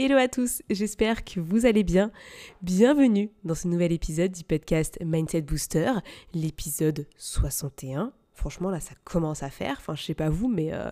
Hello 0.00 0.16
à 0.16 0.28
tous, 0.28 0.62
j'espère 0.70 1.24
que 1.24 1.40
vous 1.40 1.66
allez 1.66 1.82
bien. 1.82 2.12
Bienvenue 2.62 3.32
dans 3.42 3.56
ce 3.56 3.66
nouvel 3.66 3.90
épisode 3.90 4.30
du 4.30 4.44
podcast 4.44 4.96
Mindset 5.04 5.40
Booster, 5.40 5.90
l'épisode 6.32 7.08
61. 7.16 8.12
Franchement, 8.32 8.70
là, 8.70 8.78
ça 8.78 8.94
commence 9.02 9.42
à 9.42 9.50
faire. 9.50 9.74
Enfin, 9.80 9.96
je 9.96 10.04
sais 10.04 10.14
pas 10.14 10.28
vous, 10.30 10.46
mais 10.46 10.72
euh, 10.72 10.88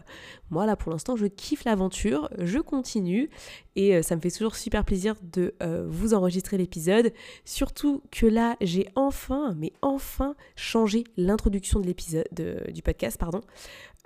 moi, 0.51 0.67
là, 0.67 0.75
pour 0.75 0.91
l'instant, 0.91 1.15
je 1.15 1.27
kiffe 1.27 1.63
l'aventure. 1.63 2.29
Je 2.41 2.59
continue. 2.59 3.31
Et 3.77 3.95
euh, 3.95 4.03
ça 4.03 4.17
me 4.17 4.21
fait 4.21 4.33
toujours 4.33 4.57
super 4.57 4.85
plaisir 4.85 5.15
de 5.23 5.55
euh, 5.63 5.87
vous 5.89 6.13
enregistrer 6.13 6.59
l'épisode. 6.59 7.13
Surtout 7.45 8.03
que 8.11 8.27
là, 8.27 8.57
j'ai 8.61 8.89
enfin, 8.97 9.55
mais 9.57 9.73
enfin, 9.83 10.35
changé 10.57 11.05
l'introduction 11.17 11.79
de 11.79 11.87
l'épisode, 11.87 12.27
du 12.33 12.83
podcast, 12.83 13.19
pardon. 13.21 13.41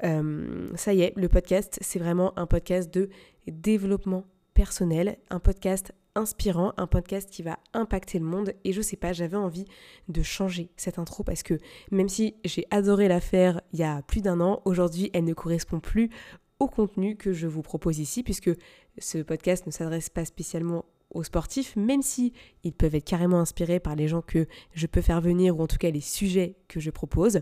ça 0.03 0.92
y 0.92 1.01
est, 1.01 1.14
le 1.17 1.28
podcast, 1.30 1.78
c'est 1.80 1.98
vraiment 1.98 2.39
un 2.39 2.45
podcast 2.45 2.92
de 2.92 3.09
développement 3.47 4.27
personnel, 4.55 5.19
un 5.31 5.41
podcast 5.41 5.93
inspirant, 6.15 6.73
un 6.77 6.87
podcast 6.87 7.31
qui 7.31 7.43
va 7.43 7.59
impacter 7.73 8.19
le 8.19 8.25
monde. 8.25 8.53
Et 8.65 8.73
je 8.73 8.83
sais 8.83 8.97
pas, 8.97 9.13
j'avais 9.13 9.37
envie 9.37 9.67
de 10.09 10.23
changer 10.23 10.70
cette 10.77 10.98
intro 10.98 11.23
parce 11.23 11.42
que 11.42 11.59
même 11.91 12.09
si 12.09 12.34
j'ai 12.45 12.67
adoré 12.70 13.09
la 13.09 13.20
faire 13.20 13.61
il 13.73 13.79
y 13.79 13.84
a 13.84 14.03
plus 14.03 14.20
d'un 14.20 14.41
an, 14.41 14.62
aujourd'hui 14.65 15.11
elle 15.12 15.25
ne 15.25 15.34
correspond 15.34 15.81
plus 15.81 16.11
au 16.59 16.67
contenu 16.67 17.17
que 17.17 17.33
je 17.33 17.47
vous 17.47 17.62
propose 17.62 17.98
ici 17.98 18.23
puisque 18.23 18.51
ce 18.98 19.19
podcast 19.19 19.67
ne 19.67 19.73
s'adresse 19.73 20.11
pas 20.11 20.25
spécialement 20.25 20.85
aux 21.12 21.25
sportifs, 21.25 21.75
même 21.75 22.03
si 22.03 22.33
ils 22.62 22.73
peuvent 22.73 22.95
être 22.95 23.05
carrément 23.05 23.41
inspirés 23.41 23.81
par 23.81 23.97
les 23.97 24.07
gens 24.07 24.23
que 24.23 24.47
je 24.75 24.87
peux 24.87 25.01
faire 25.01 25.20
venir 25.20 25.59
ou 25.59 25.62
en 25.62 25.67
tout 25.67 25.79
cas 25.79 25.91
les 25.91 26.01
sujets 26.01 26.57
que 26.69 26.79
je 26.79 26.91
propose. 26.91 27.41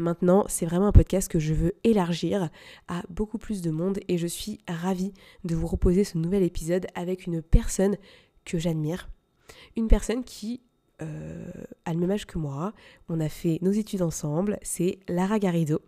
Maintenant, 0.00 0.44
c'est 0.48 0.64
vraiment 0.64 0.86
un 0.86 0.92
podcast 0.92 1.30
que 1.30 1.38
je 1.38 1.52
veux 1.52 1.74
élargir 1.84 2.48
à 2.88 3.02
beaucoup 3.10 3.36
plus 3.36 3.60
de 3.60 3.70
monde 3.70 3.98
et 4.08 4.16
je 4.16 4.26
suis 4.26 4.58
ravie 4.66 5.12
de 5.44 5.54
vous 5.54 5.66
proposer 5.66 6.04
ce 6.04 6.16
nouvel 6.16 6.42
épisode 6.42 6.86
avec 6.94 7.26
une 7.26 7.42
personne 7.42 7.96
que 8.46 8.58
j'admire. 8.58 9.10
Une 9.76 9.88
personne 9.88 10.24
qui 10.24 10.62
euh, 11.02 11.50
a 11.84 11.92
le 11.92 11.98
même 11.98 12.10
âge 12.10 12.24
que 12.24 12.38
moi. 12.38 12.72
On 13.10 13.20
a 13.20 13.28
fait 13.28 13.58
nos 13.60 13.72
études 13.72 14.00
ensemble. 14.00 14.58
C'est 14.62 15.00
Lara 15.06 15.38
Garrido. 15.38 15.82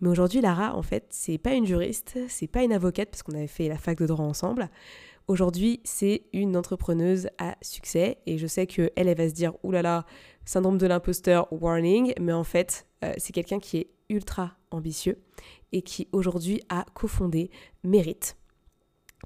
Mais 0.00 0.10
aujourd'hui, 0.10 0.42
Lara, 0.42 0.76
en 0.76 0.82
fait, 0.82 1.06
c'est 1.08 1.38
pas 1.38 1.54
une 1.54 1.64
juriste, 1.64 2.18
c'est 2.28 2.48
pas 2.48 2.62
une 2.62 2.72
avocate 2.72 3.08
parce 3.08 3.22
qu'on 3.22 3.34
avait 3.34 3.46
fait 3.46 3.68
la 3.68 3.78
fac 3.78 3.98
de 3.98 4.06
droit 4.06 4.26
ensemble. 4.26 4.68
Aujourd'hui, 5.26 5.80
c'est 5.84 6.24
une 6.34 6.54
entrepreneuse 6.54 7.28
à 7.38 7.56
succès 7.62 8.18
et 8.26 8.36
je 8.36 8.46
sais 8.46 8.66
que 8.66 8.90
elle, 8.94 9.08
elle 9.08 9.16
va 9.16 9.28
se 9.28 9.34
dire 9.34 9.54
oulala, 9.62 10.04
syndrome 10.44 10.76
de 10.76 10.86
l'imposteur, 10.86 11.50
warning, 11.50 12.12
mais 12.20 12.32
en 12.32 12.44
fait, 12.44 12.86
euh, 13.04 13.14
c'est 13.18 13.32
quelqu'un 13.32 13.58
qui 13.58 13.78
est 13.78 13.90
ultra 14.08 14.52
ambitieux 14.70 15.18
et 15.72 15.82
qui 15.82 16.08
aujourd'hui 16.12 16.62
a 16.68 16.84
cofondé 16.94 17.50
Merit, 17.82 18.34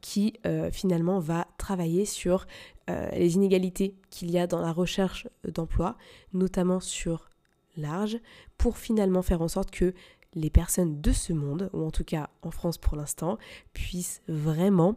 qui 0.01 0.35
euh, 0.47 0.71
finalement 0.71 1.19
va 1.19 1.47
travailler 1.59 2.05
sur 2.05 2.47
euh, 2.89 3.09
les 3.11 3.35
inégalités 3.35 3.97
qu'il 4.11 4.31
y 4.31 4.39
a 4.39 4.47
dans 4.47 4.61
la 4.61 4.73
recherche 4.73 5.29
d'emploi, 5.47 5.97
notamment 6.33 6.81
sur 6.81 7.29
large, 7.77 8.19
pour 8.57 8.79
finalement 8.79 9.23
faire 9.23 9.43
en 9.43 9.49
sorte 9.49 9.71
que 9.71 9.93
les 10.35 10.51
personnes 10.51 11.01
de 11.01 11.13
ce 11.13 11.33
monde, 11.33 11.71
ou 11.73 11.83
en 11.83 11.91
tout 11.91 12.05
cas 12.05 12.31
en 12.43 12.51
France 12.51 12.79
pour 12.79 12.97
l'instant, 12.97 13.39
puissent 13.73 14.23
vraiment 14.29 14.97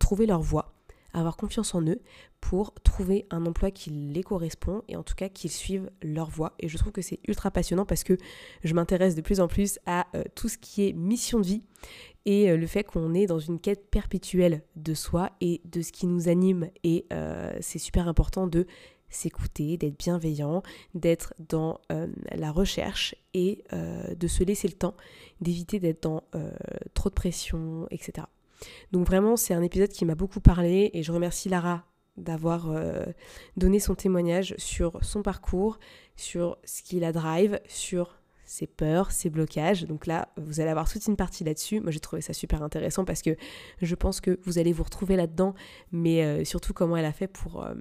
trouver 0.00 0.26
leur 0.26 0.42
voie 0.42 0.77
avoir 1.12 1.36
confiance 1.36 1.74
en 1.74 1.82
eux 1.82 2.00
pour 2.40 2.72
trouver 2.82 3.26
un 3.30 3.46
emploi 3.46 3.70
qui 3.70 3.90
les 3.90 4.22
correspond 4.22 4.82
et 4.88 4.96
en 4.96 5.02
tout 5.02 5.14
cas 5.14 5.28
qu'ils 5.28 5.50
suivent 5.50 5.90
leur 6.02 6.30
voie. 6.30 6.54
Et 6.60 6.68
je 6.68 6.76
trouve 6.78 6.92
que 6.92 7.02
c'est 7.02 7.20
ultra 7.26 7.50
passionnant 7.50 7.86
parce 7.86 8.04
que 8.04 8.16
je 8.62 8.74
m'intéresse 8.74 9.14
de 9.14 9.20
plus 9.20 9.40
en 9.40 9.48
plus 9.48 9.78
à 9.86 10.06
euh, 10.14 10.22
tout 10.34 10.48
ce 10.48 10.58
qui 10.58 10.86
est 10.86 10.92
mission 10.92 11.40
de 11.40 11.46
vie 11.46 11.62
et 12.26 12.50
euh, 12.50 12.56
le 12.56 12.66
fait 12.66 12.84
qu'on 12.84 13.14
est 13.14 13.26
dans 13.26 13.38
une 13.38 13.58
quête 13.58 13.90
perpétuelle 13.90 14.62
de 14.76 14.94
soi 14.94 15.30
et 15.40 15.60
de 15.64 15.82
ce 15.82 15.92
qui 15.92 16.06
nous 16.06 16.28
anime. 16.28 16.70
Et 16.84 17.06
euh, 17.12 17.52
c'est 17.60 17.78
super 17.78 18.06
important 18.08 18.46
de 18.46 18.66
s'écouter, 19.10 19.78
d'être 19.78 19.98
bienveillant, 19.98 20.62
d'être 20.94 21.32
dans 21.38 21.80
la 22.30 22.52
recherche 22.52 23.14
et 23.32 23.64
de 23.72 24.26
se 24.26 24.44
laisser 24.44 24.68
le 24.68 24.74
temps, 24.74 24.94
d'éviter 25.40 25.80
d'être 25.80 26.02
dans 26.02 26.24
trop 26.92 27.08
de 27.08 27.14
pression, 27.14 27.86
etc. 27.90 28.26
Donc 28.92 29.06
vraiment, 29.06 29.36
c'est 29.36 29.54
un 29.54 29.62
épisode 29.62 29.90
qui 29.90 30.04
m'a 30.04 30.14
beaucoup 30.14 30.40
parlé 30.40 30.90
et 30.94 31.02
je 31.02 31.12
remercie 31.12 31.48
Lara 31.48 31.84
d'avoir 32.18 32.70
euh, 32.70 33.04
donné 33.56 33.78
son 33.80 33.94
témoignage 33.94 34.54
sur 34.58 34.98
son 35.02 35.22
parcours, 35.22 35.78
sur 36.16 36.58
ce 36.64 36.82
qui 36.82 37.00
la 37.00 37.12
drive, 37.12 37.60
sur 37.68 38.18
ses 38.44 38.66
peurs, 38.66 39.12
ses 39.12 39.30
blocages. 39.30 39.84
Donc 39.84 40.06
là, 40.06 40.28
vous 40.36 40.60
allez 40.60 40.70
avoir 40.70 40.90
toute 40.90 41.06
une 41.06 41.16
partie 41.16 41.44
là-dessus. 41.44 41.80
Moi, 41.80 41.90
j'ai 41.90 42.00
trouvé 42.00 42.22
ça 42.22 42.32
super 42.32 42.62
intéressant 42.62 43.04
parce 43.04 43.22
que 43.22 43.36
je 43.80 43.94
pense 43.94 44.20
que 44.20 44.40
vous 44.44 44.58
allez 44.58 44.72
vous 44.72 44.84
retrouver 44.84 45.16
là-dedans, 45.16 45.54
mais 45.92 46.24
euh, 46.24 46.44
surtout 46.44 46.72
comment 46.72 46.96
elle 46.96 47.04
a 47.04 47.12
fait 47.12 47.28
pour, 47.28 47.62
euh, 47.62 47.74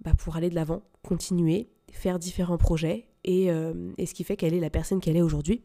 bah, 0.00 0.12
pour 0.16 0.36
aller 0.36 0.50
de 0.50 0.54
l'avant, 0.54 0.82
continuer, 1.02 1.68
faire 1.92 2.18
différents 2.18 2.58
projets 2.58 3.06
et, 3.24 3.48
et 3.98 4.06
ce 4.06 4.14
qui 4.14 4.24
fait 4.24 4.34
qu'elle 4.34 4.54
est 4.54 4.60
la 4.60 4.70
personne 4.70 4.98
qu'elle 4.98 5.16
est 5.16 5.22
aujourd'hui. 5.22 5.62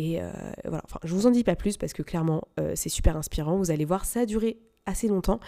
Et 0.00 0.18
euh, 0.18 0.30
voilà, 0.64 0.82
enfin, 0.86 0.98
je 1.04 1.14
vous 1.14 1.26
en 1.26 1.30
dis 1.30 1.44
pas 1.44 1.56
plus 1.56 1.76
parce 1.76 1.92
que 1.92 2.02
clairement, 2.02 2.48
euh, 2.58 2.72
c'est 2.74 2.88
super 2.88 3.18
inspirant. 3.18 3.58
Vous 3.58 3.70
allez 3.70 3.84
voir, 3.84 4.06
ça 4.06 4.20
a 4.20 4.26
duré 4.26 4.58
assez 4.86 5.08
longtemps. 5.08 5.40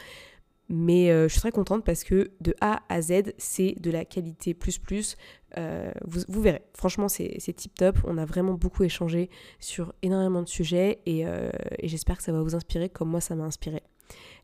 Mais 0.69 1.11
euh, 1.11 1.27
je 1.27 1.33
suis 1.33 1.41
très 1.41 1.53
contente 1.53 1.87
parce 1.87 2.05
que 2.05 2.33
de 2.43 2.55
A 2.61 2.83
à 2.91 3.01
Z, 3.01 3.33
c'est 3.39 3.75
de 3.81 3.91
la 3.91 4.05
qualité 4.05 4.53
plus 4.53 4.79
plus. 4.79 5.17
vous, 5.57 6.43
verrez, 6.43 6.61
franchement, 6.75 7.09
c'est 7.09 7.39
tip 7.57 7.75
top. 7.75 7.97
On 8.05 8.19
a 8.19 8.27
vraiment 8.27 8.53
beaucoup 8.53 8.85
échangé 8.85 9.31
sur 9.59 9.95
énormément 10.03 10.43
de 10.43 10.49
sujets 10.49 11.01
et, 11.07 11.21
et 11.21 11.89
j'espère 11.89 12.19
que 12.19 12.23
ça 12.23 12.33
va 12.33 12.43
vous 12.43 12.55
inspirer 12.55 12.91
comme 12.91 13.09
moi, 13.09 13.23
ça 13.23 13.35
m'a 13.35 13.45
inspiré. 13.45 13.83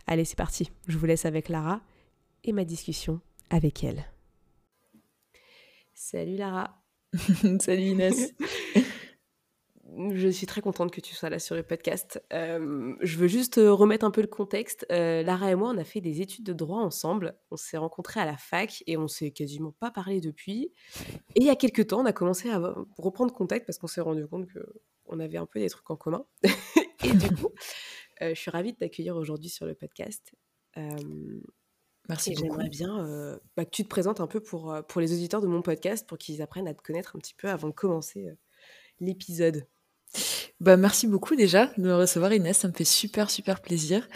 Allez, 0.06 0.24
c'est 0.24 0.38
parti. 0.38 0.70
Je 0.86 0.96
vous 0.96 1.04
laisse 1.04 1.26
avec 1.26 1.50
Lara 1.50 1.82
et 2.44 2.52
ma 2.52 2.64
discussion 2.64 3.20
avec 3.50 3.84
elle. 3.84 4.06
Salut 5.92 6.36
Lara. 6.36 6.82
Salut 7.60 7.82
Inès. 7.82 8.32
je 9.96 10.28
suis 10.28 10.46
très 10.46 10.60
contente 10.60 10.90
que 10.90 11.00
tu 11.00 11.14
sois 11.14 11.30
là 11.30 11.38
sur 11.38 11.54
le 11.54 11.62
podcast. 11.62 12.22
Euh, 12.32 12.94
je 13.00 13.16
veux 13.16 13.28
juste 13.28 13.58
euh, 13.58 13.72
remettre 13.72 14.04
un 14.04 14.10
peu 14.10 14.20
le 14.20 14.26
contexte. 14.26 14.86
Euh, 14.92 15.22
Lara 15.22 15.50
et 15.50 15.54
moi, 15.54 15.70
on 15.74 15.78
a 15.78 15.84
fait 15.84 16.00
des 16.00 16.20
études 16.20 16.44
de 16.44 16.52
droit 16.52 16.80
ensemble. 16.80 17.38
On 17.50 17.56
s'est 17.56 17.78
rencontrés 17.78 18.20
à 18.20 18.26
la 18.26 18.36
fac 18.36 18.82
et 18.86 18.96
on 18.96 19.08
s'est 19.08 19.30
quasiment 19.30 19.72
pas 19.72 19.90
parlé 19.90 20.20
depuis. 20.20 20.72
Et 21.34 21.40
il 21.40 21.44
y 21.44 21.50
a 21.50 21.56
quelques 21.56 21.88
temps, 21.88 22.00
on 22.00 22.06
a 22.06 22.12
commencé 22.12 22.50
à 22.50 22.60
reprendre 22.98 23.32
contact 23.32 23.66
parce 23.66 23.78
qu'on 23.78 23.86
s'est 23.86 24.00
rendu 24.00 24.26
compte 24.26 24.46
qu'on 25.06 25.20
avait 25.20 25.38
un 25.38 25.46
peu 25.46 25.58
des 25.58 25.70
trucs 25.70 25.90
en 25.90 25.96
commun. 25.96 26.26
et 27.04 27.12
du 27.12 27.34
coup, 27.34 27.50
je 28.20 28.34
suis 28.34 28.50
ravie 28.50 28.72
de 28.72 28.78
t'accueillir 28.78 29.16
aujourd'hui 29.16 29.48
sur 29.48 29.64
le 29.64 29.74
podcast. 29.74 30.32
Merci 30.76 32.34
beaucoup. 32.34 32.42
J'aimerais 32.42 32.68
bien 32.68 33.38
bah, 33.56 33.64
que 33.64 33.70
tu 33.70 33.84
te 33.84 33.88
présentes 33.88 34.20
un 34.20 34.26
peu 34.26 34.40
pour, 34.40 34.76
pour 34.86 35.00
les 35.00 35.12
auditeurs 35.12 35.40
de 35.40 35.46
mon 35.46 35.62
podcast 35.62 36.06
pour 36.06 36.18
qu'ils 36.18 36.42
apprennent 36.42 36.68
à 36.68 36.74
te 36.74 36.82
connaître 36.82 37.16
un 37.16 37.18
petit 37.18 37.34
peu 37.34 37.48
avant 37.48 37.68
de 37.68 37.74
commencer 37.74 38.28
l'épisode. 39.00 39.66
Bah, 40.60 40.76
merci 40.76 41.06
beaucoup 41.06 41.36
déjà 41.36 41.66
de 41.76 41.82
me 41.82 41.94
recevoir 41.94 42.32
Inès, 42.32 42.58
ça 42.58 42.66
me 42.66 42.72
fait 42.72 42.84
super 42.84 43.30
super 43.30 43.60
plaisir. 43.60 44.08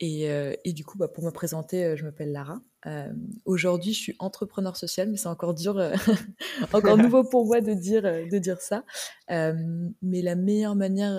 Et, 0.00 0.30
euh, 0.30 0.54
et 0.64 0.72
du 0.72 0.82
coup, 0.82 0.96
bah, 0.96 1.08
pour 1.08 1.24
me 1.24 1.30
présenter, 1.30 1.84
euh, 1.84 1.96
je 1.96 2.04
m'appelle 2.04 2.32
Lara. 2.32 2.60
Euh, 2.86 3.12
aujourd'hui, 3.44 3.92
je 3.92 4.00
suis 4.00 4.16
entrepreneur 4.18 4.76
social, 4.76 5.10
mais 5.10 5.18
c'est 5.18 5.28
encore 5.28 5.52
dur, 5.52 5.76
encore 6.72 6.96
nouveau 6.96 7.22
pour 7.22 7.44
moi 7.44 7.60
de 7.60 7.74
dire, 7.74 8.02
de 8.02 8.38
dire 8.38 8.62
ça. 8.62 8.84
mais 9.28 10.22
la 10.22 10.36
meilleure 10.36 10.74
manière 10.74 11.18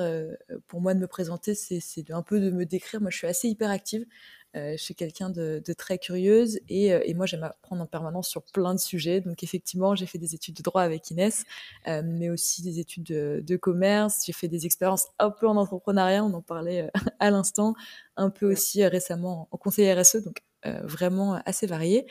pour 0.68 0.81
moi 0.81 0.95
de 0.95 1.00
me 1.00 1.07
présenter, 1.07 1.54
c'est 1.54 2.10
un 2.10 2.24
peu 2.24 2.39
de 2.39 2.50
me 2.50 2.66
décrire. 2.66 3.01
Moi, 3.01 3.12
je 3.12 3.18
suis 3.18 3.27
assez 3.27 3.50
hyperactive. 3.50 4.06
Euh, 4.56 4.74
je 4.74 4.83
suis 4.83 4.95
quelqu'un 4.95 5.30
de, 5.30 5.62
très 5.77 5.98
curieuse 5.98 6.59
et, 6.68 6.94
euh, 6.94 7.00
et 7.06 7.13
moi 7.13 7.25
j'aime 7.25 7.44
apprendre 7.44 7.81
en 7.81 7.86
permanence 7.86 8.27
sur 8.27 8.44
plein 8.44 8.74
de 8.74 8.80
sujets. 8.80 9.21
Donc 9.21 9.44
effectivement, 9.44 9.95
j'ai 9.95 10.06
fait 10.06 10.18
des 10.18 10.36
études 10.36 10.56
de 10.56 10.63
droit 10.63 10.81
avec 10.81 11.09
Inès, 11.12 11.45
euh, 11.88 12.01
mais 12.03 12.30
aussi 12.30 12.62
des 12.62 12.80
études 12.80 13.03
de, 13.03 13.57
commerce. 13.57 14.24
J'ai 14.25 14.33
fait 14.33 14.48
des 14.48 14.65
expériences 14.65 15.07
un 15.19 15.30
peu 15.30 15.48
en 15.48 15.56
entrepreneuriat, 15.56 16.24
on 16.24 16.33
en 16.33 16.42
parlait 16.42 16.89
à 17.19 17.31
l'instant, 17.31 17.75
un 18.18 18.30
peu 18.30 18.51
aussi 18.51 18.86
récemment 18.86 19.48
en 19.51 19.57
conseil 19.57 19.92
RSE, 19.94 20.24
donc 20.24 20.42
vraiment 20.83 21.42
assez 21.45 21.65
varié. 21.65 22.06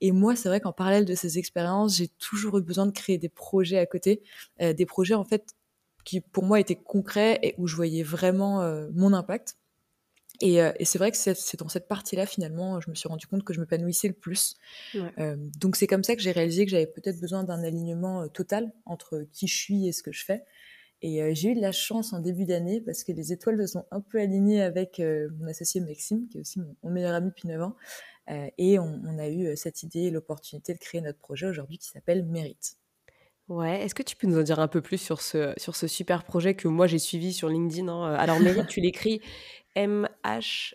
Et 0.00 0.10
moi, 0.12 0.34
c'est 0.34 0.48
vrai 0.48 0.60
qu'en 0.60 0.72
parallèle 0.72 1.04
de 1.04 1.14
ces 1.14 1.38
expériences, 1.38 1.96
j'ai 1.96 2.08
toujours 2.08 2.58
eu 2.58 2.62
besoin 2.62 2.86
de 2.86 2.92
créer 2.92 3.18
des 3.18 3.28
projets 3.28 3.78
à 3.78 3.86
côté, 3.86 4.22
des 4.58 4.86
projets 4.86 5.14
en 5.14 5.24
fait 5.24 5.54
qui 6.04 6.20
pour 6.22 6.44
moi 6.44 6.60
étaient 6.60 6.76
concrets 6.76 7.38
et 7.42 7.54
où 7.58 7.66
je 7.66 7.76
voyais 7.76 8.02
vraiment 8.02 8.62
mon 8.92 9.12
impact. 9.12 9.59
Et, 10.40 10.62
euh, 10.62 10.72
et 10.78 10.84
c'est 10.84 10.98
vrai 10.98 11.10
que 11.10 11.16
c'est 11.16 11.56
dans 11.58 11.68
cette 11.68 11.86
partie-là, 11.86 12.26
finalement, 12.26 12.80
je 12.80 12.88
me 12.90 12.94
suis 12.94 13.08
rendu 13.08 13.26
compte 13.26 13.44
que 13.44 13.52
je 13.52 13.60
m'épanouissais 13.60 14.08
le 14.08 14.14
plus. 14.14 14.56
Euh, 14.94 15.36
donc 15.58 15.76
c'est 15.76 15.86
comme 15.86 16.02
ça 16.02 16.16
que 16.16 16.22
j'ai 16.22 16.32
réalisé 16.32 16.64
que 16.64 16.70
j'avais 16.70 16.86
peut-être 16.86 17.20
besoin 17.20 17.44
d'un 17.44 17.62
alignement 17.62 18.22
euh, 18.22 18.28
total 18.28 18.72
entre 18.86 19.26
qui 19.32 19.46
je 19.46 19.56
suis 19.56 19.86
et 19.86 19.92
ce 19.92 20.02
que 20.02 20.12
je 20.12 20.24
fais. 20.24 20.44
Et 21.02 21.34
j'ai 21.34 21.52
eu 21.52 21.54
de 21.54 21.62
la 21.62 21.72
chance 21.72 22.12
en 22.12 22.20
début 22.20 22.44
d'année 22.44 22.82
parce 22.82 23.04
que 23.04 23.12
les 23.12 23.32
étoiles 23.32 23.58
se 23.62 23.68
sont 23.68 23.86
un 23.90 24.02
peu 24.02 24.20
alignées 24.20 24.60
avec 24.60 25.00
mon 25.00 25.46
associé 25.48 25.80
Maxime, 25.80 26.28
qui 26.28 26.36
est 26.36 26.42
aussi 26.42 26.60
mon, 26.60 26.90
meilleur 26.90 27.14
ami 27.14 27.28
depuis 27.28 27.48
9 27.48 27.62
ans. 27.62 27.74
et 28.58 28.78
on, 28.78 29.00
on, 29.06 29.18
a 29.18 29.30
eu 29.30 29.56
cette 29.56 29.82
idée 29.82 30.00
et 30.00 30.10
l'opportunité 30.10 30.74
de 30.74 30.78
créer 30.78 31.00
notre 31.00 31.18
projet 31.18 31.46
aujourd'hui 31.46 31.78
qui 31.78 31.88
s'appelle 31.88 32.26
Mérite. 32.26 32.76
Ouais, 33.50 33.82
est-ce 33.82 33.96
que 33.96 34.04
tu 34.04 34.14
peux 34.14 34.28
nous 34.28 34.38
en 34.38 34.44
dire 34.44 34.60
un 34.60 34.68
peu 34.68 34.80
plus 34.80 34.98
sur 34.98 35.20
ce, 35.20 35.52
sur 35.56 35.74
ce 35.74 35.88
super 35.88 36.22
projet 36.22 36.54
que 36.54 36.68
moi 36.68 36.86
j'ai 36.86 37.00
suivi 37.00 37.32
sur 37.32 37.48
LinkedIn 37.48 37.88
hein? 37.88 38.14
Alors 38.14 38.38
Mérite, 38.38 38.68
tu 38.68 38.80
l'écris 38.80 39.20
M-H-E-R-I-T. 39.74 40.72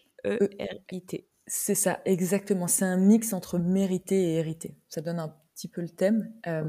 C'est 1.48 1.76
ça, 1.76 2.00
exactement. 2.06 2.68
C'est 2.68 2.86
un 2.86 2.98
mix 2.98 3.34
entre 3.34 3.60
mériter 3.60 4.32
et 4.32 4.34
hériter. 4.36 4.76
Ça 4.90 5.02
donne 5.02 5.20
un 5.20 5.36
petit 5.54 5.68
peu 5.68 5.82
le 5.82 5.90
thème. 5.90 6.34
Euh, 6.48 6.64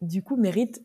du 0.00 0.22
coup, 0.22 0.36
mérite, 0.36 0.82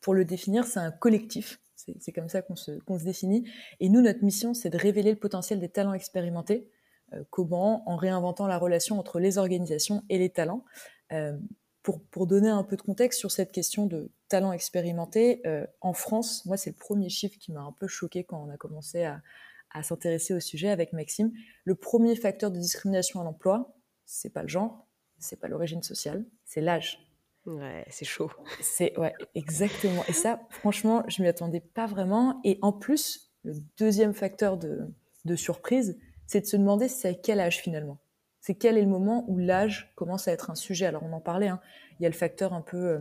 pour 0.00 0.14
le 0.14 0.24
définir, 0.24 0.64
c'est 0.66 0.80
un 0.80 0.90
collectif. 0.90 1.60
C'est 2.00 2.12
comme 2.12 2.28
ça 2.28 2.42
qu'on 2.42 2.56
se, 2.56 2.78
se, 2.78 3.04
définit. 3.04 3.48
Et 3.80 3.88
nous, 3.88 4.02
notre 4.02 4.22
mission, 4.22 4.52
c'est 4.52 4.68
de 4.68 4.76
révéler 4.76 5.10
le 5.10 5.18
potentiel 5.18 5.58
des 5.58 5.68
talents 5.68 5.94
expérimentés. 5.94 6.70
Euh, 7.14 7.24
comment 7.30 7.88
En 7.88 7.96
réinventant 7.96 8.46
la 8.46 8.58
relation 8.58 8.98
entre 8.98 9.20
les 9.20 9.38
organisations 9.38 10.04
et 10.08 10.18
les 10.18 10.30
talents. 10.30 10.64
Euh, 11.12 11.36
pour, 11.82 12.02
pour, 12.02 12.26
donner 12.26 12.50
un 12.50 12.62
peu 12.62 12.76
de 12.76 12.82
contexte 12.82 13.18
sur 13.18 13.30
cette 13.30 13.50
question 13.50 13.86
de 13.86 14.10
talents 14.28 14.52
expérimentés, 14.52 15.42
en 15.80 15.94
France, 15.94 16.44
moi, 16.44 16.58
c'est 16.58 16.70
le 16.70 16.76
premier 16.76 17.08
chiffre 17.08 17.38
qui 17.38 17.50
m'a 17.50 17.62
un 17.62 17.72
peu 17.72 17.86
choqué 17.86 18.24
quand 18.24 18.44
on 18.46 18.50
a 18.50 18.58
commencé 18.58 19.04
à, 19.04 19.22
à 19.70 19.82
s'intéresser 19.82 20.34
au 20.34 20.40
sujet 20.40 20.68
avec 20.68 20.92
Maxime. 20.92 21.32
Le 21.64 21.74
premier 21.74 22.16
facteur 22.16 22.50
de 22.50 22.58
discrimination 22.58 23.20
à 23.20 23.24
l'emploi, 23.24 23.74
c'est 24.04 24.32
pas 24.32 24.42
le 24.42 24.48
genre, 24.48 24.86
c'est 25.18 25.40
pas 25.40 25.48
l'origine 25.48 25.82
sociale, 25.82 26.24
c'est 26.44 26.60
l'âge. 26.60 27.04
Ouais, 27.46 27.86
c'est 27.88 28.04
chaud. 28.04 28.30
C'est 28.60 28.98
ouais, 28.98 29.14
exactement. 29.34 30.02
Et 30.08 30.12
ça, 30.12 30.40
franchement, 30.50 31.02
je 31.08 31.22
m'y 31.22 31.28
attendais 31.28 31.60
pas 31.60 31.86
vraiment. 31.86 32.40
Et 32.44 32.58
en 32.60 32.72
plus, 32.72 33.32
le 33.42 33.54
deuxième 33.78 34.12
facteur 34.12 34.58
de, 34.58 34.86
de 35.24 35.36
surprise, 35.36 35.98
c'est 36.26 36.42
de 36.42 36.46
se 36.46 36.56
demander 36.56 36.88
c'est 36.88 37.08
à 37.08 37.14
quel 37.14 37.40
âge 37.40 37.58
finalement. 37.58 37.98
C'est 38.40 38.54
quel 38.54 38.76
est 38.76 38.82
le 38.82 38.88
moment 38.88 39.24
où 39.28 39.38
l'âge 39.38 39.92
commence 39.96 40.28
à 40.28 40.32
être 40.32 40.50
un 40.50 40.54
sujet. 40.54 40.86
Alors 40.86 41.02
on 41.02 41.12
en 41.12 41.20
parlait. 41.20 41.48
Hein. 41.48 41.60
Il 41.98 42.02
y 42.02 42.06
a 42.06 42.08
le 42.08 42.14
facteur 42.14 42.52
un 42.52 42.60
peu 42.60 43.00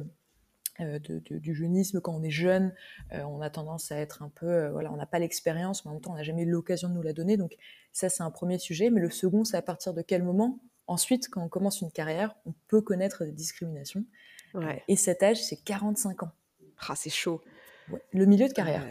euh, 0.79 0.99
du 0.99 1.55
jeunisme 1.55 2.01
quand 2.01 2.15
on 2.15 2.23
est 2.23 2.29
jeune, 2.29 2.73
euh, 3.13 3.21
on 3.23 3.41
a 3.41 3.49
tendance 3.49 3.91
à 3.91 3.97
être 3.97 4.21
un 4.21 4.29
peu, 4.29 4.45
euh, 4.45 4.71
voilà, 4.71 4.91
on 4.91 4.95
n'a 4.95 5.05
pas 5.05 5.19
l'expérience, 5.19 5.83
mais 5.83 5.89
en 5.89 5.93
même 5.93 6.01
temps 6.01 6.11
on 6.11 6.15
n'a 6.15 6.23
jamais 6.23 6.43
eu 6.43 6.49
l'occasion 6.49 6.89
de 6.89 6.93
nous 6.93 7.01
la 7.01 7.13
donner. 7.13 7.37
Donc 7.37 7.57
ça 7.91 8.09
c'est 8.09 8.23
un 8.23 8.31
premier 8.31 8.59
sujet. 8.59 8.89
Mais 8.89 9.01
le 9.01 9.09
second, 9.09 9.43
c'est 9.43 9.57
à 9.57 9.61
partir 9.61 9.93
de 9.93 10.01
quel 10.01 10.23
moment 10.23 10.59
Ensuite, 10.89 11.27
quand 11.29 11.43
on 11.43 11.49
commence 11.49 11.81
une 11.81 11.91
carrière, 11.91 12.33
on 12.45 12.53
peut 12.69 12.79
connaître 12.79 13.25
des 13.25 13.33
discriminations. 13.33 14.05
Et 14.87 14.95
cet 14.95 15.21
âge, 15.21 15.43
c'est 15.43 15.57
45 15.57 16.23
ans. 16.23 16.31
Ah, 16.87 16.95
c'est 16.95 17.09
chaud. 17.09 17.41
Le 18.13 18.25
milieu 18.25 18.47
de 18.47 18.53
carrière. 18.53 18.85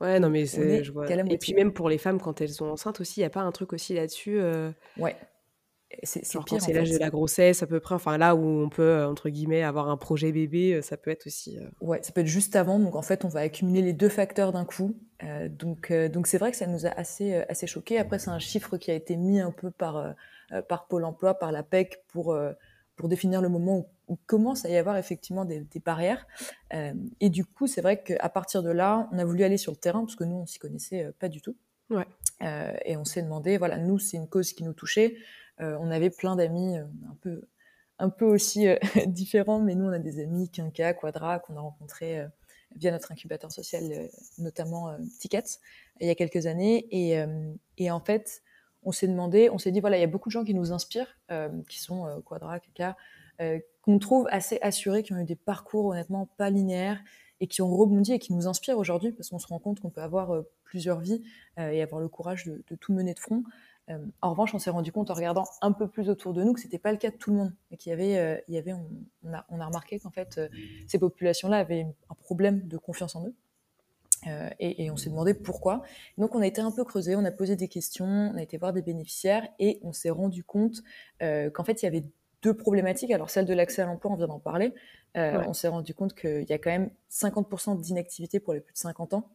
ouais, 0.00 0.18
non, 0.18 0.28
mais 0.28 0.44
c'est. 0.46 0.82
Et 1.28 1.38
puis 1.38 1.54
même 1.54 1.72
pour 1.72 1.88
les 1.88 1.98
femmes, 1.98 2.20
quand 2.20 2.40
elles 2.40 2.52
sont 2.52 2.66
enceintes 2.66 3.00
aussi, 3.00 3.20
il 3.20 3.22
n'y 3.22 3.26
a 3.26 3.30
pas 3.30 3.42
un 3.42 3.52
truc 3.52 3.72
aussi 3.72 3.94
là-dessus. 3.94 4.40
Ouais. 4.98 5.16
C'est 6.02 6.22
pire. 6.44 6.60
C'est 6.60 6.72
l'âge 6.72 6.90
de 6.90 6.98
la 6.98 7.10
grossesse, 7.10 7.62
à 7.62 7.66
peu 7.66 7.78
près. 7.78 7.94
Enfin, 7.94 8.18
là 8.18 8.34
où 8.34 8.44
on 8.44 8.68
peut, 8.68 8.82
euh, 8.82 9.08
entre 9.08 9.28
guillemets, 9.28 9.62
avoir 9.62 9.88
un 9.88 9.96
projet 9.96 10.32
bébé, 10.32 10.74
euh, 10.74 10.82
ça 10.82 10.96
peut 10.96 11.10
être 11.10 11.26
aussi. 11.26 11.58
Euh, 11.58 11.68
ouais, 11.80 12.02
ça 12.02 12.12
peut 12.12 12.22
être 12.22 12.26
juste 12.26 12.56
avant. 12.56 12.80
Donc, 12.80 12.96
en 12.96 13.02
fait, 13.02 13.24
on 13.24 13.28
va 13.28 13.40
accumuler 13.40 13.82
les 13.82 13.92
deux 13.92 14.08
facteurs 14.08 14.52
d'un 14.52 14.64
coup. 14.64 14.96
donc, 15.48 15.92
donc 15.92 16.26
c'est 16.26 16.38
vrai 16.38 16.50
que 16.50 16.56
ça 16.56 16.66
nous 16.66 16.86
a 16.86 16.90
assez, 16.90 17.34
assez 17.48 17.66
choqué. 17.66 17.98
Après, 17.98 18.18
c'est 18.18 18.30
un 18.30 18.38
chiffre 18.38 18.76
qui 18.76 18.90
a 18.90 18.94
été 18.94 19.16
mis 19.16 19.40
un 19.40 19.52
peu 19.52 19.70
par, 19.70 20.14
par 20.68 20.86
Pôle 20.88 21.04
emploi, 21.04 21.34
par 21.34 21.52
la 21.52 21.62
PEC, 21.62 22.04
pour, 22.08 22.36
pour 22.96 23.08
définir 23.08 23.40
le 23.40 23.48
moment 23.48 23.88
où, 24.08 24.16
commence 24.26 24.64
à 24.64 24.68
y 24.68 24.76
avoir 24.76 24.96
effectivement 24.96 25.44
des, 25.44 25.60
des 25.60 25.80
barrières. 25.80 26.26
et 27.20 27.30
du 27.30 27.44
coup, 27.44 27.66
c'est 27.66 27.80
vrai 27.80 28.02
qu'à 28.02 28.28
partir 28.28 28.62
de 28.62 28.70
là, 28.70 29.08
on 29.12 29.18
a 29.18 29.24
voulu 29.24 29.42
aller 29.44 29.56
sur 29.56 29.72
le 29.72 29.78
terrain, 29.78 30.00
parce 30.00 30.16
que 30.16 30.24
nous, 30.24 30.36
on 30.36 30.46
s'y 30.46 30.58
connaissait 30.58 31.12
pas 31.18 31.28
du 31.28 31.40
tout. 31.40 31.56
Ouais. 31.88 32.06
et 32.84 32.96
on 32.96 33.04
s'est 33.04 33.22
demandé, 33.22 33.56
voilà, 33.56 33.78
nous, 33.78 33.98
c'est 33.98 34.16
une 34.16 34.28
cause 34.28 34.52
qui 34.52 34.64
nous 34.64 34.74
touchait. 34.74 35.16
Euh, 35.60 35.76
on 35.80 35.90
avait 35.90 36.10
plein 36.10 36.36
d'amis 36.36 36.76
euh, 36.76 36.84
un 37.10 37.16
peu 37.20 37.42
un 37.98 38.10
peu 38.10 38.26
aussi 38.26 38.68
euh, 38.68 38.76
différents, 39.06 39.58
mais 39.58 39.74
nous, 39.74 39.86
on 39.86 39.92
a 39.92 39.98
des 39.98 40.20
amis 40.20 40.50
Quinca, 40.50 40.92
Quadra, 40.92 41.38
qu'on 41.38 41.56
a 41.56 41.60
rencontrés 41.60 42.26
via 42.74 42.90
notre 42.90 43.10
incubateur 43.10 43.50
social, 43.50 43.82
notamment 44.36 44.94
Tickets, 45.18 45.60
il 46.00 46.06
y 46.06 46.10
a 46.10 46.14
quelques 46.14 46.44
années. 46.44 46.86
Et, 46.90 47.90
en 47.90 48.00
fait, 48.00 48.42
on 48.82 48.92
s'est 48.92 49.08
demandé, 49.08 49.48
on 49.48 49.56
s'est 49.56 49.72
dit, 49.72 49.80
voilà, 49.80 49.96
il 49.96 50.00
y 50.00 50.04
a 50.04 50.08
beaucoup 50.08 50.28
de 50.28 50.32
gens 50.32 50.44
qui 50.44 50.52
nous 50.52 50.72
inspirent, 50.72 51.16
qui 51.70 51.80
sont 51.80 52.22
Quadra, 52.26 52.60
Quinca, 52.60 52.98
qu'on 53.80 53.98
trouve 53.98 54.28
assez 54.30 54.58
assurés, 54.60 55.02
qui 55.02 55.14
ont 55.14 55.18
eu 55.18 55.24
des 55.24 55.36
parcours 55.36 55.86
honnêtement 55.86 56.28
pas 56.36 56.50
linéaires 56.50 57.00
et 57.40 57.46
qui 57.46 57.62
ont 57.62 57.74
rebondi 57.74 58.12
et 58.12 58.18
qui 58.18 58.34
nous 58.34 58.46
inspirent 58.46 58.76
aujourd'hui, 58.76 59.12
parce 59.12 59.30
qu'on 59.30 59.38
se 59.38 59.46
rend 59.46 59.58
compte 59.58 59.80
qu'on 59.80 59.90
peut 59.90 60.02
avoir 60.02 60.42
plusieurs 60.64 61.00
vies 61.00 61.22
et 61.56 61.80
avoir 61.80 62.02
le 62.02 62.08
courage 62.08 62.44
de, 62.44 62.74
tout 62.78 62.92
mener 62.92 63.14
de 63.14 63.20
front. 63.20 63.42
Euh, 63.90 63.98
en 64.20 64.30
revanche, 64.30 64.54
on 64.54 64.58
s'est 64.58 64.70
rendu 64.70 64.90
compte 64.90 65.10
en 65.10 65.14
regardant 65.14 65.44
un 65.62 65.72
peu 65.72 65.88
plus 65.88 66.08
autour 66.08 66.32
de 66.32 66.42
nous 66.42 66.52
que 66.54 66.60
c'était 66.60 66.78
pas 66.78 66.90
le 66.90 66.98
cas 66.98 67.10
de 67.10 67.16
tout 67.16 67.30
le 67.30 67.36
monde 67.36 67.52
et 67.70 67.76
qu'il 67.76 67.90
y 67.90 67.92
avait, 67.92 68.18
euh, 68.18 68.40
il 68.48 68.54
y 68.54 68.58
avait 68.58 68.72
on, 68.72 69.32
a, 69.32 69.46
on 69.48 69.60
a 69.60 69.66
remarqué 69.66 70.00
qu'en 70.00 70.10
fait, 70.10 70.38
euh, 70.38 70.48
ces 70.88 70.98
populations-là 70.98 71.58
avaient 71.58 71.86
un 72.10 72.14
problème 72.14 72.66
de 72.66 72.78
confiance 72.78 73.14
en 73.16 73.26
eux. 73.26 73.34
Et, 74.58 74.84
et, 74.84 74.90
on 74.90 74.96
s'est 74.96 75.10
demandé 75.10 75.34
pourquoi. 75.34 75.82
Donc 76.18 76.34
on 76.34 76.40
a 76.40 76.46
été 76.48 76.60
un 76.60 76.72
peu 76.72 76.82
creusé, 76.82 77.14
on 77.14 77.24
a 77.24 77.30
posé 77.30 77.54
des 77.54 77.68
questions, 77.68 78.32
on 78.34 78.36
a 78.36 78.42
été 78.42 78.58
voir 78.58 78.72
des 78.72 78.82
bénéficiaires 78.82 79.46
et 79.60 79.78
on 79.82 79.92
s'est 79.92 80.10
rendu 80.10 80.42
compte 80.42 80.82
qu'en 81.20 81.62
fait 81.64 81.82
il 81.82 81.84
y 81.84 81.86
avait 81.86 82.02
deux 82.42 82.54
problématiques. 82.54 83.12
Alors 83.12 83.30
celle 83.30 83.44
de 83.44 83.54
l'accès 83.54 83.82
à 83.82 83.86
l'emploi, 83.86 84.10
on 84.10 84.16
vient 84.16 84.26
d'en 84.26 84.40
parler. 84.40 84.74
On 85.14 85.52
s'est 85.52 85.68
rendu 85.68 85.94
compte 85.94 86.12
qu'il 86.12 86.46
y 86.48 86.52
a 86.52 86.58
quand 86.58 86.70
même 86.70 86.90
50% 87.08 87.80
d'inactivité 87.80 88.40
pour 88.40 88.52
les 88.52 88.60
plus 88.60 88.72
de 88.72 88.78
50 88.78 89.14
ans. 89.14 89.28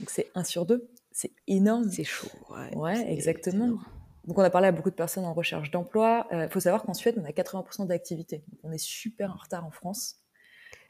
Donc 0.00 0.10
c'est 0.10 0.32
1 0.34 0.42
sur 0.42 0.66
2 0.66 0.90
c'est 1.14 1.30
énorme. 1.46 1.88
C'est 1.90 2.04
chaud. 2.04 2.28
Ouais, 2.74 3.10
exactement. 3.10 3.78
Donc 4.26 4.36
on 4.36 4.42
a 4.42 4.50
parlé 4.50 4.66
à 4.66 4.72
beaucoup 4.72 4.90
de 4.90 4.96
personnes 4.96 5.24
en 5.24 5.32
recherche 5.32 5.70
d'emploi. 5.70 6.26
Il 6.32 6.36
euh, 6.36 6.48
faut 6.48 6.60
savoir 6.60 6.82
qu'en 6.82 6.92
Suède, 6.92 7.14
on 7.22 7.24
a 7.24 7.30
80% 7.30 7.86
d'activité. 7.86 8.44
On 8.64 8.72
est 8.72 8.82
super 8.82 9.30
en 9.30 9.36
retard 9.36 9.64
en 9.64 9.70
France. 9.70 10.16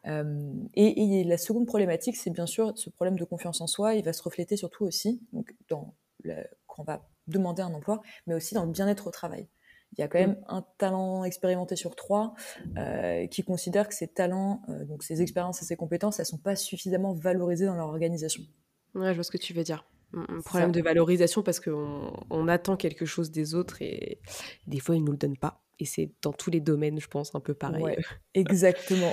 Euh, 0.06 0.50
et, 0.74 1.24
la 1.24 1.36
seconde 1.36 1.66
problématique, 1.66 2.16
c'est 2.16 2.30
bien 2.30 2.46
sûr 2.46 2.72
ce 2.74 2.88
problème 2.88 3.18
de 3.18 3.24
confiance 3.24 3.60
en 3.60 3.66
soi. 3.66 3.94
Il 3.94 4.04
va 4.04 4.14
se 4.14 4.22
refléter 4.22 4.56
surtout 4.56 4.84
aussi 4.84 5.20
donc 5.32 5.54
dans 5.68 5.94
quand 6.66 6.82
on 6.82 6.84
va 6.84 7.06
demander 7.26 7.60
un 7.60 7.74
emploi, 7.74 8.00
mais 8.26 8.34
aussi 8.34 8.54
dans 8.54 8.64
le 8.64 8.72
bien-être 8.72 9.06
au 9.06 9.10
travail. 9.10 9.46
Il 9.92 10.00
y 10.00 10.04
a 10.04 10.08
quand 10.08 10.18
même 10.18 10.42
un 10.48 10.64
talent 10.78 11.22
expérimenté 11.24 11.76
sur 11.76 11.94
trois 11.96 12.34
euh, 12.78 13.26
qui 13.26 13.42
considère 13.42 13.88
que 13.88 13.94
ces 13.94 14.08
talents, 14.08 14.62
donc 14.88 15.02
ces 15.02 15.20
expériences 15.20 15.60
et 15.60 15.66
ces 15.66 15.76
compétences, 15.76 16.18
elles 16.18 16.26
sont 16.26 16.38
pas 16.38 16.56
suffisamment 16.56 17.12
valorisées 17.12 17.66
dans 17.66 17.76
leur 17.76 17.88
organisation. 17.88 18.42
Ouais, 18.94 19.10
je 19.10 19.16
vois 19.16 19.24
ce 19.24 19.30
que 19.30 19.36
tu 19.36 19.52
veux 19.52 19.64
dire 19.64 19.84
un 20.28 20.40
problème 20.40 20.72
de 20.72 20.80
valorisation 20.80 21.42
parce 21.42 21.60
qu'on 21.60 22.12
on 22.30 22.48
attend 22.48 22.76
quelque 22.76 23.06
chose 23.06 23.30
des 23.30 23.54
autres 23.54 23.82
et 23.82 24.18
des 24.66 24.80
fois 24.80 24.96
ils 24.96 25.04
nous 25.04 25.12
le 25.12 25.18
donnent 25.18 25.36
pas. 25.36 25.60
Et 25.80 25.86
c'est 25.86 26.12
dans 26.22 26.32
tous 26.32 26.50
les 26.50 26.60
domaines, 26.60 27.00
je 27.00 27.08
pense, 27.08 27.34
un 27.34 27.40
peu 27.40 27.54
pareil. 27.54 27.96
exactement. 28.34 29.12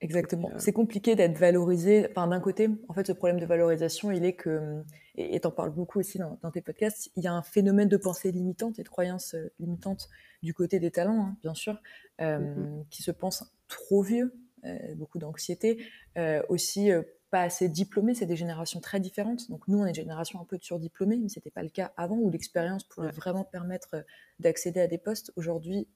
Exactement. 0.00 0.50
C'est 0.56 0.72
compliqué 0.72 1.14
d'être 1.14 1.36
valorisé. 1.36 2.06
Enfin, 2.10 2.26
d'un 2.26 2.40
côté, 2.40 2.70
en 2.88 2.94
fait, 2.94 3.06
ce 3.06 3.12
problème 3.12 3.38
de 3.38 3.44
valorisation, 3.44 4.10
il 4.10 4.24
est 4.24 4.32
que, 4.32 4.82
et 5.16 5.38
tu 5.38 5.46
en 5.46 5.50
parles 5.50 5.70
beaucoup 5.70 5.98
aussi 5.98 6.18
dans, 6.18 6.50
tes 6.50 6.62
podcasts, 6.62 7.10
il 7.16 7.24
y 7.24 7.26
a 7.26 7.32
un 7.32 7.42
phénomène 7.42 7.88
de 7.88 7.98
pensée 7.98 8.32
limitante 8.32 8.78
et 8.78 8.82
de 8.82 8.88
croyance 8.88 9.34
euh, 9.34 9.52
limitante 9.58 10.08
du 10.42 10.54
côté 10.54 10.80
des 10.80 10.90
talents, 10.90 11.26
hein, 11.26 11.36
bien 11.42 11.54
sûr, 11.54 11.78
euh, 12.22 12.38
mm-hmm. 12.38 12.88
qui 12.88 13.02
se 13.02 13.10
pensent 13.10 13.44
trop 13.68 14.02
vieux, 14.02 14.34
euh, 14.64 14.94
beaucoup 14.96 15.18
d'anxiété, 15.18 15.84
aussi 16.48 16.90
pas 17.30 17.42
assez 17.42 17.68
diplômés, 17.68 18.14
c'est 18.14 18.26
des 18.26 18.36
générations 18.36 18.80
très 18.80 19.00
différentes. 19.00 19.48
Donc 19.50 19.68
nous, 19.68 19.78
on 19.78 19.86
est 19.86 19.90
une 19.90 19.94
génération 19.94 20.40
un 20.40 20.44
peu 20.44 20.58
de 20.58 20.64
surdiplômés, 20.64 21.16
mais 21.16 21.28
c'était 21.28 21.50
pas 21.50 21.62
le 21.62 21.68
cas 21.68 21.92
avant 21.96 22.16
où 22.16 22.30
l'expérience 22.30 22.84
pouvait 22.84 23.12
vraiment 23.12 23.44
permettre 23.44 23.88
euh, 23.94 24.02
d'accéder 24.40 24.80
à 24.80 24.88
des 24.88 24.98
postes. 24.98 25.32
Aujourd'hui, 25.36 25.88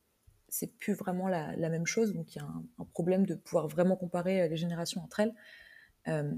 c'est 0.49 0.69
plus 0.79 0.95
vraiment 0.95 1.29
la, 1.29 1.57
même 1.57 1.87
chose. 1.87 2.15
Donc 2.15 2.35
il 2.35 2.39
y 2.39 2.41
a 2.41 2.45
un, 2.45 2.85
problème 2.93 3.27
de 3.27 3.35
pouvoir 3.35 3.67
vraiment 3.67 3.97
comparer 3.97 4.43
euh, 4.43 4.49
les 4.49 4.57
générations 4.57 5.03
entre 5.03 5.21
elles. 5.21 5.35
Euh, 6.07 6.33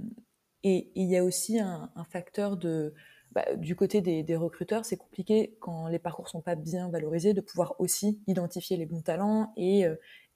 et, 0.62 0.90
il 0.94 1.08
y 1.08 1.16
a 1.16 1.24
aussi 1.24 1.60
un, 1.60 1.90
facteur 2.10 2.56
de 2.56 2.94
bah, 3.32 3.54
du 3.56 3.76
côté 3.76 4.00
des, 4.00 4.36
recruteurs, 4.36 4.86
c'est 4.86 4.96
compliqué 4.96 5.58
quand 5.60 5.88
les 5.88 5.98
parcours 5.98 6.28
sont 6.28 6.40
pas 6.40 6.54
bien 6.54 6.88
valorisés 6.88 7.34
de 7.34 7.42
pouvoir 7.42 7.78
aussi 7.78 8.18
identifier 8.26 8.78
les 8.78 8.86
bons 8.86 9.02
talents 9.02 9.52
et, 9.56 9.84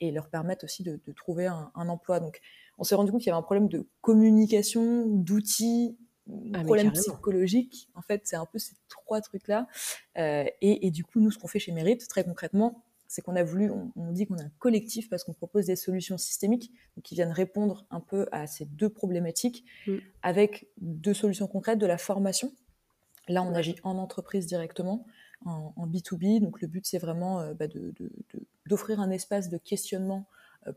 et 0.00 0.10
leur 0.10 0.28
permettre 0.28 0.64
aussi 0.64 0.82
de, 0.82 1.00
trouver 1.16 1.46
un, 1.46 1.72
un 1.74 1.88
emploi. 1.88 2.20
Donc 2.20 2.40
on 2.80 2.84
s'est 2.84 2.94
rendu 2.94 3.12
compte 3.12 3.20
qu'il 3.20 3.28
y 3.28 3.30
avait 3.30 3.38
un 3.38 3.42
problème 3.42 3.68
de 3.68 3.86
communication, 4.00 5.06
d'outils, 5.06 5.98
un 6.26 6.60
ah, 6.60 6.64
problème 6.64 6.92
psychologique. 6.92 7.90
En 7.94 8.00
fait, 8.00 8.22
c'est 8.24 8.36
un 8.36 8.46
peu 8.46 8.58
ces 8.58 8.74
trois 8.88 9.20
trucs-là. 9.20 9.68
Euh, 10.16 10.46
et, 10.62 10.90
du 10.90 11.04
coup, 11.04 11.20
nous, 11.20 11.30
ce 11.30 11.38
qu'on 11.38 11.46
fait 11.46 11.58
chez 11.58 11.72
Mérite, 11.72 12.08
très 12.08 12.24
concrètement, 12.24 12.82
c'est 13.06 13.20
qu'on 13.20 13.36
a 13.36 13.42
voulu, 13.42 13.70
on, 13.70 14.12
dit 14.12 14.26
qu'on 14.26 14.36
est 14.36 14.44
un 14.44 14.52
collectif 14.58 15.10
parce 15.10 15.24
qu'on 15.24 15.34
propose 15.34 15.66
des 15.66 15.76
solutions 15.76 16.16
systémiques 16.16 16.72
qui 17.02 17.14
viennent 17.16 17.32
répondre 17.32 17.84
un 17.90 18.00
peu 18.00 18.26
à 18.32 18.46
ces 18.46 18.64
deux 18.64 18.88
problématiques 18.88 19.64
mm. 19.86 19.96
avec 20.22 20.68
deux 20.80 21.14
solutions 21.14 21.48
concrètes 21.48 21.78
de 21.78 21.86
la 21.86 21.98
formation. 21.98 22.50
Là, 23.28 23.42
on 23.42 23.54
agit 23.54 23.76
en 23.82 23.98
entreprise 23.98 24.46
directement, 24.46 25.06
en, 25.44 25.86
B2B. 25.86 26.40
Donc, 26.40 26.62
le 26.62 26.68
but, 26.68 26.86
c'est 26.86 26.98
vraiment 26.98 27.52
bah, 27.52 27.66
d'offrir 28.66 29.00
un 29.00 29.10
espace 29.10 29.50
de 29.50 29.58
questionnement 29.58 30.26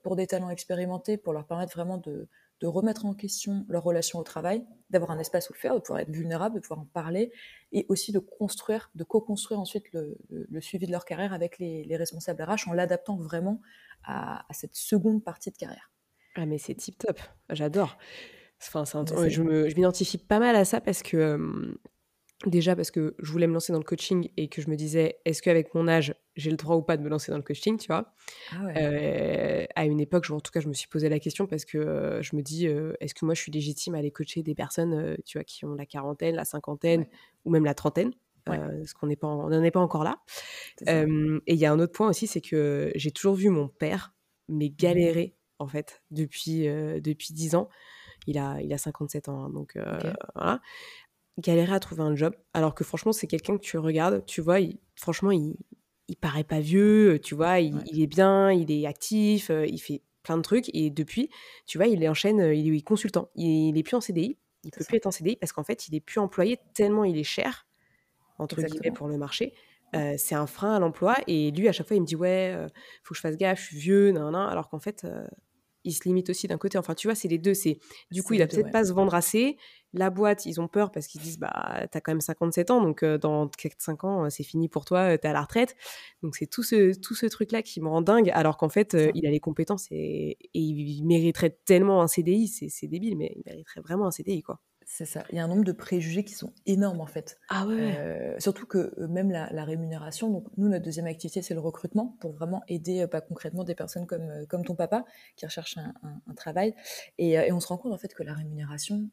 pour 0.01 0.15
des 0.15 0.27
talents 0.27 0.49
expérimentés, 0.49 1.17
pour 1.17 1.33
leur 1.33 1.45
permettre 1.45 1.73
vraiment 1.73 1.97
de, 1.97 2.27
de 2.63 2.67
remettre 2.67 3.05
en 3.05 3.13
question 3.13 3.65
leur 3.67 3.83
relation 3.83 4.19
au 4.19 4.23
travail, 4.23 4.63
d'avoir 4.89 5.11
un 5.11 5.19
espace 5.19 5.49
où 5.49 5.53
le 5.53 5.59
faire, 5.59 5.75
de 5.75 5.79
pouvoir 5.79 5.99
être 5.99 6.09
vulnérable, 6.09 6.55
de 6.55 6.61
pouvoir 6.61 6.79
en 6.79 6.85
parler, 6.85 7.33
et 7.73 7.85
aussi 7.89 8.13
de 8.13 8.19
construire, 8.19 8.89
de 8.95 9.03
co-construire 9.03 9.59
ensuite 9.59 9.91
le, 9.91 10.15
suivi 10.61 10.85
de 10.85 10.91
leur 10.93 11.03
carrière 11.03 11.33
avec 11.33 11.59
les, 11.59 11.85
responsables 11.97 12.41
RH 12.41 12.69
en 12.69 12.73
l'adaptant 12.73 13.17
vraiment 13.17 13.59
à, 14.05 14.45
cette 14.51 14.75
seconde 14.75 15.21
partie 15.25 15.51
de 15.51 15.57
carrière. 15.57 15.91
Ah 16.35 16.45
mais 16.45 16.57
c'est 16.57 16.73
tip 16.73 16.97
top, 16.97 17.19
j'adore. 17.49 17.97
Enfin, 18.65 18.85
je 19.27 19.41
m'identifie 19.75 20.17
pas 20.17 20.39
mal 20.39 20.55
à 20.55 20.63
ça 20.63 20.79
parce 20.79 21.03
que 21.03 21.77
Déjà 22.45 22.75
parce 22.75 22.91
que 22.91 23.15
je 23.19 23.31
voulais 23.31 23.47
me 23.47 23.53
lancer 23.53 23.71
dans 23.71 23.79
le 23.79 23.85
coaching 23.85 24.29
et 24.37 24.49
que 24.49 24.61
je 24.61 24.69
me 24.69 24.75
disais, 24.75 25.19
est-ce 25.25 25.41
qu'avec 25.41 25.73
mon 25.73 25.87
âge, 25.87 26.13
j'ai 26.35 26.51
le 26.51 26.57
droit 26.57 26.75
ou 26.75 26.81
pas 26.81 26.97
de 26.97 27.03
me 27.03 27.09
lancer 27.09 27.31
dans 27.31 27.37
le 27.37 27.43
coaching, 27.43 27.77
tu 27.77 27.87
vois? 27.87 28.13
Ah 28.51 28.67
euh, 28.77 29.65
À 29.75 29.85
une 29.85 29.99
époque, 29.99 30.29
en 30.29 30.39
tout 30.39 30.51
cas, 30.51 30.59
je 30.59 30.67
me 30.67 30.73
suis 30.73 30.87
posé 30.87 31.07
la 31.09 31.19
question 31.19 31.47
parce 31.47 31.63
que 31.63 31.77
euh, 31.77 32.21
je 32.21 32.35
me 32.35 32.41
dis, 32.41 32.67
euh, 32.67 32.93
est-ce 32.99 33.13
que 33.13 33.25
moi, 33.25 33.33
je 33.33 33.41
suis 33.41 33.51
légitime 33.51 33.95
à 33.95 33.99
aller 33.99 34.11
coacher 34.11 34.43
des 34.43 34.55
personnes, 34.55 35.15
tu 35.25 35.37
vois, 35.37 35.45
qui 35.45 35.63
ont 35.65 35.73
la 35.73 35.85
quarantaine, 35.85 36.35
la 36.35 36.45
cinquantaine 36.45 37.05
ou 37.45 37.51
même 37.51 37.65
la 37.65 37.73
trentaine 37.73 38.11
Parce 38.45 38.93
qu'on 38.93 39.07
n'en 39.07 39.63
est 39.63 39.71
pas 39.71 39.79
encore 39.79 40.03
là. 40.03 40.19
et 40.85 41.53
il 41.53 41.59
y 41.59 41.65
a 41.65 41.71
un 41.71 41.79
autre 41.79 41.93
point 41.93 42.09
aussi, 42.09 42.27
c'est 42.27 42.41
que 42.41 42.91
j'ai 42.95 43.11
toujours 43.11 43.35
vu 43.35 43.49
mon 43.49 43.67
père, 43.67 44.13
mais 44.49 44.67
mmh 44.67 44.75
galérer, 44.77 45.35
en 45.59 45.67
fait, 45.67 46.03
depuis, 46.11 46.63
depuis 47.01 47.33
10 47.33 47.55
ans. 47.55 47.69
Il 48.25 48.37
a, 48.37 48.61
il 48.61 48.71
a 48.71 48.77
57 48.77 49.27
ans, 49.27 49.45
hein, 49.45 49.49
donc 49.49 49.77
voilà 50.35 50.61
galérer 51.39 51.73
à 51.73 51.79
trouver 51.79 52.03
un 52.03 52.15
job, 52.15 52.35
alors 52.53 52.75
que 52.75 52.83
franchement, 52.83 53.11
c'est 53.11 53.27
quelqu'un 53.27 53.57
que 53.57 53.63
tu 53.63 53.77
regardes, 53.77 54.25
tu 54.25 54.41
vois, 54.41 54.59
franchement, 54.95 55.31
il, 55.31 55.55
il 56.07 56.15
paraît 56.15 56.43
pas 56.43 56.59
vieux, 56.59 57.19
tu 57.23 57.35
vois, 57.35 57.59
il, 57.59 58.01
est 58.01 58.07
bien, 58.07 58.51
il 58.51 58.71
est 58.71 58.85
actif, 58.85 59.49
euh, 59.49 59.65
il 59.65 59.79
fait 59.79 60.01
plein 60.21 60.37
de 60.37 60.41
trucs, 60.41 60.69
et 60.73 60.89
depuis, 60.89 61.29
tu 61.65 61.77
vois, 61.77 61.87
il 61.87 62.07
enchaîne, 62.07 62.41
euh, 62.41 62.53
il 62.53 62.75
est 62.75 62.81
consultant, 62.81 63.29
il, 63.35 63.77
est 63.77 63.83
plus 63.83 63.95
en 63.95 64.01
CDI, 64.01 64.37
il 64.63 64.71
peut 64.71 64.83
plus 64.85 64.97
être 64.97 65.07
en 65.07 65.11
CDI 65.11 65.35
parce 65.35 65.51
qu'en 65.51 65.63
fait, 65.63 65.87
il 65.87 65.95
est 65.95 65.99
plus 65.99 66.19
employé 66.19 66.59
tellement 66.73 67.03
il 67.03 67.17
est 67.17 67.23
cher, 67.23 67.67
entre 68.37 68.61
guillemets, 68.61 68.91
pour 68.91 69.07
le 69.07 69.17
marché. 69.17 69.53
Euh, 69.95 70.15
c'est 70.17 70.35
un 70.35 70.47
frein 70.47 70.75
à 70.75 70.79
l'emploi, 70.79 71.15
et 71.27 71.51
lui, 71.51 71.67
à 71.67 71.71
chaque 71.71 71.87
fois, 71.87 71.95
il 71.95 72.01
me 72.01 72.05
dit, 72.05 72.15
ouais, 72.15 72.55
faut 73.03 73.13
que 73.13 73.17
je 73.17 73.21
fasse 73.21 73.37
gaffe, 73.37 73.59
je 73.59 73.65
suis 73.67 73.77
vieux, 73.77 74.11
nan, 74.11 74.31
nan, 74.31 74.49
alors 74.49 74.69
qu'en 74.69 74.79
fait, 74.79 75.05
il 75.83 75.91
se 75.91 76.03
limite 76.05 76.29
aussi 76.29 76.47
d'un 76.47 76.57
côté. 76.57 76.77
Enfin, 76.77 76.95
tu 76.95 77.07
vois, 77.07 77.15
c'est 77.15 77.27
les 77.27 77.37
deux. 77.37 77.53
C'est 77.53 77.77
du 78.11 78.23
coup, 78.23 78.33
il 78.33 78.41
a 78.41 78.47
peut-être 78.47 78.71
pas 78.71 78.85
se 78.85 78.93
vendre 78.93 79.13
assez. 79.13 79.57
La 79.93 80.09
boîte, 80.09 80.45
ils 80.45 80.59
ont 80.59 80.67
peur 80.67 80.91
parce 80.91 81.07
qu'ils 81.07 81.21
disent 81.21 81.39
bah 81.39 81.85
t'as 81.91 82.01
quand 82.01 82.11
même 82.11 82.21
57 82.21 82.71
ans, 82.71 82.81
donc 82.81 83.03
euh, 83.03 83.17
dans 83.17 83.49
5 83.77 84.03
ans 84.03 84.29
c'est 84.29 84.43
fini 84.43 84.67
pour 84.69 84.85
toi, 84.85 85.13
euh, 85.13 85.17
t'es 85.17 85.27
à 85.27 85.33
la 85.33 85.41
retraite. 85.41 85.75
Donc 86.23 86.35
c'est 86.35 86.47
tout 86.47 86.63
ce 86.63 86.99
tout 86.99 87.15
ce 87.15 87.25
truc 87.27 87.51
là 87.51 87.61
qui 87.61 87.81
me 87.81 87.87
rend 87.87 88.01
dingue, 88.01 88.29
alors 88.33 88.57
qu'en 88.57 88.69
fait 88.69 88.95
euh, 88.95 89.11
il 89.13 89.25
a 89.27 89.29
les 89.31 89.39
compétences 89.39 89.87
et, 89.91 90.37
et, 90.41 90.59
il 90.59 91.05
mériterait 91.05 91.57
tellement 91.65 92.01
un 92.01 92.07
CDI. 92.07 92.47
C'est 92.47 92.87
débile, 92.87 93.17
mais 93.17 93.33
il 93.35 93.43
mériterait 93.45 93.81
vraiment 93.81 94.07
un 94.07 94.11
CDI 94.11 94.41
quoi. 94.41 94.59
C'est 94.85 95.05
ça. 95.05 95.23
Il 95.31 95.37
y 95.37 95.39
a 95.39 95.43
un 95.43 95.47
nombre 95.47 95.63
de 95.63 95.71
préjugés 95.71 96.23
qui 96.23 96.33
sont 96.33 96.53
énormes 96.65 97.01
en 97.01 97.05
fait. 97.05 97.39
Ah 97.49 97.65
ouais. 97.65 97.95
Euh, 97.97 98.39
surtout 98.39 98.65
que 98.65 98.93
euh, 98.99 99.07
même 99.07 99.31
la, 99.31 99.65
rémunération. 99.65 100.29
Donc 100.29 100.45
nous, 100.57 100.67
notre 100.67 100.83
deuxième 100.83 101.05
activité, 101.07 101.41
c'est 101.41 101.53
le 101.53 101.59
recrutement 101.59 102.17
pour 102.19 102.33
vraiment 102.33 102.63
aider 102.67 103.01
euh, 103.01 103.07
pas 103.07 103.21
concrètement 103.21 103.63
des 103.63 103.75
personnes 103.75 104.05
comme 104.05 104.45
comme 104.47 104.63
ton 104.63 104.75
papa 104.75 105.05
qui 105.35 105.45
recherchent 105.45 105.77
un, 105.77 106.33
travail. 106.35 106.75
Et, 107.17 107.51
on 107.51 107.59
se 107.59 107.67
rend 107.67 107.77
compte 107.77 107.93
en 107.93 107.97
fait 107.97 108.13
que 108.13 108.23
la 108.23 108.33
rémunération, 108.33 109.09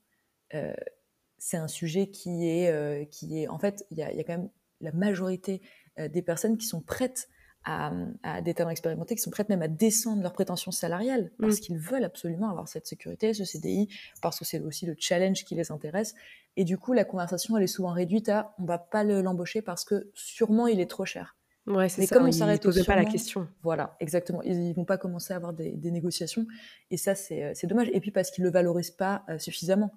c'est 1.39 1.57
un 1.57 1.69
sujet 1.69 2.09
qui 2.09 2.49
est 2.49 3.09
qui 3.11 3.43
est 3.43 3.49
en 3.49 3.59
fait 3.59 3.87
il 3.91 3.99
y 3.99 4.03
a, 4.03 4.13
y 4.13 4.21
a, 4.21 4.25
quand 4.25 4.37
même 4.37 4.51
la 4.81 4.93
majorité 4.93 5.63
des 5.99 6.23
personnes 6.23 6.57
qui 6.57 6.67
sont 6.67 6.81
prêtes 6.81 7.29
à, 7.65 8.41
des 8.43 8.55
talents 8.55 8.71
expérimentés 8.71 9.15
qui 9.15 9.23
sont 9.23 9.31
prêts 9.31 9.45
même 9.49 9.63
à 9.63 9.69
descendre 9.69 10.23
leurs 10.23 10.33
prétentions 10.33 10.71
salariales 10.71 11.31
parce 11.39 11.57
mm. 11.57 11.61
qu'ils 11.61 11.79
veulent 11.79 12.05
absolument 12.05 12.51
avoir 12.51 12.69
cette 12.69 12.87
sécurité, 12.87 13.35
ce 13.35 13.45
CDI, 13.45 13.89
parce 14.23 14.39
que 14.39 14.45
c'est 14.45 14.61
aussi 14.61 14.87
le 14.87 14.95
challenge 14.99 15.45
qui 15.45 15.55
les 15.55 15.71
intéresse. 15.71 16.15
Et 16.57 16.65
du 16.65 16.79
coup, 16.79 16.93
la 16.93 17.05
conversation, 17.05 17.57
elle 17.57 17.65
est 17.65 17.69
souvent 17.69 17.93
réduite 17.93 18.29
à 18.29 18.55
on 18.59 18.65
va 18.65 18.79
pas 18.79 19.05
l'embaucher 19.05 19.63
parce 19.63 19.85
que 19.85 20.11
sûrement 20.15 20.67
il 20.67 20.81
est 20.81 20.91
trop 20.91 21.05
cher. 21.05 21.37
Ouais, 21.67 21.89
c'est 21.89 22.07
ça. 22.07 22.17
Comme 22.17 22.27
on 22.27 22.33
s'arrête 22.33 22.63
pas 22.87 22.97
la 22.97 23.05
question. 23.05 23.47
Voilà, 23.63 23.97
exactement. 24.01 24.43
Ils, 24.43 24.73
vont 24.73 24.87
pas 24.87 24.97
commencer 24.97 25.35
à 25.35 25.37
avoir 25.37 25.53
des, 25.53 25.91
négociations. 25.91 26.47
Et 26.91 26.97
ça, 26.97 27.15
c'est 27.15 27.67
dommage. 27.67 27.91
Et 27.93 28.01
puis 28.01 28.11
parce 28.11 28.31
qu'ils 28.31 28.45
le 28.45 28.51
valorisent 28.51 28.91
pas 28.91 29.25
euh, 29.29 29.39
suffisamment. 29.39 29.93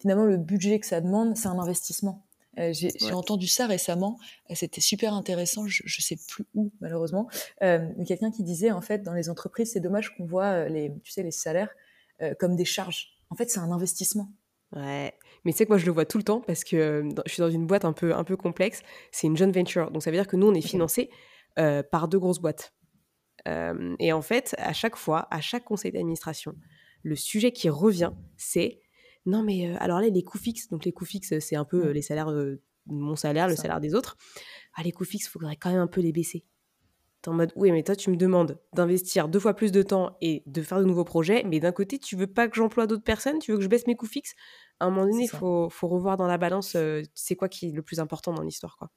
Finalement, 0.00 0.24
le 0.24 0.36
budget 0.36 0.80
que 0.80 0.86
ça 0.86 1.00
demande, 1.00 1.36
c'est 1.36 1.48
un 1.48 1.58
investissement. 1.58 2.24
Euh, 2.58 2.72
j'ai 2.72 3.12
entendu 3.12 3.46
ça 3.46 3.66
récemment, 3.66 4.18
euh, 4.50 4.54
c'était 4.56 4.80
super 4.80 5.14
intéressant, 5.14 5.66
je, 5.68 5.84
ne 5.84 6.02
sais 6.02 6.16
plus 6.28 6.44
où 6.54 6.72
malheureusement, 6.80 7.28
euh, 7.62 7.88
quelqu'un 8.06 8.32
qui 8.32 8.42
disait 8.42 8.72
en 8.72 8.80
fait 8.80 9.04
dans 9.04 9.14
les 9.14 9.30
entreprises 9.30 9.72
c'est 9.72 9.80
dommage 9.80 10.16
qu'on 10.16 10.26
voit 10.26 10.68
les, 10.68 10.92
tu 11.04 11.12
sais, 11.12 11.22
les 11.22 11.30
salaires 11.30 11.70
comme 12.38 12.54
des 12.56 12.66
charges. 12.66 13.14
En 13.30 13.36
fait 13.36 13.48
c'est 13.50 13.60
un 13.60 13.70
investissement. 13.70 14.28
Ouais, 14.74 15.14
mais 15.44 15.52
tu 15.52 15.58
sais 15.58 15.64
que 15.64 15.70
moi 15.70 15.78
je 15.78 15.86
le 15.86 15.92
vois 15.92 16.04
tout 16.04 16.18
le 16.18 16.24
temps 16.24 16.40
parce 16.40 16.64
que 16.64 17.08
je 17.24 17.32
suis 17.32 17.40
dans 17.40 17.50
une 17.50 17.66
boîte 17.66 17.84
un 17.84 17.92
peu, 17.92 18.14
un 18.14 18.24
peu 18.24 18.36
complexe, 18.36 18.82
c'est 19.12 19.28
une 19.28 19.36
joint 19.36 19.50
venture, 19.50 19.90
donc 19.90 20.02
ça 20.02 20.10
veut 20.10 20.16
dire 20.16 20.26
que 20.26 20.36
nous 20.36 20.48
on 20.48 20.54
est 20.54 20.60
financé 20.60 21.08
par 21.54 22.08
deux 22.08 22.18
grosses 22.18 22.40
boîtes. 22.40 22.74
et 23.46 24.12
en 24.12 24.22
fait, 24.22 24.56
à 24.58 24.72
chaque 24.72 24.96
fois, 24.96 25.28
à 25.30 25.40
chaque 25.40 25.64
conseil 25.64 25.92
d'administration, 25.92 26.54
le 27.04 27.14
sujet 27.14 27.52
qui 27.52 27.70
revient, 27.70 28.12
c'est 28.36 28.80
non, 29.26 29.42
mais 29.42 29.76
alors 29.76 30.00
là, 30.00 30.08
les 30.08 30.22
coûts 30.22 30.38
fixes, 30.38 30.68
donc 30.68 30.84
les 30.84 30.92
coûts 30.92 31.04
fixes, 31.04 31.38
c'est 31.40 31.56
un 31.56 31.64
peu 31.64 31.90
mmh. 31.90 31.92
les 31.92 32.02
salaires, 32.02 32.32
mon 32.86 33.16
salaire, 33.16 33.48
le 33.48 33.56
salaire 33.56 33.80
des 33.80 33.94
autres. 33.94 34.16
Ah, 34.74 34.82
les 34.82 34.92
coûts 34.92 35.04
fixes, 35.04 35.26
il 35.26 35.30
faudrait 35.30 35.56
quand 35.56 35.70
même 35.70 35.80
un 35.80 35.86
peu 35.86 36.00
les 36.00 36.12
baisser. 36.12 36.44
T'es 37.22 37.28
en 37.28 37.34
mode, 37.34 37.52
oui, 37.54 37.70
mais 37.70 37.82
toi, 37.82 37.94
tu 37.94 38.08
me 38.08 38.16
demandes 38.16 38.58
d'investir 38.72 39.28
deux 39.28 39.40
fois 39.40 39.52
plus 39.52 39.72
de 39.72 39.82
temps 39.82 40.16
et 40.22 40.42
de 40.46 40.62
faire 40.62 40.78
de 40.78 40.84
nouveaux 40.84 41.04
projets, 41.04 41.42
mais 41.44 41.60
d'un 41.60 41.72
côté, 41.72 41.98
tu 41.98 42.16
veux 42.16 42.26
pas 42.26 42.48
que 42.48 42.56
j'emploie 42.56 42.86
d'autres 42.86 43.04
personnes, 43.04 43.38
tu 43.40 43.52
veux 43.52 43.58
que 43.58 43.62
je 43.62 43.68
baisse 43.68 43.86
mes 43.86 43.94
coûts 43.94 44.06
fixes? 44.06 44.34
À 44.78 44.86
un 44.86 44.90
moment 44.90 45.04
donné, 45.04 45.24
il 45.24 45.28
faut, 45.28 45.68
faut, 45.68 45.88
revoir 45.88 46.16
dans 46.16 46.26
la 46.26 46.38
balance, 46.38 46.74
c'est 47.14 47.36
quoi 47.36 47.50
qui 47.50 47.68
est 47.68 47.72
le 47.72 47.82
plus 47.82 48.00
important 48.00 48.32
dans 48.32 48.42
l'histoire, 48.42 48.76
quoi. 48.78 48.90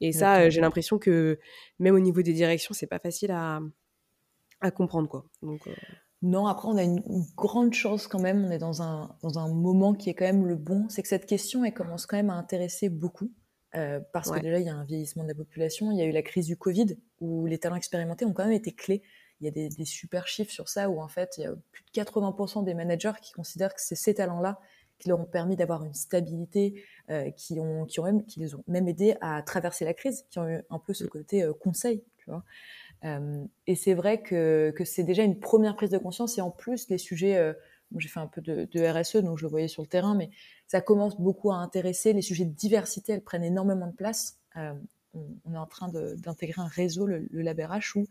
Et 0.00 0.12
ça, 0.12 0.50
j'ai 0.50 0.60
l'impression 0.60 0.98
que 0.98 1.38
même 1.78 1.94
au 1.94 2.00
niveau 2.00 2.22
des 2.22 2.32
directions, 2.32 2.74
c'est 2.74 2.88
pas 2.88 2.98
facile 2.98 3.30
à, 3.30 3.60
à 4.60 4.70
comprendre, 4.70 5.08
quoi. 5.08 5.24
Donc, 5.40 5.66
non, 6.22 6.46
après, 6.46 6.68
on 6.68 6.76
a 6.76 6.84
une, 6.84 7.02
grande 7.36 7.74
chance 7.74 8.06
quand 8.06 8.20
même. 8.20 8.44
On 8.44 8.50
est 8.50 8.58
dans 8.58 8.80
un, 8.82 9.16
dans 9.22 9.38
un 9.38 9.52
moment 9.52 9.92
qui 9.92 10.08
est 10.08 10.14
quand 10.14 10.24
même 10.24 10.46
le 10.46 10.56
bon. 10.56 10.88
C'est 10.88 11.02
que 11.02 11.08
cette 11.08 11.26
question, 11.26 11.64
elle 11.64 11.74
commence 11.74 12.06
quand 12.06 12.16
même 12.16 12.30
à 12.30 12.34
intéresser 12.34 12.88
beaucoup. 12.88 13.30
Euh, 13.74 14.00
parce 14.12 14.30
que 14.30 14.38
déjà, 14.38 14.58
il 14.58 14.66
y 14.66 14.68
a 14.68 14.74
un 14.74 14.84
vieillissement 14.84 15.24
de 15.24 15.28
la 15.28 15.34
population. 15.34 15.90
Il 15.90 15.98
y 15.98 16.02
a 16.02 16.04
eu 16.04 16.12
la 16.12 16.22
crise 16.22 16.46
du 16.46 16.56
Covid, 16.56 16.96
où 17.20 17.46
les 17.46 17.58
talents 17.58 17.76
expérimentés 17.76 18.24
ont 18.24 18.32
quand 18.32 18.44
même 18.44 18.52
été 18.52 18.72
clés. 18.72 19.02
Il 19.40 19.44
y 19.46 19.48
a 19.48 19.50
des, 19.50 19.68
des 19.68 19.84
super 19.84 20.28
chiffres 20.28 20.52
sur 20.52 20.68
ça, 20.68 20.88
où 20.88 21.00
en 21.00 21.08
fait, 21.08 21.34
il 21.38 21.44
y 21.44 21.46
a 21.46 21.54
plus 21.72 21.82
de 21.82 22.00
80% 22.00 22.64
des 22.64 22.74
managers 22.74 23.12
qui 23.20 23.32
considèrent 23.32 23.74
que 23.74 23.80
c'est 23.80 23.96
ces 23.96 24.14
talents-là 24.14 24.60
qui 25.02 25.08
leur 25.08 25.18
ont 25.18 25.24
permis 25.24 25.56
d'avoir 25.56 25.84
une 25.84 25.94
stabilité, 25.94 26.84
euh, 27.10 27.30
qui, 27.32 27.58
ont, 27.58 27.86
qui, 27.86 27.98
ont 27.98 28.04
même, 28.04 28.24
qui 28.24 28.38
les 28.38 28.54
ont 28.54 28.62
même 28.68 28.86
aidés 28.86 29.16
à 29.20 29.42
traverser 29.42 29.84
la 29.84 29.94
crise, 29.94 30.24
qui 30.30 30.38
ont 30.38 30.48
eu 30.48 30.62
un 30.70 30.78
peu 30.78 30.94
ce 30.94 31.02
mmh. 31.02 31.08
côté 31.08 31.42
euh, 31.42 31.52
conseil. 31.52 32.04
Tu 32.18 32.30
vois 32.30 32.44
et 33.66 33.74
c'est 33.74 33.94
vrai 33.94 34.22
que, 34.22 34.72
que 34.76 34.84
c'est 34.84 35.02
déjà 35.02 35.22
une 35.22 35.40
première 35.40 35.74
prise 35.76 35.90
de 35.90 35.98
conscience. 35.98 36.38
Et 36.38 36.40
en 36.40 36.50
plus, 36.50 36.88
les 36.88 36.98
sujets, 36.98 37.36
euh, 37.36 37.52
j'ai 37.96 38.08
fait 38.08 38.20
un 38.20 38.26
peu 38.26 38.40
de, 38.40 38.68
de, 38.70 38.86
RSE, 38.86 39.16
donc 39.16 39.38
je 39.38 39.44
le 39.44 39.50
voyais 39.50 39.68
sur 39.68 39.82
le 39.82 39.88
terrain, 39.88 40.14
mais 40.14 40.30
ça 40.66 40.80
commence 40.80 41.20
beaucoup 41.20 41.50
à 41.50 41.56
intéresser. 41.56 42.12
Les 42.12 42.22
sujets 42.22 42.44
de 42.44 42.54
diversité, 42.54 43.12
elles 43.12 43.24
prennent 43.24 43.44
énormément 43.44 43.88
de 43.88 43.94
place. 43.94 44.38
Euh, 44.56 44.72
on, 45.14 45.54
est 45.54 45.58
en 45.58 45.66
train 45.66 45.88
d'intégrer 45.88 46.62
un 46.62 46.66
réseau, 46.66 47.06
le, 47.06 47.26
le 47.30 47.42
LabRH, 47.42 47.96
où 47.96 48.06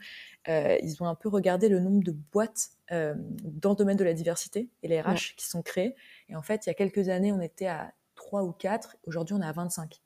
euh, 0.47 0.77
ils 0.83 1.01
ont 1.01 1.07
un 1.07 1.15
peu 1.15 1.29
regardé 1.29 1.69
le 1.69 1.79
nombre 1.79 2.03
de 2.03 2.11
boîtes 2.11 2.71
euh, 2.91 3.15
dans 3.43 3.71
le 3.71 3.75
domaine 3.75 3.97
de 3.97 4.03
la 4.03 4.13
diversité 4.13 4.69
et 4.83 4.87
les 4.87 5.01
RH 5.01 5.35
qui 5.35 5.47
sont 5.47 5.61
créées. 5.61 5.95
Et 6.29 6.35
en 6.35 6.41
fait, 6.41 6.65
il 6.65 6.69
y 6.69 6.71
a 6.71 6.73
quelques 6.73 7.09
années, 7.09 7.31
on 7.31 7.41
était 7.41 7.67
à 7.67 7.93
3 8.15 8.43
ou 8.43 8.51
4. 8.51 8.97
Aujourd'hui, 9.05 9.33
on 9.33 9.41
est 9.41 9.45
à 9.45 9.51
25. 9.51 10.01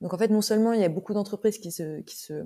Donc 0.00 0.12
en 0.12 0.18
fait, 0.18 0.28
non 0.28 0.42
seulement 0.42 0.72
il 0.72 0.80
y 0.80 0.84
a 0.84 0.88
beaucoup 0.88 1.14
d'entreprises 1.14 1.58
qui 1.58 1.70
se, 1.70 2.00
qui 2.00 2.16
se 2.16 2.44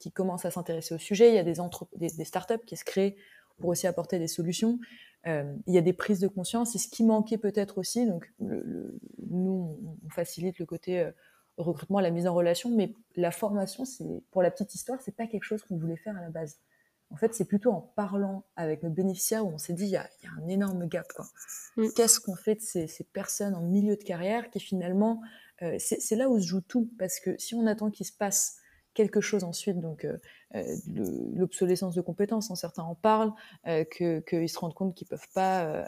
qui 0.00 0.10
commencent 0.10 0.44
à 0.44 0.50
s'intéresser 0.50 0.94
au 0.94 0.98
sujet. 0.98 1.28
Il 1.28 1.34
y 1.34 1.38
a 1.38 1.44
des, 1.44 1.54
des, 1.96 2.08
des, 2.08 2.24
startups 2.24 2.64
qui 2.66 2.76
se 2.76 2.84
créent 2.84 3.16
pour 3.58 3.68
aussi 3.68 3.86
apporter 3.86 4.18
des 4.18 4.26
solutions. 4.26 4.80
Euh, 5.26 5.54
il 5.66 5.74
y 5.74 5.78
a 5.78 5.82
des 5.82 5.92
prises 5.92 6.18
de 6.18 6.26
conscience. 6.26 6.74
Et 6.74 6.78
ce 6.78 6.88
qui 6.88 7.04
manquait 7.04 7.38
peut-être 7.38 7.78
aussi, 7.78 8.06
donc 8.06 8.32
le, 8.40 8.98
nous, 9.28 9.78
on 10.04 10.08
facilite 10.08 10.58
le 10.58 10.66
côté 10.66 11.00
euh, 11.00 11.12
recrutement, 11.58 12.00
la 12.00 12.10
mise 12.10 12.26
en 12.26 12.34
relation, 12.34 12.70
mais 12.70 12.94
la 13.16 13.30
formation, 13.30 13.84
pour 14.30 14.42
la 14.42 14.50
petite 14.50 14.74
histoire, 14.74 15.00
c'est 15.02 15.14
pas 15.14 15.26
quelque 15.26 15.44
chose 15.44 15.62
qu'on 15.62 15.76
voulait 15.76 15.96
faire 15.96 16.16
à 16.16 16.22
la 16.22 16.30
base. 16.30 16.58
En 17.10 17.16
fait, 17.16 17.34
c'est 17.34 17.44
plutôt 17.44 17.72
en 17.72 17.80
parlant 17.80 18.44
avec 18.56 18.82
nos 18.82 18.90
bénéficiaires 18.90 19.44
où 19.44 19.50
on 19.50 19.58
s'est 19.58 19.74
dit, 19.74 19.84
il 19.84 19.90
y, 19.90 19.96
a, 19.96 20.08
y 20.22 20.26
a, 20.26 20.30
un 20.42 20.48
énorme 20.48 20.86
gap. 20.86 21.06
Mm. 21.76 21.88
Qu'est-ce 21.96 22.20
qu'on 22.20 22.36
fait 22.36 22.54
de 22.54 22.60
ces, 22.60 22.86
ces, 22.86 23.04
personnes 23.04 23.54
en 23.54 23.62
milieu 23.62 23.96
de 23.96 24.02
carrière 24.02 24.48
qui 24.48 24.60
finalement, 24.60 25.20
euh, 25.62 25.76
c'est 25.78 26.16
là 26.16 26.30
où 26.30 26.38
se 26.38 26.46
joue 26.46 26.60
tout, 26.60 26.88
parce 26.98 27.18
que 27.18 27.36
si 27.36 27.54
on 27.54 27.66
attend 27.66 27.90
qu'il 27.90 28.06
se 28.06 28.12
passe 28.12 28.59
quelque 28.94 29.20
chose 29.20 29.44
ensuite, 29.44 29.80
donc 29.80 30.06
l'obsolescence 31.34 31.94
de 31.94 32.00
compétences, 32.00 32.50
hein, 32.50 32.56
certains 32.56 32.82
en 32.82 32.94
parlent, 32.94 33.32
qu'ils 33.64 34.48
se 34.48 34.58
rendent 34.58 34.74
compte 34.74 34.94
qu'ils 34.94 35.06
peuvent 35.06 35.28
pas, 35.34 35.84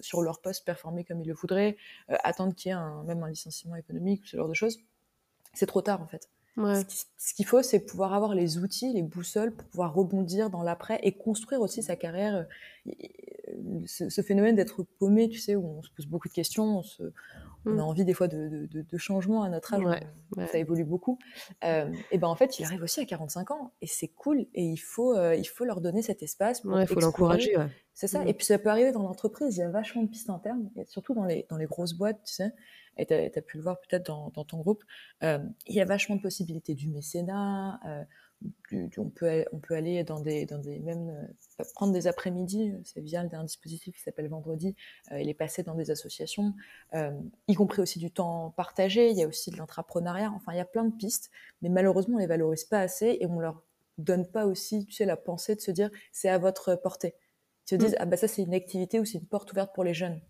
sur 0.00 0.22
leur 0.22 0.40
poste, 0.40 0.64
performer 0.64 1.04
comme 1.04 1.20
ils 1.20 1.28
le 1.28 1.34
voudraient, 1.34 1.76
attendre 2.08 2.54
qu'il 2.54 2.70
y 2.70 2.72
ait 2.72 2.76
un, 2.76 3.02
même 3.04 3.22
un 3.22 3.28
licenciement 3.28 3.76
économique, 3.76 4.26
ce 4.26 4.36
genre 4.36 4.48
de 4.48 4.54
choses. 4.54 4.80
C'est 5.54 5.66
trop 5.66 5.82
tard 5.82 6.02
en 6.02 6.06
fait. 6.06 6.28
Ce 7.16 7.34
qu'il 7.34 7.46
faut, 7.46 7.62
c'est 7.62 7.80
pouvoir 7.80 8.12
avoir 8.12 8.34
les 8.34 8.58
outils, 8.58 8.92
les 8.92 9.02
boussoles 9.02 9.54
pour 9.54 9.66
pouvoir 9.68 9.94
rebondir 9.94 10.50
dans 10.50 10.62
l'après 10.62 10.98
et 11.02 11.12
construire 11.12 11.60
aussi 11.60 11.82
sa 11.82 11.96
carrière. 11.96 12.46
Ce, 13.86 14.22
phénomène 14.22 14.56
d'être 14.56 14.82
paumé, 14.98 15.28
tu 15.28 15.38
sais, 15.38 15.56
où 15.56 15.64
on 15.64 15.82
se 15.82 15.90
pose 15.90 16.06
beaucoup 16.06 16.28
de 16.28 16.32
questions, 16.32 16.78
on, 16.78 16.82
a 17.66 17.70
mm. 17.70 17.80
envie 17.80 18.04
des 18.04 18.14
fois 18.14 18.28
de, 18.28 18.68
de, 18.70 18.98
changement 18.98 19.42
à 19.42 19.48
notre 19.48 19.74
âge, 19.74 19.82
ça 20.50 20.58
évolue 20.58 20.84
beaucoup. 20.84 21.18
Euh, 21.64 21.92
et 22.10 22.18
ben 22.18 22.28
en 22.28 22.36
fait, 22.36 22.58
il 22.58 22.64
arrive 22.64 22.82
aussi 22.82 23.00
à 23.00 23.04
45 23.04 23.50
ans 23.50 23.72
et 23.80 23.86
c'est 23.86 24.08
cool 24.08 24.46
et 24.54 24.64
il 24.64 24.78
faut, 24.78 25.14
euh, 25.14 25.34
il 25.34 25.44
faut 25.44 25.64
leur 25.64 25.80
donner 25.80 26.02
cet 26.02 26.22
espace. 26.22 26.62
il 26.64 26.86
faut 26.86 27.00
l'encourager. 27.00 27.56
C'est 27.92 28.06
ça. 28.06 28.24
Mm. 28.24 28.28
Et 28.28 28.34
puis 28.34 28.46
ça 28.46 28.58
peut 28.58 28.70
arriver 28.70 28.92
dans 28.92 29.02
l'entreprise, 29.02 29.56
il 29.56 29.60
y 29.60 29.62
a 29.62 29.68
vachement 29.68 30.02
de 30.02 30.08
pistes 30.08 30.30
internes, 30.30 30.70
surtout 30.86 31.14
dans 31.14 31.24
les, 31.24 31.46
dans 31.50 31.56
les 31.56 31.66
grosses 31.66 31.94
boîtes, 31.94 32.22
tu 32.24 32.34
sais 32.34 32.52
et 32.96 33.06
tu 33.06 33.14
as, 33.14 33.42
pu 33.42 33.56
le 33.56 33.62
voir 33.62 33.80
peut-être 33.80 34.06
dans, 34.06 34.30
ton 34.30 34.58
groupe, 34.58 34.84
euh, 35.22 35.38
il 35.66 35.74
y 35.74 35.80
a 35.80 35.84
vachement 35.84 36.16
de 36.16 36.20
possibilités 36.20 36.74
du 36.74 36.88
mécénat. 36.88 37.80
Euh, 38.72 38.88
on, 38.96 39.10
peut, 39.10 39.44
on 39.52 39.58
peut 39.58 39.74
aller 39.74 40.02
dans 40.04 40.20
des, 40.20 40.46
dans 40.46 40.58
des 40.58 40.78
même 40.78 41.10
euh, 41.10 41.64
prendre 41.74 41.92
des 41.92 42.06
après-midi, 42.06 42.72
c'est 42.84 43.00
via 43.00 43.20
un 43.20 43.44
dispositif 43.44 43.94
qui 43.96 44.02
s'appelle 44.02 44.28
Vendredi, 44.28 44.74
et 45.10 45.24
les 45.24 45.34
passer 45.34 45.62
dans 45.62 45.74
des 45.74 45.90
associations, 45.90 46.54
y 47.48 47.54
compris 47.54 47.82
aussi 47.82 47.98
du 47.98 48.10
temps 48.10 48.54
partagé. 48.56 49.10
Il 49.10 49.16
y 49.16 49.22
a 49.22 49.28
aussi 49.28 49.50
de 49.50 49.56
l'entrepreneuriat. 49.56 50.32
Enfin, 50.34 50.52
il 50.52 50.56
y 50.56 50.60
a 50.60 50.64
plein 50.64 50.84
de 50.84 50.94
pistes, 50.94 51.30
mais 51.62 51.68
malheureusement, 51.68 52.16
on 52.16 52.18
les 52.18 52.26
valorise 52.26 52.64
pas 52.64 52.80
assez 52.80 53.18
et 53.20 53.26
on 53.26 53.40
leur 53.40 53.62
donne 53.98 54.26
pas 54.26 54.46
aussi, 54.46 54.86
tu 54.86 54.92
sais, 54.92 55.04
la 55.04 55.16
pensée 55.16 55.54
de 55.54 55.60
se 55.60 55.70
dire 55.70 55.90
c'est 56.12 56.28
à 56.28 56.38
votre 56.38 56.74
portée. 56.76 57.14
Ils 57.66 57.70
se 57.70 57.74
disent, 57.76 57.92
mmh. 57.92 58.00
ah 58.00 58.06
bah 58.06 58.16
ça 58.16 58.26
c'est 58.26 58.42
une 58.42 58.54
activité 58.54 58.98
ou 58.98 59.04
c'est 59.04 59.18
une 59.18 59.26
porte 59.26 59.52
ouverte 59.52 59.74
pour 59.74 59.84
les 59.84 59.94
jeunes. 59.94 60.20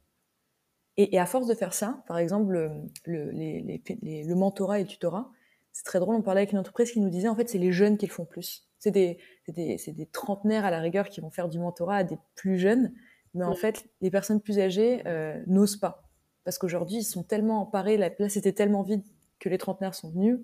Et, 0.96 1.18
à 1.18 1.24
force 1.24 1.46
de 1.46 1.54
faire 1.54 1.72
ça, 1.72 2.02
par 2.06 2.18
exemple, 2.18 2.52
le, 2.52 2.70
le, 3.06 4.34
mentorat 4.34 4.80
et 4.80 4.82
le 4.82 4.88
tutorat, 4.88 5.30
c'est 5.72 5.84
très 5.84 6.00
drôle, 6.00 6.16
on 6.16 6.22
parlait 6.22 6.40
avec 6.40 6.52
une 6.52 6.58
entreprise 6.58 6.92
qui 6.92 7.00
nous 7.00 7.10
disait, 7.10 7.28
en 7.28 7.36
fait, 7.36 7.48
c'est 7.48 7.58
les 7.58 7.72
jeunes 7.72 7.96
qui 7.96 8.06
le 8.06 8.12
font 8.12 8.24
plus. 8.24 8.66
C'est 8.78 8.90
des, 8.90 9.18
des, 9.48 9.76
des, 9.86 10.06
trentenaires 10.06 10.64
à 10.64 10.70
la 10.70 10.80
rigueur 10.80 11.08
qui 11.08 11.20
vont 11.20 11.30
faire 11.30 11.48
du 11.48 11.58
mentorat 11.58 11.96
à 11.96 12.04
des 12.04 12.18
plus 12.34 12.58
jeunes, 12.58 12.92
mais 13.34 13.44
en 13.44 13.54
fait, 13.54 13.84
les 14.00 14.10
personnes 14.10 14.40
plus 14.40 14.58
âgées 14.58 15.02
euh, 15.06 15.40
n'osent 15.46 15.76
pas. 15.76 16.02
Parce 16.44 16.58
qu'aujourd'hui, 16.58 16.98
ils 16.98 17.04
sont 17.04 17.22
tellement 17.22 17.60
emparés, 17.60 17.96
la 17.96 18.10
place 18.10 18.36
était 18.36 18.52
tellement 18.52 18.82
vide 18.82 19.02
que 19.38 19.48
les 19.48 19.58
trentenaires 19.58 19.94
sont 19.94 20.10
venus, 20.10 20.38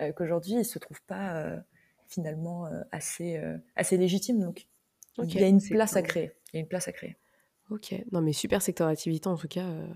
euh, 0.00 0.12
qu'aujourd'hui, 0.12 0.52
ils 0.52 0.58
ne 0.58 0.62
se 0.62 0.78
trouvent 0.78 1.02
pas 1.06 1.36
euh, 1.36 1.58
finalement 2.08 2.68
assez, 2.90 3.40
assez 3.76 3.96
légitimes. 3.96 4.40
Donc, 4.40 4.66
il 5.18 5.40
y 5.40 5.44
a 5.44 5.48
une 5.48 5.62
place 5.62 5.96
à 5.96 6.02
créer. 6.02 6.32
Il 6.52 6.56
y 6.56 6.58
a 6.58 6.60
une 6.60 6.68
place 6.68 6.88
à 6.88 6.92
créer. 6.92 7.16
Ok, 7.72 7.94
non 8.12 8.20
mais 8.20 8.34
super 8.34 8.60
secteur 8.60 8.86
d'activité 8.86 9.28
en 9.28 9.36
tout 9.36 9.48
cas. 9.48 9.64
Euh, 9.64 9.86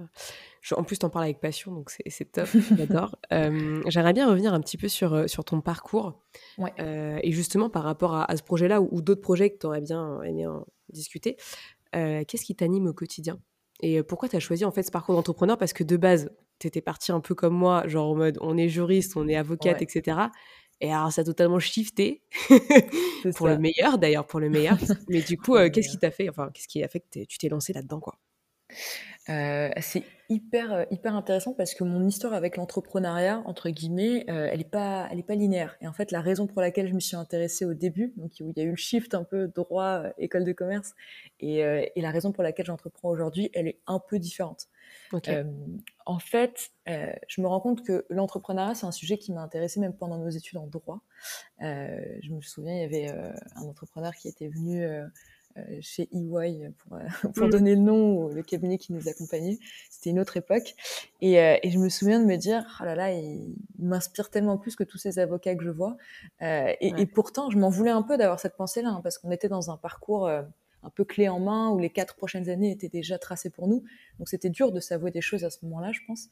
en 0.74 0.82
plus, 0.82 0.98
t'en 0.98 1.10
parles 1.10 1.26
avec 1.26 1.40
passion, 1.40 1.72
donc 1.72 1.90
c'est 1.90 2.32
top, 2.32 2.48
j'adore. 2.76 3.16
Euh, 3.32 3.82
j'aimerais 3.86 4.14
bien 4.14 4.26
revenir 4.28 4.54
un 4.54 4.60
petit 4.60 4.78
peu 4.78 4.88
sur, 4.88 5.12
euh, 5.12 5.26
sur 5.26 5.44
ton 5.44 5.60
parcours. 5.60 6.18
et 6.78 7.32
justement, 7.32 7.68
par 7.68 7.82
rapport 7.82 8.14
à, 8.14 8.34
ce 8.34 8.42
projet-là 8.42 8.80
ou, 8.80 9.02
d'autres 9.02 9.20
projets 9.20 9.50
que 9.50 9.58
tu 9.58 9.66
aurais 9.66 9.82
bien 9.82 10.22
aimé 10.22 10.46
en 10.46 10.64
discuter, 10.88 11.36
qu'est-ce 11.92 12.44
qui 12.44 12.56
t'anime 12.56 12.86
au 12.86 12.94
quotidien? 12.94 13.38
Et 13.80 14.02
pourquoi 14.02 14.30
tu 14.30 14.36
as 14.36 14.40
choisi 14.40 14.64
en 14.64 14.70
fait 14.70 14.82
ce 14.82 14.90
parcours 14.90 15.14
d'entrepreneur? 15.14 15.58
Parce 15.58 15.74
que 15.74 15.84
de 15.84 15.98
base, 15.98 16.30
tu 16.58 16.66
étais 16.66 16.80
partie 16.80 17.12
un 17.12 17.20
peu 17.20 17.34
comme 17.34 17.54
moi, 17.54 17.86
genre 17.86 18.08
en 18.08 18.14
mode 18.14 18.38
on 18.40 18.56
est 18.56 18.70
juriste, 18.70 19.16
on 19.16 19.28
est 19.28 19.36
avocate, 19.36 19.82
etc. 19.82 20.18
Et 20.80 20.92
alors, 20.92 21.10
ça 21.10 21.22
a 21.22 21.24
totalement 21.24 21.58
shifté, 21.58 22.22
pour 23.36 23.48
le 23.48 23.58
meilleur 23.58 23.98
d'ailleurs, 23.98 24.26
pour 24.26 24.40
le 24.40 24.50
meilleur. 24.50 24.76
Mais 25.08 25.22
du 25.22 25.38
coup, 25.38 25.56
euh, 25.56 25.70
qu'est-ce 25.70 25.88
qui 25.88 25.98
t'a 25.98 26.10
fait, 26.10 26.28
enfin, 26.28 26.50
qu'est-ce 26.52 26.68
qui 26.68 26.82
a 26.82 26.88
fait 26.88 27.00
que 27.00 27.24
tu 27.24 27.38
t'es 27.38 27.48
lancé 27.48 27.72
là-dedans, 27.72 28.00
quoi? 28.00 28.18
Euh, 29.28 29.70
c'est 29.80 30.02
hyper 30.28 30.72
euh, 30.72 30.84
hyper 30.90 31.14
intéressant 31.14 31.54
parce 31.54 31.74
que 31.74 31.84
mon 31.84 32.06
histoire 32.06 32.34
avec 32.34 32.56
l'entrepreneuriat 32.56 33.42
entre 33.46 33.70
guillemets, 33.70 34.24
elle 34.26 34.60
est 34.60 34.70
pas 34.70 35.08
elle 35.10 35.18
est 35.18 35.26
pas 35.26 35.34
linéaire. 35.34 35.76
Et 35.80 35.88
en 35.88 35.92
fait, 35.92 36.10
la 36.10 36.20
raison 36.20 36.46
pour 36.46 36.60
laquelle 36.60 36.88
je 36.88 36.94
me 36.94 37.00
suis 37.00 37.16
intéressée 37.16 37.64
au 37.64 37.74
début, 37.74 38.12
donc 38.16 38.32
où 38.40 38.52
il 38.54 38.58
y 38.58 38.60
a 38.60 38.64
eu 38.64 38.70
le 38.70 38.76
shift 38.76 39.14
un 39.14 39.24
peu 39.24 39.48
droit 39.48 40.04
école 40.18 40.44
de 40.44 40.52
commerce, 40.52 40.94
et, 41.40 41.58
et 41.58 42.00
la 42.00 42.10
raison 42.10 42.32
pour 42.32 42.42
laquelle 42.42 42.66
j'entreprends 42.66 43.08
aujourd'hui, 43.08 43.50
elle 43.54 43.68
est 43.68 43.80
un 43.86 43.98
peu 43.98 44.18
différente. 44.18 44.68
Euh, 45.28 45.44
en 46.04 46.18
fait, 46.18 46.70
euh, 46.88 47.12
je 47.28 47.40
me 47.40 47.46
rends 47.46 47.60
compte 47.60 47.84
que 47.84 48.06
l'entrepreneuriat, 48.10 48.74
c'est 48.74 48.86
un 48.86 48.92
sujet 48.92 49.18
qui 49.18 49.32
m'a 49.32 49.42
intéressé 49.42 49.80
même 49.80 49.94
pendant 49.94 50.18
nos 50.18 50.28
études 50.28 50.58
en 50.58 50.66
droit. 50.66 51.00
Euh, 51.62 51.98
je 52.22 52.32
me 52.32 52.40
souviens, 52.40 52.74
il 52.74 52.80
y 52.80 52.84
avait 52.84 53.08
un 53.08 53.62
entrepreneur 53.62 54.14
qui 54.14 54.28
était 54.28 54.48
venu 54.48 54.86
chez 55.80 56.08
EY 56.12 56.70
pour, 56.78 56.98
pour 57.34 57.46
mm. 57.46 57.50
donner 57.50 57.74
le 57.74 57.80
nom, 57.80 58.28
le 58.28 58.42
cabinet 58.42 58.78
qui 58.78 58.92
nous 58.92 59.08
accompagnait. 59.08 59.58
C'était 59.90 60.10
une 60.10 60.20
autre 60.20 60.36
époque. 60.36 60.74
Et, 61.20 61.34
et, 61.34 61.70
je 61.70 61.78
me 61.78 61.88
souviens 61.88 62.20
de 62.20 62.26
me 62.26 62.36
dire, 62.36 62.64
oh 62.80 62.84
là 62.84 62.94
là, 62.94 63.12
il, 63.12 63.54
m'inspire 63.78 64.30
tellement 64.30 64.58
plus 64.58 64.76
que 64.76 64.84
tous 64.84 64.98
ces 64.98 65.18
avocats 65.18 65.54
que 65.54 65.64
je 65.64 65.70
vois. 65.70 65.96
Et, 66.40 66.76
et, 66.80 67.06
pourtant, 67.06 67.50
je 67.50 67.58
m'en 67.58 67.70
voulais 67.70 67.90
un 67.90 68.02
peu 68.02 68.16
d'avoir 68.16 68.40
cette 68.40 68.56
pensée-là, 68.56 68.90
hein, 68.90 69.00
parce 69.02 69.18
qu'on 69.18 69.30
était 69.30 69.48
dans 69.48 69.70
un 69.70 69.76
parcours 69.76 70.28
un 70.86 70.90
peu 70.90 71.04
clé 71.04 71.28
en 71.28 71.40
main 71.40 71.70
où 71.70 71.78
les 71.78 71.90
quatre 71.90 72.14
prochaines 72.14 72.48
années 72.48 72.70
étaient 72.70 72.88
déjà 72.88 73.18
tracées 73.18 73.50
pour 73.50 73.66
nous. 73.68 73.82
Donc 74.18 74.28
c'était 74.28 74.50
dur 74.50 74.72
de 74.72 74.80
s'avouer 74.80 75.10
des 75.10 75.20
choses 75.20 75.44
à 75.44 75.50
ce 75.50 75.64
moment-là, 75.64 75.92
je 75.92 76.00
pense. 76.06 76.28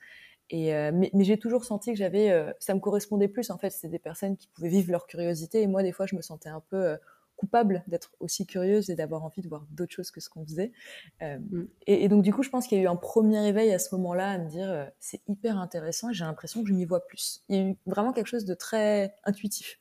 Et 0.50 0.74
euh, 0.74 0.92
mais, 0.92 1.10
j'ai 1.20 1.38
toujours 1.38 1.64
senti 1.64 1.92
que 1.92 1.98
j'avais, 1.98 2.30
euh, 2.30 2.52
ça 2.58 2.74
me 2.74 2.80
correspondait 2.80 3.28
plus 3.28 3.50
en 3.50 3.58
fait. 3.58 3.70
C'était 3.70 3.88
des 3.88 3.98
personnes 3.98 4.36
qui 4.36 4.48
pouvaient 4.48 4.68
vivre 4.68 4.90
leur 4.90 5.06
curiosité 5.06 5.62
et 5.62 5.66
moi 5.66 5.82
des 5.82 5.92
fois 5.92 6.06
je 6.06 6.14
me 6.14 6.22
sentais 6.22 6.50
un 6.50 6.62
peu 6.70 6.76
euh, 6.76 6.96
coupable 7.36 7.84
d'être 7.86 8.12
aussi 8.20 8.46
curieuse 8.46 8.90
et 8.90 8.94
d'avoir 8.94 9.24
envie 9.24 9.42
de 9.42 9.48
voir 9.48 9.66
d'autres 9.70 9.92
choses 9.92 10.10
que 10.10 10.20
ce 10.20 10.28
qu'on 10.28 10.44
faisait. 10.44 10.72
Mm. 11.20 11.64
Et, 11.86 12.08
donc 12.08 12.22
du 12.22 12.32
coup 12.32 12.42
je 12.42 12.50
pense 12.50 12.66
qu'il 12.66 12.78
y 12.78 12.80
a 12.80 12.84
eu 12.84 12.88
un 12.88 12.96
premier 12.96 13.46
éveil 13.46 13.72
à 13.72 13.78
ce 13.78 13.94
moment-là 13.96 14.30
à 14.30 14.38
me 14.38 14.48
dire 14.48 14.90
c'est 14.98 15.20
hyper 15.28 15.58
intéressant 15.58 16.10
et 16.10 16.14
j'ai 16.14 16.24
l'impression 16.24 16.62
que 16.62 16.68
je 16.68 16.74
m'y 16.74 16.84
vois 16.84 17.06
plus. 17.06 17.42
Il 17.48 17.56
y 17.56 17.58
a 17.58 17.62
eu 17.62 17.76
vraiment 17.86 18.12
quelque 18.12 18.28
chose 18.28 18.44
de 18.44 18.54
très 18.54 19.14
intuitif 19.24 19.80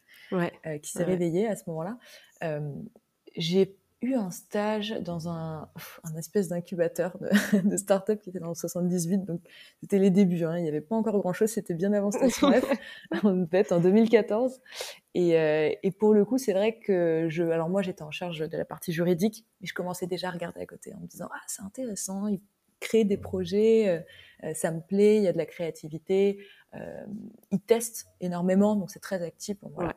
qui 0.81 0.91
s'est 0.91 1.03
réveillé 1.03 1.47
à 1.47 1.55
ce 1.55 1.63
moment-là. 1.67 1.97
j'ai 3.35 3.77
eu 4.03 4.15
un 4.15 4.31
stage 4.31 4.91
dans 5.01 5.29
un, 5.29 5.69
un 6.03 6.15
espèce 6.17 6.49
d'incubateur 6.49 7.17
de, 7.19 7.59
de 7.69 7.77
start-up 7.77 8.21
qui 8.21 8.29
était 8.29 8.39
dans 8.39 8.49
le 8.49 8.55
78, 8.55 9.25
donc 9.25 9.41
c'était 9.81 9.99
les 9.99 10.09
débuts, 10.09 10.43
hein. 10.43 10.57
il 10.57 10.63
n'y 10.63 10.69
avait 10.69 10.81
pas 10.81 10.95
encore 10.95 11.19
grand-chose, 11.19 11.49
c'était 11.49 11.73
bien 11.73 11.93
avant 11.93 12.11
Station 12.11 12.51
F, 13.13 13.25
en 13.25 13.45
fait, 13.47 13.71
en 13.71 13.79
2014. 13.79 14.61
Et, 15.15 15.39
euh, 15.39 15.71
et 15.81 15.91
pour 15.91 16.13
le 16.13 16.25
coup, 16.25 16.37
c'est 16.37 16.53
vrai 16.53 16.77
que 16.79 17.27
je, 17.29 17.43
alors 17.43 17.69
moi 17.69 17.81
j'étais 17.81 18.03
en 18.03 18.11
charge 18.11 18.39
de 18.39 18.57
la 18.57 18.65
partie 18.65 18.91
juridique, 18.91 19.45
mais 19.61 19.67
je 19.67 19.73
commençais 19.73 20.07
déjà 20.07 20.29
à 20.29 20.31
regarder 20.31 20.61
à 20.61 20.65
côté 20.65 20.93
en 20.93 20.99
me 20.99 21.07
disant, 21.07 21.29
ah 21.31 21.41
c'est 21.47 21.61
intéressant, 21.61 22.27
il 22.27 22.39
crée 22.83 23.05
des 23.05 23.17
projets, 23.17 23.87
euh, 23.87 23.99
euh, 24.43 24.53
ça 24.53 24.71
me 24.71 24.81
plaît, 24.81 25.17
il 25.17 25.23
y 25.23 25.27
a 25.27 25.33
de 25.33 25.37
la 25.37 25.45
créativité, 25.45 26.45
euh, 26.75 27.05
il 27.51 27.61
teste 27.61 28.07
énormément, 28.19 28.75
donc 28.75 28.91
c'est 28.91 28.99
très 28.99 29.23
actif. 29.23 29.57
voilà 29.61 29.95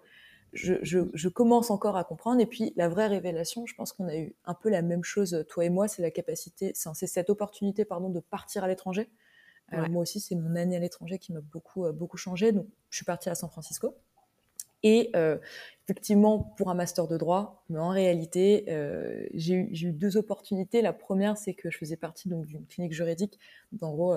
je, 0.53 1.29
commence 1.29 1.71
encore 1.71 1.97
à 1.97 2.05
comprendre. 2.05 2.41
Et 2.41 2.47
puis, 2.47 2.73
la 2.77 2.89
vraie 2.89 3.07
révélation, 3.07 3.67
je 3.67 3.75
pense 3.75 3.93
qu'on 3.93 4.09
a 4.09 4.17
eu 4.17 4.35
un 4.45 4.55
peu 4.55 4.71
la 4.71 4.83
même 4.83 5.05
chose, 5.05 5.45
toi 5.49 5.65
et 5.65 5.71
moi, 5.71 5.89
c'est 5.89 6.03
la 6.03 6.11
capacité, 6.11 6.73
c'est 6.75 7.07
cette 7.07 7.31
opportunité, 7.31 7.85
pardon, 7.85 8.09
de 8.11 8.21
partir 8.21 8.65
à 8.65 8.69
l'étranger. 8.69 9.11
Euh, 9.73 9.89
moi 9.89 10.03
aussi, 10.03 10.21
c'est 10.21 10.37
mon 10.37 10.55
année 10.55 10.77
à 10.77 10.79
l'étranger 10.79 11.19
qui 11.19 11.33
m'a 11.33 11.41
beaucoup, 11.41 11.87
euh, 11.87 11.93
beaucoup 11.93 12.17
changé. 12.17 12.53
Donc, 12.53 12.67
je 12.91 12.99
suis 12.99 13.05
partie 13.05 13.29
à 13.29 13.35
San 13.35 13.51
Francisco. 13.51 13.97
Et 14.83 15.11
euh, 15.17 15.39
effectivement, 15.85 16.39
pour 16.57 16.71
un 16.71 16.75
master 16.75 17.09
de 17.09 17.17
droit, 17.17 17.65
mais 17.69 17.79
en 17.79 17.89
réalité, 17.89 18.65
j'ai 19.35 19.55
eu, 19.55 19.93
deux 19.93 20.17
opportunités. 20.17 20.83
La 20.83 20.93
première, 20.93 21.37
c'est 21.37 21.55
que 21.55 21.71
je 21.71 21.79
faisais 21.79 21.97
partie 21.97 22.29
d'une 22.29 22.67
clinique 22.67 22.93
juridique. 22.93 23.39
En 23.81 23.93
gros, 23.93 24.15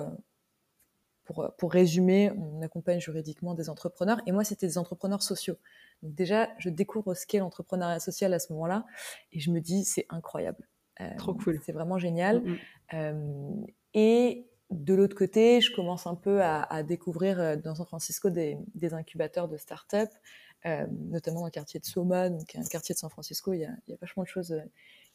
pour, 1.32 1.54
pour 1.56 1.72
résumer, 1.72 2.32
on 2.32 2.60
accompagne 2.62 3.00
juridiquement 3.00 3.54
des 3.54 3.70
entrepreneurs. 3.70 4.20
Et 4.26 4.32
moi, 4.32 4.42
c'était 4.42 4.66
des 4.66 4.78
entrepreneurs 4.78 5.22
sociaux. 5.22 5.56
Donc 6.02 6.14
déjà, 6.14 6.48
je 6.58 6.70
découvre 6.70 7.14
ce 7.14 7.26
qu'est 7.26 7.38
l'entrepreneuriat 7.38 8.00
social 8.00 8.34
à 8.34 8.38
ce 8.38 8.52
moment-là 8.52 8.84
et 9.32 9.40
je 9.40 9.50
me 9.50 9.60
dis, 9.60 9.84
c'est 9.84 10.06
incroyable. 10.08 10.68
Euh, 11.00 11.08
Trop 11.18 11.34
cool. 11.34 11.60
C'est 11.64 11.72
vraiment 11.72 11.98
génial. 11.98 12.40
Mm, 12.40 12.50
mm. 12.50 12.58
Euh, 12.94 13.64
et 13.94 14.46
de 14.70 14.94
l'autre 14.94 15.16
côté, 15.16 15.60
je 15.60 15.72
commence 15.74 16.06
un 16.06 16.14
peu 16.14 16.42
à, 16.42 16.82
découvrir 16.82 17.40
euh, 17.40 17.56
dans 17.56 17.74
San 17.74 17.86
Francisco 17.86 18.30
des, 18.30 18.58
incubateurs 18.92 19.48
de 19.48 19.56
start-up, 19.56 20.10
notamment 20.90 21.40
dans 21.40 21.46
le 21.46 21.50
quartier 21.50 21.80
de 21.80 21.86
Soma, 21.86 22.28
donc 22.28 22.54
un 22.54 22.64
quartier 22.64 22.94
de 22.94 22.98
San 22.98 23.10
Francisco, 23.10 23.52
il 23.52 23.60
y 23.60 23.64
a, 23.64 23.70
il 23.86 23.92
y 23.92 23.94
a 23.94 23.96
vachement 24.00 24.22
de 24.22 24.28
choses 24.28 24.54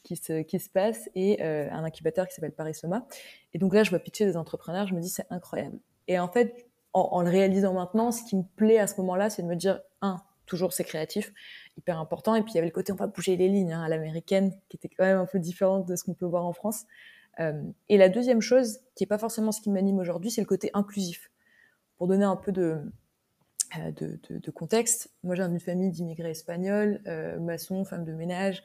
qui 0.03 0.15
se, 0.15 0.41
qui 0.41 0.59
se 0.59 0.69
passent, 0.69 1.09
et 1.15 1.41
un 1.41 1.83
incubateur 1.83 2.27
qui 2.27 2.33
s'appelle 2.33 2.51
Paris 2.51 2.73
Soma. 2.73 3.07
Et 3.53 3.59
donc 3.59 3.73
là, 3.73 3.83
je 3.83 3.91
vois 3.91 3.99
pitcher 3.99 4.25
des 4.25 4.37
entrepreneurs, 4.37 4.87
je 4.87 4.95
me 4.95 4.99
dis, 4.99 5.09
c'est 5.09 5.27
incroyable. 5.29 5.79
Et 6.07 6.19
en 6.19 6.27
fait, 6.27 6.67
en, 6.93 7.21
le 7.21 7.29
réalisant 7.29 7.73
maintenant, 7.73 8.11
ce 8.11 8.23
qui 8.23 8.35
me 8.35 8.43
plaît 8.55 8.79
à 8.79 8.87
ce 8.87 8.99
moment-là, 9.01 9.29
c'est 9.29 9.41
de 9.41 9.47
me 9.47 9.55
dire, 9.55 9.81
un, 10.01 10.21
toujours 10.45 10.73
c'est 10.73 10.83
créatif, 10.83 11.33
hyper 11.77 11.99
important. 11.99 12.35
Et 12.35 12.41
puis 12.41 12.53
il 12.53 12.55
y 12.55 12.57
avait 12.59 12.67
le 12.67 12.73
côté 12.73 12.93
on 12.93 12.95
va 12.95 13.07
bouger 13.07 13.35
les 13.35 13.49
lignes 13.49 13.73
hein, 13.73 13.83
à 13.83 13.89
l'américaine, 13.89 14.51
qui 14.69 14.77
était 14.77 14.89
quand 14.89 15.03
même 15.03 15.17
un 15.17 15.25
peu 15.25 15.39
différente 15.39 15.87
de 15.87 15.95
ce 15.95 16.03
qu'on 16.03 16.13
peut 16.13 16.25
voir 16.25 16.45
en 16.45 16.53
France. 16.53 16.85
Euh, 17.39 17.63
et 17.89 17.97
la 17.97 18.07
deuxième 18.07 18.41
chose, 18.41 18.79
qui 18.95 19.03
est 19.03 19.07
pas 19.07 19.17
forcément 19.17 19.51
ce 19.51 19.59
qui 19.59 19.69
m'anime 19.69 19.99
aujourd'hui, 19.99 20.31
c'est 20.31 20.41
le 20.41 20.47
côté 20.47 20.69
inclusif. 20.73 21.31
Pour 21.97 22.07
donner 22.07 22.25
un 22.25 22.35
peu 22.35 22.51
de, 22.51 22.81
de, 23.77 24.51
contexte. 24.51 25.11
Moi, 25.23 25.35
j'ai 25.35 25.43
une 25.43 25.59
famille 25.59 25.91
d'immigrés 25.91 26.31
espagnols, 26.31 27.01
maçons, 27.39 27.85
femmes 27.85 28.03
de 28.03 28.11
ménage, 28.11 28.63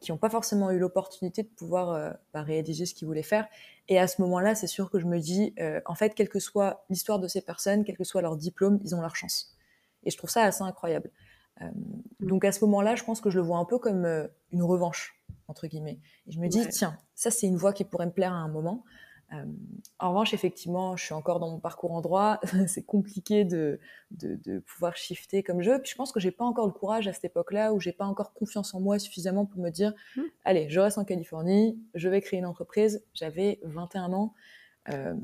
qui 0.00 0.12
n'ont 0.12 0.18
pas 0.18 0.30
forcément 0.30 0.70
eu 0.70 0.78
l'opportunité 0.78 1.42
de 1.42 1.48
pouvoir 1.48 2.14
bah, 2.32 2.42
réaliser 2.42 2.86
ce 2.86 2.94
qu'ils 2.94 3.06
voulaient 3.06 3.22
faire. 3.22 3.48
Et 3.88 3.98
à 3.98 4.06
ce 4.06 4.22
moment-là, 4.22 4.54
c'est 4.54 4.68
sûr 4.68 4.88
que 4.90 5.00
je 5.00 5.06
me 5.06 5.18
dis, 5.18 5.54
en 5.84 5.94
fait, 5.96 6.14
quelle 6.14 6.28
que 6.28 6.38
soit 6.38 6.84
l'histoire 6.90 7.18
de 7.18 7.26
ces 7.26 7.40
personnes, 7.40 7.84
quel 7.84 7.96
que 7.96 8.04
soit 8.04 8.22
leur 8.22 8.36
diplôme, 8.36 8.78
ils 8.84 8.94
ont 8.94 9.00
leur 9.00 9.16
chance. 9.16 9.56
Et 10.04 10.10
je 10.10 10.16
trouve 10.16 10.30
ça 10.30 10.42
assez 10.42 10.62
incroyable. 10.62 11.10
Euh, 11.60 11.66
donc 12.20 12.44
à 12.44 12.52
ce 12.52 12.64
moment-là, 12.64 12.94
je 12.94 13.04
pense 13.04 13.20
que 13.20 13.30
je 13.30 13.38
le 13.38 13.44
vois 13.44 13.58
un 13.58 13.64
peu 13.64 13.78
comme 13.78 14.04
euh, 14.04 14.26
une 14.52 14.62
revanche, 14.62 15.20
entre 15.48 15.66
guillemets. 15.66 15.98
Et 16.26 16.32
je 16.32 16.40
me 16.40 16.48
dis, 16.48 16.66
tiens, 16.68 16.96
ça 17.14 17.30
c'est 17.30 17.46
une 17.46 17.56
voie 17.56 17.72
qui 17.72 17.84
pourrait 17.84 18.06
me 18.06 18.12
plaire 18.12 18.32
à 18.32 18.36
un 18.36 18.48
moment. 18.48 18.84
Euh, 19.32 19.44
en 19.98 20.10
revanche, 20.10 20.34
effectivement, 20.34 20.96
je 20.96 21.04
suis 21.04 21.14
encore 21.14 21.40
dans 21.40 21.50
mon 21.50 21.58
parcours 21.58 21.92
en 21.92 22.00
droit. 22.00 22.40
c'est 22.66 22.84
compliqué 22.84 23.44
de, 23.44 23.78
de, 24.10 24.58
pouvoir 24.60 24.96
shifter 24.96 25.42
comme 25.42 25.62
je 25.62 25.70
veux. 25.70 25.80
Puis 25.80 25.90
je 25.92 25.96
pense 25.96 26.12
que 26.12 26.20
j'ai 26.20 26.30
pas 26.30 26.44
encore 26.44 26.66
le 26.66 26.72
courage 26.72 27.08
à 27.08 27.12
cette 27.12 27.24
époque-là 27.24 27.72
où 27.72 27.80
j'ai 27.80 27.92
pas 27.92 28.04
encore 28.04 28.34
confiance 28.34 28.74
en 28.74 28.80
moi 28.80 28.98
suffisamment 28.98 29.46
pour 29.46 29.60
me 29.60 29.70
dire, 29.70 29.94
mmh. 30.16 30.22
allez, 30.44 30.68
je 30.68 30.80
reste 30.80 30.98
en 30.98 31.04
Californie, 31.04 31.78
je 31.94 32.08
vais 32.08 32.20
créer 32.20 32.40
une 32.40 32.46
entreprise. 32.46 33.04
J'avais 33.14 33.60
21 33.62 34.12
ans. 34.12 34.34
Euh, 34.88 35.14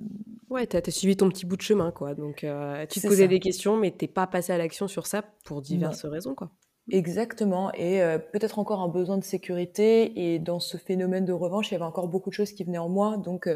ouais, 0.51 0.66
tu 0.66 0.77
as, 0.77 0.90
suivi 0.90 1.16
ton 1.16 1.29
petit 1.29 1.44
bout 1.44 1.57
de 1.57 1.62
chemin, 1.62 1.90
quoi. 1.90 2.14
Donc, 2.14 2.44
euh, 2.44 2.87
tu 2.87 3.01
te 3.01 3.07
posais 3.09 3.29
des 3.29 3.40
questions, 3.40 3.77
mais 3.77 3.90
t'es 3.90 4.07
pas 4.07 4.27
passé 4.27 4.53
à 4.53 4.59
l'action 4.59 4.87
sur 4.87 5.07
ça 5.07 5.23
pour 5.44 5.62
diverses 5.62 6.05
raisons, 6.05 6.35
quoi. 6.35 6.51
Exactement, 6.90 7.72
et 7.74 8.03
euh, 8.03 8.18
peut-être 8.18 8.59
encore 8.59 8.81
un 8.81 8.88
besoin 8.88 9.18
de 9.18 9.24
sécurité. 9.24 10.33
Et 10.33 10.38
dans 10.38 10.59
ce 10.59 10.77
phénomène 10.77 11.24
de 11.24 11.33
revanche, 11.33 11.70
il 11.70 11.72
y 11.72 11.77
avait 11.77 11.85
encore 11.85 12.09
beaucoup 12.09 12.31
de 12.31 12.35
choses 12.35 12.53
qui 12.53 12.64
venaient 12.64 12.79
en 12.79 12.88
moi. 12.88 13.16
Donc, 13.16 13.48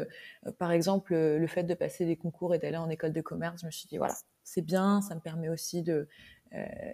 par 0.59 0.71
exemple, 0.71 1.15
le 1.15 1.47
fait 1.47 1.63
de 1.63 1.73
passer 1.73 2.05
des 2.05 2.15
concours 2.15 2.53
et 2.53 2.59
d'aller 2.59 2.77
en 2.77 2.89
école 2.89 3.13
de 3.13 3.21
commerce, 3.21 3.61
je 3.61 3.65
me 3.65 3.71
suis 3.71 3.87
dit 3.87 3.97
voilà, 3.97 4.15
c'est 4.43 4.61
bien, 4.61 5.01
ça 5.01 5.15
me 5.15 5.19
permet 5.19 5.49
aussi 5.49 5.81
de 5.81 6.07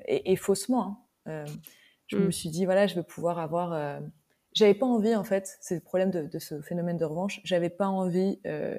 et, 0.07 0.35
faussement. 0.37 1.05
Hein, 1.25 1.45
je 2.07 2.17
me 2.17 2.27
mmh. 2.27 2.31
suis 2.31 2.49
dit 2.49 2.65
voilà, 2.65 2.87
je 2.87 2.95
vais 2.95 3.03
pouvoir 3.03 3.39
avoir 3.39 4.01
j'avais 4.53 4.73
pas 4.73 4.85
envie, 4.85 5.15
en 5.15 5.23
fait, 5.23 5.57
c'est 5.61 5.75
le 5.75 5.81
problème 5.81 6.11
de, 6.11 6.39
ce 6.39 6.61
phénomène 6.61 6.97
de 6.97 7.05
revanche, 7.05 7.41
j'avais 7.43 7.69
pas 7.69 7.87
envie 7.87 8.39
euh, 8.45 8.77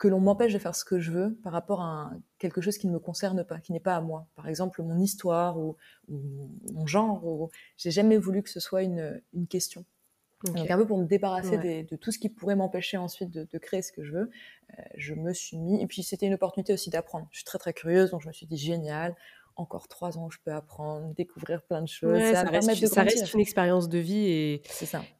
que 0.00 0.08
l'on 0.08 0.18
m'empêche 0.18 0.54
de 0.54 0.58
faire 0.58 0.74
ce 0.74 0.84
que 0.84 0.98
je 0.98 1.12
veux 1.12 1.34
par 1.44 1.52
rapport 1.52 1.82
à 1.82 2.10
quelque 2.38 2.62
chose 2.62 2.78
qui 2.78 2.86
ne 2.86 2.92
me 2.92 2.98
concerne 2.98 3.44
pas, 3.44 3.60
qui 3.60 3.72
n'est 3.72 3.80
pas 3.80 3.94
à 3.94 4.00
moi. 4.00 4.26
Par 4.34 4.48
exemple, 4.48 4.82
mon 4.82 4.98
histoire 4.98 5.58
ou, 5.58 5.76
mon 6.08 6.86
genre. 6.86 7.22
Ou, 7.24 7.50
j'ai 7.76 7.90
jamais 7.90 8.16
voulu 8.16 8.42
que 8.42 8.48
ce 8.48 8.60
soit 8.60 8.82
une, 8.82 9.20
question. 9.50 9.84
Donc 10.44 10.70
un 10.70 10.78
peu 10.78 10.86
pour 10.86 10.96
me 10.96 11.04
débarrasser 11.04 11.84
de 11.84 11.96
tout 11.96 12.12
ce 12.12 12.18
qui 12.18 12.30
pourrait 12.30 12.56
m'empêcher 12.56 12.96
ensuite 12.96 13.30
de, 13.30 13.58
créer 13.58 13.82
ce 13.82 13.92
que 13.92 14.02
je 14.02 14.12
veux, 14.12 14.30
euh, 14.78 14.82
je 14.96 15.12
me 15.12 15.34
suis 15.34 15.58
mis. 15.58 15.82
Et 15.82 15.86
puis 15.86 16.02
c'était 16.02 16.26
une 16.26 16.34
opportunité 16.34 16.72
aussi 16.72 16.88
d'apprendre. 16.88 17.28
Je 17.30 17.36
suis 17.36 17.44
très 17.44 17.58
très 17.58 17.74
curieuse, 17.74 18.10
donc 18.10 18.22
je 18.22 18.28
me 18.28 18.32
suis 18.32 18.46
dit 18.46 18.56
génial 18.56 19.14
encore 19.60 19.88
trois 19.88 20.18
ans, 20.18 20.30
je 20.30 20.38
peux 20.44 20.52
apprendre, 20.52 21.14
découvrir 21.14 21.62
plein 21.62 21.82
de 21.82 21.88
choses. 21.88 22.20
ça, 22.32 22.42
reste, 22.42 23.34
une 23.34 23.40
expérience 23.40 23.88
de 23.88 23.98
vie 23.98 24.26
et 24.26 24.62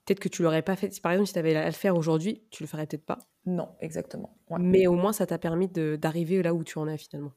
peut-être 0.05 0.21
que 0.21 0.29
tu 0.29 0.43
l'aurais 0.43 0.63
pas 0.63 0.77
fait. 0.77 1.01
Par 1.01 1.13
exemple, 1.13 1.29
si 1.29 1.33
tu 1.35 1.39
avais 1.39 1.55
à 1.55 1.67
le 1.67 1.73
faire 1.73 1.97
aujourd'hui, 1.97 2.43
tu 2.51 2.63
le 2.63 2.67
ferais 2.67 2.87
peut-être 2.87 3.05
pas. 3.05 3.19
Non, 3.47 3.69
exactement. 3.81 4.37
Mais 4.59 4.87
au 4.87 4.95
moins, 4.95 5.13
ça 5.13 5.27
t'a 5.27 5.39
permis 5.39 5.69
d'arriver 5.69 6.43
là 6.43 6.55
où 6.55 6.65
tu 6.65 6.79
en 6.79 6.89
es 6.89 6.99
finalement. 6.99 7.33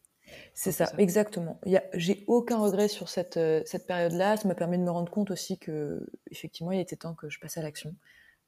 C'est 0.54 0.72
ça, 0.72 0.92
exactement. 0.98 1.60
J'ai 1.94 2.24
aucun 2.28 2.58
regret 2.58 2.88
sur 2.88 3.10
cette, 3.10 3.38
euh, 3.38 3.62
cette 3.66 3.86
période-là. 3.88 4.38
Ça 4.38 4.48
m'a 4.48 4.56
permis 4.56 4.78
de 4.78 4.84
me 4.84 4.89
rendre 4.89 5.12
compte 5.12 5.32
aussi 5.32 5.58
que, 5.58 6.06
effectivement, 6.32 6.72
il 6.72 6.80
était 6.80 6.96
temps 6.96 7.13
que 7.13 7.30
je 7.30 7.39
passe 7.39 7.58
à 7.58 7.62
l'action. 7.62 7.96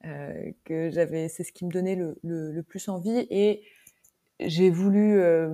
Euh, 0.05 0.51
que 0.65 0.89
j'avais, 0.91 1.27
c'est 1.29 1.43
ce 1.43 1.51
qui 1.51 1.65
me 1.65 1.71
donnait 1.71 1.95
le, 1.95 2.19
le, 2.23 2.63
plus 2.63 2.89
envie. 2.89 3.27
Et 3.29 3.63
j'ai 4.39 4.69
voulu 4.69 5.19
euh, 5.19 5.49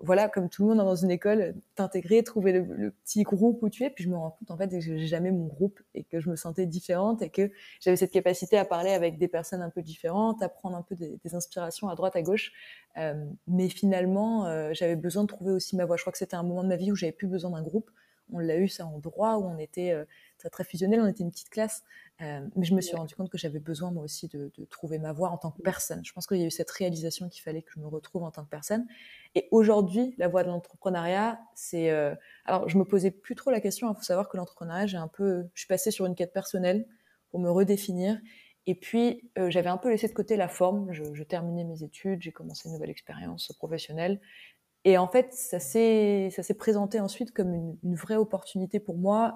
voilà, 0.00 0.28
comme 0.28 0.50
tout 0.50 0.62
le 0.62 0.74
monde 0.74 0.84
dans 0.84 0.94
une 0.94 1.10
école, 1.10 1.54
t'intégrer, 1.74 2.22
trouver 2.22 2.52
le, 2.52 2.90
petit 2.90 3.22
groupe 3.22 3.62
où 3.62 3.70
tu 3.70 3.82
es. 3.82 3.90
Puis 3.90 4.04
je 4.04 4.10
me 4.10 4.16
rends 4.16 4.30
compte 4.30 4.50
en 4.50 4.56
fait 4.56 4.68
que 4.68 4.78
j'ai 4.78 5.06
jamais 5.06 5.30
mon 5.30 5.46
groupe 5.46 5.80
et 5.94 6.04
que 6.04 6.20
je 6.20 6.28
me 6.28 6.36
sentais 6.36 6.66
différente 6.66 7.22
et 7.22 7.30
que 7.30 7.50
j'avais 7.80 7.96
cette 7.96 8.10
capacité 8.10 8.58
à 8.58 8.66
parler 8.66 8.90
avec 8.90 9.16
des 9.16 9.28
personnes 9.28 9.62
un 9.62 9.70
peu 9.70 9.80
différentes, 9.80 10.42
à 10.42 10.50
prendre 10.50 10.76
un 10.76 10.82
peu 10.82 10.94
des, 10.94 11.34
inspirations 11.34 11.88
à 11.88 11.94
droite, 11.94 12.14
à 12.14 12.22
gauche. 12.22 12.52
Euh, 12.98 13.14
mais 13.46 13.68
finalement, 13.68 14.46
euh, 14.46 14.70
j'avais 14.74 14.96
besoin 14.96 15.22
de 15.22 15.28
trouver 15.28 15.52
aussi 15.52 15.76
ma 15.76 15.86
voie. 15.86 15.96
Je 15.96 16.02
crois 16.02 16.12
que 16.12 16.18
c'était 16.18 16.36
un 16.36 16.42
moment 16.42 16.62
de 16.62 16.68
ma 16.68 16.76
vie 16.76 16.92
où 16.92 16.96
j'avais 16.96 17.12
plus 17.12 17.26
besoin 17.26 17.50
d'un 17.50 17.62
groupe. 17.62 17.90
On 18.32 18.38
l'a 18.38 18.58
eu 18.58 18.68
ça 18.68 18.84
en 18.86 18.98
droit 18.98 19.36
où 19.36 19.44
on 19.44 19.58
était 19.58 19.92
euh, 19.92 20.04
très 20.38 20.50
très 20.50 20.64
fusionnel, 20.64 21.00
on 21.00 21.06
était 21.06 21.22
une 21.22 21.30
petite 21.30 21.50
classe. 21.50 21.82
Euh, 22.22 22.40
mais 22.56 22.64
je 22.64 22.74
me 22.74 22.80
suis 22.80 22.96
rendu 22.96 23.14
compte 23.14 23.28
que 23.28 23.36
j'avais 23.36 23.58
besoin 23.58 23.90
moi 23.90 24.02
aussi 24.02 24.28
de, 24.28 24.50
trouver 24.70 24.98
ma 24.98 25.12
voie 25.12 25.30
en 25.30 25.36
tant 25.36 25.50
que 25.50 25.60
personne. 25.60 26.02
Je 26.04 26.12
pense 26.12 26.26
qu'il 26.26 26.38
y 26.38 26.42
a 26.42 26.46
eu 26.46 26.50
cette 26.50 26.70
réalisation 26.70 27.28
qu'il 27.28 27.42
fallait 27.42 27.62
que 27.62 27.70
je 27.74 27.80
me 27.80 27.86
retrouve 27.86 28.22
en 28.22 28.30
tant 28.30 28.44
que 28.44 28.48
personne. 28.48 28.86
Et 29.34 29.48
aujourd'hui, 29.50 30.14
la 30.16 30.28
voie 30.28 30.42
de 30.42 30.48
l'entrepreneuriat, 30.48 31.38
c'est 31.54 31.90
euh, 31.90 32.14
alors 32.46 32.68
je 32.68 32.78
me 32.78 32.84
posais 32.84 33.10
plus 33.10 33.34
trop 33.34 33.50
la 33.50 33.60
question. 33.60 33.92
Il 33.92 33.96
faut 33.96 34.02
savoir 34.02 34.28
que 34.28 34.36
l'entrepreneuriat, 34.36 34.86
j'ai 34.86 34.96
un 34.96 35.08
peu, 35.08 35.46
je 35.52 35.60
suis 35.60 35.68
passée 35.68 35.90
sur 35.90 36.06
une 36.06 36.14
quête 36.14 36.32
personnelle 36.32 36.86
pour 37.30 37.38
me 37.38 37.50
redéfinir. 37.50 38.18
Et 38.66 38.74
puis 38.74 39.30
euh, 39.38 39.50
j'avais 39.50 39.68
un 39.68 39.76
peu 39.76 39.90
laissé 39.90 40.08
de 40.08 40.14
côté 40.14 40.36
la 40.36 40.48
forme. 40.48 40.90
Je, 40.92 41.22
terminais 41.22 41.64
mes 41.64 41.82
études, 41.82 42.22
j'ai 42.22 42.32
commencé 42.32 42.68
une 42.68 42.74
nouvelle 42.74 42.90
expérience 42.90 43.52
professionnelle. 43.58 44.20
Et 44.84 44.96
en 44.98 45.08
fait, 45.08 45.34
ça 45.34 45.58
s'est 45.58 46.30
présenté 46.56 47.00
ensuite 47.00 47.32
comme 47.32 47.52
une, 47.52 47.76
une, 47.82 47.96
vraie 47.96 48.14
opportunité 48.14 48.78
pour 48.78 48.96
moi 48.96 49.34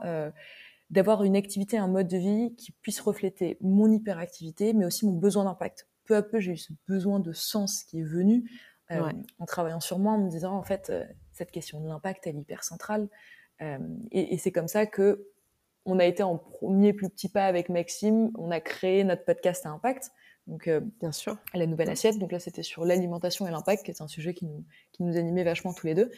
d'avoir 0.91 1.23
une 1.23 1.37
activité, 1.37 1.79
un 1.79 1.89
mode 1.89 2.09
de 2.09 2.19
vie 2.19 2.55
qui 2.57 2.73
puisse 2.73 3.01
refléter 3.01 3.57
mon 3.61 3.91
hyperactivité, 3.91 4.73
mais 4.73 4.85
aussi 4.85 5.07
mon 5.07 5.13
besoin 5.13 5.45
d'impact. 5.45 5.89
Peu 6.05 6.17
à 6.17 6.23
peu, 6.23 6.41
j'ai 6.41 6.53
eu 6.53 6.57
ce 6.57 6.73
besoin 6.89 7.21
de 7.21 7.33
sens 7.33 7.85
qui 7.85 8.01
est 8.01 8.05
venu 8.05 8.51
euh, 8.91 9.13
en 9.39 9.47
travaillant 9.47 9.79
sur 9.79 10.01
moi, 10.01 10.13
en 10.13 10.19
me 10.19 10.29
disant 10.29 10.53
en 10.57 10.65
fait 10.65 10.91
euh, 10.91 11.05
cette 11.33 11.53
question 11.53 11.81
de 11.81 11.87
l'impact 11.87 12.27
elle 12.27 12.37
est 12.37 12.41
hyper 12.41 12.65
centrale. 12.65 13.09
Euh, 13.63 13.79
et, 14.11 14.37
c'est 14.39 14.51
comme 14.51 14.67
ça 14.67 14.87
que 14.87 15.29
on 15.85 15.99
a 15.99 16.05
été 16.05 16.23
en 16.23 16.39
premier 16.39 16.93
plus 16.93 17.09
petit 17.09 17.29
pas 17.29 17.47
avec 17.47 17.69
Maxime. 17.69 18.31
On 18.37 18.51
a 18.51 18.61
créé 18.61 19.05
notre 19.05 19.25
podcast 19.25 19.65
à 19.67 19.71
impact. 19.71 20.11
Donc, 20.47 20.69
bien 20.99 21.13
sûr, 21.13 21.37
la 21.55 21.67
nouvelle 21.67 21.91
assiette. 21.91 22.19
Donc 22.19 22.33
là, 22.33 22.41
c'était 22.41 22.63
sur 22.63 22.85
l'alimentation 22.85 23.47
et 23.47 23.51
l'impact, 23.51 23.85
qui 23.85 23.91
est 23.93 24.03
un 24.03 24.09
sujet 24.09 24.35
qui 24.35 24.47
nous, 24.47 24.65
qui 24.93 25.05
nous 25.05 25.17
animait 25.17 25.45
vachement 25.45 25.73
tous 25.73 25.87
les 25.87 25.95
deux. 25.95 26.11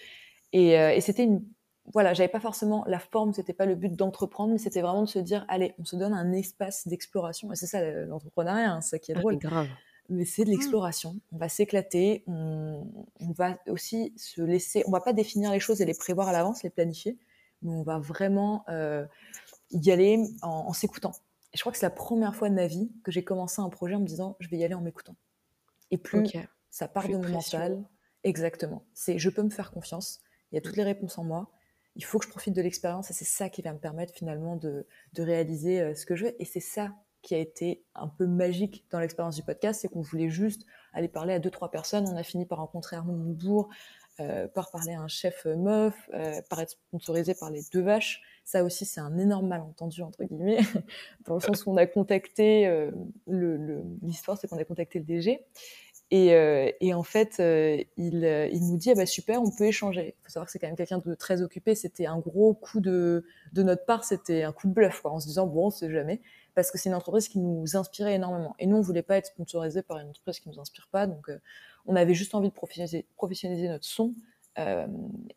Et, 0.52 0.70
et 0.70 1.00
c'était 1.00 1.24
une 1.24 1.44
voilà, 1.87 2.14
j'avais 2.14 2.29
pas 2.29 2.40
forcément 2.40 2.85
la 2.87 2.99
forme, 2.99 3.33
c'était 3.33 3.53
pas 3.53 3.66
le 3.66 3.75
but 3.75 3.95
d'entreprendre, 3.95 4.53
mais 4.53 4.59
c'était 4.59 4.83
vraiment 4.83 5.03
de 5.03 5.09
se 5.09 5.18
dire, 5.18 5.45
allez, 5.49 5.75
on 5.79 5.85
se 5.85 5.97
donne 5.97 6.14
un 6.14 6.33
espace 6.33 6.87
d'exploration. 6.87 7.53
Et 7.53 7.57
c'est 7.57 7.66
ça 7.66 7.83
l'entrepreneuriat, 8.05 8.73
hein, 8.73 8.81
ça 8.81 8.99
qui 8.99 9.12
est 9.12 9.16
ah, 9.16 9.21
drôle. 9.21 9.38
grave. 9.38 9.68
Mais 10.09 10.25
c'est 10.25 10.45
de 10.45 10.49
mmh. 10.49 10.53
l'exploration. 10.53 11.16
On 11.33 11.38
va 11.38 11.49
s'éclater, 11.49 12.23
on, 12.27 12.85
va 13.21 13.59
aussi 13.68 14.12
se 14.16 14.42
laisser, 14.42 14.85
on 14.87 14.90
va 14.90 15.01
pas 15.01 15.12
définir 15.12 15.51
les 15.51 15.61
choses 15.61 15.81
et 15.81 15.85
les 15.85 15.95
prévoir 15.95 16.29
à 16.29 16.33
l'avance, 16.33 16.62
les 16.62 16.71
planifier, 16.71 17.18
mais 17.62 17.73
on 17.73 17.83
va 17.83 17.99
vraiment 17.99 18.64
euh, 18.68 19.05
y 19.71 19.90
aller 19.90 20.23
en, 20.42 20.73
s'écoutant. 20.73 21.12
Et 21.53 21.57
je 21.57 21.61
crois 21.62 21.73
que 21.73 21.79
c'est 21.79 21.87
la 21.87 21.90
première 21.90 22.35
fois 22.37 22.49
de 22.49 22.55
ma 22.55 22.66
vie 22.66 22.90
que 23.05 23.11
j'ai 23.11 23.25
commencé 23.25 23.61
un 23.61 23.68
projet 23.68 23.95
en 23.95 24.01
me 24.01 24.07
disant, 24.07 24.37
je 24.40 24.49
vais 24.49 24.57
y 24.57 24.64
aller 24.64 24.75
en 24.75 24.81
m'écoutant. 24.81 25.16
Et 25.90 25.99
plus 25.99 26.27
ça 26.71 26.88
part 26.88 27.07
de 27.07 27.16
mon 27.16 27.29
mental, 27.29 27.85
exactement. 28.25 28.83
C'est, 28.95 29.18
je 29.18 29.29
peux 29.29 29.42
me 29.42 29.51
faire 29.51 29.73
confiance. 29.73 30.21
Il 30.51 30.55
y 30.55 30.59
a 30.59 30.61
toutes 30.62 30.77
les 30.77 30.85
réponses 30.85 31.18
en 31.18 31.25
moi 31.25 31.51
il 31.96 32.05
faut 32.05 32.18
que 32.18 32.24
je 32.24 32.31
profite 32.31 32.55
de 32.55 32.62
l'expérience 32.62 33.11
et 33.11 33.14
c'est 33.14 33.24
ça 33.24 33.48
qui 33.48 33.62
va 33.62 33.72
me 33.72 33.78
permettre 33.78 34.14
finalement 34.14 34.57
de, 34.57 34.87
réaliser 35.18 35.81
euh, 35.81 35.94
ce 35.94 36.07
que 36.07 36.16
je 36.16 36.26
veux. 36.26 36.42
Et 36.42 36.44
c'est 36.44 36.61
ça 36.61 36.92
qui 37.20 37.35
a 37.35 37.38
été 37.38 37.85
un 37.94 38.09
peu 38.09 38.26
magique 38.26 38.85
dans 38.90 38.98
l'expérience 38.98 39.37
du 39.37 39.44
podcast, 39.44 39.81
c'est 39.81 39.88
qu'on 39.88 40.00
voulait 40.00 40.28
juste 40.31 40.62
aller 40.92 41.09
parler 41.09 41.35
à 41.35 41.38
deux, 41.38 41.50
trois 41.50 41.70
personnes. 41.70 42.09
On 42.09 42.16
a 42.16 42.24
fini 42.24 42.46
par 42.46 42.59
rencontrer 42.59 42.96
Arnaud 42.96 43.14
Montebourg, 43.14 43.68
euh, 44.18 44.48
par 44.48 44.70
parler 44.72 44.94
à 44.94 45.00
un 45.00 45.09
chef 45.09 45.44
meuf, 45.44 45.94
euh, 46.14 46.40
par 46.50 46.61
être 46.61 46.70
sponsorisé 46.70 47.35
par 47.35 47.50
les 47.50 47.62
deux 47.72 47.83
vaches. 47.83 48.22
Ça 48.44 48.64
aussi, 48.64 48.85
c'est 48.87 49.00
un 49.00 49.16
énorme 49.18 49.46
malentendu, 49.46 50.02
entre 50.02 50.24
guillemets, 50.24 50.59
dans 51.26 51.35
le 51.35 51.40
sens 51.40 51.64
où 51.64 51.70
on 51.70 51.76
a 51.76 51.87
contacté, 51.87 52.90
l'histoire, 53.28 54.37
c'est 54.37 54.48
qu'on 54.48 54.59
a 54.59 54.64
contacté 54.64 54.98
le 54.98 55.05
DG. 55.05 55.44
Euh, 56.12 56.70
et, 56.81 56.92
en 56.92 57.03
fait, 57.03 57.37
euh, 57.40 57.83
il, 57.96 58.25
euh, 58.25 58.46
il, 58.53 58.66
nous 58.66 58.77
dit 58.77 58.90
ah 58.90 58.94
bah 58.94 59.07
super, 59.07 59.40
on 59.42 59.51
peut 59.51 59.64
échanger. 59.64 60.14
Il 60.18 60.22
faut 60.25 60.31
savoir 60.31 60.46
que 60.46 60.53
c'est 60.53 60.59
quand 60.59 60.66
même 60.66 60.77
quelqu'un 60.77 60.98
de 60.98 61.14
très 61.14 61.40
occupé. 61.40 61.75
C'était 61.75 62.07
un 62.07 62.18
gros 62.18 62.53
coup 62.55 62.81
de, 62.81 63.25
notre 63.57 63.87
part, 63.87 64.05
c'était 64.05 64.42
un 64.42 64.53
coup 64.53 64.68
de 64.68 64.75
bluff, 64.75 65.01
en 65.05 65.20
se 65.20 65.27
disant 65.27 65.46
bon, 65.46 65.66
on 65.66 65.70
sait 65.70 65.90
jamais, 65.90 66.20
parce 66.55 66.70
que 66.70 66.77
c'est 66.77 66.90
une 66.90 66.94
entreprise 66.94 67.29
qui 67.29 67.38
nous 67.38 67.77
inspirait 67.77 68.14
énormément. 68.14 68.55
Et 68.59 68.66
nous, 68.66 68.77
on 68.77 68.83
voulait 68.83 69.03
pas 69.03 69.16
être 69.16 69.27
sponsorisé 69.27 69.83
par 69.83 69.98
une 69.98 70.09
entreprise 70.09 70.38
qui 70.40 70.51
nous 70.51 70.61
inspire 70.61 70.88
pas, 70.92 71.07
donc 71.07 71.31
on 71.87 71.96
avait 71.96 72.14
juste 72.14 72.35
envie 72.35 72.51
de 72.51 72.55
professionnaliser, 72.55 73.68
notre 73.68 73.85
son 73.85 74.14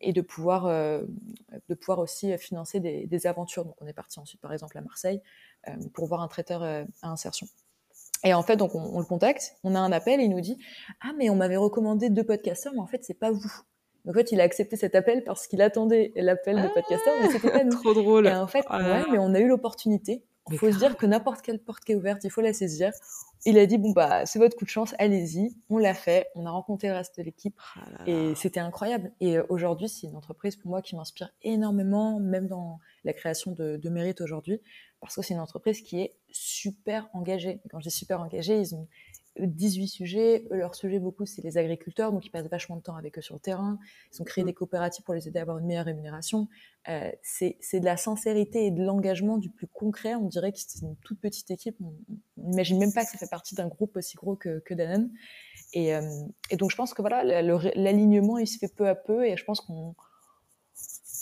et 0.00 0.12
de 0.12 0.20
pouvoir, 0.20 0.64
de 0.66 1.74
pouvoir 1.74 2.00
aussi 2.00 2.36
financer 2.36 2.80
des, 2.80 3.26
aventures. 3.26 3.64
Donc 3.64 3.76
on 3.80 3.86
est 3.86 3.94
parti 3.94 4.20
ensuite, 4.20 4.42
par 4.42 4.52
exemple, 4.52 4.76
à 4.76 4.82
Marseille 4.82 5.22
pour 5.94 6.06
voir 6.06 6.20
un 6.20 6.28
traiteur 6.28 6.62
à 6.62 6.84
insertion. 7.02 7.46
Et 8.26 8.34
en 8.34 8.42
fait, 8.42 8.56
donc 8.56 8.74
on, 8.74 8.98
le 8.98 9.04
contacte, 9.04 9.56
on 9.62 9.76
a 9.76 9.78
un 9.78 9.92
appel 9.92 10.20
et 10.20 10.24
il 10.24 10.30
nous 10.30 10.40
dit 10.40 10.58
ah 11.00 11.12
mais 11.16 11.30
on 11.30 11.36
m'avait 11.36 11.56
recommandé 11.56 12.10
deux 12.10 12.24
podcasteurs, 12.24 12.72
mais 12.74 12.80
en 12.80 12.86
fait 12.86 13.04
c'est 13.04 13.18
pas 13.18 13.30
vous. 13.30 13.52
Donc, 14.04 14.14
en 14.14 14.18
fait, 14.18 14.30
il 14.30 14.40
a 14.40 14.44
accepté 14.44 14.76
cet 14.76 14.94
appel 14.94 15.24
parce 15.24 15.48
qu'il 15.48 15.60
attendait 15.60 16.12
l'appel 16.14 16.62
de 16.62 16.68
podcasteurs, 16.68 17.14
mais 17.20 17.28
c'était 17.28 17.50
pas 17.50 17.64
nous. 17.64 17.72
Trop 17.72 17.92
drôle. 17.92 18.28
Et 18.28 18.32
en 18.32 18.46
fait, 18.46 18.64
oh 18.70 18.74
ouais, 18.74 19.02
mais 19.10 19.18
on 19.18 19.34
a 19.34 19.40
eu 19.40 19.48
l'opportunité 19.48 20.22
Il 20.52 20.58
faut 20.58 20.70
se 20.70 20.78
dire 20.78 20.96
que 20.96 21.06
n'importe 21.06 21.42
quelle 21.42 21.58
porte 21.58 21.84
qui 21.84 21.92
est 21.92 21.96
ouverte, 21.96 22.22
il 22.22 22.30
faut 22.30 22.40
la 22.40 22.52
saisir. 22.52 22.92
Il 23.44 23.58
a 23.58 23.66
dit 23.66 23.78
bon 23.78 23.92
bah 23.92 24.26
c'est 24.26 24.38
votre 24.38 24.56
coup 24.56 24.64
de 24.64 24.70
chance, 24.70 24.94
allez-y. 24.98 25.54
On 25.70 25.78
l'a 25.78 25.94
fait, 25.94 26.28
on 26.34 26.46
a 26.46 26.50
rencontré 26.50 26.88
le 26.88 26.94
reste 26.94 27.18
de 27.18 27.22
l'équipe 27.22 27.58
oh 27.76 27.80
et 28.06 28.34
c'était 28.34 28.60
incroyable. 28.60 29.12
Et 29.20 29.38
euh, 29.38 29.46
aujourd'hui, 29.48 29.88
c'est 29.88 30.06
une 30.06 30.16
entreprise 30.16 30.56
pour 30.56 30.70
moi 30.70 30.82
qui 30.82 30.96
m'inspire 30.96 31.30
énormément, 31.42 32.18
même 32.18 32.46
dans 32.46 32.80
la 33.04 33.12
création 33.12 33.52
de, 33.52 33.76
de 33.76 33.88
mérite 33.88 34.20
aujourd'hui, 34.20 34.60
parce 35.00 35.14
que 35.14 35.22
c'est 35.22 35.34
une 35.34 35.40
entreprise 35.40 35.80
qui 35.82 36.00
est 36.00 36.16
super 36.30 37.08
engagée. 37.12 37.60
quand 37.70 37.78
je 37.80 37.88
dis 37.88 37.94
super 37.94 38.20
engagée, 38.20 38.58
ils 38.58 38.74
ont 38.74 38.88
18 39.38 39.88
sujets. 39.88 40.44
Leur 40.50 40.74
sujet, 40.74 40.98
beaucoup, 40.98 41.26
c'est 41.26 41.42
les 41.42 41.58
agriculteurs, 41.58 42.12
donc 42.12 42.24
ils 42.26 42.30
passent 42.30 42.48
vachement 42.48 42.76
de 42.76 42.82
temps 42.82 42.96
avec 42.96 43.18
eux 43.18 43.22
sur 43.22 43.34
le 43.34 43.40
terrain. 43.40 43.78
Ils 44.12 44.22
ont 44.22 44.24
créé 44.24 44.44
mm. 44.44 44.46
des 44.46 44.54
coopératives 44.54 45.04
pour 45.04 45.14
les 45.14 45.28
aider 45.28 45.38
à 45.38 45.42
avoir 45.42 45.58
une 45.58 45.66
meilleure 45.66 45.84
rémunération. 45.84 46.48
Euh, 46.88 47.10
c'est 47.22 47.80
de 47.80 47.84
la 47.84 47.96
sincérité 47.96 48.66
et 48.66 48.70
de 48.70 48.82
l'engagement 48.82 49.38
du 49.38 49.50
plus 49.50 49.66
concret. 49.66 50.14
On 50.14 50.28
dirait 50.28 50.52
que 50.52 50.58
c'est 50.58 50.82
une 50.82 50.96
toute 50.96 51.20
petite 51.20 51.50
équipe. 51.50 51.76
On 51.80 51.92
n'imagine 52.36 52.78
même 52.78 52.92
pas 52.92 53.04
que 53.04 53.10
ça 53.10 53.18
fait 53.18 53.30
partie 53.30 53.54
d'un 53.54 53.68
groupe 53.68 53.96
aussi 53.96 54.16
gros 54.16 54.36
que, 54.36 54.60
que 54.60 54.74
Danone. 54.74 55.10
Et, 55.72 55.94
euh, 55.94 56.02
et, 56.50 56.56
donc, 56.56 56.70
je 56.70 56.76
pense 56.76 56.94
que 56.94 57.02
voilà, 57.02 57.24
l'alignement, 57.42 58.38
il 58.38 58.46
se 58.46 58.58
fait 58.58 58.72
peu 58.72 58.88
à 58.88 58.94
peu. 58.94 59.26
Et 59.26 59.36
je 59.36 59.44
pense 59.44 59.60
qu'on 59.60 59.94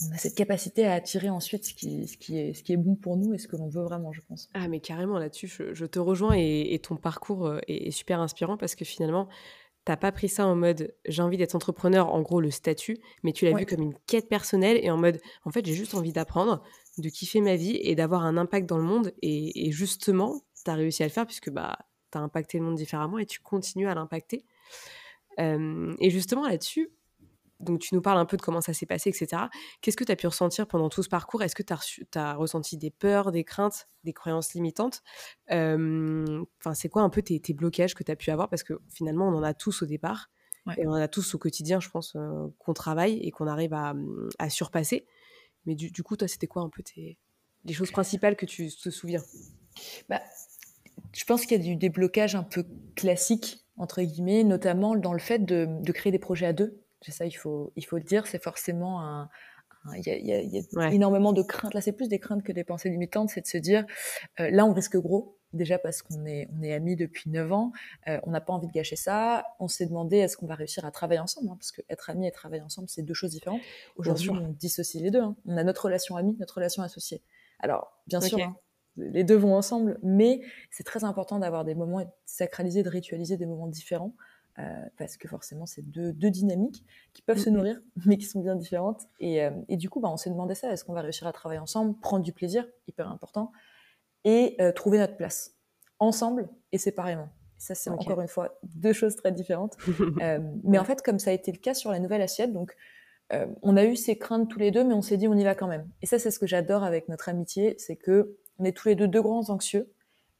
on 0.03 0.15
a 0.15 0.19
cette 0.19 0.35
capacité 0.35 0.87
à 0.87 0.95
attirer 0.95 1.31
ensuite 1.31 1.65
ce 1.65 1.75
qui, 1.75 2.07
ce 2.07 2.17
qui, 2.17 2.39
est, 2.39 2.55
ce 2.55 2.63
qui 2.63 2.73
est 2.73 2.77
bon 2.77 2.95
pour 2.95 3.17
nous 3.17 3.35
et 3.35 3.39
ce 3.39 3.49
que 3.49 3.57
l'on 3.57 3.69
veut 3.69 3.83
vraiment, 3.83 4.13
je 4.13 4.21
pense. 4.27 4.51
Ah, 4.55 4.69
mais 4.69 4.81
carrément 4.81 5.19
là-dessus, 5.19 5.49
je, 5.49 5.87
te 5.87 5.99
rejoins 5.99 6.35
et, 6.37 6.81
ton 6.83 6.97
parcours 6.97 7.47
euh, 7.47 7.61
est, 7.69 7.91
super 7.91 8.21
inspirant 8.21 8.57
parce 8.57 8.75
que 8.75 8.85
finalement, 8.85 9.29
t'as 9.85 9.97
pas 9.97 10.13
pris 10.13 10.29
ça 10.29 10.47
en 10.47 10.57
mode 10.57 10.95
j'ai 11.07 11.23
envie 11.23 11.37
d'être 11.37 11.55
entrepreneur, 11.55 12.13
en 12.13 12.23
gros 12.23 12.41
le 12.41 12.51
statut, 12.51 12.99
mais 13.23 13.33
tu 13.33 13.45
l'as 13.45 13.57
vu 13.57 13.67
comme 13.67 13.83
une 13.83 13.95
quête 14.07 14.29
personnelle 14.29 14.79
et 14.83 14.91
en 14.91 14.97
mode 14.97 15.21
en 15.45 15.51
fait 15.51 15.65
j'ai 15.65 15.75
juste 15.75 15.95
envie 15.95 16.13
d'apprendre, 16.13 16.63
de 16.99 17.09
kiffer 17.09 17.41
ma 17.41 17.57
vie 17.57 17.79
et 17.83 17.95
d'avoir 17.95 18.25
un 18.25 18.37
impact 18.37 18.69
dans 18.69 18.79
le 18.79 18.85
monde 18.85 19.13
et, 19.23 19.71
justement, 19.71 20.41
tu 20.65 20.71
as 20.71 20.75
réussi 20.75 21.03
à 21.03 21.07
le 21.07 21.13
faire 21.13 21.27
puisque 21.27 21.51
bah, 21.51 21.79
tu 22.11 22.19
as 22.19 22.21
impacté 22.21 22.59
le 22.59 22.65
monde 22.65 22.77
différemment 22.77 23.19
et 23.19 23.27
tu 23.27 23.41
continues 23.41 23.89
à 23.89 23.95
l'impacter. 23.95 24.45
Euh, 25.41 25.95
et 25.99 26.11
justement 26.11 26.47
là-dessus, 26.47 26.91
donc 27.65 27.81
tu 27.81 27.95
nous 27.95 28.03
parles 28.03 28.19
un 28.19 28.25
peu 28.27 28.37
de 28.37 28.43
comment 28.43 28.61
ça 28.61 28.73
s'est 28.73 28.87
passé, 28.87 29.11
etc. 29.11 29.43
Qu'est-ce 29.81 29.97
que 29.97 30.05
tu 30.05 30.13
as 30.13 30.17
pu 30.17 30.27
ressentir 30.27 30.67
pendant 30.67 30.89
tout 30.89 31.03
ce 31.03 31.09
parcours? 31.09 31.43
Est-ce 31.43 31.55
que 31.55 31.63
tu 31.63 32.19
as, 32.19 32.35
ressenti 32.35 32.77
des 32.77 32.91
peurs, 32.91 33.33
des 33.33 33.45
craintes, 33.45 33.89
des 34.05 34.13
croyances 34.13 34.55
limitantes? 34.55 35.03
Enfin, 35.49 36.75
c'est 36.75 36.89
quoi 36.89 37.03
un 37.03 37.11
peu 37.11 37.23
tes, 37.23 37.41
blocages 37.55 37.95
que 37.95 38.05
tu 38.05 38.13
as 38.13 38.17
pu 38.17 38.31
avoir? 38.31 38.49
Parce 38.49 38.63
que 38.63 38.75
finalement, 38.91 39.29
on 39.29 39.35
en 39.35 39.43
a 39.43 39.55
tous 39.55 39.83
au 39.83 39.87
départ. 39.87 40.31
Et 40.79 40.87
on 40.87 40.93
en 40.93 40.95
a 40.95 41.09
tous 41.09 41.35
au 41.35 41.39
quotidien, 41.39 41.79
je 41.79 41.91
pense, 41.91 42.17
qu'on 42.59 42.73
travaille 42.73 43.19
et 43.19 43.31
qu'on 43.31 43.47
arrive 43.47 43.75
à, 43.75 43.93
mmh, 43.93 44.31
surpasser. 44.49 45.07
Mais 45.67 45.75
du, 45.75 46.03
coup, 46.03 46.17
toi, 46.17 46.29
c'était 46.29 46.47
quoi 46.47 46.63
un 46.63 46.71
peu 46.71 46.83
tes, 46.83 47.19
les 47.65 47.75
choses 47.75 47.91
principales 47.91 48.37
que 48.37 48.47
tu 48.47 48.71
te 48.71 48.91
souviens? 48.91 49.23
Bah, 50.09 50.23
Je 51.13 51.25
pense 51.25 51.43
qu'il 51.43 51.59
y 51.59 51.61
a 51.61 51.63
du, 51.63 51.77
des 51.77 51.91
blocages 51.91 52.35
un 52.35 52.43
peu 52.43 52.65
classiques, 52.95 53.67
entre 53.77 54.03
guillemets, 54.03 54.45
notamment 54.45 54.97
dans 54.97 55.13
le 55.13 55.19
fait 55.19 55.41
de, 55.41 55.67
de 55.69 55.93
créer 55.93 56.13
des 56.13 56.19
projets 56.19 56.47
à 56.47 56.53
deux 56.53 56.84
ça, 57.13 57.27
il 57.27 57.33
faut, 57.33 57.73
il 57.77 57.85
faut 57.85 57.97
le 57.97 58.03
dire, 58.03 58.27
c'est 58.27 58.43
forcément 58.43 59.03
un. 59.03 59.29
Il 59.99 60.07
y 60.07 60.11
a, 60.11 60.41
y 60.41 60.59
a, 60.59 60.93
énormément 60.93 61.35
de 61.35 61.43
craintes. 61.43 61.75
Là, 61.75 61.83
c'est 61.83 61.93
plus 61.93 62.09
des 62.09 62.19
craintes 62.19 62.43
que 62.43 62.53
des 62.53 62.65
pensées 62.65 62.89
limitantes. 62.89 63.29
C'est 63.29 63.43
de 63.43 63.47
se 63.47 63.59
dire, 63.59 63.85
euh, 64.41 64.49
là, 64.51 64.65
on 64.65 64.73
risque 64.73 64.97
gros. 64.97 65.39
Déjà 65.53 65.79
parce 65.79 66.03
qu'on 66.03 66.25
est, 66.25 66.49
on 66.59 66.63
est 66.63 66.73
amis 66.73 66.97
depuis 66.97 67.31
9 67.31 67.53
ans. 67.53 67.73
Euh, 68.09 68.19
on 68.25 68.31
n'a 68.31 68.41
pas 68.41 68.53
envie 68.55 68.67
de 68.67 68.73
gâcher 68.73 68.97
ça. 68.97 69.45
On 69.61 69.69
s'est 69.69 69.87
demandé, 69.87 70.17
est-ce 70.17 70.37
qu'on 70.39 70.47
va 70.47 70.55
réussir 70.55 70.85
à 70.85 70.91
travailler 70.91 71.21
ensemble 71.21 71.51
hein, 71.51 71.57
Parce 71.57 71.71
que 71.71 71.83
être 71.91 72.09
amis 72.09 72.27
et 72.27 72.33
travailler 72.33 72.63
ensemble, 72.63 72.89
c'est 72.89 73.03
deux 73.03 73.15
choses 73.15 73.31
différentes. 73.31 73.61
Aujourd'hui, 73.97 74.31
on 74.31 74.49
dissocie 74.49 75.03
les 75.03 75.11
deux. 75.11 75.21
Hein. 75.21 75.37
On 75.47 75.57
a 75.59 75.63
notre 75.63 75.85
relation 75.85 76.17
amie, 76.17 76.35
notre 76.41 76.55
relation 76.55 76.83
associée. 76.83 77.23
Alors, 77.61 77.93
bien 78.07 78.21
sûr, 78.21 78.41
hein, 78.41 78.57
les 78.97 79.23
deux 79.23 79.37
vont 79.37 79.55
ensemble, 79.55 79.99
mais 80.03 80.41
c'est 80.71 80.85
très 80.85 81.05
important 81.05 81.39
d'avoir 81.39 81.65
des 81.65 81.75
moments 81.75 82.05
sacralisés, 82.25 82.83
de 82.83 82.89
ritualiser 82.89 83.37
des 83.37 83.47
moments 83.47 83.69
différents 83.69 84.15
euh, 84.61 84.63
parce 84.99 85.17
que 85.17 85.27
forcément, 85.27 85.67
c'est 85.67 85.83
deux, 85.83 86.13
deux, 86.13 86.31
dynamiques 86.31 86.85
qui 87.13 87.23
peuvent 87.23 87.39
se 87.39 87.51
nourrir, 87.51 87.81
mais 88.07 88.17
qui 88.17 88.27
sont 88.27 88.41
bien 88.41 88.55
différentes. 88.55 89.03
Et, 89.19 89.43
euh, 89.43 89.51
et 89.69 89.77
du 89.77 89.91
coup, 89.91 90.01
bah, 90.01 90.09
on 90.11 90.17
s'est 90.17 90.31
demandé 90.31 90.55
ça 90.55 90.73
est-ce 90.73 90.85
qu'on 90.85 90.93
va 90.93 91.01
réussir 91.01 91.27
à 91.27 91.33
travailler 91.33 91.61
ensemble, 91.61 91.99
prendre 91.99 92.25
du 92.25 92.33
plaisir, 92.33 92.67
hyper 92.87 93.11
important, 93.11 93.51
et 94.23 94.57
euh, 94.61 94.73
trouver 94.73 94.99
notre 94.99 95.17
place, 95.17 95.57
ensemble 95.99 96.49
et 96.71 96.79
séparément. 96.79 97.29
Ça, 97.59 97.75
c'est 97.75 97.91
encore 97.91 98.21
une 98.21 98.29
fois 98.29 98.59
deux 98.63 98.93
choses 98.93 99.17
très 99.17 99.33
différentes. 99.33 99.77
mais 100.65 100.79
en 100.79 100.85
fait, 100.85 101.03
comme 101.03 101.19
ça 101.19 101.31
a 101.31 101.33
été 101.33 101.51
le 101.51 101.59
cas 101.59 101.75
sur 101.75 101.91
la 101.91 101.99
nouvelle 101.99 102.23
assiette, 102.23 102.53
donc 102.53 102.77
on 103.63 103.77
a 103.77 103.85
eu 103.85 103.97
ces 103.97 104.19
craintes 104.19 104.49
tous 104.49 104.59
les 104.59 104.71
deux, 104.71 104.85
mais 104.85 104.95
on 104.95 105.03
s'est 105.03 105.17
dit 105.17 105.27
on 105.27 105.35
y 105.35 105.45
va 105.45 105.55
quand 105.55 105.67
même. 105.67 105.89
Et 106.03 106.07
ça, 106.07 106.19
c'est 106.19 106.31
ce 106.31 106.39
que 106.39 106.47
j'adore 106.47 106.85
avec 106.85 107.09
notre 107.09 107.29
amitié, 107.29 107.75
c'est 107.79 107.97
que 107.97 108.37
on 108.59 108.65
est 108.65 108.77
tous 108.77 108.89
les 108.89 108.95
deux 108.95 109.09
deux 109.09 109.23
grands 109.23 109.49
anxieux, 109.49 109.91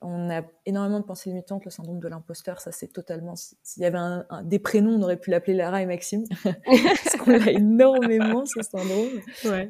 on 0.05 0.31
a 0.31 0.43
énormément 0.67 1.01
de 1.01 1.05
pensées 1.05 1.31
limitantes, 1.31 1.65
le 1.65 1.71
syndrome 1.71 1.99
de 1.99 2.09
l'imposteur, 2.09 2.61
ça 2.61 2.73
c'est 2.73 2.89
totalement. 2.89 3.35
S'il 3.37 3.83
y 3.83 3.87
avait 3.87 3.99
un, 3.99 4.27
des 4.43 4.59
prénoms, 4.59 4.93
on 4.93 5.03
aurait 5.03 5.17
pu 5.17 5.31
l'appeler 5.31 5.57
Lara 5.57 5.81
et 5.81 5.87
Maxime, 5.87 6.25
parce 6.45 7.17
qu'on 7.17 7.33
a 7.33 7.51
énormément 7.51 8.45
ce 8.45 8.63
syndrome. 8.63 9.09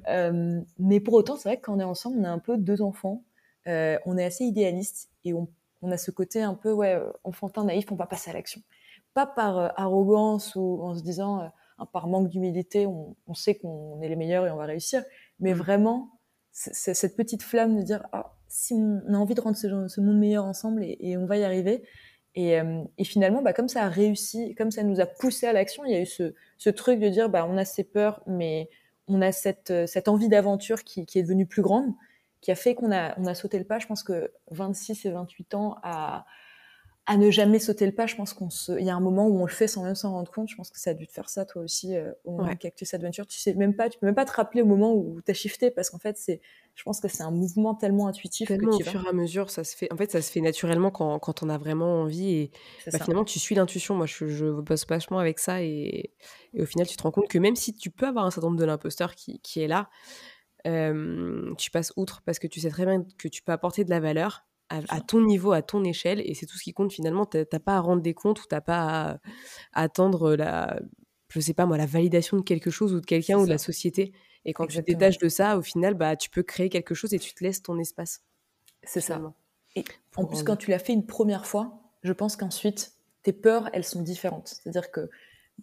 Euh, 0.08 0.60
mais 0.78 1.00
pour 1.00 1.14
autant, 1.14 1.36
c'est 1.36 1.48
vrai 1.48 1.56
que 1.58 1.62
quand 1.62 1.76
on 1.76 1.80
est 1.80 1.84
ensemble, 1.84 2.16
on 2.18 2.24
a 2.24 2.30
un 2.30 2.40
peu 2.40 2.58
deux 2.58 2.82
enfants, 2.82 3.22
euh, 3.68 3.96
on 4.06 4.18
est 4.18 4.24
assez 4.24 4.44
idéaliste 4.44 5.08
et 5.24 5.32
on, 5.32 5.48
a 5.90 5.96
ce 5.96 6.10
côté 6.10 6.42
un 6.42 6.54
peu 6.54 6.72
ouais, 6.72 7.00
enfantin, 7.22 7.64
naïf, 7.64 7.92
on 7.92 7.94
va 7.94 8.06
passer 8.06 8.30
à 8.30 8.34
l'action. 8.34 8.60
Pas 9.12 9.26
par 9.26 9.58
euh, 9.58 9.68
arrogance 9.76 10.56
ou 10.56 10.80
en 10.82 10.94
se 10.96 11.02
disant, 11.02 11.48
par 11.92 12.08
manque 12.08 12.28
d'humilité, 12.28 12.86
on, 12.86 13.34
sait 13.34 13.54
qu'on 13.54 14.00
est 14.02 14.08
les 14.08 14.16
meilleurs 14.16 14.46
et 14.46 14.50
on 14.50 14.56
va 14.56 14.64
réussir, 14.64 15.04
mais 15.38 15.54
mm. 15.54 15.58
vraiment, 15.58 16.10
c'est 16.50 16.94
cette 16.94 17.16
petite 17.16 17.42
flamme 17.42 17.76
de 17.76 17.82
dire, 17.82 18.06
ah, 18.12 18.34
si 18.54 18.72
on 18.72 19.12
a 19.12 19.16
envie 19.16 19.34
de 19.34 19.40
rendre 19.40 19.56
ce, 19.56 20.00
monde 20.00 20.18
meilleur 20.18 20.44
ensemble 20.44 20.84
et, 20.84 21.16
on 21.16 21.26
va 21.26 21.38
y 21.38 21.42
arriver. 21.42 21.82
Euh, 22.38 22.84
et, 22.98 23.04
finalement, 23.04 23.42
bah, 23.42 23.52
comme 23.52 23.66
ça 23.66 23.82
a 23.82 23.88
réussi, 23.88 24.54
comme 24.54 24.70
ça 24.70 24.84
nous 24.84 25.00
a 25.00 25.06
poussé 25.06 25.48
à 25.48 25.52
l'action, 25.52 25.84
il 25.84 25.92
y 25.92 25.96
a 25.96 26.00
eu 26.00 26.06
ce, 26.06 26.70
truc 26.70 27.00
de 27.00 27.08
dire, 27.08 27.28
bah, 27.28 27.48
on 27.50 27.56
a 27.56 27.64
ces 27.64 27.82
peurs, 27.82 28.22
mais 28.28 28.70
on 29.08 29.20
a 29.22 29.32
cette, 29.32 29.72
cette 29.88 30.06
envie 30.06 30.28
d'aventure 30.28 30.84
qui, 30.84 31.00
est 31.00 31.22
devenue 31.22 31.46
plus 31.46 31.62
grande, 31.62 31.92
qui 32.40 32.52
a 32.52 32.54
fait 32.54 32.76
qu'on 32.76 32.92
a, 32.92 33.18
a 33.28 33.34
sauté 33.34 33.58
le 33.58 33.64
pas. 33.64 33.80
Je 33.80 33.88
pense 33.88 34.04
que 34.04 34.30
26 34.52 35.04
et 35.04 35.10
28 35.10 35.54
ans 35.54 35.76
à, 35.82 36.24
à 37.06 37.18
ne 37.18 37.30
jamais 37.30 37.58
sauter 37.58 37.84
le 37.84 37.92
pas. 37.92 38.06
Je 38.06 38.16
pense 38.16 38.32
qu'on 38.32 38.48
se, 38.48 38.72
il 38.72 38.84
y 38.86 38.90
a 38.90 38.94
un 38.94 39.00
moment 39.00 39.26
où 39.26 39.38
on 39.38 39.44
le 39.44 39.52
fait 39.52 39.68
sans 39.68 39.84
même 39.84 39.94
s'en 39.94 40.12
rendre 40.12 40.30
compte. 40.30 40.48
Je 40.48 40.56
pense 40.56 40.70
que 40.70 40.78
ça 40.78 40.90
a 40.90 40.94
dû 40.94 41.06
te 41.06 41.12
faire 41.12 41.28
ça 41.28 41.44
toi 41.44 41.62
aussi 41.62 41.94
euh, 41.94 42.12
au 42.24 42.32
moment 42.32 42.56
Cactus 42.56 42.94
Adventure. 42.94 43.26
Tu 43.26 43.38
sais 43.38 43.52
même 43.54 43.74
pas, 43.74 43.90
tu 43.90 43.98
peux 43.98 44.06
même 44.06 44.14
pas 44.14 44.24
te 44.24 44.32
rappeler 44.32 44.62
au 44.62 44.66
moment 44.66 44.94
où 44.94 45.20
tu 45.24 45.30
as 45.30 45.34
shifté 45.34 45.70
parce 45.70 45.90
qu'en 45.90 45.98
fait 45.98 46.16
c'est, 46.16 46.40
je 46.74 46.82
pense 46.82 47.00
que 47.00 47.08
c'est 47.08 47.22
un 47.22 47.30
mouvement 47.30 47.74
tellement 47.74 48.06
intuitif. 48.06 48.48
Tellement 48.48 48.74
au 48.74 48.80
fur 48.80 49.04
et 49.04 49.08
à 49.08 49.12
mesure, 49.12 49.50
ça 49.50 49.64
se 49.64 49.76
fait. 49.76 49.92
En 49.92 49.96
fait, 49.96 50.10
ça 50.10 50.22
se 50.22 50.32
fait 50.32 50.40
naturellement 50.40 50.90
quand, 50.90 51.18
quand 51.18 51.42
on 51.42 51.50
a 51.50 51.58
vraiment 51.58 52.00
envie 52.00 52.34
et 52.34 52.50
bah, 52.90 52.98
finalement 52.98 53.24
tu 53.24 53.38
suis 53.38 53.54
l'intuition. 53.54 53.94
Moi, 53.94 54.06
je, 54.06 54.26
je 54.26 54.46
bosse 54.46 54.86
vachement 54.86 55.18
avec 55.18 55.38
ça 55.38 55.62
et, 55.62 56.10
et, 56.54 56.62
au 56.62 56.66
final 56.66 56.86
tu 56.86 56.96
te 56.96 57.02
rends 57.02 57.10
compte 57.10 57.28
que 57.28 57.38
même 57.38 57.56
si 57.56 57.74
tu 57.74 57.90
peux 57.90 58.06
avoir 58.06 58.24
un 58.24 58.30
syndrome 58.30 58.56
de 58.56 58.64
l'imposteur 58.64 59.14
qui, 59.14 59.40
qui 59.40 59.60
est 59.60 59.68
là, 59.68 59.90
euh, 60.66 61.54
tu 61.58 61.70
passes 61.70 61.92
outre 61.96 62.22
parce 62.24 62.38
que 62.38 62.46
tu 62.46 62.60
sais 62.60 62.70
très 62.70 62.86
bien 62.86 63.04
que 63.18 63.28
tu 63.28 63.42
peux 63.42 63.52
apporter 63.52 63.84
de 63.84 63.90
la 63.90 64.00
valeur 64.00 64.46
à, 64.70 65.00
ton 65.00 65.20
niveau, 65.20 65.52
à 65.52 65.62
ton 65.62 65.84
échelle, 65.84 66.20
et 66.24 66.34
c'est 66.34 66.46
tout 66.46 66.56
ce 66.56 66.64
qui 66.64 66.72
compte 66.72 66.92
finalement. 66.92 67.26
T'as 67.26 67.44
pas 67.44 67.76
à 67.76 67.80
rendre 67.80 68.02
des 68.02 68.14
comptes 68.14 68.40
ou 68.42 68.46
t'as 68.48 68.60
pas 68.60 69.10
à, 69.10 69.18
attendre 69.72 70.34
la, 70.34 70.80
je 71.28 71.40
sais 71.40 71.54
pas 71.54 71.66
moi, 71.66 71.76
la 71.76 71.86
validation 71.86 72.36
de 72.36 72.42
quelque 72.42 72.70
chose 72.70 72.94
ou 72.94 73.00
de 73.00 73.06
quelqu'un 73.06 73.38
ou 73.38 73.44
de 73.44 73.50
la 73.50 73.58
société. 73.58 74.12
Et 74.44 74.52
quand 74.52 74.66
tu 74.66 74.76
te 74.78 74.82
détaches 74.82 75.18
de 75.18 75.28
ça, 75.28 75.56
au 75.56 75.62
final, 75.62 75.94
bah, 75.94 76.16
tu 76.16 76.30
peux 76.30 76.42
créer 76.42 76.68
quelque 76.68 76.94
chose 76.94 77.14
et 77.14 77.18
tu 77.18 77.34
te 77.34 77.42
laisses 77.42 77.62
ton 77.62 77.78
espace. 77.78 78.22
C'est 78.82 79.00
ça. 79.00 79.20
Et 79.76 79.84
en 80.16 80.26
plus, 80.26 80.42
quand 80.42 80.56
tu 80.56 80.70
l'as 80.70 80.78
fait 80.78 80.92
une 80.92 81.06
première 81.06 81.46
fois, 81.46 81.80
je 82.02 82.12
pense 82.12 82.36
qu'ensuite, 82.36 82.92
tes 83.22 83.32
peurs, 83.32 83.70
elles 83.72 83.84
sont 83.84 84.02
différentes. 84.02 84.48
C'est-à-dire 84.48 84.90
que 84.90 85.08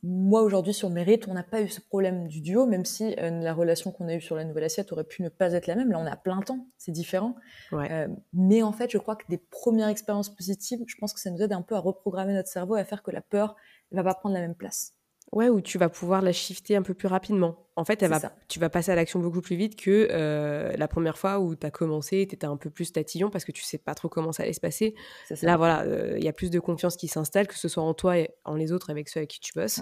moi 0.03 0.41
aujourd'hui 0.41 0.73
sur 0.73 0.89
Mérite, 0.89 1.27
on 1.27 1.33
n'a 1.33 1.43
pas 1.43 1.61
eu 1.61 1.69
ce 1.69 1.81
problème 1.81 2.27
du 2.27 2.41
duo, 2.41 2.65
même 2.65 2.85
si 2.85 3.15
euh, 3.19 3.29
la 3.41 3.53
relation 3.53 3.91
qu'on 3.91 4.07
a 4.07 4.15
eue 4.15 4.21
sur 4.21 4.35
la 4.35 4.45
nouvelle 4.45 4.63
assiette 4.63 4.91
aurait 4.91 5.03
pu 5.03 5.21
ne 5.21 5.29
pas 5.29 5.53
être 5.53 5.67
la 5.67 5.75
même. 5.75 5.91
Là, 5.91 5.99
on 5.99 6.05
a 6.05 6.15
plein 6.15 6.41
temps, 6.41 6.67
c'est 6.77 6.91
différent. 6.91 7.35
Euh, 7.73 8.07
mais 8.33 8.63
en 8.63 8.71
fait, 8.71 8.91
je 8.91 8.97
crois 8.97 9.15
que 9.15 9.25
des 9.29 9.37
premières 9.37 9.89
expériences 9.89 10.33
positives, 10.33 10.79
je 10.87 10.95
pense 10.97 11.13
que 11.13 11.19
ça 11.19 11.29
nous 11.29 11.41
aide 11.41 11.53
un 11.53 11.61
peu 11.61 11.75
à 11.75 11.79
reprogrammer 11.79 12.33
notre 12.33 12.49
cerveau 12.49 12.77
et 12.77 12.79
à 12.79 12.85
faire 12.85 13.03
que 13.03 13.11
la 13.11 13.21
peur 13.21 13.55
ne 13.91 13.97
va 13.97 14.03
pas 14.03 14.15
prendre 14.15 14.35
la 14.35 14.41
même 14.41 14.55
place. 14.55 14.95
Ouais, 15.31 15.47
où 15.47 15.61
tu 15.61 15.77
vas 15.77 15.87
pouvoir 15.87 16.21
la 16.21 16.33
shifter 16.33 16.75
un 16.75 16.81
peu 16.81 16.93
plus 16.93 17.07
rapidement. 17.07 17.67
En 17.77 17.85
fait, 17.85 18.03
elle 18.03 18.09
va, 18.09 18.19
tu 18.49 18.59
vas 18.59 18.69
passer 18.69 18.91
à 18.91 18.95
l'action 18.95 19.19
beaucoup 19.19 19.39
plus 19.39 19.55
vite 19.55 19.77
que 19.77 20.09
euh, 20.11 20.73
la 20.75 20.87
première 20.89 21.17
fois 21.17 21.39
où 21.39 21.55
tu 21.55 21.65
as 21.65 21.71
commencé, 21.71 22.27
tu 22.27 22.35
étais 22.35 22.45
un 22.45 22.57
peu 22.57 22.69
plus 22.69 22.91
tatillon 22.91 23.29
parce 23.29 23.45
que 23.45 23.53
tu 23.53 23.63
sais 23.63 23.77
pas 23.77 23.95
trop 23.95 24.09
comment 24.09 24.33
ça 24.33 24.43
allait 24.43 24.51
se 24.51 24.59
passer. 24.59 24.93
Là, 25.41 25.55
voilà, 25.55 25.83
euh, 25.83 26.15
il 26.17 26.23
y 26.23 26.27
a 26.27 26.33
plus 26.33 26.49
de 26.49 26.59
confiance 26.59 26.97
qui 26.97 27.07
s'installe, 27.07 27.47
que 27.47 27.57
ce 27.57 27.69
soit 27.69 27.81
en 27.81 27.93
toi 27.93 28.17
et 28.17 28.29
en 28.43 28.55
les 28.55 28.73
autres 28.73 28.89
avec 28.89 29.07
ceux 29.07 29.19
avec 29.19 29.29
qui 29.29 29.39
tu 29.39 29.53
bosses. 29.55 29.81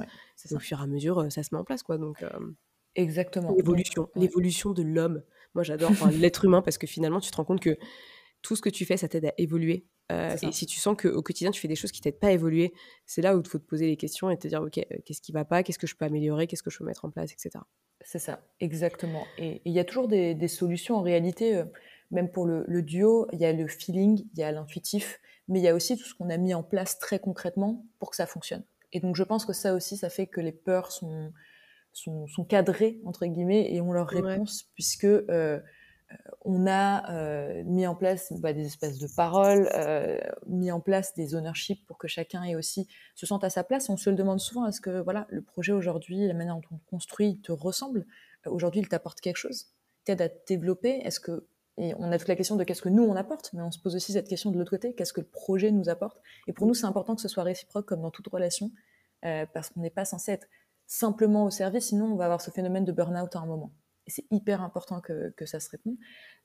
au 0.51 0.59
fur 0.59 0.79
et 0.79 0.83
à 0.83 0.87
mesure, 0.87 1.19
euh, 1.19 1.29
ça 1.31 1.41
se 1.41 1.49
met 1.53 1.59
en 1.59 1.63
place, 1.63 1.81
quoi. 1.81 1.97
Donc, 1.97 2.23
Exactement. 2.95 3.53
L'évolution, 3.55 4.09
l'évolution 4.15 4.71
de 4.71 4.83
l'homme. 4.83 5.23
Moi, 5.55 5.63
j'adore 5.63 5.91
l'être 6.11 6.45
humain 6.45 6.61
parce 6.61 6.77
que 6.77 6.85
finalement, 6.85 7.19
tu 7.19 7.31
te 7.31 7.37
rends 7.37 7.45
compte 7.45 7.61
que 7.61 7.77
tout 8.41 8.55
ce 8.55 8.61
que 8.61 8.69
tu 8.69 8.85
fais, 8.85 8.97
ça 8.97 9.07
t'aide 9.07 9.25
à 9.25 9.33
évoluer. 9.37 9.85
Euh, 10.11 10.35
et 10.41 10.51
si 10.51 10.65
tu 10.65 10.79
sens 10.79 10.97
qu'au 10.97 11.21
quotidien, 11.21 11.51
tu 11.51 11.61
fais 11.61 11.67
des 11.67 11.75
choses 11.75 11.91
qui 11.91 12.01
t'aident 12.01 12.19
pas 12.19 12.27
à 12.27 12.31
évoluer, 12.31 12.73
c'est 13.05 13.21
là 13.21 13.35
où 13.35 13.41
il 13.41 13.47
faut 13.47 13.59
te 13.59 13.65
poser 13.65 13.87
les 13.87 13.97
questions 13.97 14.29
et 14.29 14.37
te 14.37 14.47
dire, 14.47 14.61
OK, 14.61 14.77
euh, 14.77 14.97
qu'est-ce 15.05 15.21
qui 15.21 15.31
va 15.31 15.45
pas 15.45 15.63
Qu'est-ce 15.63 15.79
que 15.79 15.87
je 15.87 15.95
peux 15.95 16.05
améliorer 16.05 16.47
Qu'est-ce 16.47 16.63
que 16.63 16.71
je 16.71 16.77
peux 16.79 16.85
mettre 16.85 17.05
en 17.05 17.11
place 17.11 17.31
Etc. 17.31 17.51
C'est 18.01 18.19
ça, 18.19 18.41
exactement. 18.59 19.25
Et 19.37 19.61
il 19.65 19.73
y 19.73 19.79
a 19.79 19.83
toujours 19.83 20.07
des, 20.07 20.47
solutions 20.47 20.95
en 20.95 21.01
réalité. 21.01 21.55
Euh, 21.55 21.65
même 22.11 22.31
pour 22.31 22.47
le, 22.47 22.65
le 22.67 22.81
duo, 22.81 23.27
il 23.33 23.39
y 23.39 23.45
a 23.45 23.53
le 23.53 23.67
feeling, 23.67 24.25
il 24.33 24.39
y 24.39 24.43
a 24.43 24.51
l'intuitif, 24.51 25.19
mais 25.47 25.59
il 25.59 25.63
y 25.63 25.67
a 25.67 25.75
aussi 25.75 25.95
tout 25.95 26.05
ce 26.05 26.15
qu'on 26.15 26.31
a 26.31 26.37
mis 26.37 26.55
en 26.55 26.63
place 26.63 26.97
très 26.97 27.19
concrètement 27.19 27.85
pour 27.99 28.09
que 28.09 28.15
ça 28.15 28.25
fonctionne. 28.25 28.63
Et 28.91 28.99
donc 28.99 29.15
je 29.15 29.23
pense 29.23 29.45
que 29.45 29.53
ça 29.53 29.75
aussi, 29.75 29.97
ça 29.97 30.09
fait 30.09 30.25
que 30.25 30.41
les 30.41 30.51
peurs 30.51 30.91
sont, 30.91 31.31
sont, 31.91 32.27
sont 32.27 32.45
cadrées, 32.45 32.99
entre 33.05 33.25
guillemets, 33.25 33.71
et 33.73 33.81
ont 33.81 33.91
leur 33.91 34.07
réponse, 34.07 34.69
puisque 34.73 35.05
euh, 35.05 35.59
on 36.41 36.67
a 36.67 37.11
euh, 37.11 37.63
mis 37.65 37.85
en 37.85 37.95
place 37.95 38.33
bah, 38.33 38.53
des 38.53 38.65
espèces 38.65 38.97
de 38.97 39.07
paroles, 39.15 39.69
euh, 39.75 40.17
mis 40.47 40.71
en 40.71 40.79
place 40.79 41.13
des 41.13 41.35
ownerships 41.35 41.85
pour 41.85 41.97
que 41.97 42.07
chacun 42.07 42.43
ait 42.43 42.55
aussi 42.55 42.87
se 43.15 43.25
sente 43.25 43.43
à 43.43 43.49
sa 43.49 43.63
place. 43.63 43.89
On 43.89 43.97
se 43.97 44.09
le 44.09 44.15
demande 44.15 44.39
souvent 44.39 44.65
est-ce 44.65 44.81
que 44.81 45.01
voilà 45.01 45.27
le 45.29 45.41
projet 45.41 45.71
aujourd'hui, 45.71 46.27
la 46.27 46.33
manière 46.33 46.55
dont 46.55 46.61
on 46.71 46.79
construit, 46.89 47.39
te 47.41 47.51
ressemble? 47.51 48.05
Aujourd'hui, 48.45 48.81
il 48.81 48.87
t'apporte 48.87 49.21
quelque 49.21 49.37
chose, 49.37 49.67
t'aide 50.05 50.21
à 50.21 50.29
te 50.29 50.39
développer? 50.47 51.01
Est-ce 51.05 51.19
que 51.19 51.45
on 51.77 52.11
a 52.11 52.17
toute 52.17 52.27
la 52.27 52.35
question 52.35 52.57
de 52.57 52.65
qu'est-ce 52.65 52.81
que 52.81 52.89
nous 52.89 53.03
on 53.03 53.15
apporte, 53.15 53.51
mais 53.53 53.61
on 53.61 53.71
se 53.71 53.79
pose 53.79 53.95
aussi 53.95 54.11
cette 54.11 54.27
question 54.27 54.51
de 54.51 54.57
l'autre 54.57 54.71
côté 54.71 54.93
qu'est-ce 54.95 55.13
que 55.13 55.21
le 55.21 55.27
projet 55.27 55.71
nous 55.71 55.87
apporte? 55.87 56.19
Et 56.47 56.53
pour 56.53 56.67
nous, 56.67 56.73
c'est 56.73 56.85
important 56.85 57.15
que 57.15 57.21
ce 57.21 57.29
soit 57.29 57.43
réciproque 57.43 57.85
comme 57.85 58.01
dans 58.01 58.11
toute 58.11 58.27
relation, 58.27 58.71
euh, 59.23 59.45
parce 59.53 59.69
qu'on 59.69 59.79
n'est 59.81 59.89
pas 59.89 60.03
censé 60.05 60.33
être 60.33 60.47
simplement 60.87 61.45
au 61.45 61.51
service, 61.51 61.87
sinon 61.87 62.07
on 62.07 62.15
va 62.15 62.25
avoir 62.25 62.41
ce 62.41 62.51
phénomène 62.51 62.83
de 62.83 62.91
burn-out 62.91 63.33
à 63.35 63.39
un 63.39 63.45
moment. 63.45 63.71
Et 64.09 64.11
c'est 64.11 64.25
hyper 64.31 64.63
important 64.63 65.01
que, 65.01 65.29
que, 65.37 65.45
ça 65.45 65.59
se 65.59 65.69
réponde. 65.69 65.95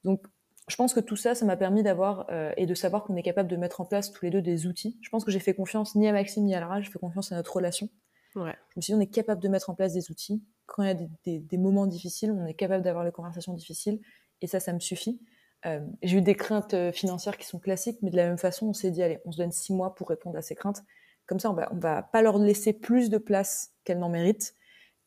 Donc, 0.05 0.23
je 0.69 0.77
pense 0.77 0.93
que 0.93 1.01
tout 1.01 1.17
ça, 1.17 1.35
ça 1.35 1.47
m'a 1.47 1.57
permis 1.57 1.83
d'avoir 1.83 2.27
euh, 2.31 2.53
et 2.59 2.67
de 2.67 2.75
savoir 2.75 3.05
qu'on 3.05 3.17
est 3.17 3.23
capable 3.23 3.49
de 3.49 3.57
mettre 3.57 3.81
en 3.81 3.87
place 3.87 4.13
tous 4.13 4.23
les 4.23 4.31
deux 4.31 4.43
des 4.43 4.67
outils. 4.67 4.99
Je 5.01 5.09
pense 5.09 5.25
que 5.25 5.31
j'ai 5.31 5.41
fait 5.41 5.55
confiance 5.55 5.95
ni 5.95 6.07
à 6.07 6.13
Maxime 6.13 6.45
ni 6.45 6.55
à 6.55 6.61
Lara, 6.61 6.83
j'ai 6.83 6.91
fait 6.91 6.99
confiance 6.99 7.33
à 7.33 7.37
notre 7.37 7.57
relation. 7.57 7.89
Ouais. 8.37 8.55
Je 8.71 8.79
me 8.79 8.83
suis 8.83 8.93
dit, 8.93 8.99
on 8.99 9.01
est 9.01 9.07
capable 9.07 9.43
de 9.43 9.49
mettre 9.49 9.71
en 9.71 9.75
place 9.75 9.95
des 9.95 10.11
outils. 10.11 10.45
Quand 10.67 10.83
il 10.83 10.87
y 10.87 10.91
a 10.91 10.95
des, 10.95 11.09
des, 11.25 11.39
des 11.39 11.59
moments 11.59 11.87
difficiles, 11.87 12.31
on 12.33 12.47
est 12.47 12.55
capable 12.55 12.85
d'avoir 12.85 13.05
les 13.05 13.13
conversations 13.13 13.55
difficiles. 13.55 14.01
Et 14.43 14.47
ça, 14.47 14.61
ça 14.61 14.75
me 14.75 14.81
suffit. 14.81 15.21
Euh, 15.67 15.81
j'ai 16.03 16.19
eu 16.19 16.23
des 16.23 16.35
craintes 16.35 16.75
euh, 16.75 16.93
financières 16.93 17.39
qui 17.39 17.47
sont 17.47 17.59
classiques, 17.59 17.99
mais 18.03 18.11
de 18.11 18.17
la 18.17 18.27
même 18.27 18.39
façon, 18.39 18.67
on 18.67 18.73
s'est 18.75 18.91
dit, 18.91 19.03
allez, 19.03 19.21
on 19.25 19.33
se 19.33 19.39
donne 19.39 19.53
six 19.53 19.73
mois 19.73 19.95
pour 19.95 20.09
répondre 20.09 20.37
à 20.37 20.43
ces 20.43 20.55
craintes. 20.55 20.83
Comme 21.27 21.41
ça, 21.41 21.51
on 21.51 21.55
va, 21.55 21.73
on 21.73 21.79
va 21.79 22.03
pas 22.03 22.21
leur 22.21 22.39
laisser 22.39 22.73
plus 22.73 23.09
de 23.09 23.17
place 23.17 23.73
qu'elles 23.85 23.99
n'en 23.99 24.11
méritent. 24.11 24.55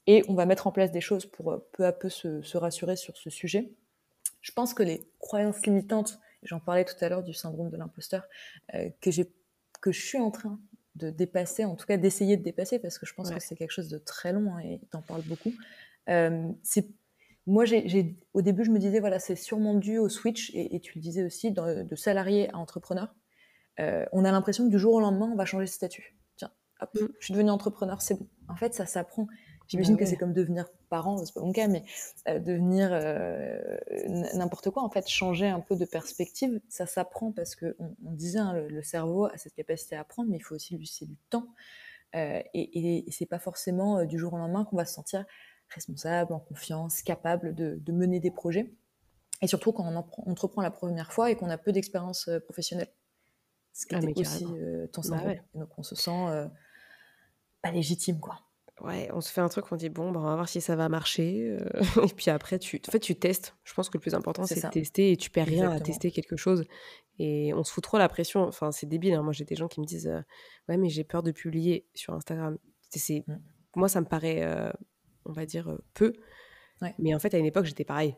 Et 0.07 0.23
on 0.27 0.33
va 0.33 0.45
mettre 0.45 0.67
en 0.67 0.71
place 0.71 0.91
des 0.91 1.01
choses 1.01 1.25
pour 1.25 1.51
euh, 1.51 1.69
peu 1.73 1.85
à 1.85 1.91
peu 1.91 2.09
se, 2.09 2.41
se 2.41 2.57
rassurer 2.57 2.95
sur 2.95 3.15
ce 3.17 3.29
sujet. 3.29 3.71
Je 4.41 4.51
pense 4.51 4.73
que 4.73 4.83
les 4.83 5.07
croyances 5.19 5.65
limitantes, 5.65 6.19
j'en 6.43 6.59
parlais 6.59 6.85
tout 6.85 6.95
à 7.01 7.09
l'heure 7.09 7.23
du 7.23 7.33
syndrome 7.33 7.69
de 7.69 7.77
l'imposteur, 7.77 8.25
euh, 8.73 8.89
que, 9.01 9.09
que 9.81 9.91
je 9.91 10.05
suis 10.05 10.17
en 10.19 10.31
train 10.31 10.59
de 10.95 11.09
dépasser, 11.09 11.65
en 11.65 11.75
tout 11.75 11.85
cas 11.85 11.97
d'essayer 11.97 12.37
de 12.37 12.43
dépasser, 12.43 12.79
parce 12.79 12.97
que 12.97 13.05
je 13.05 13.13
pense 13.13 13.29
ouais. 13.29 13.35
que 13.35 13.43
c'est 13.43 13.55
quelque 13.55 13.71
chose 13.71 13.89
de 13.89 13.97
très 13.97 14.33
long 14.33 14.55
hein, 14.55 14.59
et 14.59 14.79
tu 14.89 14.97
en 14.97 15.01
parles 15.01 15.23
beaucoup. 15.23 15.53
Euh, 16.09 16.49
c'est, 16.63 16.87
moi, 17.45 17.65
j'ai, 17.65 18.17
au 18.33 18.41
début, 18.41 18.63
je 18.63 18.71
me 18.71 18.79
disais, 18.79 18.99
voilà, 18.99 19.19
c'est 19.19 19.35
sûrement 19.35 19.73
dû 19.73 19.97
au 19.99 20.09
switch, 20.09 20.51
et, 20.53 20.75
et 20.75 20.79
tu 20.79 20.93
le 20.97 21.01
disais 21.01 21.23
aussi, 21.23 21.51
de, 21.51 21.83
de 21.83 21.95
salarié 21.95 22.49
à 22.51 22.57
entrepreneur. 22.57 23.13
Euh, 23.79 24.05
on 24.11 24.25
a 24.25 24.31
l'impression 24.31 24.65
que 24.65 24.69
du 24.69 24.79
jour 24.79 24.93
au 24.93 24.99
lendemain, 24.99 25.29
on 25.31 25.35
va 25.35 25.45
changer 25.45 25.65
de 25.65 25.69
statut. 25.69 26.17
Tiens, 26.35 26.51
hop, 26.81 26.89
mm. 26.95 27.07
je 27.19 27.25
suis 27.25 27.33
devenu 27.33 27.49
entrepreneur, 27.49 28.01
c'est 28.01 28.15
bon. 28.15 28.27
En 28.47 28.55
fait, 28.55 28.73
ça 28.73 28.85
s'apprend. 28.85 29.27
J'imagine 29.67 29.95
bah 29.95 29.99
ouais. 29.99 30.05
que 30.05 30.09
c'est 30.09 30.17
comme 30.17 30.33
devenir 30.33 30.65
parent, 30.89 31.17
c'est 31.23 31.33
pas 31.33 31.41
mon 31.41 31.51
cas, 31.51 31.67
mais 31.67 31.83
euh, 32.27 32.39
devenir 32.39 32.89
euh, 32.91 33.77
n'importe 34.33 34.69
quoi, 34.69 34.83
en 34.83 34.89
fait, 34.89 35.07
changer 35.07 35.47
un 35.47 35.59
peu 35.59 35.75
de 35.75 35.85
perspective, 35.85 36.61
ça 36.69 36.85
s'apprend 36.85 37.31
parce 37.31 37.55
que 37.55 37.75
on, 37.79 37.95
on 38.05 38.11
disait, 38.13 38.39
hein, 38.39 38.53
le, 38.53 38.69
le, 38.69 38.81
cerveau 38.81 39.25
a 39.25 39.37
cette 39.37 39.53
capacité 39.53 39.95
à 39.95 40.01
apprendre, 40.01 40.29
mais 40.29 40.37
il 40.37 40.41
faut 40.41 40.55
aussi 40.55 40.75
lui 40.75 40.85
laisser 40.85 41.05
du 41.05 41.17
temps. 41.29 41.47
Euh, 42.15 42.41
et, 42.53 43.05
et, 43.07 43.11
c'est 43.11 43.25
pas 43.25 43.39
forcément 43.39 44.05
du 44.05 44.17
jour 44.17 44.33
au 44.33 44.37
lendemain 44.37 44.63
qu'on 44.63 44.77
va 44.77 44.85
se 44.85 44.93
sentir 44.93 45.25
responsable, 45.69 46.31
en 46.31 46.39
confiance, 46.39 47.01
capable 47.01 47.53
de, 47.53 47.77
de 47.81 47.91
mener 47.91 48.21
des 48.21 48.31
projets. 48.31 48.71
Et 49.41 49.47
surtout 49.47 49.73
quand 49.73 49.83
on, 49.83 50.05
on 50.25 50.31
entreprend 50.31 50.61
la 50.61 50.71
première 50.71 51.11
fois 51.11 51.29
et 51.29 51.35
qu'on 51.35 51.49
a 51.49 51.57
peu 51.57 51.73
d'expérience 51.73 52.29
professionnelle. 52.45 52.87
Ce 53.73 53.85
qui 53.85 53.93
ah, 53.93 53.99
était 53.99 54.21
aussi 54.21 54.45
ton 54.93 55.01
cerveau. 55.03 55.25
Bah 55.25 55.31
ouais. 55.31 55.43
Donc 55.53 55.69
on 55.77 55.83
se 55.83 55.93
sent 55.93 56.49
pas 57.61 57.71
légitime, 57.71 58.19
quoi 58.19 58.46
ouais, 58.81 59.09
on 59.13 59.21
se 59.21 59.31
fait 59.31 59.41
un 59.41 59.49
truc, 59.49 59.71
on 59.71 59.75
dit 59.75 59.89
bon, 59.89 60.11
bah, 60.11 60.19
on 60.19 60.25
va 60.25 60.35
voir 60.35 60.49
si 60.49 60.61
ça 60.61 60.75
va 60.75 60.89
marcher. 60.89 61.49
Euh, 61.49 61.81
et 62.03 62.13
puis 62.13 62.29
après, 62.29 62.59
tu, 62.59 62.81
en 62.87 62.91
fait, 62.91 62.99
tu 62.99 63.15
testes. 63.15 63.55
Je 63.63 63.73
pense 63.73 63.89
que 63.89 63.97
le 63.97 64.01
plus 64.01 64.13
important, 64.13 64.45
c'est 64.45 64.63
de 64.63 64.69
tester 64.69 65.11
et 65.11 65.17
tu 65.17 65.29
perds 65.29 65.47
rien 65.47 65.71
à 65.71 65.79
tester 65.79 66.11
quelque 66.11 66.35
chose. 66.35 66.65
Et 67.19 67.53
on 67.53 67.63
se 67.63 67.71
fout 67.71 67.83
trop 67.83 67.97
la 67.97 68.09
pression. 68.09 68.41
Enfin, 68.41 68.71
c'est 68.71 68.87
débile. 68.87 69.13
Hein. 69.13 69.23
Moi, 69.23 69.33
j'ai 69.33 69.45
des 69.45 69.55
gens 69.55 69.67
qui 69.67 69.79
me 69.79 69.85
disent 69.85 70.07
euh, 70.07 70.21
ouais, 70.69 70.77
mais 70.77 70.89
j'ai 70.89 71.03
peur 71.03 71.23
de 71.23 71.31
publier 71.31 71.87
sur 71.93 72.13
Instagram. 72.13 72.57
C'est, 72.89 73.23
mmh. 73.27 73.39
Moi, 73.75 73.89
ça 73.89 74.01
me 74.01 74.05
paraît, 74.05 74.43
euh, 74.43 74.71
on 75.25 75.31
va 75.31 75.45
dire, 75.45 75.77
peu. 75.93 76.13
Ouais. 76.81 76.93
Mais 76.99 77.13
en 77.13 77.19
fait, 77.19 77.33
à 77.33 77.37
une 77.37 77.45
époque, 77.45 77.65
j'étais 77.65 77.85
pareil. 77.85 78.15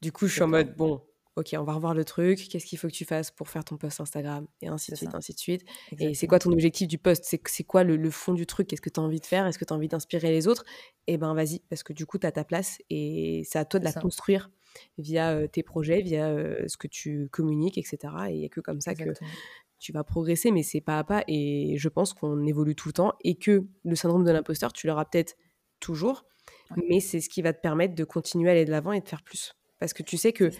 Du 0.00 0.12
coup, 0.12 0.26
je 0.26 0.32
suis 0.34 0.42
en 0.42 0.48
mode 0.48 0.74
bon, 0.76 1.00
ok, 1.36 1.54
on 1.58 1.64
va 1.64 1.74
revoir 1.74 1.94
le 1.94 2.04
truc, 2.04 2.48
qu'est-ce 2.48 2.66
qu'il 2.66 2.78
faut 2.78 2.88
que 2.88 2.92
tu 2.92 3.04
fasses 3.04 3.30
pour 3.30 3.48
faire 3.48 3.64
ton 3.64 3.76
post 3.76 4.00
Instagram, 4.00 4.46
et 4.60 4.68
ainsi 4.68 4.90
de 4.90 4.96
suite, 4.96 5.10
ça. 5.10 5.16
ainsi 5.16 5.32
de 5.32 5.38
suite. 5.38 5.62
Exactement. 5.62 6.10
Et 6.10 6.14
c'est 6.14 6.26
quoi 6.26 6.38
ton 6.38 6.52
objectif 6.52 6.88
du 6.88 6.98
post? 6.98 7.24
C'est 7.24 7.64
quoi 7.64 7.84
le, 7.84 7.96
le, 7.96 8.10
fond 8.10 8.34
du 8.34 8.46
truc? 8.46 8.68
Qu'est-ce 8.68 8.82
que 8.82 8.90
tu 8.90 9.00
as 9.00 9.02
envie 9.02 9.20
de 9.20 9.26
faire? 9.26 9.46
Est-ce 9.46 9.58
que 9.58 9.64
tu 9.64 9.72
as 9.72 9.76
envie 9.76 9.88
d'inspirer 9.88 10.30
les 10.30 10.46
autres? 10.46 10.64
Eh 11.06 11.16
ben 11.16 11.34
vas-y, 11.34 11.60
parce 11.70 11.82
que 11.82 11.92
du 11.92 12.06
coup, 12.06 12.18
tu 12.18 12.26
as 12.26 12.32
ta 12.32 12.44
place 12.44 12.78
et 12.90 13.42
c'est 13.46 13.58
à 13.58 13.64
toi 13.64 13.80
de 13.80 13.84
la 13.84 13.92
ça. 13.92 14.00
construire 14.00 14.50
via 14.98 15.30
euh, 15.30 15.46
tes 15.46 15.62
projets, 15.62 16.02
via 16.02 16.28
euh, 16.28 16.66
ce 16.66 16.76
que 16.76 16.86
tu 16.86 17.28
communiques, 17.30 17.78
etc. 17.78 17.98
Et 18.28 18.34
il 18.34 18.38
n'y 18.40 18.46
a 18.46 18.48
que 18.48 18.60
comme 18.60 18.80
ça 18.80 18.92
Exactement. 18.92 19.28
que 19.28 19.32
tu 19.78 19.92
vas 19.92 20.04
progresser, 20.04 20.50
mais 20.50 20.62
c'est 20.62 20.80
pas 20.80 20.98
à 20.98 21.04
pas. 21.04 21.24
Et 21.28 21.76
je 21.78 21.88
pense 21.88 22.12
qu'on 22.14 22.44
évolue 22.46 22.74
tout 22.74 22.88
le 22.88 22.92
temps 22.92 23.14
et 23.24 23.34
que 23.36 23.64
le 23.84 23.94
syndrome 23.96 24.24
de 24.24 24.30
l'imposteur, 24.30 24.72
tu 24.72 24.86
l'auras 24.86 25.04
peut-être 25.04 25.36
toujours, 25.80 26.24
ouais. 26.70 26.84
mais 26.88 27.00
c'est 27.00 27.20
ce 27.20 27.28
qui 27.28 27.42
va 27.42 27.52
te 27.52 27.60
permettre 27.60 27.94
de 27.94 28.04
continuer 28.04 28.50
à 28.50 28.52
aller 28.52 28.64
de 28.64 28.70
l'avant 28.70 28.92
et 28.92 29.00
de 29.00 29.08
faire 29.08 29.22
plus. 29.22 29.54
Parce 29.78 29.92
que 29.92 30.04
tu 30.04 30.16
sais 30.16 30.32
que 30.32 30.50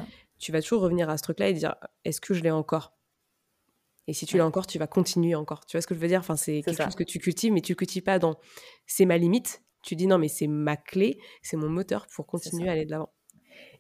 tu 0.43 0.51
vas 0.51 0.61
toujours 0.61 0.83
revenir 0.83 1.09
à 1.09 1.17
ce 1.17 1.23
truc-là 1.23 1.49
et 1.49 1.53
dire 1.55 1.77
est-ce 2.05 2.21
que 2.21 2.35
je 2.35 2.43
l'ai 2.43 2.51
encore? 2.51 2.93
Et 4.09 4.13
si 4.13 4.27
tu 4.27 4.37
l'as 4.37 4.45
encore, 4.45 4.67
tu 4.67 4.79
vas 4.81 4.89
continuer 4.89 5.37
encore. 5.37 5.65
Tu 5.65 5.77
vois 5.77 5.81
ce 5.81 5.87
que 5.87 5.95
je 5.95 6.01
veux 6.01 6.09
dire? 6.09 6.19
Enfin, 6.19 6.35
c'est 6.35 6.63
quelque 6.63 6.77
ça. 6.77 6.85
chose 6.85 6.97
que 6.97 7.05
tu 7.05 7.21
cultives, 7.21 7.53
mais 7.53 7.61
tu 7.61 7.73
ne 7.73 7.77
cultives 7.77 8.03
pas 8.03 8.19
dans 8.19 8.37
c'est 8.85 9.05
ma 9.05 9.17
limite. 9.17 9.63
Tu 9.83 9.95
dis 9.95 10.09
non, 10.09 10.19
mais 10.19 10.27
c'est 10.27 10.49
ma 10.49 10.77
clé, 10.77 11.21
c'est 11.43 11.57
mon 11.57 11.69
moteur 11.69 12.09
pour 12.09 12.27
continuer 12.27 12.69
à 12.69 12.73
aller 12.73 12.85
de 12.85 12.91
l'avant. 12.91 13.13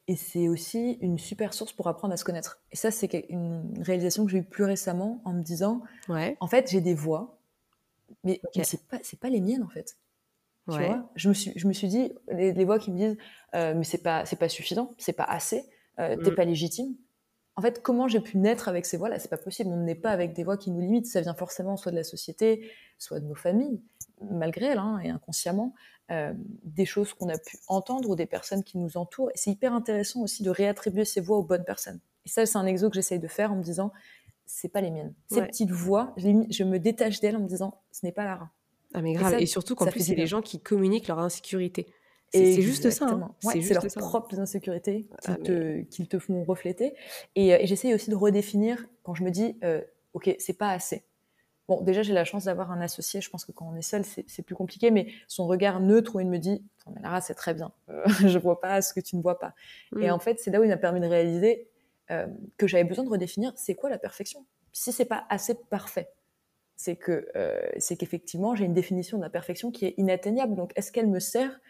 Et 0.07 0.15
c'est 0.15 0.49
aussi 0.49 0.99
une 1.01 1.19
super 1.19 1.53
source 1.53 1.73
pour 1.73 1.89
apprendre 1.89 2.15
à 2.15 2.17
se 2.17 2.25
connaître. 2.25 2.61
Et 2.71 2.77
ça, 2.77 2.93
c'est 2.93 3.13
une 3.29 3.83
réalisation 3.83 4.25
que 4.25 4.31
j'ai 4.31 4.39
eue 4.39 4.45
plus 4.45 4.65
récemment 4.65 5.21
en 5.25 5.33
me 5.33 5.43
disant 5.43 5.83
ouais. 6.09 6.37
en 6.39 6.47
fait, 6.47 6.71
j'ai 6.71 6.81
des 6.81 6.95
voix, 6.95 7.41
mais, 8.23 8.41
okay. 8.45 8.61
mais 8.61 8.65
c'est 8.65 8.87
pas, 8.87 9.01
pas 9.21 9.29
les 9.31 9.41
miennes 9.41 9.65
en 9.65 9.69
fait. 9.69 9.97
Tu 10.71 10.77
ouais. 10.77 10.87
vois? 10.87 11.11
Je 11.17 11.29
me, 11.29 11.35
suis, 11.35 11.53
je 11.57 11.67
me 11.67 11.73
suis 11.73 11.89
dit, 11.89 12.13
les, 12.29 12.53
les 12.53 12.65
voix 12.65 12.79
qui 12.79 12.93
me 12.93 12.97
disent 12.97 13.17
euh, 13.57 13.75
mais 13.75 13.83
c'est 13.83 14.03
pas, 14.03 14.23
pas 14.25 14.49
suffisant, 14.49 14.95
c'est 14.99 15.13
pas 15.13 15.25
assez 15.25 15.65
euh, 15.99 16.17
t'es 16.17 16.31
mm. 16.31 16.35
pas 16.35 16.45
légitime. 16.45 16.95
En 17.55 17.61
fait, 17.61 17.83
comment 17.83 18.09
j'ai 18.09 18.21
pu 18.21 18.39
naître 18.39 18.69
avec 18.69 18.87
ces 18.87 18.97
voix-là 18.97 19.19
C'est 19.19 19.29
pas 19.29 19.37
possible. 19.37 19.71
On 19.71 19.77
n'est 19.77 19.95
pas 19.95 20.11
avec 20.11 20.33
des 20.33 20.43
voix 20.43 20.57
qui 20.57 20.71
nous 20.71 20.81
limitent. 20.81 21.07
Ça 21.07 21.21
vient 21.21 21.35
forcément 21.35 21.77
soit 21.77 21.93
de 21.93 21.97
la 21.97 22.05
société, 22.05 22.71
soit 22.99 23.21
de 23.21 23.27
nos 23.27 23.35
familles, 23.35 23.83
malgré 24.31 24.67
elles, 24.67 24.79
hein, 24.79 25.01
et 25.05 25.11
inconsciemment, 25.11 25.75
euh, 26.11 26.33
des 26.65 26.87
choses 26.87 27.13
qu'on 27.13 27.29
a 27.29 27.37
pu 27.37 27.59
entendre 27.69 28.09
ou 28.09 28.17
des 28.17 28.25
personnes 28.25 28.65
qui 28.65 28.79
nous 28.79 28.97
entourent. 28.97 29.31
Et 29.31 29.37
c'est 29.37 29.51
hyper 29.51 29.75
intéressant 29.75 30.21
aussi 30.23 30.43
de 30.43 30.49
réattribuer 30.49 31.05
ces 31.05 31.21
voix 31.21 31.37
aux 31.37 31.43
bonnes 31.43 31.65
personnes. 31.65 32.01
Et 32.25 32.31
ça, 32.31 32.47
c'est 32.47 32.57
un 32.57 32.65
exo 32.65 32.89
que 32.89 32.95
j'essaye 32.95 33.19
de 33.19 33.29
faire 33.29 33.53
en 33.53 33.57
me 33.57 33.63
disant, 33.63 33.93
c'est 34.47 34.69
pas 34.69 34.81
les 34.81 34.91
miennes. 34.91 35.15
Ces 35.29 35.41
ouais. 35.41 35.47
petites 35.47 35.71
voix, 35.71 36.15
je 36.17 36.65
me 36.65 36.79
détache 36.79 37.21
d'elles 37.21 37.37
en 37.37 37.41
me 37.41 37.49
disant, 37.49 37.83
ce 37.91 38.07
n'est 38.07 38.13
pas 38.13 38.25
Lara. 38.25 38.51
Ah 38.95 39.03
mais 39.03 39.13
grave. 39.13 39.35
Et, 39.35 39.37
ça, 39.37 39.41
et 39.43 39.47
surtout 39.47 39.75
qu'en 39.75 39.87
plus, 39.87 40.01
c'est 40.01 40.15
les 40.15 40.27
gens 40.27 40.43
qui 40.43 40.61
communiquent 40.61 41.09
leur 41.09 41.19
insécurité. 41.19 41.87
C'est 42.33 42.63
juste 42.63 42.91
ça. 42.91 43.07
Hein. 43.07 43.35
Ouais, 43.45 43.61
c'est 43.61 43.75
leurs 43.75 43.87
propres 43.97 44.39
insécurités 44.39 45.03
qui, 45.23 45.31
ah, 45.31 45.37
te, 45.37 45.83
qui 45.83 46.07
te 46.07 46.19
font 46.19 46.45
refléter. 46.45 46.95
Et, 47.35 47.55
euh, 47.55 47.59
et 47.61 47.67
j'essaye 47.67 47.95
aussi 47.95 48.11
de 48.11 48.17
redéfinir 48.17 48.87
quand 49.03 49.15
je 49.15 49.23
me 49.23 49.31
dis, 49.31 49.59
euh, 49.65 49.81
OK, 50.15 50.35
c'est 50.39 50.57
pas 50.57 50.71
assez. 50.71 51.05
Bon, 51.69 51.81
déjà, 51.81 52.03
j'ai 52.03 52.13
la 52.13 52.25
chance 52.25 52.45
d'avoir 52.45 52.73
un 52.73 52.81
associé. 52.81 53.21
Je 53.21 53.31
pense 53.31 53.45
que 53.45 53.53
quand 53.53 53.69
on 53.73 53.77
est 53.77 53.83
seul, 53.83 54.05
c'est 54.05 54.43
plus 54.43 54.55
compliqué, 54.55 54.91
mais 54.91 55.09
son 55.29 55.47
regard 55.47 55.81
neutre 55.81 56.17
où 56.17 56.21
il 56.21 56.27
me 56.27 56.39
dit, 56.39 56.65
mais 56.93 57.01
Lara, 57.01 57.21
c'est 57.21 57.35
très 57.35 57.55
bien. 57.55 57.73
Euh, 57.89 58.03
je 58.27 58.39
vois 58.39 58.61
pas 58.61 58.83
ce 58.83 58.93
que 58.93 59.01
tu 59.01 59.17
ne 59.17 59.23
vois 59.23 59.39
pas. 59.39 59.55
Mm. 59.93 60.03
Et 60.03 60.11
en 60.11 60.19
fait, 60.19 60.41
c'est 60.41 60.51
là 60.51 60.61
où 60.61 60.65
il 60.65 60.69
m'a 60.69 60.77
permis 60.77 61.01
de 61.01 61.07
réaliser 61.07 61.69
euh, 62.11 62.27
que 62.57 62.67
j'avais 62.67 62.85
besoin 62.85 63.05
de 63.05 63.11
redéfinir 63.11 63.53
c'est 63.57 63.75
quoi 63.75 63.91
la 63.91 63.99
perfection? 63.99 64.45
Si 64.73 64.93
c'est 64.93 65.05
pas 65.05 65.25
assez 65.31 65.55
parfait, 65.55 66.11
c'est 66.75 66.97
que 66.97 67.29
euh, 67.37 67.61
c'est 67.79 67.97
qu'effectivement, 67.97 68.57
j'ai 68.57 68.65
une 68.65 68.75
définition 68.75 69.17
de 69.17 69.23
la 69.23 69.31
perfection 69.31 69.71
qui 69.71 69.87
est 69.87 69.95
inatteignable. 69.99 70.57
Donc, 70.57 70.73
est-ce 70.75 70.91
qu'elle 70.91 71.09
me 71.09 71.21
sert 71.21 71.61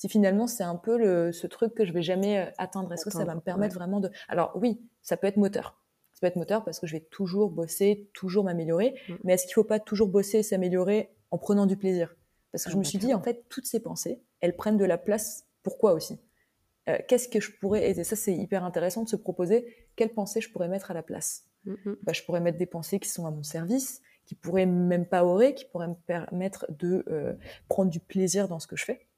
si 0.00 0.08
finalement 0.08 0.46
c'est 0.46 0.62
un 0.62 0.76
peu 0.76 0.96
le, 0.96 1.30
ce 1.30 1.46
truc 1.46 1.74
que 1.74 1.84
je 1.84 1.92
vais 1.92 2.00
jamais 2.00 2.38
euh, 2.38 2.50
atteindre 2.56 2.90
Est-ce 2.90 3.04
que 3.04 3.10
ça 3.10 3.26
va 3.26 3.34
me 3.34 3.42
permettre 3.42 3.74
ouais. 3.74 3.80
vraiment 3.80 4.00
de... 4.00 4.10
Alors 4.28 4.50
oui, 4.54 4.80
ça 5.02 5.18
peut 5.18 5.26
être 5.26 5.36
moteur. 5.36 5.78
Ça 6.14 6.20
peut 6.22 6.26
être 6.26 6.36
moteur 6.36 6.64
parce 6.64 6.80
que 6.80 6.86
je 6.86 6.94
vais 6.94 7.06
toujours 7.10 7.50
bosser, 7.50 8.08
toujours 8.14 8.44
m'améliorer. 8.44 8.94
Mm. 9.10 9.14
Mais 9.24 9.34
est-ce 9.34 9.44
qu'il 9.44 9.52
faut 9.52 9.62
pas 9.62 9.78
toujours 9.78 10.08
bosser 10.08 10.38
et 10.38 10.42
s'améliorer 10.42 11.10
en 11.30 11.36
prenant 11.36 11.66
du 11.66 11.76
plaisir? 11.76 12.16
Parce 12.50 12.64
que 12.64 12.70
ah, 12.70 12.72
je 12.72 12.78
me 12.78 12.82
suis 12.82 12.96
dit, 12.96 13.12
en 13.12 13.20
fait, 13.20 13.44
toutes 13.50 13.66
ces 13.66 13.78
pensées, 13.78 14.22
elles 14.40 14.56
prennent 14.56 14.78
de 14.78 14.86
la 14.86 14.96
place. 14.96 15.44
Pourquoi 15.62 15.92
aussi? 15.92 16.18
Euh, 16.88 16.96
Qu'est-ce 17.06 17.28
que 17.28 17.38
je 17.38 17.50
pourrais... 17.60 17.90
Et 17.90 18.02
ça, 18.02 18.16
c'est 18.16 18.34
hyper 18.34 18.64
intéressant 18.64 19.02
de 19.02 19.08
se 19.10 19.16
proposer 19.16 19.86
quelles 19.96 20.14
pensées 20.14 20.40
je 20.40 20.50
pourrais 20.50 20.68
mettre 20.68 20.90
à 20.90 20.94
la 20.94 21.02
place? 21.02 21.44
Mm 21.66 21.74
-hmm. 21.74 21.96
bah, 22.04 22.14
je 22.14 22.22
pourrais 22.22 22.40
mettre 22.40 22.56
des 22.56 22.70
pensées 22.76 23.00
qui 23.00 23.10
sont 23.10 23.26
à 23.26 23.30
mon 23.30 23.42
service, 23.42 24.00
qui 24.24 24.34
pourraient 24.34 24.64
m'empowerer, 24.64 25.54
qui 25.54 25.66
pourraient 25.66 25.88
me 25.88 26.00
permettre 26.06 26.64
de 26.70 27.04
euh, 27.08 27.34
prendre 27.68 27.90
du 27.90 28.00
plaisir 28.00 28.48
dans 28.48 28.60
ce 28.60 28.66
que 28.66 28.76
je 28.76 28.86
fais 28.86 29.09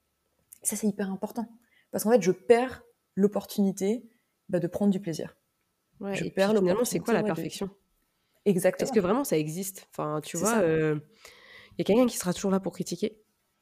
ça, 0.63 0.75
c'est 0.75 0.87
hyper 0.87 1.11
important. 1.11 1.47
Parce 1.91 2.03
qu'en 2.03 2.11
fait, 2.11 2.21
je 2.21 2.31
perds 2.31 2.83
l'opportunité 3.15 4.03
bah, 4.49 4.59
de 4.59 4.67
prendre 4.67 4.91
du 4.91 4.99
plaisir. 4.99 5.37
je 6.01 6.27
perds 6.29 6.51
Finalement, 6.51 6.85
c'est 6.85 6.99
quoi 6.99 7.13
la 7.13 7.23
perfection? 7.23 7.69
Exactement. 8.45 8.85
Est-ce 8.85 8.93
que 8.93 8.99
vraiment 8.99 9.23
ça 9.23 9.37
existe? 9.37 9.87
Enfin, 9.91 10.19
tu 10.21 10.37
vois, 10.37 10.63
il 10.63 11.79
y 11.79 11.81
a 11.81 11.83
quelqu'un 11.83 12.07
qui 12.07 12.17
sera 12.17 12.33
toujours 12.33 12.51
là 12.51 12.59
pour 12.59 12.73
critiquer. 12.73 13.19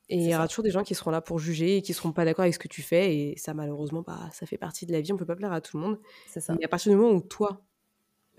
Et 0.10 0.18
il 0.18 0.30
y 0.30 0.36
aura 0.36 0.50
toujours 0.50 0.64
des 0.66 0.72
gens 0.72 0.84
qui 0.84 0.94
seront 0.94 1.12
là 1.12 1.22
pour 1.22 1.40
juger 1.40 1.78
et 1.78 1.82
qui 1.82 1.94
seront 1.94 2.12
pas 2.12 2.26
d'accord 2.26 2.44
avec 2.44 2.54
ce 2.54 2.60
que 2.60 2.68
tu 2.68 2.82
fais. 2.82 3.16
Et 3.16 3.38
ça, 3.38 3.54
malheureusement, 3.54 4.02
bah, 4.02 4.30
ça 4.34 4.46
fait 4.46 4.58
partie 4.58 4.86
de 4.86 4.92
la 4.92 5.00
vie. 5.00 5.14
On 5.14 5.18
peut 5.18 5.26
pas 5.26 5.38
plaire 5.38 5.54
à 5.54 5.62
tout 5.62 5.78
le 5.78 5.84
monde. 5.84 6.00
C'est 6.28 6.42
ça. 6.42 6.54
Mais 6.54 6.66
à 6.66 6.68
partir 6.68 6.92
du 6.92 6.98
moment 6.98 7.14
où 7.14 7.22
toi, 7.22 7.62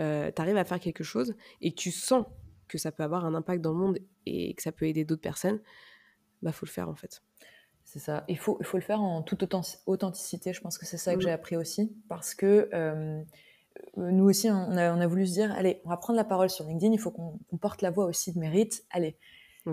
euh, 0.01 0.31
tu 0.35 0.43
arrives 0.43 0.59
à 0.59 0.65
faire 0.65 0.81
quelque 0.81 1.03
chose 1.03 1.35
et 1.63 1.71
que 1.71 1.77
tu 1.77 1.91
sens 1.91 2.27
que 2.69 2.77
ça 2.77 2.93
peut 2.93 3.03
avoir 3.03 3.25
un 3.25 3.35
impact 3.35 3.63
dans 3.63 3.73
le 3.73 3.79
monde 3.79 3.99
et 4.27 4.53
que 4.53 4.63
ça 4.63 4.71
peut 4.71 4.87
aider 4.87 5.07
d'autres 5.07 5.23
personnes, 5.23 5.61
bah 6.43 6.53
faut 6.53 6.67
le 6.67 6.71
faire 6.71 6.91
en 6.91 6.95
fait. 6.95 7.23
C'est 7.93 7.99
ça. 7.99 8.25
Il 8.27 8.39
faut, 8.39 8.57
il 8.61 8.65
faut 8.65 8.79
le 8.79 8.83
faire 8.83 9.03
en 9.03 9.21
toute 9.21 9.43
authenticité. 9.87 10.55
Je 10.55 10.61
pense 10.63 10.79
que 10.79 10.87
c'est 10.87 10.97
ça 10.97 11.13
que 11.13 11.19
mmh. 11.19 11.23
j'ai 11.23 11.31
appris 11.31 11.57
aussi. 11.57 11.95
Parce 12.09 12.35
que 12.35 12.71
euh, 12.73 13.23
nous 13.99 14.25
aussi, 14.25 14.49
on 14.49 14.77
a, 14.79 14.95
on 14.95 15.01
a, 15.01 15.07
voulu 15.07 15.27
se 15.27 15.33
dire, 15.33 15.53
allez, 15.53 15.83
on 15.85 15.91
va 15.91 15.99
prendre 15.99 16.17
la 16.17 16.25
parole 16.25 16.49
sur 16.49 16.65
LinkedIn, 16.65 16.93
il 16.95 16.99
faut 16.99 17.11
qu'on 17.11 17.39
porte 17.61 17.83
la 17.83 17.91
voix 17.91 18.07
aussi 18.07 18.33
de 18.33 18.39
mérite. 18.39 18.85
Allez, 18.91 19.19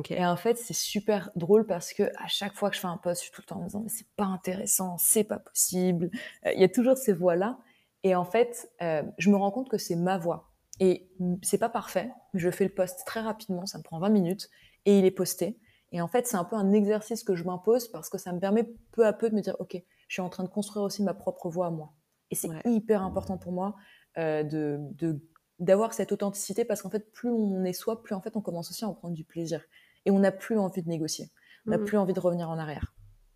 et 0.09 0.25
en 0.25 0.35
fait, 0.35 0.57
c'est 0.57 0.73
super 0.73 1.31
drôle 1.35 1.65
parce 1.65 1.93
que 1.93 2.03
à 2.17 2.27
chaque 2.27 2.53
fois 2.53 2.69
que 2.69 2.75
je 2.75 2.81
fais 2.81 2.87
un 2.87 2.97
post, 2.97 3.21
je 3.21 3.25
suis 3.25 3.31
tout 3.31 3.41
le 3.41 3.47
temps 3.47 3.55
en 3.55 3.61
me 3.61 3.65
disant 3.67 3.79
mais 3.79 3.89
c'est 3.89 4.07
pas 4.15 4.25
intéressant, 4.25 4.97
c'est 4.97 5.23
pas 5.23 5.39
possible. 5.39 6.11
Euh, 6.45 6.51
il 6.53 6.59
y 6.59 6.63
a 6.63 6.69
toujours 6.69 6.97
ces 6.97 7.13
voix-là. 7.13 7.57
Et 8.03 8.15
en 8.15 8.25
fait, 8.25 8.69
euh, 8.81 9.03
je 9.17 9.29
me 9.29 9.37
rends 9.37 9.51
compte 9.51 9.69
que 9.69 9.77
c'est 9.77 9.95
ma 9.95 10.17
voix. 10.17 10.51
Et 10.79 11.09
c'est 11.41 11.57
pas 11.57 11.69
parfait. 11.69 12.11
Je 12.33 12.51
fais 12.51 12.65
le 12.65 12.69
post 12.73 13.01
très 13.05 13.21
rapidement, 13.21 13.65
ça 13.65 13.77
me 13.77 13.83
prend 13.83 13.99
20 13.99 14.09
minutes 14.09 14.49
et 14.85 14.99
il 14.99 15.05
est 15.05 15.11
posté. 15.11 15.57
Et 15.91 16.01
en 16.01 16.07
fait, 16.07 16.27
c'est 16.27 16.37
un 16.37 16.43
peu 16.43 16.55
un 16.55 16.71
exercice 16.71 17.23
que 17.23 17.35
je 17.35 17.43
m'impose 17.43 17.87
parce 17.87 18.09
que 18.09 18.17
ça 18.17 18.31
me 18.31 18.39
permet 18.39 18.69
peu 18.91 19.05
à 19.05 19.13
peu 19.13 19.29
de 19.29 19.35
me 19.35 19.41
dire 19.41 19.55
ok, 19.59 19.75
je 20.07 20.13
suis 20.13 20.21
en 20.21 20.29
train 20.29 20.43
de 20.43 20.49
construire 20.49 20.83
aussi 20.85 21.03
ma 21.03 21.13
propre 21.13 21.49
voix 21.49 21.67
à 21.67 21.71
moi. 21.71 21.93
Et 22.31 22.35
c'est 22.35 22.49
hyper 22.65 23.01
important 23.01 23.37
pour 23.37 23.51
moi 23.51 23.75
euh, 24.17 24.43
de, 24.43 25.19
d'avoir 25.57 25.93
cette 25.93 26.11
authenticité 26.11 26.63
parce 26.63 26.81
qu'en 26.83 26.91
fait, 26.91 27.11
plus 27.11 27.29
on 27.29 27.63
est 27.63 27.73
soi, 27.73 28.03
plus 28.03 28.13
en 28.13 28.21
fait 28.21 28.35
on 28.35 28.41
commence 28.41 28.69
aussi 28.69 28.85
à 28.85 28.87
en 28.87 28.93
prendre 28.93 29.15
du 29.15 29.23
plaisir. 29.23 29.63
Et 30.05 30.11
on 30.11 30.19
n'a 30.19 30.31
plus 30.31 30.57
envie 30.57 30.83
de 30.83 30.89
négocier. 30.89 31.31
On 31.65 31.71
n'a 31.71 31.77
mmh. 31.77 31.85
plus 31.85 31.97
envie 31.97 32.13
de 32.13 32.19
revenir 32.19 32.49
en 32.49 32.57
arrière. 32.57 32.93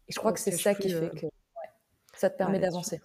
Et 0.07 0.13
je 0.13 0.19
crois 0.19 0.31
que 0.31 0.39
c'est 0.39 0.51
ça 0.51 0.75
qui 0.75 0.89
fait 0.89 0.95
euh, 0.95 1.09
que 1.09 1.27
ça 2.15 2.29
te 2.29 2.37
permet 2.37 2.59
d'avancer. 2.59 3.01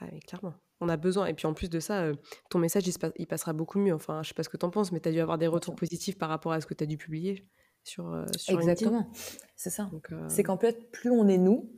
Oui, 0.00 0.18
clairement. 0.20 0.54
On 0.80 0.88
a 0.88 0.96
besoin. 0.96 1.26
Et 1.26 1.34
puis 1.34 1.46
en 1.46 1.54
plus 1.54 1.70
de 1.70 1.80
ça, 1.80 2.02
euh, 2.02 2.14
ton 2.50 2.58
message, 2.58 2.84
il, 3.16 3.26
passera 3.26 3.52
beaucoup 3.52 3.78
mieux. 3.78 3.94
Enfin, 3.94 4.22
je 4.22 4.28
sais 4.28 4.34
pas 4.34 4.42
ce 4.42 4.48
que 4.48 4.56
tu 4.56 4.66
en 4.66 4.70
penses, 4.70 4.92
mais 4.92 5.00
tu 5.00 5.08
as 5.08 5.12
dû 5.12 5.20
avoir 5.20 5.38
des 5.38 5.46
retours 5.46 5.76
positifs 5.76 6.18
par 6.18 6.28
rapport 6.28 6.52
à 6.52 6.60
ce 6.60 6.66
que 6.66 6.74
tu 6.74 6.84
as 6.84 6.86
dû 6.86 6.98
publier 6.98 7.48
sur, 7.84 8.12
euh, 8.12 8.24
sur 8.36 8.58
Exactement. 8.58 9.08
C'est 9.56 9.70
ça. 9.70 9.90
C'est 10.28 10.42
qu'en 10.42 10.58
fait, 10.58 10.90
plus 10.90 11.10
on 11.10 11.28
est 11.28 11.38
nous, 11.38 11.70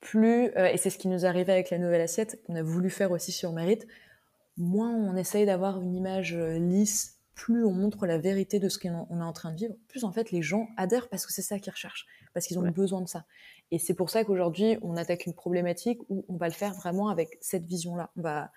plus, 0.00 0.46
et 0.56 0.76
c'est 0.76 0.90
ce 0.90 0.98
qui 0.98 1.08
nous 1.08 1.26
arrivait 1.26 1.52
avec 1.52 1.70
la 1.70 1.78
nouvelle 1.78 2.00
assiette, 2.00 2.40
qu'on 2.46 2.54
a 2.54 2.62
voulu 2.62 2.88
faire 2.88 3.10
aussi 3.10 3.32
sur 3.32 3.52
Mérite, 3.52 3.86
moins 4.58 4.94
on 4.94 5.16
essaye 5.16 5.46
d'avoir 5.46 5.80
une 5.80 5.94
image 5.94 6.34
euh, 6.34 6.58
lisse, 6.58 7.18
plus 7.34 7.64
on 7.64 7.72
montre 7.72 8.06
la 8.06 8.18
vérité 8.18 8.58
de 8.58 8.68
ce 8.68 8.78
qu'on 8.78 9.20
est 9.20 9.22
en 9.22 9.32
train 9.32 9.52
de 9.52 9.56
vivre, 9.56 9.74
plus 9.86 10.04
en 10.04 10.12
fait 10.12 10.32
les 10.32 10.42
gens 10.42 10.66
adhèrent 10.76 11.08
parce 11.08 11.24
que 11.24 11.32
c'est 11.32 11.42
ça 11.42 11.58
qu'ils 11.58 11.72
recherchent, 11.72 12.06
parce 12.34 12.46
qu'ils 12.46 12.58
ont 12.58 12.68
besoin 12.70 13.00
de 13.00 13.08
ça. 13.08 13.24
Et 13.70 13.78
c'est 13.78 13.94
pour 13.94 14.10
ça 14.10 14.24
qu'aujourd'hui, 14.24 14.76
on 14.82 14.96
attaque 14.96 15.26
une 15.26 15.34
problématique 15.34 16.00
où 16.08 16.24
on 16.28 16.36
va 16.36 16.48
le 16.48 16.54
faire 16.54 16.74
vraiment 16.74 17.08
avec 17.08 17.38
cette 17.40 17.64
vision-là. 17.64 18.10
On 18.16 18.22
va 18.22 18.50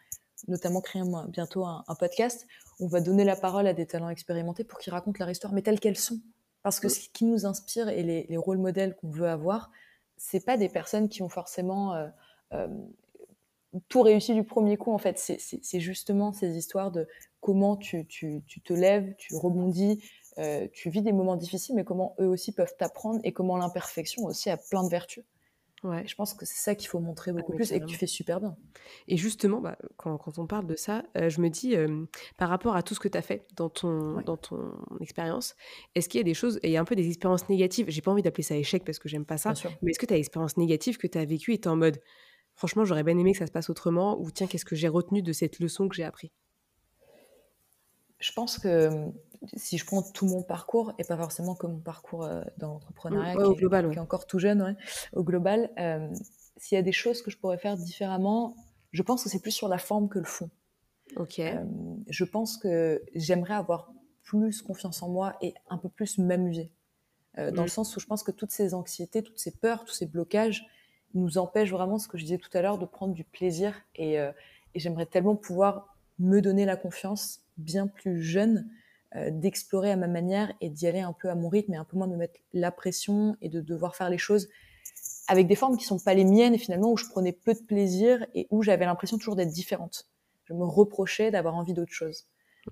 notamment 0.48 0.82
créer 0.82 1.04
bientôt 1.30 1.66
un, 1.66 1.84
podcast. 2.00 2.48
On 2.80 2.88
va 2.88 3.02
donner 3.02 3.24
la 3.24 3.36
parole 3.36 3.68
à 3.68 3.74
des 3.74 3.86
talents 3.86 4.10
expérimentés 4.10 4.64
pour 4.64 4.80
qu'ils 4.80 4.94
racontent 4.94 5.18
leur 5.20 5.30
histoire, 5.30 5.54
mais 5.54 5.62
telles 5.62 5.80
qu'elles 5.80 5.98
sont. 5.98 6.20
Parce 6.64 6.80
que 6.80 6.90
ce 6.90 7.10
qui 7.10 7.26
nous 7.26 7.46
inspire 7.46 7.90
et 7.90 8.04
les, 8.04 8.38
rôles 8.38 8.60
modèles 8.60 8.96
qu'on 8.96 9.10
veut 9.10 9.28
avoir, 9.28 9.72
c'est 10.18 10.46
pas 10.46 10.58
des 10.58 10.70
personnes 10.70 11.10
qui 11.10 11.24
ont 11.24 11.30
forcément 11.30 11.96
euh, 11.96 12.08
euh, 12.54 12.68
tout 13.88 14.02
réussi 14.02 14.34
du 14.34 14.44
premier 14.44 14.78
coup, 14.78 14.92
en 14.92 14.98
fait. 14.98 15.18
C'est 15.18 15.80
justement 15.80 16.34
ces 16.34 16.56
histoires 16.58 16.92
de 16.92 17.08
comment 17.40 17.76
tu, 17.76 18.06
tu, 18.06 18.44
tu 18.46 18.62
te 18.62 18.74
lèves, 18.74 19.16
tu 19.18 19.36
rebondis, 19.36 20.04
euh, 20.38 20.68
tu 20.72 20.90
vis 20.90 21.02
des 21.02 21.12
moments 21.12 21.36
difficiles, 21.36 21.76
mais 21.76 21.84
comment 21.84 22.16
eux 22.20 22.28
aussi 22.28 22.52
peuvent 22.52 22.76
t'apprendre 22.78 23.20
et 23.24 23.34
comment 23.34 23.58
l'imperfection 23.58 24.24
aussi 24.26 24.50
a 24.50 24.58
plein 24.58 24.84
de 24.84 24.90
vertus. 24.90 25.24
Ouais. 25.84 26.04
Je 26.06 26.14
pense 26.14 26.36
que 26.36 26.46
c'est 26.46 26.62
ça 26.62 26.76
qu'il 26.76 26.88
faut 26.90 27.00
montrer 27.00 27.32
beaucoup 27.32 27.54
ah, 27.54 27.56
plus 27.56 27.72
et 27.72 27.80
que 27.80 27.86
tu 27.86 27.98
fais 27.98 28.06
super 28.06 28.40
bien. 28.40 28.56
Et 29.08 29.18
justement, 29.18 29.62
bah, 29.62 29.78
quand, 29.98 30.16
quand, 30.18 30.38
on 30.38 30.46
parle 30.46 30.68
de 30.68 30.76
ça, 30.76 31.04
euh, 31.18 31.30
je 31.30 31.42
me 31.42 31.50
dis, 31.50 31.76
euh, 31.76 32.06
par 32.38 32.50
rapport 32.50 32.76
à 32.76 32.84
tout 32.84 32.94
ce 32.94 33.00
que 33.00 33.08
tu 33.08 33.18
as 33.18 33.24
fait 33.24 33.48
dans 33.56 33.70
ton, 33.70 34.22
dans 34.22 34.38
ton 34.38 34.74
expérience, 35.00 35.56
est-ce 35.96 36.08
qu'il 36.08 36.20
y 36.20 36.22
a 36.22 36.24
des 36.24 36.36
choses, 36.36 36.60
et 36.62 36.68
il 36.68 36.72
y 36.72 36.78
a 36.78 36.82
un 36.82 36.86
peu 36.86 36.96
des 36.96 37.08
expériences 37.08 37.50
négatives, 37.50 37.88
j'ai 37.90 38.02
pas 38.02 38.12
envie 38.12 38.22
d'appeler 38.22 38.44
ça 38.44 38.56
échec 38.56 38.84
parce 38.86 39.00
que 39.00 39.10
j'aime 39.10 39.26
pas 39.26 39.38
ça, 39.38 39.54
mais 39.82 39.92
est-ce 39.92 40.00
que 40.00 40.06
tu 40.06 40.14
as 40.14 40.18
des 40.18 40.22
expériences 40.22 40.58
négatives 40.58 40.98
que 40.98 41.08
tu 41.08 41.18
as 41.18 41.26
vécues 41.26 41.54
et 41.54 41.60
tu 41.60 41.68
en 41.68 41.76
mode, 41.76 42.00
franchement, 42.54 42.86
j'aurais 42.86 43.04
bien 43.04 43.18
aimé 43.18 43.32
que 43.32 43.40
ça 43.40 43.48
se 43.48 43.52
passe 43.52 43.70
autrement, 43.72 44.20
ou 44.22 44.30
tiens, 44.30 44.46
qu'est-ce 44.46 44.66
que 44.66 44.76
j'ai 44.76 44.88
retenu 44.88 45.24
de 45.24 45.34
cette 45.34 45.60
leçon 45.60 45.88
que 45.88 45.96
j'ai 45.96 46.04
appris? 46.04 46.32
Je 48.22 48.32
pense 48.32 48.58
que 48.58 48.90
si 49.56 49.78
je 49.78 49.86
prends 49.86 50.02
tout 50.04 50.28
mon 50.28 50.44
parcours, 50.44 50.94
et 50.98 51.04
pas 51.04 51.18
forcément 51.18 51.56
que 51.56 51.68
mon 51.68 51.80
parcours 51.80 52.24
euh, 52.24 52.44
dans 52.58 52.74
l'entrepreneuriat, 52.74 53.34
qui, 53.34 53.64
est 53.64 54.00
encore 54.00 54.28
tout 54.28 54.40
jeune, 54.40 54.78
au 55.14 55.24
global, 55.24 55.72
euh, 55.80 56.08
s'il 56.58 56.76
y 56.76 56.80
a 56.80 56.84
des 56.84 56.92
choses 56.92 57.22
que 57.22 57.32
je 57.32 57.38
pourrais 57.38 57.58
faire 57.58 57.76
différemment, 57.76 58.56
je 58.92 59.02
pense 59.02 59.24
que 59.24 59.30
c'est 59.30 59.42
plus 59.42 59.52
sur 59.52 59.68
la 59.68 59.78
forme 59.78 60.10
que 60.10 60.20
le 60.20 60.26
fond. 60.26 60.50
Ok. 61.18 61.40
Euh, 61.40 61.64
je 62.08 62.24
pense 62.24 62.58
que 62.58 63.02
j'aimerais 63.16 63.56
avoir 63.56 63.92
plus 64.24 64.62
confiance 64.62 65.02
en 65.02 65.10
moi 65.10 65.36
et 65.42 65.54
un 65.70 65.78
peu 65.78 65.90
plus 65.90 66.18
m'amuser. 66.18 66.72
Dans 67.38 67.64
le 67.64 67.64
mm. 67.64 67.70
sens 67.70 67.96
où 67.96 68.00
je 68.02 68.06
pense 68.06 68.24
que 68.24 68.32
toutes 68.32 68.52
ces 68.52 68.74
anxiétés, 68.74 69.24
toutes 69.24 69.40
ces 69.40 69.52
peurs, 69.52 69.86
tous 69.86 69.94
ces 69.94 70.06
blocages, 70.06 70.68
nous 71.14 71.38
empêche 71.38 71.72
vraiment, 71.72 71.98
ce 71.98 72.08
que 72.08 72.18
je 72.18 72.24
disais 72.24 72.38
tout 72.38 72.50
à 72.54 72.62
l'heure, 72.62 72.78
de 72.78 72.86
prendre 72.86 73.14
du 73.14 73.24
plaisir. 73.24 73.76
Euh, 74.00 74.32
et, 74.74 74.80
j'aimerais 74.80 75.06
tellement 75.06 75.36
pouvoir 75.36 75.96
me 76.20 76.40
donner 76.40 76.66
la 76.66 76.76
confiance, 76.76 77.42
bien 77.62 77.88
plus 77.88 78.22
jeune, 78.22 78.70
euh, 79.16 79.30
d'explorer 79.32 79.92
à 79.92 79.96
ma 79.96 80.08
manière 80.08 80.54
et 80.62 80.70
d'y 80.70 80.88
aller 80.88 81.02
un 81.02 81.14
peu 81.14 81.30
à 81.30 81.36
mon 81.36 81.50
rythme 81.50 81.74
et 81.74 81.78
un 81.78 81.84
peu 81.84 81.98
moins 81.98 82.08
de 82.08 82.14
me 82.14 82.18
mettre 82.18 82.40
la 82.54 82.72
pression 82.72 83.36
et 83.42 83.50
de 83.50 83.62
devoir 83.62 83.96
faire 83.96 84.10
les 84.10 84.18
choses 84.18 84.48
avec 85.28 85.48
des 85.48 85.56
formes 85.56 85.78
qui 85.78 85.86
sont 85.86 86.00
pas 86.00 86.14
les 86.14 86.26
miennes 86.26 86.54
et 86.54 86.58
finalement 86.58 86.92
où 86.92 86.98
je 86.98 87.08
prenais 87.08 87.32
peu 87.32 87.54
de 87.54 87.60
plaisir 87.60 88.26
et 88.36 88.48
où 88.52 88.64
j'avais 88.64 88.86
l'impression 88.86 89.18
toujours 89.18 89.36
d'être 89.36 89.52
différente. 89.52 90.08
Je 90.46 90.54
me 90.54 90.66
reprochais 90.66 91.32
d'avoir 91.32 91.56
envie 91.56 91.74
d'autre 91.74 91.94
chose. 91.94 92.26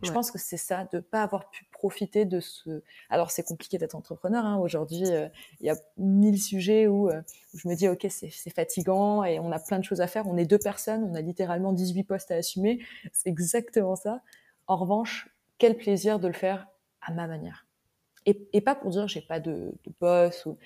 Je 0.04 0.12
pense 0.12 0.30
que 0.30 0.38
c'est 0.38 0.58
ça, 0.58 0.88
de 0.94 1.00
pas 1.00 1.24
avoir 1.24 1.50
pu 1.50 1.66
profiter 1.72 2.26
de 2.26 2.40
ce. 2.40 2.84
Alors 3.10 3.32
c'est 3.32 3.44
compliqué 3.44 3.80
d'être 3.80 3.96
entrepreneur. 3.96 4.46
Hein. 4.46 4.58
Aujourd'hui, 4.58 5.04
euh, 5.10 5.28
il 5.62 5.66
y 5.66 5.70
a 5.70 5.76
mille 5.98 6.40
sujets 6.40 6.86
où, 6.88 7.10
euh, 7.10 7.22
je 7.56 7.68
me 7.68 7.76
dis 7.76 7.88
ok 7.88 8.06
c'est 8.10 8.54
fatigant 8.54 9.24
et 9.24 9.40
on 9.40 9.52
a 9.52 9.60
plein 9.60 9.80
de 9.80 9.84
choses 9.84 10.02
à 10.02 10.08
faire. 10.08 10.28
On 10.28 10.38
est 10.38 10.46
deux 10.46 10.60
personnes, 10.60 11.04
on 11.10 11.16
a 11.16 11.22
littéralement 11.22 11.74
18 11.74 12.04
postes 12.04 12.30
à 12.30 12.36
assumer. 12.36 12.80
C'est 13.14 13.30
exactement 13.30 13.96
ça. 13.96 14.22
En 14.70 14.78
revanche, 14.78 15.28
quel 15.58 15.76
plaisir 15.76 16.20
de 16.20 16.28
le 16.28 16.34
faire 16.34 16.68
à 17.02 17.12
ma 17.12 17.26
manière. 17.26 17.66
Et, 18.28 18.62
pas 18.62 18.76
pour 18.76 18.92
dire 18.92 19.08
j'ai 19.08 19.22
pas 19.22 19.40
de, 19.40 19.74
de 19.84 19.92
boss 20.00 20.46
ou 20.46 20.60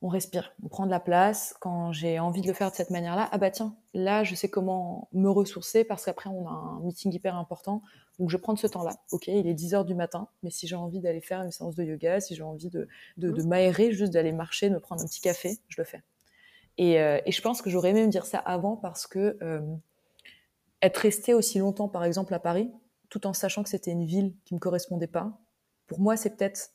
on 0.00 0.06
respire, 0.06 0.52
on 0.62 0.68
prend 0.68 0.86
de 0.86 0.92
la 0.92 1.00
place. 1.00 1.56
Quand 1.58 1.90
j'ai 1.90 2.20
envie 2.20 2.40
de 2.40 2.46
le 2.46 2.52
faire 2.52 2.70
de 2.70 2.76
cette 2.76 2.90
manière-là, 2.90 3.28
ah 3.32 3.38
bah 3.38 3.50
tiens, 3.50 3.74
là 3.94 4.22
je 4.22 4.36
sais 4.36 4.48
comment 4.48 5.08
me 5.12 5.28
ressourcer 5.28 5.82
parce 5.82 6.04
qu'après 6.04 6.30
on 6.30 6.46
a 6.46 6.52
un 6.52 6.80
meeting 6.82 7.12
hyper 7.12 7.34
important. 7.34 7.82
Donc 8.20 8.30
je 8.30 8.36
prends 8.36 8.54
ce 8.54 8.68
temps-là. 8.68 8.92
Ok, 9.10 9.26
il 9.26 9.48
est 9.48 9.54
10 9.54 9.74
heures 9.74 9.84
du 9.84 9.96
matin, 9.96 10.28
mais 10.44 10.50
si 10.50 10.68
j'ai 10.68 10.76
envie 10.76 11.00
d'aller 11.00 11.20
faire 11.20 11.42
une 11.42 11.50
séance 11.50 11.74
de 11.74 11.82
yoga, 11.82 12.20
si 12.20 12.36
j'ai 12.36 12.44
envie 12.44 12.70
de, 12.70 12.86
m'aérer, 13.42 13.90
juste 13.90 14.12
d'aller 14.12 14.30
marcher, 14.30 14.68
de 14.68 14.74
me 14.74 14.80
prendre 14.80 15.02
un 15.02 15.06
petit 15.06 15.20
café, 15.20 15.58
je 15.66 15.80
le 15.80 15.84
fais. 15.84 16.04
Et, 16.78 17.00
euh, 17.00 17.18
et 17.26 17.32
je 17.32 17.42
pense 17.42 17.60
que 17.60 17.70
j'aurais 17.70 17.90
aimé 17.90 18.06
me 18.06 18.10
dire 18.10 18.26
ça 18.26 18.38
avant 18.38 18.76
parce 18.76 19.08
que 19.08 19.36
euh, 19.42 19.60
être 20.82 20.98
resté 20.98 21.34
aussi 21.34 21.58
longtemps, 21.58 21.88
par 21.88 22.04
exemple, 22.04 22.32
à 22.32 22.38
Paris, 22.38 22.70
tout 23.08 23.26
en 23.26 23.32
sachant 23.32 23.62
que 23.62 23.68
c'était 23.68 23.92
une 23.92 24.04
ville 24.04 24.34
qui 24.44 24.54
me 24.54 24.60
correspondait 24.60 25.06
pas, 25.06 25.38
pour 25.86 26.00
moi 26.00 26.16
c'est 26.16 26.36
peut-être 26.36 26.70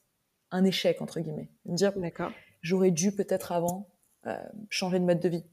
un 0.52 0.64
échec 0.66 1.02
entre 1.02 1.20
guillemets. 1.20 1.50
Me 1.66 1.76
dire, 1.76 1.98
d'accord 1.98 2.32
j'aurais 2.62 2.92
dû 2.92 3.12
peut-être 3.12 3.52
avant 3.52 3.90
euh, 4.28 4.38
changer 4.70 5.00
de 5.00 5.06
mode 5.06 5.20
de 5.20 5.30
vie 5.30 5.46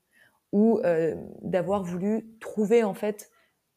ou 0.53 0.81
euh, 0.85 1.15
d'avoir 1.43 1.83
voulu 1.83 2.37
trouver 2.41 2.85
en 2.85 2.95
fait 2.95 3.31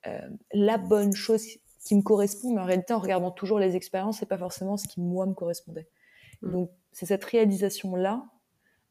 euh, 0.08 0.20
la 0.54 0.78
bonne 0.78 1.14
chose 1.14 1.46
qui 1.86 1.96
me 1.96 2.02
correspond, 2.02 2.54
mais 2.54 2.62
en 2.62 2.66
réalité 2.66 2.94
en 2.94 3.00
regardant 3.00 3.32
toujours 3.32 3.60
les 3.60 3.76
expériences, 3.76 4.20
c'est 4.20 4.28
pas 4.28 4.38
forcément 4.38 4.78
ce 4.78 4.88
qui 4.88 5.02
moi 5.02 5.26
me 5.26 5.34
correspondait. 5.34 5.88
Mm. 6.42 6.52
Donc 6.52 6.72
c'est 6.92 7.06
cette 7.06 7.24
réalisation 7.24 7.96
là. 7.96 8.26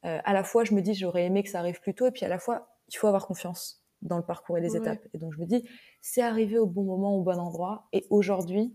à 0.02 0.32
la 0.32 0.42
fois 0.42 0.64
je 0.64 0.74
me 0.74 0.80
dis 0.80 0.94
j'aurais 0.94 1.24
aimé 1.24 1.42
que 1.42 1.50
ça 1.50 1.61
arrive 1.61 1.80
plus 1.80 1.94
tôt, 1.94 2.06
et 2.06 2.11
puis 2.11 2.24
à 2.24 2.28
la 2.28 2.38
fois 2.38 2.76
il 2.88 2.96
faut 2.96 3.06
avoir 3.06 3.26
confiance 3.26 3.79
dans 4.03 4.16
le 4.16 4.24
parcours 4.24 4.59
et 4.59 4.61
les 4.61 4.76
étapes. 4.76 5.07
Et 5.14 5.18
donc 5.18 5.32
je 5.34 5.40
me 5.40 5.46
dis 5.46 5.64
c'est 6.01 6.22
arrivé 6.22 6.59
au 6.59 6.66
bon 6.66 6.84
moment, 6.84 7.16
au 7.16 7.22
bon 7.22 7.38
endroit. 7.38 7.88
Et 7.92 8.07
aujourd'hui, 8.11 8.74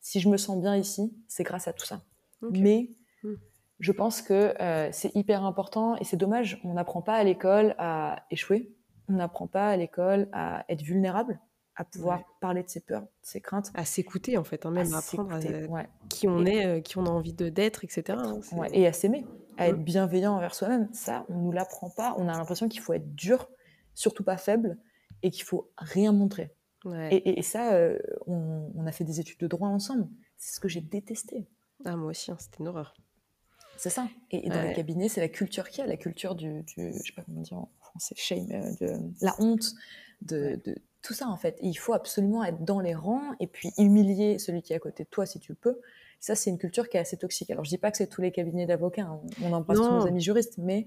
si 0.00 0.20
je 0.20 0.28
me 0.28 0.36
sens 0.36 0.60
bien 0.60 0.76
ici, 0.76 1.16
c'est 1.28 1.44
grâce 1.44 1.68
à 1.68 1.72
tout 1.72 1.86
ça. 1.86 2.02
Mais 2.42 2.90
mm 3.22 3.34
je 3.78 3.92
pense 3.92 4.22
que 4.22 4.54
euh, 4.60 4.88
c'est 4.92 5.14
hyper 5.14 5.44
important 5.44 5.96
et 5.96 6.04
c'est 6.04 6.16
dommage, 6.16 6.60
on 6.64 6.74
n'apprend 6.74 7.02
pas 7.02 7.14
à 7.14 7.24
l'école 7.24 7.74
à 7.78 8.24
échouer, 8.30 8.74
on 9.08 9.14
n'apprend 9.14 9.46
pas 9.46 9.68
à 9.68 9.76
l'école 9.76 10.28
à 10.32 10.64
être 10.68 10.82
vulnérable, 10.82 11.38
à 11.74 11.84
pouvoir 11.84 12.22
parler 12.40 12.62
de 12.62 12.68
ses 12.68 12.80
peurs, 12.80 13.02
de 13.02 13.08
ses 13.22 13.40
craintes. 13.40 13.70
À 13.74 13.84
s'écouter 13.84 14.38
en 14.38 14.44
fait, 14.44 14.64
hein, 14.64 14.70
même 14.70 14.92
à 14.94 14.98
apprendre 14.98 15.38
qui 16.08 16.26
on 16.26 16.44
est, 16.46 16.66
euh, 16.66 16.80
qui 16.80 16.96
on 16.96 17.04
a 17.04 17.10
envie 17.10 17.34
de 17.34 17.48
d'être, 17.48 17.84
etc. 17.84 18.18
Hein, 18.18 18.40
et 18.72 18.86
à 18.86 18.92
s'aimer, 18.92 19.26
à 19.58 19.68
être 19.68 19.82
bienveillant 19.82 20.34
envers 20.34 20.54
soi-même. 20.54 20.88
Ça, 20.92 21.26
on 21.28 21.34
nous 21.34 21.52
l'apprend 21.52 21.90
pas. 21.90 22.14
On 22.18 22.28
a 22.28 22.32
l'impression 22.32 22.68
qu'il 22.68 22.80
faut 22.80 22.94
être 22.94 23.14
dur, 23.14 23.48
surtout 23.96 24.22
pas 24.22 24.36
faible, 24.36 24.78
et 25.24 25.30
qu'il 25.30 25.42
faut 25.42 25.72
rien 25.76 26.12
montrer. 26.12 26.52
Et, 27.10 27.42
ça, 27.42 27.76
on, 28.28 28.86
a 28.86 28.92
fait 28.92 29.02
des 29.02 29.18
études 29.18 29.40
de 29.40 29.48
droit 29.48 29.68
ensemble. 29.68 30.06
C'est 30.36 30.54
ce 30.54 30.60
que 30.60 30.68
j'ai 30.68 30.80
détesté. 30.80 31.48
Ah, 31.84 31.96
moi 31.96 32.10
aussi, 32.10 32.30
hein, 32.30 32.36
c'était 32.38 32.58
une 32.60 32.68
horreur. 32.68 32.94
C'est 33.76 33.90
ça. 33.90 34.08
Et, 34.30 34.48
dans 34.48 34.62
les 34.62 34.72
cabinets, 34.72 35.08
c'est 35.08 35.20
la 35.20 35.28
culture 35.28 35.68
qu'il 35.68 35.80
y 35.80 35.82
a, 35.82 35.86
la 35.88 35.96
culture 35.96 36.36
du, 36.36 36.62
du, 36.62 36.92
je 36.92 36.98
sais 36.98 37.12
pas 37.14 37.22
comment 37.22 37.40
dire 37.40 37.58
en 37.58 37.70
français, 37.80 38.14
shame, 38.16 38.46
de 38.46 39.00
la 39.20 39.34
honte, 39.40 39.74
de, 40.22 40.60
tout 41.02 41.14
ça 41.14 41.28
en 41.28 41.36
fait. 41.36 41.58
il 41.62 41.74
faut 41.74 41.92
absolument 41.92 42.42
être 42.42 42.64
dans 42.64 42.80
les 42.80 42.94
rangs 42.94 43.34
et 43.38 43.46
puis 43.46 43.70
humilier 43.78 44.38
celui 44.38 44.62
qui 44.62 44.72
est 44.72 44.76
à 44.76 44.80
côté 44.80 45.04
de 45.04 45.08
toi 45.08 45.26
si 45.26 45.38
tu 45.38 45.54
peux. 45.54 45.80
Ça, 46.18 46.34
c'est 46.34 46.50
une 46.50 46.58
culture 46.58 46.88
qui 46.88 46.96
est 46.96 47.00
assez 47.00 47.16
toxique. 47.16 47.50
Alors, 47.50 47.64
je 47.64 47.68
dis 47.68 47.78
pas 47.78 47.90
que 47.90 47.98
c'est 47.98 48.06
tous 48.06 48.22
les 48.22 48.32
cabinets 48.32 48.66
d'avocats, 48.66 49.02
hein. 49.02 49.20
on 49.42 49.52
embrasse 49.52 49.78
tous 49.78 49.90
nos 49.90 50.06
amis 50.06 50.22
juristes, 50.22 50.56
mais 50.58 50.86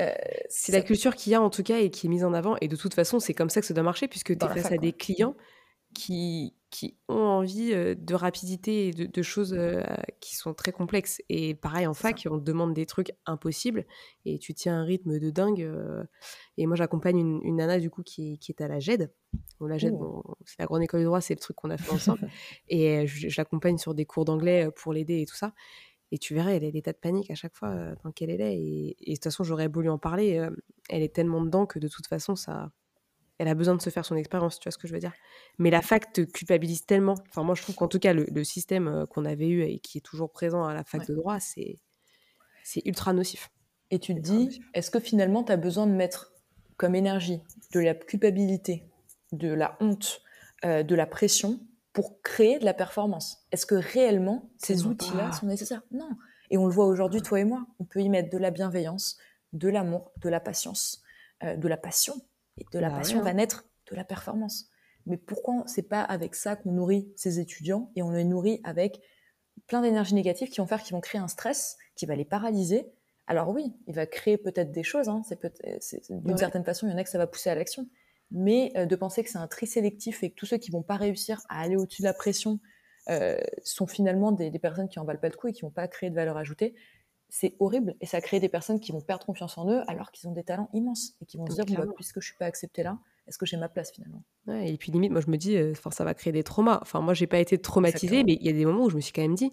euh, 0.00 0.12
c'est 0.48 0.72
la 0.72 0.82
culture 0.82 1.14
qu'il 1.16 1.32
y 1.32 1.34
a 1.34 1.42
en 1.42 1.50
tout 1.50 1.62
cas 1.62 1.78
et 1.78 1.90
qui 1.90 2.06
est 2.06 2.10
mise 2.10 2.24
en 2.24 2.32
avant. 2.32 2.56
Et 2.60 2.68
de 2.68 2.76
toute 2.76 2.94
façon, 2.94 3.18
c'est 3.18 3.34
comme 3.34 3.50
ça 3.50 3.60
que 3.60 3.66
ça 3.66 3.74
doit 3.74 3.82
marcher 3.82 4.08
puisque 4.08 4.36
tu 4.36 4.44
es 4.44 4.48
face 4.48 4.72
à 4.72 4.76
des 4.76 4.92
clients 4.92 5.34
qui, 5.94 6.54
qui 6.70 6.96
ont 7.08 7.14
envie 7.14 7.70
de 7.72 8.14
rapidité 8.14 8.88
et 8.88 8.92
de, 8.92 9.22
choses 9.22 9.58
qui 10.20 10.36
sont 10.36 10.54
très 10.54 10.70
complexes. 10.70 11.20
Et 11.28 11.54
pareil, 11.54 11.86
en 11.86 11.94
fac, 11.94 12.28
on 12.30 12.38
te 12.38 12.44
demande 12.44 12.74
des 12.74 12.86
trucs 12.86 13.10
impossibles 13.26 13.86
et 14.24 14.38
tu 14.38 14.54
tiens 14.54 14.80
un 14.80 14.84
rythme 14.84 15.18
de 15.18 15.30
dingue. 15.30 15.68
et 16.58 16.66
moi, 16.66 16.76
j'accompagne 16.76 17.18
une, 17.18 17.56
nana, 17.56 17.80
du 17.80 17.90
coup, 17.90 18.02
qui, 18.02 18.38
qui 18.38 18.52
est 18.52 18.62
à 18.62 18.68
la 18.68 18.78
GED. 18.78 19.10
la 19.60 19.78
GED, 19.78 19.94
c'est 20.44 20.60
la 20.60 20.66
grande 20.66 20.82
école 20.82 21.00
de 21.00 21.06
droit, 21.06 21.20
c'est 21.20 21.34
le 21.34 21.40
truc 21.40 21.56
qu'on 21.56 21.70
a 21.70 21.78
fait 21.78 21.90
ensemble. 21.92 22.30
et 22.68 23.06
je, 23.06 23.34
l'accompagne 23.36 23.78
sur 23.78 23.94
des 23.94 24.04
cours 24.04 24.24
d'anglais 24.24 24.68
pour 24.76 24.92
l'aider 24.92 25.22
et 25.22 25.26
tout 25.26 25.36
ça. 25.36 25.54
Et 26.10 26.18
tu 26.18 26.34
verrais, 26.34 26.56
elle 26.56 26.64
a 26.64 26.70
des 26.70 26.82
tas 26.82 26.92
de 26.92 26.98
panique 26.98 27.30
à 27.30 27.34
chaque 27.34 27.54
fois 27.54 27.74
dans 28.02 28.12
quelle 28.12 28.30
elle 28.30 28.40
est. 28.40 28.56
Et, 28.56 28.96
et 29.00 29.10
de 29.10 29.16
toute 29.16 29.24
façon, 29.24 29.44
j'aurais 29.44 29.68
voulu 29.68 29.90
en 29.90 29.98
parler. 29.98 30.48
elle 30.88 31.02
est 31.02 31.14
tellement 31.14 31.42
dedans 31.42 31.66
que 31.66 31.78
de 31.78 31.88
toute 31.88 32.06
façon, 32.06 32.36
ça 32.36 32.70
elle 33.38 33.48
a 33.48 33.54
besoin 33.54 33.76
de 33.76 33.80
se 33.80 33.90
faire 33.90 34.04
son 34.04 34.16
expérience, 34.16 34.58
tu 34.58 34.64
vois 34.64 34.72
ce 34.72 34.78
que 34.78 34.88
je 34.88 34.92
veux 34.92 34.98
dire? 34.98 35.12
Mais 35.58 35.70
la 35.70 35.80
fac 35.80 36.12
te 36.12 36.20
culpabilise 36.20 36.84
tellement. 36.84 37.14
Enfin, 37.28 37.44
moi, 37.44 37.54
je 37.54 37.62
trouve 37.62 37.76
qu'en 37.76 37.88
tout 37.88 38.00
cas, 38.00 38.12
le, 38.12 38.44
système 38.44 38.88
euh, 38.88 39.06
qu'on 39.06 39.24
avait 39.24 39.48
eu 39.48 39.62
et 39.62 39.78
qui 39.78 39.98
est 39.98 40.02
toujours 40.02 40.30
présent 40.30 40.64
à 40.64 40.74
la 40.74 40.82
fac 40.82 41.06
de 41.06 41.14
droit, 41.14 41.38
c'est, 41.38 41.78
c'est 42.64 42.82
ultra 42.84 43.12
nocif. 43.12 43.50
Et 43.90 44.00
tu 44.00 44.14
te 44.14 44.20
dis, 44.20 44.60
est-ce 44.74 44.90
que 44.90 45.00
finalement, 45.00 45.44
tu 45.44 45.52
as 45.52 45.56
besoin 45.56 45.86
de 45.86 45.92
mettre 45.92 46.32
comme 46.76 46.94
énergie 46.94 47.40
de 47.72 47.80
la 47.80 47.94
culpabilité, 47.94 48.84
de 49.32 49.48
la 49.48 49.76
honte, 49.80 50.20
euh, 50.64 50.82
de 50.82 50.94
la 50.94 51.06
pression 51.06 51.60
pour 51.98 52.22
créer 52.22 52.60
de 52.60 52.64
la 52.64 52.74
performance 52.74 53.44
Est-ce 53.50 53.66
que 53.66 53.74
réellement, 53.74 54.52
ces 54.56 54.86
outils-là 54.86 55.32
sont 55.32 55.46
nécessaires? 55.46 55.82
Non. 55.90 56.08
Et 56.48 56.56
on 56.56 56.64
le 56.64 56.72
voit 56.72 56.86
aujourd'hui, 56.86 57.22
toi 57.22 57.40
et 57.40 57.44
moi, 57.44 57.66
on 57.80 57.84
peut 57.84 57.98
y 57.98 58.08
mettre 58.08 58.30
de 58.30 58.38
la 58.38 58.52
bienveillance, 58.52 59.18
de 59.52 59.68
l'amour, 59.68 60.12
de 60.18 60.28
la 60.28 60.38
patience, 60.38 61.02
euh, 61.42 61.56
de 61.56 61.66
la 61.66 61.76
passion 61.76 62.14
et 62.56 62.64
de 62.72 62.78
la 62.78 62.90
bah 62.90 62.98
passion 62.98 63.20
va 63.20 63.32
naître 63.32 63.64
de 63.90 63.96
la 63.96 64.04
performance. 64.04 64.70
Mais 65.06 65.16
pourquoi 65.16 65.64
c'est 65.66 65.88
pas 65.88 66.02
avec 66.02 66.36
ça 66.36 66.54
qu'on 66.54 66.70
nourrit 66.70 67.12
ces 67.16 67.40
étudiants 67.40 67.90
et 67.96 68.02
on 68.04 68.12
les 68.12 68.22
nourrit 68.22 68.60
avec 68.62 69.00
plein 69.66 69.82
d'énergie 69.82 70.14
négative 70.14 70.50
qui 70.50 70.60
vont 70.60 70.68
faire, 70.68 70.84
qui 70.84 70.92
vont 70.92 71.00
créer 71.00 71.20
un 71.20 71.26
stress, 71.26 71.78
qui 71.96 72.06
va 72.06 72.14
les 72.14 72.24
paralyser? 72.24 72.92
Alors 73.26 73.48
oui, 73.48 73.74
il 73.88 73.94
va 73.96 74.06
créer 74.06 74.38
peut-être 74.38 74.70
des 74.70 74.84
choses. 74.84 75.08
Hein, 75.08 75.22
c'est 75.80 76.12
d'une 76.12 76.38
certaine 76.38 76.64
façon, 76.64 76.86
il 76.86 76.92
y 76.92 76.94
en 76.94 76.98
a 76.98 77.02
que 77.02 77.10
ça 77.10 77.18
va 77.18 77.26
pousser 77.26 77.50
à 77.50 77.56
l'action. 77.56 77.88
Mais 78.30 78.72
euh, 78.76 78.86
de 78.86 78.96
penser 78.96 79.24
que 79.24 79.30
c'est 79.30 79.38
un 79.38 79.46
tri 79.46 79.66
sélectif 79.66 80.22
et 80.22 80.30
que 80.30 80.34
tous 80.34 80.46
ceux 80.46 80.58
qui 80.58 80.70
vont 80.70 80.82
pas 80.82 80.96
réussir 80.96 81.40
à 81.48 81.60
aller 81.60 81.76
au-dessus 81.76 82.02
de 82.02 82.06
la 82.06 82.14
pression 82.14 82.60
euh, 83.08 83.38
sont 83.64 83.86
finalement 83.86 84.32
des, 84.32 84.50
personnes 84.58 84.88
qui 84.88 84.98
en 84.98 85.04
valent 85.04 85.20
pas 85.20 85.30
le 85.30 85.36
coup 85.36 85.48
et 85.48 85.52
qui 85.52 85.62
vont 85.62 85.70
pas 85.70 85.88
créer 85.88 86.10
de 86.10 86.14
valeur 86.14 86.36
ajoutée, 86.36 86.74
c'est 87.30 87.56
horrible 87.58 87.94
et 88.00 88.06
ça 88.06 88.20
crée 88.20 88.40
des 88.40 88.48
personnes 88.48 88.80
qui 88.80 88.92
vont 88.92 89.00
perdre 89.00 89.24
confiance 89.24 89.56
en 89.56 89.70
eux 89.70 89.82
alors 89.86 90.12
qu'ils 90.12 90.28
ont 90.28 90.32
des 90.32 90.44
talents 90.44 90.68
immenses 90.72 91.14
et 91.20 91.26
qui 91.26 91.36
vont 91.36 91.46
se 91.46 91.62
dire 91.62 91.78
bah, 91.78 91.92
puisque 91.94 92.20
je 92.20 92.26
suis 92.26 92.36
pas 92.38 92.46
acceptée 92.46 92.82
là 92.82 92.98
est-ce 93.26 93.36
que 93.36 93.44
j'ai 93.44 93.58
ma 93.58 93.68
place 93.68 93.92
finalement? 93.92 94.22
Et 94.48 94.78
puis 94.78 94.90
limite 94.90 95.12
moi 95.12 95.20
je 95.20 95.30
me 95.30 95.36
dis 95.36 95.56
euh, 95.56 95.74
ça 95.90 96.04
va 96.04 96.14
créer 96.14 96.32
des 96.32 96.42
traumas. 96.42 96.78
Enfin 96.80 97.00
moi 97.00 97.12
j'ai 97.14 97.26
pas 97.26 97.38
été 97.38 97.58
traumatisée 97.58 98.24
mais 98.24 98.34
il 98.40 98.46
y 98.46 98.48
a 98.48 98.52
des 98.52 98.64
moments 98.64 98.84
où 98.84 98.90
je 98.90 98.96
me 98.96 99.00
suis 99.00 99.12
quand 99.12 99.22
même 99.22 99.34
dit 99.34 99.52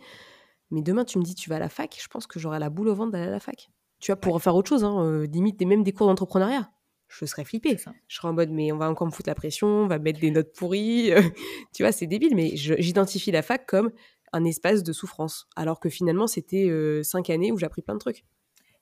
mais 0.72 0.82
demain 0.82 1.04
tu 1.04 1.20
me 1.20 1.24
dis 1.24 1.36
tu 1.36 1.50
vas 1.50 1.58
à 1.58 1.60
la 1.60 1.70
fac 1.70 1.98
je 2.02 2.08
pense 2.08 2.26
que 2.26 2.40
j'aurai 2.40 2.60
la 2.60 2.70
boule 2.70 2.88
au 2.88 2.96
ventre 2.96 3.12
d'aller 3.12 3.28
à 3.28 3.32
la 3.32 3.40
fac. 3.40 3.70
Tu 4.00 4.12
vois 4.12 4.20
pour 4.20 4.42
faire 4.42 4.56
autre 4.56 4.70
chose 4.70 4.84
hein, 4.84 5.04
euh, 5.04 5.28
limite 5.28 5.62
même 5.62 5.84
des 5.84 5.92
cours 5.92 6.08
d'entrepreneuriat 6.08 6.70
je 7.08 7.26
serais 7.26 7.46
flippée. 7.46 7.78
Je 8.08 8.16
serais 8.16 8.28
en 8.28 8.34
mode, 8.34 8.50
mais 8.50 8.72
on 8.72 8.78
va 8.78 8.90
encore 8.90 9.08
me 9.08 9.12
foutre 9.12 9.30
la 9.30 9.36
pression, 9.36 9.68
on 9.68 9.88
va 9.88 10.00
mettre 10.00 10.20
des 10.20 10.32
notes 10.32 10.54
pourries. 10.54 11.12
tu 11.74 11.84
vois, 11.84 11.92
c'est 11.92 12.08
débile, 12.08 12.36
mais 12.36 12.56
j'identifie 12.56 13.32
la 13.32 13.42
fac 13.42 13.66
comme 13.66 13.92
un 14.34 14.44
espace 14.44 14.84
de 14.84 14.94
souffrance. 14.94 15.48
Alors 15.56 15.80
que 15.80 15.90
finalement, 15.90 16.28
c'était 16.28 16.68
euh, 16.70 17.04
cinq 17.04 17.30
années 17.30 17.52
où 17.52 17.58
j'ai 17.58 17.66
appris 17.66 17.82
plein 17.82 17.94
de 17.94 18.00
trucs. 18.00 18.26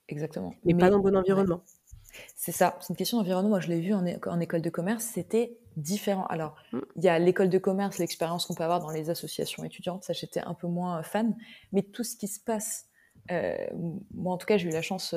Exactement. 0.10 0.54
Mais, 0.66 0.74
pas 0.74 0.90
dans 0.90 0.98
le 0.98 1.04
bon 1.04 1.16
environnement. 1.16 1.64
C'est 2.36 2.52
ça, 2.52 2.78
c'est 2.80 2.90
une 2.90 2.96
question 2.96 3.18
d'environnement. 3.18 3.50
Moi, 3.50 3.60
je 3.60 3.70
l'ai 3.70 3.80
vu 3.80 3.94
en, 3.94 4.06
en, 4.06 4.40
école 4.40 4.62
de 4.62 4.70
commerce, 4.70 5.04
c'était 5.04 5.58
différent. 5.78 6.26
Alors, 6.26 6.56
mm. 6.72 6.80
il 6.98 7.04
y 7.04 7.10
a 7.10 7.18
l'école 7.20 7.50
de 7.50 7.58
commerce, 7.58 7.98
l'expérience 7.98 8.46
qu'on 8.46 8.54
peut 8.54 8.64
avoir 8.64 8.80
dans 8.80 8.92
les 8.92 9.10
associations 9.10 9.64
étudiantes, 9.64 10.04
ça, 10.04 10.14
j'étais 10.14 10.42
un 10.42 10.54
peu 10.54 10.68
moins 10.68 11.02
fan. 11.04 11.36
Mais 11.72 11.82
tout 11.82 12.04
ce 12.04 12.16
qui 12.16 12.28
se 12.28 12.40
passe, 12.40 12.88
euh, 13.32 13.56
moi, 14.14 14.34
en 14.34 14.38
tout 14.38 14.46
cas, 14.46 14.58
j'ai 14.58 14.70
eu 14.70 14.72
la 14.72 14.82
chance, 14.82 15.16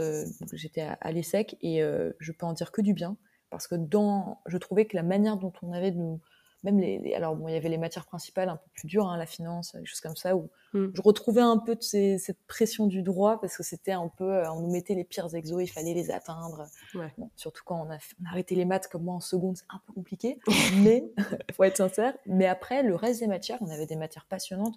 j'étais 0.52 0.82
à, 1.00 1.12
l'ESSEC 1.12 1.56
et 1.60 1.80
je 2.18 2.32
peux 2.32 2.46
en 2.46 2.52
dire 2.52 2.72
que 2.72 2.82
du 2.82 2.92
bien. 2.92 3.16
Parce 3.50 3.68
que 3.68 3.76
dans, 3.76 4.40
je 4.46 4.58
trouvais 4.58 4.86
que 4.86 4.96
la 4.96 5.04
manière 5.04 5.36
dont 5.36 5.52
on 5.62 5.72
avait 5.72 5.92
de 5.92 5.98
nous 5.98 6.20
même 6.66 6.80
les, 6.80 7.14
alors 7.14 7.36
bon, 7.36 7.48
il 7.48 7.54
y 7.54 7.56
avait 7.56 7.68
les 7.68 7.78
matières 7.78 8.06
principales 8.06 8.48
un 8.48 8.56
peu 8.56 8.68
plus 8.74 8.86
dures, 8.88 9.08
hein, 9.08 9.16
la 9.16 9.26
finance, 9.26 9.76
des 9.76 9.86
choses 9.86 10.00
comme 10.00 10.16
ça, 10.16 10.36
où 10.36 10.50
mm. 10.72 10.88
je 10.94 11.02
retrouvais 11.02 11.40
un 11.40 11.58
peu 11.58 11.76
de 11.76 11.82
cette 11.82 12.38
pression 12.46 12.86
du 12.86 13.02
droit 13.02 13.40
parce 13.40 13.56
que 13.56 13.62
c'était 13.62 13.92
un 13.92 14.08
peu, 14.08 14.24
euh, 14.24 14.50
on 14.52 14.60
nous 14.60 14.70
mettait 14.70 14.94
les 14.94 15.04
pires 15.04 15.32
exos, 15.34 15.62
il 15.62 15.68
fallait 15.68 15.94
les 15.94 16.10
atteindre. 16.10 16.66
surtout 17.36 17.62
quand 17.64 17.86
on 17.86 17.90
a, 17.90 17.98
arrêté 18.28 18.54
les 18.54 18.64
maths 18.64 18.88
comme 18.88 19.04
moi 19.04 19.14
en 19.14 19.20
seconde, 19.20 19.56
c'est 19.56 19.66
un 19.68 19.80
peu 19.86 19.92
compliqué, 19.92 20.38
mais 20.82 21.04
faut 21.54 21.64
être 21.64 21.76
sincère. 21.76 22.14
Mais 22.26 22.46
après, 22.46 22.82
le 22.82 22.96
reste 22.96 23.20
des 23.20 23.28
matières, 23.28 23.58
on 23.60 23.70
avait 23.70 23.86
des 23.86 23.96
matières 23.96 24.26
passionnantes 24.26 24.74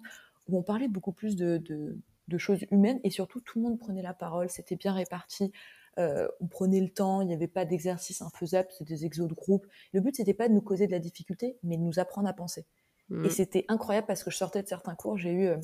où 0.48 0.58
on 0.58 0.62
parlait 0.62 0.88
beaucoup 0.88 1.12
plus 1.12 1.36
de, 1.36 1.58
de 1.58 1.98
choses 2.38 2.64
humaines 2.70 3.00
et 3.04 3.10
surtout 3.10 3.40
tout 3.40 3.58
le 3.58 3.64
monde 3.64 3.78
prenait 3.78 4.02
la 4.02 4.14
parole, 4.14 4.50
c'était 4.50 4.76
bien 4.76 4.92
réparti. 4.92 5.52
Euh, 5.98 6.28
on 6.40 6.46
prenait 6.46 6.80
le 6.80 6.88
temps, 6.88 7.20
il 7.20 7.26
n'y 7.26 7.34
avait 7.34 7.48
pas 7.48 7.64
d'exercice 7.64 8.22
infaisable, 8.22 8.68
c'était 8.70 8.94
des 8.94 9.04
exos 9.04 9.28
de 9.28 9.34
groupe. 9.34 9.66
Le 9.92 10.00
but, 10.00 10.16
c'était 10.16 10.34
pas 10.34 10.48
de 10.48 10.54
nous 10.54 10.60
causer 10.60 10.86
de 10.86 10.92
la 10.92 10.98
difficulté, 10.98 11.58
mais 11.62 11.76
de 11.76 11.82
nous 11.82 11.98
apprendre 11.98 12.28
à 12.28 12.32
penser. 12.32 12.64
Mmh. 13.08 13.24
Et 13.24 13.30
c'était 13.30 13.64
incroyable 13.68 14.06
parce 14.06 14.22
que 14.22 14.30
je 14.30 14.36
sortais 14.36 14.62
de 14.62 14.68
certains 14.68 14.94
cours, 14.94 15.18
j'ai 15.18 15.32
eu 15.32 15.46
euh, 15.48 15.56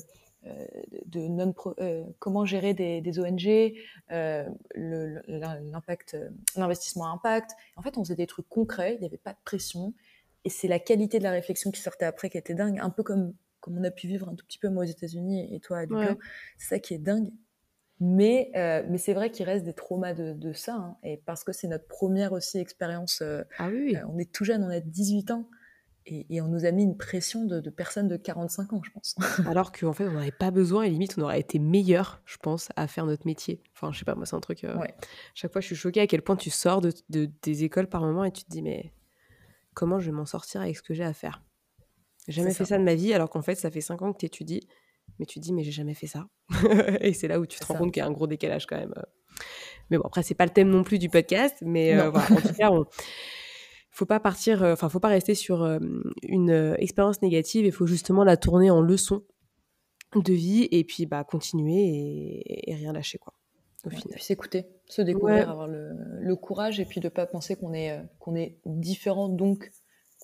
euh, 0.45 0.65
de 1.05 1.21
non 1.21 1.53
comment 2.19 2.45
gérer 2.45 2.73
des, 2.73 3.19
ONG, 3.19 3.73
l'impact, 4.75 6.17
l'investissement 6.55 7.11
impact. 7.11 7.51
En 7.75 7.81
fait, 7.81 7.97
on 7.97 8.03
faisait 8.03 8.15
des 8.15 8.27
trucs 8.27 8.49
concrets, 8.49 8.95
il 8.95 8.99
n'y 8.99 9.05
avait 9.05 9.17
pas 9.17 9.33
de 9.33 9.39
pression. 9.43 9.93
Et 10.43 10.49
c'est 10.49 10.67
la 10.67 10.79
qualité 10.79 11.19
de 11.19 11.23
la 11.23 11.31
réflexion 11.31 11.71
qui 11.71 11.81
sortait 11.81 12.05
après 12.05 12.29
qui 12.29 12.37
était 12.37 12.53
dingue, 12.53 12.79
un 12.79 12.89
peu 12.89 13.03
comme, 13.03 13.33
comme 13.59 13.77
on 13.77 13.83
a 13.83 13.91
pu 13.91 14.07
vivre 14.07 14.29
un 14.29 14.35
tout 14.35 14.45
petit 14.45 14.59
peu 14.59 14.69
moi 14.69 14.83
aux 14.83 14.87
États-Unis 14.87 15.53
et 15.53 15.59
toi 15.59 15.79
à 15.79 15.85
Dublin. 15.85 16.17
C'est 16.57 16.75
ça 16.75 16.79
qui 16.79 16.93
est 16.93 16.99
dingue. 16.99 17.29
Mais, 17.99 18.51
euh, 18.55 18.83
mais 18.87 18.97
c'est 18.97 19.13
vrai 19.13 19.31
qu'il 19.31 19.45
reste 19.45 19.65
des 19.65 19.73
traumas 19.73 20.13
de, 20.13 20.33
de 20.33 20.53
ça, 20.53 20.75
hein, 20.75 20.97
et 21.03 21.17
parce 21.25 21.43
que 21.43 21.51
c'est 21.51 21.67
notre 21.67 21.87
première 21.87 22.31
aussi 22.31 22.59
expérience. 22.59 23.21
Euh, 23.23 23.43
ah 23.57 23.69
oui. 23.69 23.95
Euh, 23.95 24.05
on 24.07 24.19
est 24.19 24.31
tout 24.31 24.45
jeune, 24.45 24.63
on 24.63 24.69
a 24.69 24.79
18 24.79 25.31
ans, 25.31 25.49
et, 26.05 26.27
et 26.29 26.41
on 26.41 26.47
nous 26.47 26.65
a 26.65 26.71
mis 26.71 26.83
une 26.83 26.95
pression 26.95 27.45
de, 27.45 27.59
de, 27.59 27.69
personnes 27.71 28.07
de 28.07 28.15
45 28.15 28.73
ans, 28.73 28.81
je 28.83 28.91
pense. 28.91 29.15
Alors 29.47 29.71
qu'en 29.71 29.93
fait, 29.93 30.07
on 30.07 30.11
n'avait 30.11 30.31
pas 30.31 30.51
besoin, 30.51 30.83
et 30.83 30.91
limite, 30.91 31.15
on 31.17 31.23
aurait 31.23 31.39
été 31.39 31.57
meilleur, 31.57 32.21
je 32.25 32.37
pense, 32.37 32.69
à 32.75 32.85
faire 32.85 33.07
notre 33.07 33.25
métier. 33.25 33.63
Enfin, 33.73 33.91
je 33.91 33.97
sais 33.97 34.05
pas, 34.05 34.13
moi, 34.13 34.27
c'est 34.27 34.35
un 34.35 34.41
truc. 34.41 34.61
Ouais. 34.63 34.93
Chaque 35.33 35.51
fois, 35.51 35.61
je 35.61 35.65
suis 35.65 35.75
choquée 35.75 36.01
à 36.01 36.07
quel 36.07 36.21
point 36.21 36.35
tu 36.35 36.51
sors 36.51 36.81
de, 36.81 36.93
de, 37.09 37.27
des 37.41 37.63
écoles 37.63 37.89
par 37.89 38.01
moment 38.01 38.25
et 38.25 38.31
tu 38.31 38.43
te 38.43 38.49
dis, 38.49 38.61
mais 38.61 38.93
comment 39.73 39.97
je 39.99 40.05
vais 40.05 40.15
m'en 40.15 40.27
sortir 40.27 40.61
avec 40.61 40.77
ce 40.77 40.83
que 40.83 40.93
j'ai 40.93 41.03
à 41.03 41.13
faire? 41.13 41.41
J'ai 42.27 42.41
jamais 42.41 42.53
fait 42.53 42.65
ça. 42.65 42.65
ça 42.65 42.77
de 42.77 42.83
ma 42.83 42.95
vie, 42.95 43.13
alors 43.13 43.29
qu'en 43.29 43.41
fait, 43.41 43.55
ça 43.55 43.71
fait 43.71 43.81
5 43.81 44.01
ans 44.01 44.13
que 44.13 44.19
tu 44.19 44.25
étudies 44.25 44.67
mais 45.19 45.25
tu 45.25 45.39
te 45.39 45.43
dis 45.43 45.53
mais 45.53 45.63
j'ai 45.63 45.71
jamais 45.71 45.93
fait 45.93 46.07
ça 46.07 46.27
et 47.01 47.13
c'est 47.13 47.27
là 47.27 47.39
où 47.39 47.45
tu 47.45 47.59
te 47.59 47.65
rends 47.65 47.75
compte 47.75 47.91
qu'il 47.91 48.01
y 48.01 48.03
a 48.03 48.07
un 48.07 48.11
gros 48.11 48.27
décalage 48.27 48.65
quand 48.65 48.77
même 48.77 48.93
euh. 48.97 49.03
mais 49.89 49.97
bon 49.97 50.03
après 50.05 50.23
c'est 50.23 50.35
pas 50.35 50.45
le 50.45 50.51
thème 50.51 50.69
non 50.69 50.83
plus 50.83 50.99
du 50.99 51.09
podcast 51.09 51.57
mais 51.61 51.97
euh, 51.97 52.09
voilà, 52.09 52.31
en 52.31 52.41
tout 52.41 52.53
cas 52.53 52.71
on 52.71 52.85
faut 53.91 54.05
pas 54.05 54.19
partir 54.19 54.63
euh, 54.63 54.73
enfin 54.73 54.89
faut 54.89 54.99
pas 54.99 55.07
rester 55.07 55.35
sur 55.35 55.65
une 56.23 56.75
expérience 56.77 57.21
négative 57.21 57.65
il 57.65 57.71
faut 57.71 57.87
justement 57.87 58.23
la 58.23 58.37
tourner 58.37 58.69
en 58.69 58.81
leçon 58.81 59.23
de 60.15 60.33
vie 60.33 60.67
et 60.71 60.83
puis 60.83 61.05
bah 61.05 61.23
continuer 61.23 62.43
et, 62.45 62.75
rien 62.75 62.93
lâcher 62.93 63.17
quoi 63.17 63.33
au 63.85 63.89
final. 63.89 64.07
Puis 64.15 64.23
s'écouter, 64.23 64.65
se 64.87 65.01
découvrir, 65.01 65.49
avoir 65.49 65.67
le, 65.67 65.91
le, 66.19 66.35
courage 66.35 66.79
et 66.79 66.85
puis 66.85 66.99
de 66.99 67.09
pas 67.09 67.25
penser 67.25 67.55
qu'on 67.55 67.73
est 67.73 68.01
qu'on 68.19 68.35
est 68.35 68.57
différent 68.65 69.29
donc 69.29 69.69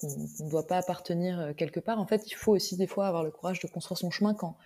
qu'on 0.08 0.46
ne 0.46 0.50
doit 0.50 0.68
pas 0.68 0.78
appartenir 0.78 1.40
euh, 1.40 1.54
quelque 1.54 1.80
part. 1.80 2.00
En 2.00 2.06
fait, 2.06 2.28
il 2.28 2.34
faut 2.34 2.54
aussi 2.54 2.78
des 2.78 2.88
fois 2.88 3.08
avoir 3.08 3.24
le 3.24 3.32
courage 3.32 3.60
de 3.60 3.68
construire 3.68 3.98
son 3.98 4.12
chemin 4.12 4.34
quand 4.34 4.58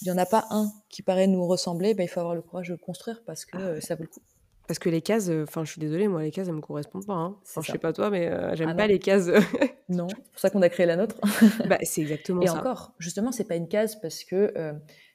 il 0.00 0.06
n'y 0.06 0.10
en 0.10 0.18
a 0.18 0.26
pas 0.26 0.46
un 0.50 0.70
qui 0.88 1.02
paraît 1.02 1.26
nous 1.26 1.46
ressembler, 1.46 1.94
ben, 1.94 2.04
il 2.04 2.08
faut 2.08 2.20
avoir 2.20 2.34
le 2.34 2.42
courage 2.42 2.68
de 2.68 2.74
le 2.74 2.78
construire 2.78 3.22
parce 3.24 3.44
que 3.44 3.56
euh, 3.56 3.80
ça 3.80 3.94
vaut 3.94 4.02
le 4.02 4.08
coup. 4.08 4.20
Parce 4.66 4.78
que 4.78 4.88
les 4.88 5.02
cases, 5.02 5.28
euh, 5.28 5.42
enfin, 5.42 5.64
je 5.64 5.72
suis 5.72 5.80
désolée, 5.80 6.08
moi, 6.08 6.22
les 6.22 6.30
cases, 6.30 6.48
elles 6.48 6.54
me 6.54 6.60
correspondent 6.60 7.06
pas. 7.06 7.12
Hein. 7.12 7.36
Enfin, 7.42 7.60
je 7.60 7.70
sais 7.70 7.78
pas 7.78 7.92
toi, 7.92 8.10
mais 8.10 8.30
j'aime 8.56 8.70
ah 8.70 8.74
pas 8.74 8.86
les 8.86 8.98
cases. 8.98 9.26
non, 9.88 10.08
c'est 10.08 10.16
pour 10.16 10.40
ça 10.40 10.50
qu'on 10.50 10.62
a 10.62 10.68
créé 10.68 10.86
la 10.86 10.96
nôtre. 10.96 11.16
bah, 11.68 11.78
c'est 11.82 12.00
exactement 12.00 12.44
ça. 12.46 12.52
Et 12.52 12.58
encore, 12.58 12.92
justement, 12.98 13.30
c'est 13.30 13.44
pas 13.44 13.56
une 13.56 13.68
case 13.68 14.00
parce 14.00 14.24
que 14.24 14.54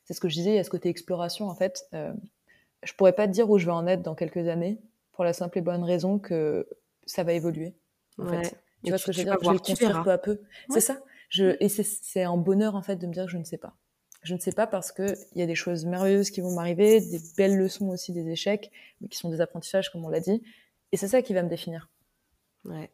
c'est 0.04 0.14
ce 0.14 0.20
que 0.20 0.30
je 0.30 0.36
disais, 0.36 0.52
il 0.52 0.56
y 0.56 0.60
a 0.60 0.64
ce 0.64 0.70
côté 0.70 0.90
exploration. 0.90 1.48
En 1.48 1.56
fait, 1.56 1.90
je 2.84 2.94
pourrais 2.94 3.14
pas 3.14 3.28
te 3.28 3.32
dire 3.32 3.50
où 3.50 3.58
je 3.58 3.66
vais 3.66 3.72
en 3.72 3.88
être 3.88 4.04
dans 4.04 4.16
quelques 4.16 4.48
années 4.48 4.80
pour 5.14 5.24
la 5.24 5.34
simple 5.34 5.58
et 5.58 5.62
bonne 5.62 5.84
raison 5.84 6.20
que 6.20 6.68
ça 7.06 7.24
va 7.24 7.34
évoluer. 7.34 7.76
En 8.20 8.28
fait 8.28 8.56
Tu 8.84 8.90
vois 8.90 8.98
ce 8.98 9.06
que 9.06 9.12
je 9.12 9.20
veux 9.20 9.24
dire? 9.26 9.38
Je 9.42 9.48
vais 9.48 9.54
le 9.54 9.60
construire 9.60 10.04
peu 10.04 10.12
à 10.12 10.18
peu. 10.18 10.42
C'est 10.70 10.82
ça. 10.82 11.00
Je, 11.30 11.56
et 11.60 11.70
c'est 11.70 12.24
un 12.24 12.38
bonheur 12.38 12.76
en 12.76 12.82
fait 12.82 12.96
de 12.96 13.06
me 13.06 13.14
dire 13.14 13.26
que 13.26 13.32
je 13.32 13.38
ne 13.38 13.44
sais 13.44 13.58
pas. 13.58 13.76
Je 14.24 14.34
ne 14.34 14.40
sais 14.40 14.52
pas 14.52 14.68
parce 14.68 14.92
que 14.92 15.16
il 15.34 15.40
y 15.40 15.42
a 15.42 15.46
des 15.46 15.56
choses 15.56 15.86
merveilleuses 15.86 16.32
qui 16.32 16.42
vont 16.42 16.52
m'arriver, 16.52 17.00
des 17.00 17.22
belles 17.38 17.58
leçons 17.58 17.90
aussi, 17.90 18.12
des 18.12 18.28
échecs, 18.30 18.72
mais 19.00 19.08
qui 19.08 19.18
sont 19.18 19.30
des 19.30 19.40
apprentissages 19.40 19.92
comme 19.92 20.04
on 20.04 20.10
l'a 20.10 20.20
dit. 20.20 20.42
Et 20.92 20.98
c'est 20.98 21.08
ça 21.08 21.22
qui 21.22 21.34
va 21.34 21.44
me 21.44 21.50
définir. 21.50 21.90
Ouais. 22.66 22.92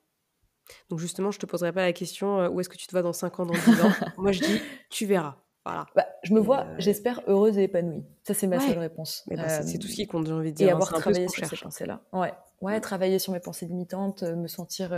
Donc 0.89 0.99
justement, 0.99 1.31
je 1.31 1.39
te 1.39 1.45
poserai 1.45 1.71
pas 1.71 1.81
la 1.81 1.93
question 1.93 2.39
euh, 2.41 2.49
où 2.49 2.59
est-ce 2.59 2.69
que 2.69 2.77
tu 2.77 2.87
te 2.87 2.91
vois 2.91 3.01
dans 3.01 3.13
5 3.13 3.39
ans, 3.39 3.45
dans 3.45 3.53
10 3.53 3.81
ans? 3.81 3.91
Moi, 4.17 4.31
je 4.31 4.41
dis 4.41 4.61
tu 4.89 5.05
verras. 5.05 5.37
Voilà. 5.63 5.87
Bah, 5.95 6.05
je 6.21 6.33
me 6.33 6.39
vois, 6.39 6.65
euh, 6.65 6.75
j'espère, 6.77 7.21
heureuse 7.25 7.57
et 7.57 7.63
épanouie. 7.63 8.03
Ça, 8.23 8.35
c'est 8.35 8.45
ma 8.45 8.59
seule 8.59 8.77
réponse. 8.77 9.23
Bah, 9.27 9.49
c'est 9.49 9.79
tout 9.79 9.87
ce 9.87 9.95
qui 9.95 10.05
compte, 10.05 10.27
j'ai 10.27 10.33
envie 10.33 10.51
de 10.51 10.57
dire. 10.57 10.67
Et 10.67 10.71
hein, 10.71 10.75
avoir 10.75 10.89
travaillé 10.89 11.27
sur 11.27 11.43
ces 11.45 11.57
pensées-là. 11.57 12.01
Ouais. 12.13 12.33
ouais, 12.61 12.79
travailler 12.81 13.17
sur 13.17 13.33
mes 13.33 13.39
pensées 13.39 13.65
limitantes, 13.65 14.21
euh, 14.21 14.35
me 14.35 14.47
sentir 14.47 14.93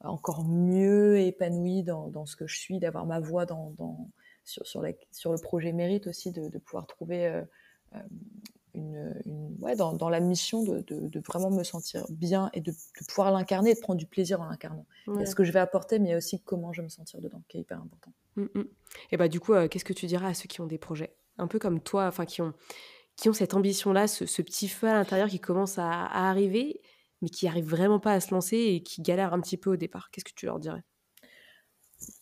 encore 0.00 0.44
mieux 0.44 1.18
épanouie 1.20 1.82
dans, 1.82 2.08
dans, 2.08 2.26
ce 2.26 2.36
que 2.36 2.46
je 2.46 2.58
suis, 2.58 2.78
d'avoir 2.78 3.06
ma 3.06 3.20
voix 3.20 3.46
dans, 3.46 3.70
dans 3.76 4.10
sur, 4.44 4.66
sur, 4.66 4.82
sur, 5.10 5.32
le 5.32 5.38
projet 5.38 5.72
mérite 5.72 6.06
aussi, 6.06 6.30
de, 6.32 6.48
de 6.48 6.58
pouvoir 6.58 6.86
trouver 6.86 7.44
une, 8.74 9.56
ouais, 9.60 9.76
dans, 9.76 9.92
dans, 9.92 10.08
la 10.08 10.20
mission 10.20 10.62
de, 10.62 10.80
de, 10.80 11.20
vraiment 11.20 11.50
me 11.50 11.64
sentir 11.64 12.06
bien 12.10 12.50
et 12.52 12.60
de, 12.60 12.72
pouvoir 13.08 13.32
l'incarner 13.32 13.70
et 13.70 13.74
de 13.74 13.80
prendre 13.80 13.98
du 13.98 14.06
plaisir 14.06 14.40
en 14.40 14.46
l'incarnant. 14.46 14.86
Ouais. 15.06 15.26
ce 15.26 15.34
que 15.34 15.44
je 15.44 15.52
vais 15.52 15.58
apporter, 15.58 15.98
mais 15.98 16.14
aussi 16.14 16.40
comment 16.40 16.72
je 16.72 16.80
vais 16.80 16.86
me 16.86 16.90
sentir 16.90 17.20
dedans, 17.20 17.42
qui 17.48 17.58
est 17.58 17.60
hyper 17.60 17.78
important. 17.78 18.12
Mm, 18.36 18.42
mm. 18.54 18.64
Et 19.12 19.16
bah 19.16 19.28
du 19.28 19.40
coup, 19.40 19.54
euh, 19.54 19.68
qu'est-ce 19.68 19.84
que 19.84 19.92
tu 19.92 20.06
diras 20.06 20.28
à 20.28 20.34
ceux 20.34 20.46
qui 20.46 20.60
ont 20.60 20.66
des 20.66 20.78
projets? 20.78 21.14
Un 21.38 21.46
peu 21.46 21.58
comme 21.58 21.80
toi, 21.80 22.06
enfin 22.06 22.24
qui 22.24 22.42
ont, 22.42 22.52
qui 23.16 23.28
ont 23.28 23.32
cette 23.32 23.54
ambition-là, 23.54 24.06
ce, 24.06 24.42
petit 24.42 24.68
feu 24.68 24.88
à 24.88 24.94
l'intérieur 24.94 25.28
qui 25.28 25.40
commence 25.40 25.78
à, 25.78 26.04
arriver, 26.28 26.80
mais 27.22 27.28
qui 27.28 27.46
n'arrive 27.46 27.68
vraiment 27.68 28.00
pas 28.00 28.12
à 28.12 28.20
se 28.20 28.32
lancer 28.32 28.56
et 28.56 28.82
qui 28.82 29.02
galère 29.02 29.32
un 29.32 29.40
petit 29.40 29.56
peu 29.56 29.70
au 29.70 29.76
départ. 29.76 30.10
Qu'est-ce 30.10 30.24
que 30.24 30.34
tu 30.34 30.46
leur 30.46 30.58
dirais? 30.58 30.82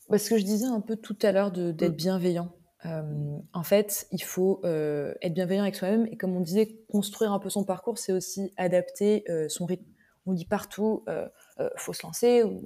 Bah, 0.09 0.19
Ce 0.19 0.31
que 0.31 0.39
je 0.39 0.45
disais 0.45 0.67
un 0.67 0.81
peu 0.81 0.97
tout 0.97 1.19
à 1.23 1.33
l'heure 1.33 1.51
d'être 1.51 1.93
mm. 1.93 1.97
bienveillant. 1.97 2.53
Euh, 2.85 3.39
en 3.53 3.63
fait, 3.63 4.07
il 4.13 4.23
faut 4.23 4.61
euh, 4.65 5.15
être 5.23 5.35
bienveillant 5.35 5.63
avec 5.63 5.75
soi-même 5.75 6.07
et 6.07 6.17
comme 6.17 6.37
on 6.37 6.41
disait, 6.41 6.79
construire 6.91 7.33
un 7.33 7.39
peu 7.39 7.49
son 7.49 7.65
parcours, 7.65 7.99
c'est 7.99 8.13
aussi 8.13 8.53
adapter 8.57 9.25
euh, 9.29 9.49
son 9.49 9.67
rythme. 9.67 9.87
On 10.29 10.33
dit 10.33 10.45
partout, 10.45 11.05
il 11.07 11.71
faut 11.77 11.93
se 11.93 12.05
lancer 12.05 12.43
ou, 12.43 12.61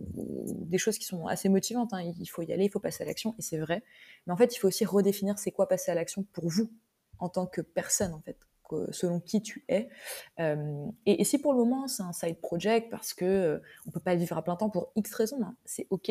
des 0.67 0.79
choses 0.79 0.97
qui 0.97 1.05
sont 1.05 1.27
assez 1.27 1.51
motivantes. 1.51 1.93
Hein. 1.93 2.01
Il 2.19 2.27
faut 2.27 2.41
y 2.41 2.51
aller, 2.55 2.65
il 2.65 2.71
faut 2.71 2.81
passer 2.81 3.03
à 3.03 3.07
l'action 3.07 3.35
et 3.39 3.43
c'est 3.43 3.59
vrai. 3.59 3.83
Mais 4.27 4.33
en 4.33 4.37
fait, 4.39 4.57
il 4.57 4.59
faut 4.59 4.69
aussi 4.69 4.87
redéfinir 4.87 5.39
c'est 5.39 5.51
quoi 5.51 5.69
passer 5.69 5.91
à 5.91 5.95
l'action 5.95 6.25
pour 6.33 6.49
vous 6.49 6.71
en 7.19 7.29
tant 7.29 7.45
que 7.45 7.61
personne 7.61 8.15
en 8.15 8.21
fait, 8.23 8.39
selon 8.91 9.21
qui 9.21 9.43
tu 9.43 9.65
es. 9.69 9.89
Et, 11.07 11.25
si 11.25 11.39
pour 11.39 11.53
le 11.53 11.59
moment 11.59 11.89
c'est 11.89 12.03
un 12.03 12.13
side 12.13 12.41
project 12.41 12.91
parce 12.91 13.15
que 13.15 13.61
on 13.87 13.91
peut 13.91 14.01
pas 14.01 14.15
le 14.15 14.21
vivre 14.21 14.37
à 14.37 14.43
plein 14.43 14.57
temps 14.57 14.71
pour 14.71 14.93
X 14.97 15.15
raisons, 15.15 15.43
hein, 15.43 15.55
c'est 15.65 15.87
ok. 15.91 16.11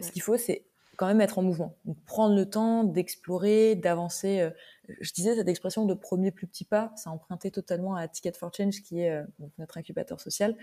Ce 0.00 0.10
qu'il 0.10 0.22
faut, 0.22 0.36
c'est 0.36 0.66
quand 0.96 1.06
même 1.06 1.20
être 1.20 1.38
en 1.38 1.42
mouvement. 1.42 1.76
Donc, 1.84 1.96
prendre 2.04 2.34
le 2.34 2.48
temps 2.48 2.84
d'explorer, 2.84 3.74
d'avancer. 3.74 4.40
Euh, 4.40 4.50
je 5.00 5.12
disais 5.12 5.34
cette 5.34 5.48
expression 5.48 5.86
de 5.86 5.94
premier 5.94 6.30
plus 6.30 6.46
petit 6.46 6.64
pas, 6.64 6.92
ça 6.96 7.10
emprunté 7.10 7.50
totalement 7.50 7.94
à 7.94 8.08
Ticket 8.08 8.32
for 8.32 8.52
Change, 8.54 8.82
qui 8.82 9.00
est 9.00 9.10
euh, 9.10 9.24
notre 9.58 9.78
incubateur 9.78 10.20
social. 10.20 10.56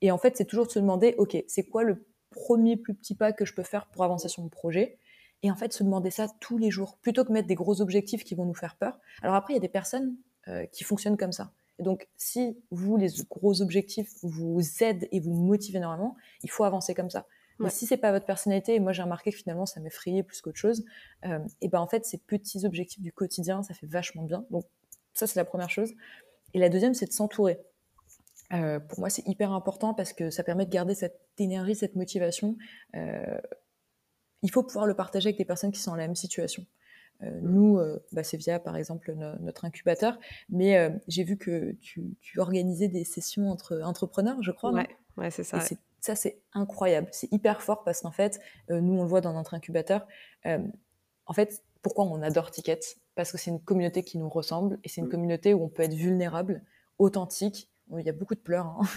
Et 0.00 0.10
en 0.10 0.18
fait, 0.18 0.36
c'est 0.36 0.44
toujours 0.44 0.66
de 0.66 0.72
se 0.72 0.78
demander, 0.78 1.14
OK, 1.18 1.42
c'est 1.46 1.64
quoi 1.64 1.84
le 1.84 2.06
premier 2.30 2.76
plus 2.76 2.94
petit 2.94 3.14
pas 3.14 3.32
que 3.32 3.44
je 3.44 3.54
peux 3.54 3.62
faire 3.62 3.86
pour 3.86 4.04
avancer 4.04 4.28
sur 4.28 4.42
mon 4.42 4.48
projet? 4.48 4.98
Et 5.42 5.50
en 5.50 5.56
fait, 5.56 5.72
se 5.72 5.84
demander 5.84 6.10
ça 6.10 6.26
tous 6.40 6.58
les 6.58 6.70
jours, 6.70 6.98
plutôt 7.00 7.24
que 7.24 7.32
mettre 7.32 7.46
des 7.46 7.54
gros 7.54 7.80
objectifs 7.80 8.24
qui 8.24 8.34
vont 8.34 8.44
nous 8.44 8.54
faire 8.54 8.76
peur. 8.76 8.98
Alors 9.22 9.36
après, 9.36 9.52
il 9.52 9.56
y 9.56 9.58
a 9.58 9.62
des 9.62 9.68
personnes 9.68 10.16
euh, 10.48 10.66
qui 10.66 10.84
fonctionnent 10.84 11.16
comme 11.16 11.32
ça. 11.32 11.52
Et 11.78 11.82
donc, 11.82 12.08
si 12.16 12.58
vous, 12.70 12.96
les 12.96 13.08
gros 13.30 13.62
objectifs 13.62 14.10
vous 14.22 14.60
aident 14.80 15.06
et 15.12 15.20
vous 15.20 15.32
motivent 15.32 15.76
énormément, 15.76 16.16
il 16.42 16.50
faut 16.50 16.64
avancer 16.64 16.94
comme 16.94 17.10
ça. 17.10 17.26
Mais 17.58 17.70
si 17.70 17.86
c'est 17.86 17.96
pas 17.96 18.12
votre 18.12 18.26
personnalité, 18.26 18.74
et 18.76 18.80
moi 18.80 18.92
j'ai 18.92 19.02
remarqué 19.02 19.32
que 19.32 19.36
finalement 19.36 19.66
ça 19.66 19.80
m'effrayait 19.80 20.22
plus 20.22 20.40
qu'autre 20.40 20.58
chose, 20.58 20.84
euh, 21.26 21.40
et 21.60 21.68
ben 21.68 21.80
en 21.80 21.88
fait 21.88 22.04
ces 22.04 22.18
petits 22.18 22.64
objectifs 22.64 23.02
du 23.02 23.12
quotidien, 23.12 23.62
ça 23.62 23.74
fait 23.74 23.86
vachement 23.86 24.22
bien. 24.22 24.44
Donc 24.50 24.64
ça 25.12 25.26
c'est 25.26 25.38
la 25.38 25.44
première 25.44 25.70
chose. 25.70 25.92
Et 26.54 26.58
la 26.58 26.68
deuxième 26.68 26.94
c'est 26.94 27.06
de 27.06 27.12
s'entourer. 27.12 27.58
Euh, 28.52 28.78
pour 28.78 29.00
moi 29.00 29.10
c'est 29.10 29.26
hyper 29.26 29.52
important 29.52 29.92
parce 29.92 30.12
que 30.12 30.30
ça 30.30 30.44
permet 30.44 30.66
de 30.66 30.70
garder 30.70 30.94
cette 30.94 31.20
énergie, 31.38 31.74
cette 31.74 31.96
motivation. 31.96 32.56
Euh, 32.94 33.40
il 34.42 34.50
faut 34.52 34.62
pouvoir 34.62 34.86
le 34.86 34.94
partager 34.94 35.28
avec 35.28 35.38
des 35.38 35.44
personnes 35.44 35.72
qui 35.72 35.80
sont 35.80 35.90
dans 35.90 35.96
la 35.96 36.06
même 36.06 36.14
situation. 36.14 36.64
Euh, 37.22 37.40
nous, 37.42 37.78
euh, 37.78 37.98
bah, 38.12 38.22
c'est 38.22 38.36
via 38.36 38.58
par 38.60 38.76
exemple 38.76 39.12
notre 39.40 39.64
incubateur, 39.64 40.18
mais 40.48 40.78
euh, 40.78 40.90
j'ai 41.08 41.24
vu 41.24 41.36
que 41.36 41.72
tu, 41.80 42.16
tu, 42.20 42.38
organisais 42.38 42.88
des 42.88 43.04
sessions 43.04 43.50
entre 43.50 43.80
entrepreneurs, 43.82 44.42
je 44.42 44.52
crois. 44.52 44.72
Ouais, 44.72 44.88
ouais 45.16 45.30
c'est 45.30 45.44
ça. 45.44 45.60
Ça, 46.00 46.14
c'est 46.14 46.40
incroyable. 46.52 47.08
C'est 47.10 47.30
hyper 47.32 47.60
fort 47.60 47.82
parce 47.82 48.02
qu'en 48.02 48.12
fait, 48.12 48.40
nous, 48.70 48.94
on 48.94 49.02
le 49.02 49.08
voit 49.08 49.20
dans 49.20 49.32
notre 49.32 49.54
incubateur. 49.54 50.06
En 50.44 51.32
fait, 51.32 51.64
pourquoi 51.82 52.04
on 52.04 52.22
adore 52.22 52.52
Ticket? 52.52 52.78
Parce 53.16 53.32
que 53.32 53.38
c'est 53.38 53.50
une 53.50 53.60
communauté 53.60 54.04
qui 54.04 54.16
nous 54.16 54.28
ressemble 54.28 54.78
et 54.84 54.88
c'est 54.88 55.00
une 55.00 55.08
mm. 55.08 55.10
communauté 55.10 55.54
où 55.54 55.64
on 55.64 55.68
peut 55.68 55.82
être 55.82 55.94
vulnérable, 55.94 56.62
authentique. 56.98 57.68
il 57.90 58.06
y 58.06 58.08
a 58.08 58.12
beaucoup 58.12 58.36
de 58.36 58.40
pleurs, 58.40 58.66
hein, 58.66 58.82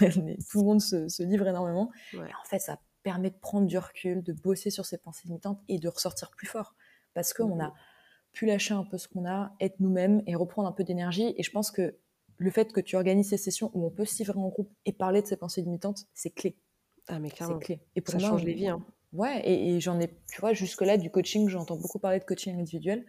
tout 0.50 0.60
le 0.60 0.64
monde 0.64 0.80
se, 0.80 1.22
livre 1.24 1.48
énormément. 1.48 1.90
en 2.14 2.44
fait, 2.48 2.60
ça 2.60 2.78
permet 3.02 3.30
de 3.30 3.36
prendre 3.36 3.66
du 3.66 3.78
recul, 3.78 4.22
de 4.22 4.32
bosser 4.32 4.70
sur 4.70 4.86
ses 4.86 4.96
pensées 4.96 5.26
limitantes 5.26 5.60
et 5.68 5.80
de 5.80 5.88
ressortir 5.88 6.30
plus 6.30 6.46
fort. 6.46 6.76
Parce 7.14 7.34
qu'on 7.34 7.60
a 7.60 7.74
pu 8.32 8.46
lâcher 8.46 8.74
un 8.74 8.84
peu 8.84 8.98
ce 8.98 9.08
qu'on 9.08 9.26
a, 9.26 9.54
être 9.60 9.78
nous-mêmes 9.80 10.22
et 10.26 10.34
reprendre 10.34 10.68
un 10.68 10.72
peu 10.72 10.84
d'énergie. 10.84 11.34
Et 11.36 11.42
je 11.42 11.50
pense 11.50 11.70
que 11.70 11.96
le 12.38 12.50
fait 12.50 12.72
que 12.72 12.80
tu 12.80 12.96
organises 12.96 13.28
ces 13.30 13.36
sessions 13.36 13.70
où 13.74 13.86
on 13.86 13.90
peut 13.90 14.04
livrer 14.18 14.38
en 14.38 14.48
groupe 14.48 14.70
et 14.86 14.92
parler 14.92 15.22
de 15.22 15.26
ses 15.26 15.36
pensées 15.36 15.62
limitantes, 15.62 16.06
c'est 16.14 16.30
clé. 16.30 16.56
Ah, 17.08 17.18
mais 17.18 17.28
C'est 17.36 17.58
clé. 17.60 17.80
Et 17.96 18.00
pour 18.00 18.12
ça 18.12 18.18
change 18.18 18.44
les 18.44 18.54
vies. 18.54 18.68
Hein. 18.68 18.84
Ouais, 19.12 19.42
et, 19.48 19.78
j'en 19.80 20.00
ai, 20.00 20.08
tu 20.08 20.40
vois, 20.40 20.54
jusque-là, 20.54 20.96
du 20.96 21.10
coaching, 21.10 21.48
j'entends 21.48 21.76
beaucoup 21.76 21.98
parler 21.98 22.18
de 22.18 22.24
coaching 22.24 22.58
individuel. 22.58 23.04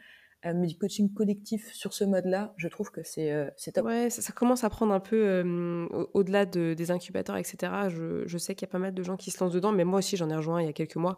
Euh, 0.46 0.52
mais 0.54 0.68
du 0.68 0.78
coaching 0.78 1.14
collectif 1.14 1.72
sur 1.72 1.94
ce 1.94 2.04
mode-là, 2.04 2.54
je 2.58 2.68
trouve 2.68 2.92
que 2.92 3.02
c'est 3.02 3.32
euh, 3.32 3.50
top. 3.74 3.86
Ouais, 3.86 4.10
ça, 4.10 4.34
commence 4.34 4.66
à 4.66 4.70
prendre 4.70 4.94
un 4.94 5.00
peu 5.00 5.16
euh, 5.16 5.88
au-delà 6.14 6.46
de, 6.46 6.74
des 6.74 6.92
incubateurs, 6.92 7.38
etc. 7.38 7.72
Je, 7.88 8.24
je 8.26 8.38
sais 8.38 8.54
qu'il 8.54 8.68
y 8.68 8.70
a 8.70 8.72
pas 8.72 8.80
mal 8.80 8.94
de 8.94 9.04
gens 9.04 9.16
qui 9.16 9.32
se 9.32 9.42
lancent 9.42 9.54
dedans, 9.54 9.72
mais 9.72 9.86
moi 9.86 10.00
aussi 10.00 10.18
j'en 10.18 10.30
ai 10.30 10.36
rejoint 10.36 10.62
il 10.62 10.66
y 10.66 10.70
a 10.70 10.74
quelques 10.74 10.98
mois. 10.98 11.18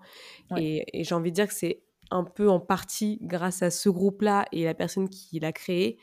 Et, 0.58 0.86
et 0.94 1.04
j'ai 1.04 1.16
envie 1.16 1.32
de 1.32 1.36
dire 1.36 1.48
que 1.48 1.56
c'est 1.56 1.82
un 2.12 2.24
peu 2.24 2.50
en 2.50 2.60
partie 2.60 3.20
grâce 3.22 3.62
à 3.62 3.72
ce 3.72 3.90
groupe-là 3.90 4.46
et 4.52 4.64
la 4.64 4.74
personne 4.74 5.10
qui 5.10 5.40
l'a 5.40 5.52
créé 5.52 5.98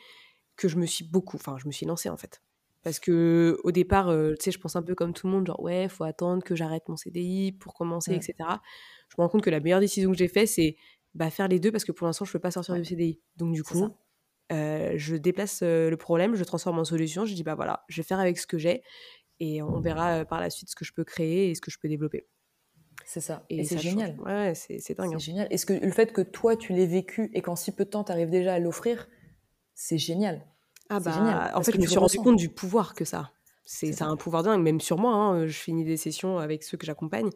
que 0.56 0.68
je 0.68 0.76
me 0.76 0.86
suis 0.86 1.04
beaucoup, 1.04 1.36
enfin 1.36 1.56
je 1.58 1.66
me 1.66 1.72
suis 1.72 1.86
lancée 1.86 2.08
en 2.08 2.16
fait. 2.16 2.42
Parce 2.82 2.98
que 2.98 3.58
au 3.62 3.70
départ, 3.70 4.08
euh, 4.08 4.34
tu 4.34 4.44
sais, 4.44 4.50
je 4.50 4.58
pense 4.58 4.74
un 4.74 4.82
peu 4.82 4.94
comme 4.94 5.12
tout 5.12 5.28
le 5.28 5.32
monde, 5.32 5.46
genre 5.46 5.60
ouais, 5.60 5.88
faut 5.88 6.04
attendre 6.04 6.42
que 6.42 6.56
j'arrête 6.56 6.88
mon 6.88 6.96
CDI 6.96 7.52
pour 7.52 7.74
commencer, 7.74 8.12
etc. 8.12 8.34
Je 9.08 9.14
me 9.16 9.22
rends 9.22 9.28
compte 9.28 9.42
que 9.42 9.50
la 9.50 9.60
meilleure 9.60 9.80
décision 9.80 10.10
que 10.10 10.18
j'ai 10.18 10.28
faite, 10.28 10.48
c'est 10.48 10.76
bah, 11.14 11.30
faire 11.30 11.46
les 11.46 11.60
deux 11.60 11.70
parce 11.70 11.84
que 11.84 11.92
pour 11.92 12.06
l'instant, 12.06 12.24
je 12.24 12.32
peux 12.32 12.40
pas 12.40 12.50
sortir 12.50 12.74
du 12.74 12.84
CDI. 12.84 13.20
Donc 13.36 13.52
du 13.52 13.62
coup, 13.62 13.88
euh, 14.50 14.94
je 14.96 15.14
déplace 15.14 15.60
euh, 15.62 15.90
le 15.90 15.96
problème, 15.96 16.34
je 16.34 16.40
le 16.40 16.46
transforme 16.46 16.80
en 16.80 16.84
solution. 16.84 17.24
Je 17.24 17.34
dis 17.34 17.44
bah 17.44 17.54
voilà, 17.54 17.84
je 17.88 18.00
vais 18.00 18.06
faire 18.06 18.18
avec 18.18 18.36
ce 18.36 18.48
que 18.48 18.58
j'ai 18.58 18.82
et 19.38 19.62
on 19.62 19.80
verra 19.80 20.24
par 20.24 20.40
la 20.40 20.50
suite 20.50 20.68
ce 20.68 20.76
que 20.76 20.84
je 20.84 20.92
peux 20.92 21.04
créer 21.04 21.50
et 21.50 21.54
ce 21.54 21.60
que 21.60 21.70
je 21.70 21.78
peux 21.78 21.88
développer. 21.88 22.26
C'est 23.04 23.20
ça. 23.20 23.44
Et, 23.50 23.64
c'est 23.64 23.78
génial. 23.78 24.18
Ouais, 24.24 24.54
c'est 24.54 24.76
dingue. 24.96 25.08
C'est 25.10 25.14
hein. 25.14 25.18
génial. 25.18 25.48
Est-ce 25.50 25.66
que 25.66 25.72
le 25.72 25.90
fait 25.90 26.12
que 26.12 26.22
toi, 26.22 26.56
tu 26.56 26.72
l'aies 26.72 26.86
vécu 26.86 27.30
et 27.34 27.42
qu'en 27.42 27.56
si 27.56 27.72
peu 27.72 27.84
de 27.84 27.90
temps, 27.90 28.04
tu 28.04 28.12
arrives 28.12 28.30
déjà 28.30 28.54
à 28.54 28.58
l'offrir, 28.58 29.08
c'est 29.74 29.98
génial. 29.98 30.46
Ah 30.88 31.00
bah, 31.00 31.52
en 31.54 31.62
fait, 31.62 31.72
je 31.72 31.80
me 31.80 31.86
suis 31.86 31.98
rendu 31.98 32.18
compte 32.18 32.36
du 32.36 32.48
pouvoir 32.48 32.94
que 32.94 33.04
ça. 33.04 33.32
C'est 33.64 33.92
ça 33.92 34.06
un 34.06 34.16
pouvoir 34.16 34.42
dingue, 34.42 34.62
même 34.62 34.80
sur 34.80 34.98
moi. 34.98 35.14
Hein, 35.14 35.46
je 35.46 35.58
finis 35.58 35.84
des 35.84 35.96
sessions 35.96 36.38
avec 36.38 36.62
ceux 36.62 36.76
que 36.76 36.84
j'accompagne. 36.84 37.30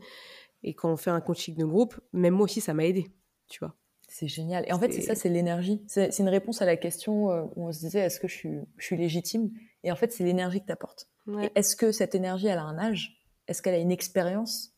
Et 0.63 0.75
quand 0.75 0.91
on 0.91 0.97
fait 0.97 1.11
un 1.11 1.21
coaching 1.21 1.57
de 1.57 1.65
groupe, 1.65 1.99
même 2.13 2.35
moi 2.35 2.45
aussi, 2.45 2.61
ça 2.61 2.75
m'a 2.75 2.85
aidé, 2.85 3.07
tu 3.49 3.61
vois. 3.61 3.75
C'est 4.09 4.29
génial. 4.29 4.65
Et 4.67 4.73
en 4.73 4.79
fait, 4.79 4.93
c'est 4.93 5.03
ça, 5.03 5.15
c'est 5.15 5.29
l'énergie. 5.29 5.83
C'est 5.87 6.19
une 6.19 6.29
réponse 6.29 6.63
à 6.63 6.67
la 6.67 6.77
question 6.77 7.31
euh, 7.31 7.43
où 7.55 7.69
on 7.69 7.73
se 7.73 7.81
disait, 7.81 8.01
est-ce 8.01 8.21
que 8.21 8.29
je 8.29 8.35
suis, 8.35 8.59
je 8.77 8.85
suis 8.85 8.97
légitime? 8.97 9.51
Et 9.85 9.93
en 9.93 9.97
fait, 9.97 10.13
c'est 10.13 10.25
l'énergie 10.25 10.61
que 10.61 10.67
tu 10.67 10.73
apportes. 10.73 11.09
Est-ce 11.55 11.77
que 11.77 11.93
cette 11.93 12.15
énergie, 12.15 12.47
elle 12.47 12.59
a 12.59 12.65
un 12.65 12.79
âge? 12.79 13.21
Est-ce 13.49 13.63
qu'elle 13.63 13.75
a 13.75 13.79
une 13.79 13.91
expérience? 13.91 14.76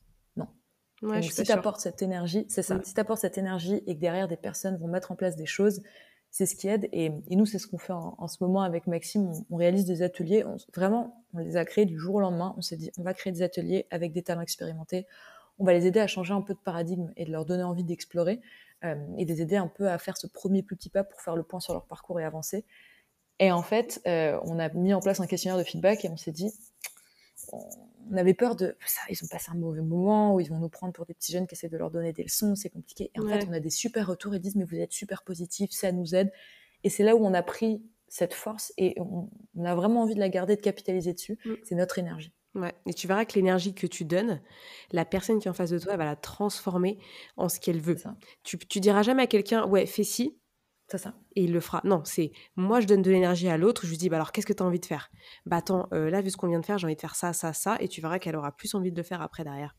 Si 1.22 1.44
tu 1.44 1.52
apportes 1.52 1.80
cette 1.80 2.02
énergie, 2.02 2.44
c'est 2.48 2.62
ça. 2.62 2.76
Mm. 2.76 2.84
Si 2.84 2.94
tu 2.94 3.00
apportes 3.00 3.20
cette 3.20 3.38
énergie 3.38 3.82
et 3.86 3.94
que 3.94 4.00
derrière, 4.00 4.28
des 4.28 4.36
personnes 4.36 4.76
vont 4.76 4.88
mettre 4.88 5.12
en 5.12 5.16
place 5.16 5.36
des 5.36 5.46
choses, 5.46 5.82
c'est 6.30 6.46
ce 6.46 6.54
qui 6.54 6.68
aide. 6.68 6.88
Et, 6.92 7.10
nous, 7.30 7.46
c'est 7.46 7.58
ce 7.58 7.66
qu'on 7.66 7.78
fait 7.78 7.92
en, 7.92 8.28
ce 8.28 8.42
moment 8.42 8.62
avec 8.62 8.86
Maxime. 8.86 9.32
On, 9.50 9.56
réalise 9.56 9.84
des 9.84 10.02
ateliers. 10.02 10.44
vraiment, 10.74 11.24
on 11.34 11.38
les 11.38 11.56
a 11.56 11.64
créés 11.64 11.86
du 11.86 11.98
jour 11.98 12.16
au 12.16 12.20
lendemain. 12.20 12.54
On 12.56 12.62
s'est 12.62 12.76
dit, 12.76 12.90
on 12.98 13.02
va 13.02 13.14
créer 13.14 13.32
des 13.32 13.42
ateliers 13.42 13.86
avec 13.90 14.12
des 14.12 14.22
talents 14.22 14.42
expérimentés. 14.42 15.06
On 15.58 15.64
va 15.64 15.72
les 15.72 15.86
aider 15.86 16.00
à 16.00 16.06
changer 16.06 16.34
un 16.34 16.42
peu 16.42 16.54
de 16.54 16.58
paradigme 16.58 17.10
et 17.16 17.24
de 17.24 17.32
leur 17.32 17.44
donner 17.44 17.64
envie 17.64 17.84
d'explorer 17.84 18.40
euh, 18.84 18.94
et 19.16 19.24
les 19.24 19.42
aider 19.42 19.56
un 19.56 19.66
peu 19.66 19.88
à 19.88 19.98
faire 19.98 20.16
ce 20.16 20.26
premier 20.26 20.62
petit 20.62 20.90
pas 20.90 21.02
pour 21.02 21.20
faire 21.20 21.34
le 21.34 21.42
point 21.42 21.60
sur 21.60 21.72
leur 21.72 21.86
parcours 21.86 22.20
et 22.20 22.24
avancer. 22.24 22.64
Et 23.40 23.50
en 23.50 23.62
fait, 23.62 24.00
euh, 24.06 24.38
on 24.44 24.58
a 24.58 24.68
mis 24.70 24.94
en 24.94 25.00
place 25.00 25.20
un 25.20 25.26
questionnaire 25.26 25.58
de 25.58 25.64
feedback 25.64 26.04
et 26.04 26.10
on 26.10 26.16
s'est 26.16 26.32
dit, 26.32 26.52
on 28.10 28.16
avait 28.16 28.34
peur 28.34 28.56
de 28.56 28.76
ça, 28.86 29.00
ils 29.10 29.22
ont 29.24 29.28
passé 29.28 29.50
un 29.50 29.58
mauvais 29.58 29.82
moment, 29.82 30.34
ou 30.34 30.40
ils 30.40 30.48
vont 30.48 30.58
nous 30.58 30.68
prendre 30.68 30.92
pour 30.92 31.06
des 31.06 31.14
petits 31.14 31.32
jeunes 31.32 31.46
qui 31.46 31.54
essaient 31.54 31.68
de 31.68 31.76
leur 31.76 31.90
donner 31.90 32.12
des 32.12 32.22
leçons, 32.22 32.54
c'est 32.54 32.70
compliqué. 32.70 33.10
Et 33.14 33.20
en 33.20 33.26
fait, 33.26 33.46
on 33.48 33.52
a 33.52 33.60
des 33.60 33.70
super 33.70 34.06
retours, 34.06 34.34
ils 34.34 34.40
disent, 34.40 34.56
mais 34.56 34.64
vous 34.64 34.76
êtes 34.76 34.92
super 34.92 35.22
positifs, 35.22 35.70
ça 35.70 35.92
nous 35.92 36.14
aide. 36.14 36.32
Et 36.84 36.90
c'est 36.90 37.02
là 37.02 37.16
où 37.16 37.24
on 37.24 37.34
a 37.34 37.42
pris 37.42 37.82
cette 38.08 38.34
force 38.34 38.72
et 38.78 38.96
on, 39.00 39.28
a 39.64 39.74
vraiment 39.74 40.02
envie 40.02 40.14
de 40.14 40.20
la 40.20 40.28
garder, 40.28 40.56
de 40.56 40.60
capitaliser 40.60 41.12
dessus. 41.12 41.38
Mm. 41.44 41.54
C'est 41.64 41.74
notre 41.74 41.98
énergie. 41.98 42.32
Ouais. 42.54 42.72
Et 42.86 42.94
tu 42.94 43.06
verras 43.06 43.24
que 43.24 43.34
l'énergie 43.34 43.74
que 43.74 43.86
tu 43.86 44.04
donnes, 44.04 44.40
la 44.92 45.04
personne 45.04 45.38
qui 45.38 45.48
est 45.48 45.50
en 45.50 45.54
face 45.54 45.70
de 45.70 45.78
toi, 45.78 45.92
elle 45.92 45.98
va 45.98 46.04
la 46.04 46.16
transformer 46.16 46.98
en 47.36 47.48
ce 47.48 47.60
qu'elle 47.60 47.80
veut. 47.80 47.98
Tu, 48.42 48.58
tu 48.58 48.80
diras 48.80 49.02
jamais 49.02 49.24
à 49.24 49.26
quelqu'un, 49.26 49.66
ouais, 49.66 49.86
fais 49.86 50.04
ci. 50.04 50.38
C'est 50.90 50.98
ça. 50.98 51.14
Et 51.36 51.44
il 51.44 51.52
le 51.52 51.60
fera. 51.60 51.82
Non, 51.84 52.02
c'est 52.04 52.32
moi, 52.56 52.80
je 52.80 52.86
donne 52.86 53.02
de 53.02 53.10
l'énergie 53.10 53.48
à 53.48 53.58
l'autre. 53.58 53.84
Je 53.84 53.90
lui 53.90 53.98
dis, 53.98 54.08
bah 54.08 54.16
alors, 54.16 54.32
qu'est-ce 54.32 54.46
que 54.46 54.54
tu 54.54 54.62
as 54.62 54.66
envie 54.66 54.80
de 54.80 54.86
faire? 54.86 55.10
Bah 55.44 55.56
attends, 55.56 55.86
euh, 55.92 56.08
là, 56.08 56.22
vu 56.22 56.30
ce 56.30 56.36
qu'on 56.38 56.48
vient 56.48 56.60
de 56.60 56.64
faire, 56.64 56.78
j'ai 56.78 56.86
envie 56.86 56.96
de 56.96 57.00
faire 57.00 57.14
ça, 57.14 57.34
ça, 57.34 57.52
ça. 57.52 57.76
Et 57.80 57.88
tu 57.88 58.00
verras 58.00 58.18
qu'elle 58.18 58.36
aura 58.36 58.52
plus 58.52 58.74
envie 58.74 58.90
de 58.90 58.96
le 58.96 59.02
faire 59.02 59.20
après 59.20 59.44
derrière. 59.44 59.76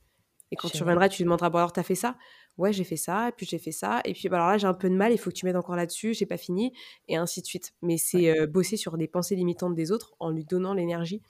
Et 0.51 0.55
quand 0.55 0.70
tu 0.70 0.82
reviendras, 0.82 1.10
tu 1.10 1.18
lui 1.18 1.26
demanderas, 1.26 1.49
bon 1.49 1.60
alors, 1.60 1.74
t'as 1.74 1.84
fait 1.84 1.95
ça? 1.95 2.16
Ouais, 2.57 2.74
j'ai 2.74 2.84
fait 2.84 2.97
ça, 2.97 3.30
et 3.30 3.32
puis 3.32 3.45
j'ai 3.45 3.60
fait 3.60 3.72
ça. 3.72 4.01
Et 4.05 4.14
puis 4.14 4.30
bah, 4.30 4.38
alors 4.38 4.49
là, 4.49 4.57
j'ai 4.57 4.68
un 4.68 4.74
peu 4.74 4.89
de 4.89 4.95
mal, 4.95 5.12
il 5.12 5.18
faut 5.18 5.30
que 5.30 5.36
tu 5.36 5.45
m'aides 5.45 5.55
encore 5.55 5.76
là-dessus, 5.76 6.14
j'ai 6.14 6.26
pas 6.26 6.38
fini. 6.38 6.74
Et 7.07 7.16
ainsi 7.18 7.41
de 7.41 7.45
suite. 7.45 7.74
Mais 7.82 7.97
c'est 7.97 8.30
euh, 8.30 8.47
bosser 8.47 8.78
sur 8.78 8.97
des 8.97 9.07
pensées 9.07 9.36
limitantes 9.36 9.76
des 9.76 9.91
autres 9.91 10.14
en 10.20 10.30
lui 10.30 10.45
donnant 10.45 10.74
l'énergie 10.74 11.22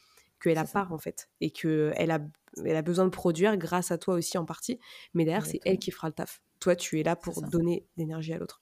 qu'elle 0.41 0.57
a 0.57 0.65
pas 0.65 0.87
en 0.89 0.97
fait 0.97 1.29
et 1.41 1.51
qu'elle 1.51 2.11
a, 2.11 2.19
elle 2.65 2.75
a 2.75 2.81
besoin 2.81 3.05
de 3.05 3.09
produire 3.09 3.57
grâce 3.57 3.91
à 3.91 3.97
toi 3.97 4.15
aussi 4.15 4.37
en 4.37 4.45
partie. 4.45 4.79
Mais 5.13 5.25
derrière, 5.25 5.45
c'est 5.45 5.59
elle 5.65 5.79
qui 5.79 5.91
fera 5.91 6.07
le 6.07 6.13
taf. 6.13 6.41
Toi, 6.59 6.75
tu 6.75 6.99
es 6.99 7.03
là 7.03 7.15
pour 7.15 7.41
donner 7.41 7.85
l'énergie 7.97 8.33
à 8.33 8.37
l'autre. 8.37 8.61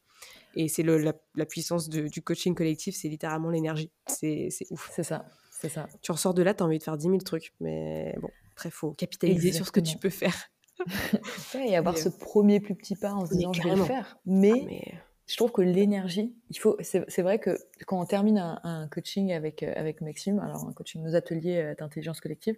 Et 0.59 0.67
c'est 0.67 0.83
la, 0.83 1.13
la, 1.35 1.45
puissance 1.45 1.87
du 1.87 2.21
coaching 2.23 2.55
collectif, 2.55 2.95
c'est 2.95 3.09
littéralement 3.09 3.49
l'énergie. 3.49 3.91
C'est 4.07 4.49
ouf. 4.71 4.91
C'est 4.93 5.03
ça. 5.03 5.25
C'est 5.51 5.69
ça. 5.69 5.87
Tu 6.01 6.11
ressors 6.11 6.33
de 6.33 6.41
là, 6.41 6.53
tu 6.53 6.63
as 6.63 6.65
envie 6.65 6.79
de 6.79 6.83
faire 6.83 6.97
10 6.97 7.03
000 7.03 7.17
trucs. 7.19 7.53
Mais 7.59 8.15
bon, 8.19 8.29
très 8.55 8.71
faut 8.71 8.91
capitaliser 8.91 9.51
sur 9.53 9.65
ce 9.65 9.71
que 9.71 9.79
tu 9.79 9.97
peux 9.97 10.09
faire. 10.09 10.49
et 11.55 11.75
avoir 11.75 11.97
ce 11.97 12.09
premier 12.09 12.59
plus 12.59 12.75
petit 12.75 12.95
pas 12.95 13.13
en 13.13 13.25
se 13.25 13.33
disant 13.33 13.53
je 13.53 13.63
vais 13.63 13.75
le 13.75 13.83
faire. 13.83 14.17
Mais, 14.25 14.51
ah, 14.53 14.65
mais 14.67 14.93
je 15.27 15.35
trouve 15.35 15.51
que 15.51 15.61
l'énergie, 15.61 16.35
il 16.49 16.57
faut. 16.57 16.77
C'est 16.81 17.21
vrai 17.21 17.39
que 17.39 17.57
quand 17.85 17.99
on 17.99 18.05
termine 18.05 18.37
un, 18.37 18.87
coaching 18.87 19.33
avec 19.33 19.63
euh, 19.63 19.73
avec 19.75 20.01
Maxime, 20.01 20.39
alors 20.39 20.65
un 20.67 20.73
coaching, 20.73 21.03
nos 21.03 21.15
ateliers 21.15 21.57
euh, 21.57 21.75
d'intelligence 21.75 22.21
collective, 22.21 22.57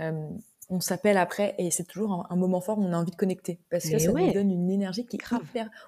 euh, 0.00 0.28
on 0.68 0.80
s'appelle 0.80 1.16
après 1.16 1.54
et 1.58 1.70
c'est 1.70 1.84
toujours 1.84 2.26
un, 2.30 2.36
moment 2.36 2.60
fort 2.60 2.78
où 2.78 2.82
on 2.82 2.92
a 2.92 2.96
envie 2.96 3.10
de 3.10 3.16
connecter 3.16 3.60
parce 3.70 3.88
que 3.88 3.98
ça 3.98 4.12
nous 4.12 4.32
donne 4.32 4.50
une 4.50 4.70
énergie 4.70 5.04
qui 5.06 5.16
est 5.16 5.18
grave. 5.18 5.42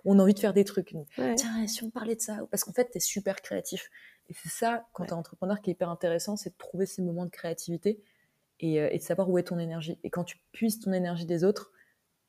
On 0.05 0.19
a 0.19 0.23
envie 0.23 0.35
de 0.35 0.39
faire 0.39 0.53
des 0.53 0.65
trucs. 0.65 0.95
Tiens, 1.37 1.67
si 1.67 1.85
on 1.85 1.91
parlait 1.91 2.17
de 2.17 2.21
ça, 2.21 2.41
parce 2.51 2.65
qu'en 2.65 2.73
fait, 2.73 2.91
tu 2.91 2.99
es 2.99 3.01
super 3.01 3.41
créatif. 3.41 3.91
Et 4.29 4.35
c'est 4.35 4.51
ça, 4.51 4.87
quand 4.93 5.05
tu 5.05 5.11
es 5.11 5.15
entrepreneur, 5.15 5.61
qui 5.61 5.71
est 5.71 5.75
hyper 5.75 5.91
intéressant, 5.91 6.37
c'est 6.37 6.51
de 6.51 6.57
trouver 6.57 6.87
ces 6.87 7.03
moments 7.03 7.25
de 7.25 7.31
créativité 7.31 8.03
et, 8.61 8.75
et, 8.75 8.99
de 8.99 9.03
savoir 9.03 9.29
où 9.31 9.39
est 9.39 9.45
ton 9.45 9.59
énergie. 9.59 9.99
Et 10.03 10.11
quand 10.11 10.25
tu 10.25 10.39
puisses 10.53 10.81
ton 10.81 10.93
énergie 10.93 11.27
des 11.27 11.45
autres, 11.45 11.73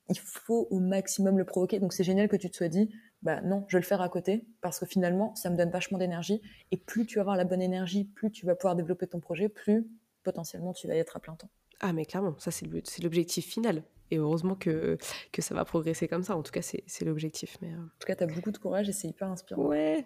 il 0.10 0.20
faut 0.20 0.68
au 0.70 0.80
maximum 0.80 1.38
le 1.38 1.46
provoquer. 1.46 1.80
Donc 1.80 1.94
c'est 1.94 2.04
génial 2.04 2.28
que 2.28 2.36
tu 2.36 2.50
te 2.50 2.56
sois 2.56 2.68
dit, 2.68 2.90
bah 3.22 3.42
non, 3.42 3.66
je 3.68 3.78
vais 3.78 3.82
le 3.82 3.88
faire 3.88 4.02
à 4.02 4.10
côté 4.10 4.46
parce 4.62 4.80
que 4.80 4.86
finalement, 4.86 5.34
ça 5.36 5.50
me 5.50 5.58
donne 5.58 5.72
vachement 5.72 5.98
d'énergie. 5.98 6.42
Et 6.72 6.78
plus 6.78 7.06
tu 7.06 7.16
vas 7.16 7.22
avoir 7.22 7.38
la 7.38 7.44
bonne 7.44 7.62
énergie, 7.62 8.06
plus 8.06 8.32
tu 8.32 8.46
vas 8.46 8.56
pouvoir 8.56 8.76
développer 8.76 9.08
ton 9.08 9.20
projet, 9.20 9.50
plus 9.50 9.88
potentiellement 10.24 10.74
tu 10.74 10.88
vas 10.88 10.96
y 10.96 11.00
être 11.00 11.18
à 11.18 11.20
plein 11.20 11.36
temps. 11.36 11.50
Ah 11.80 11.94
mais 11.94 12.06
clairement, 12.06 12.36
ça 12.38 12.52
c'est 12.52 12.68
l'objectif 13.02 13.46
final. 13.46 13.84
Et 14.12 14.18
heureusement 14.18 14.54
que, 14.54 15.00
que 15.32 15.42
ça 15.42 15.56
va 15.56 15.66
progresser 15.66 16.08
comme 16.08 16.22
ça. 16.22 16.38
En 16.38 16.44
tout 16.44 16.52
cas, 16.52 16.62
c'est 16.62 17.06
l'objectif. 17.06 17.58
Mais, 17.62 17.70
euh. 17.70 17.78
En 17.78 18.00
tout 18.00 18.06
cas, 18.06 18.16
tu 18.16 18.24
as 18.24 18.28
beaucoup 18.28 18.52
de 18.52 18.58
courage 18.60 18.88
et 18.88 18.92
c'est 18.92 19.08
hyper 19.08 19.30
inspirant. 19.30 19.64
Ouais. 19.64 20.06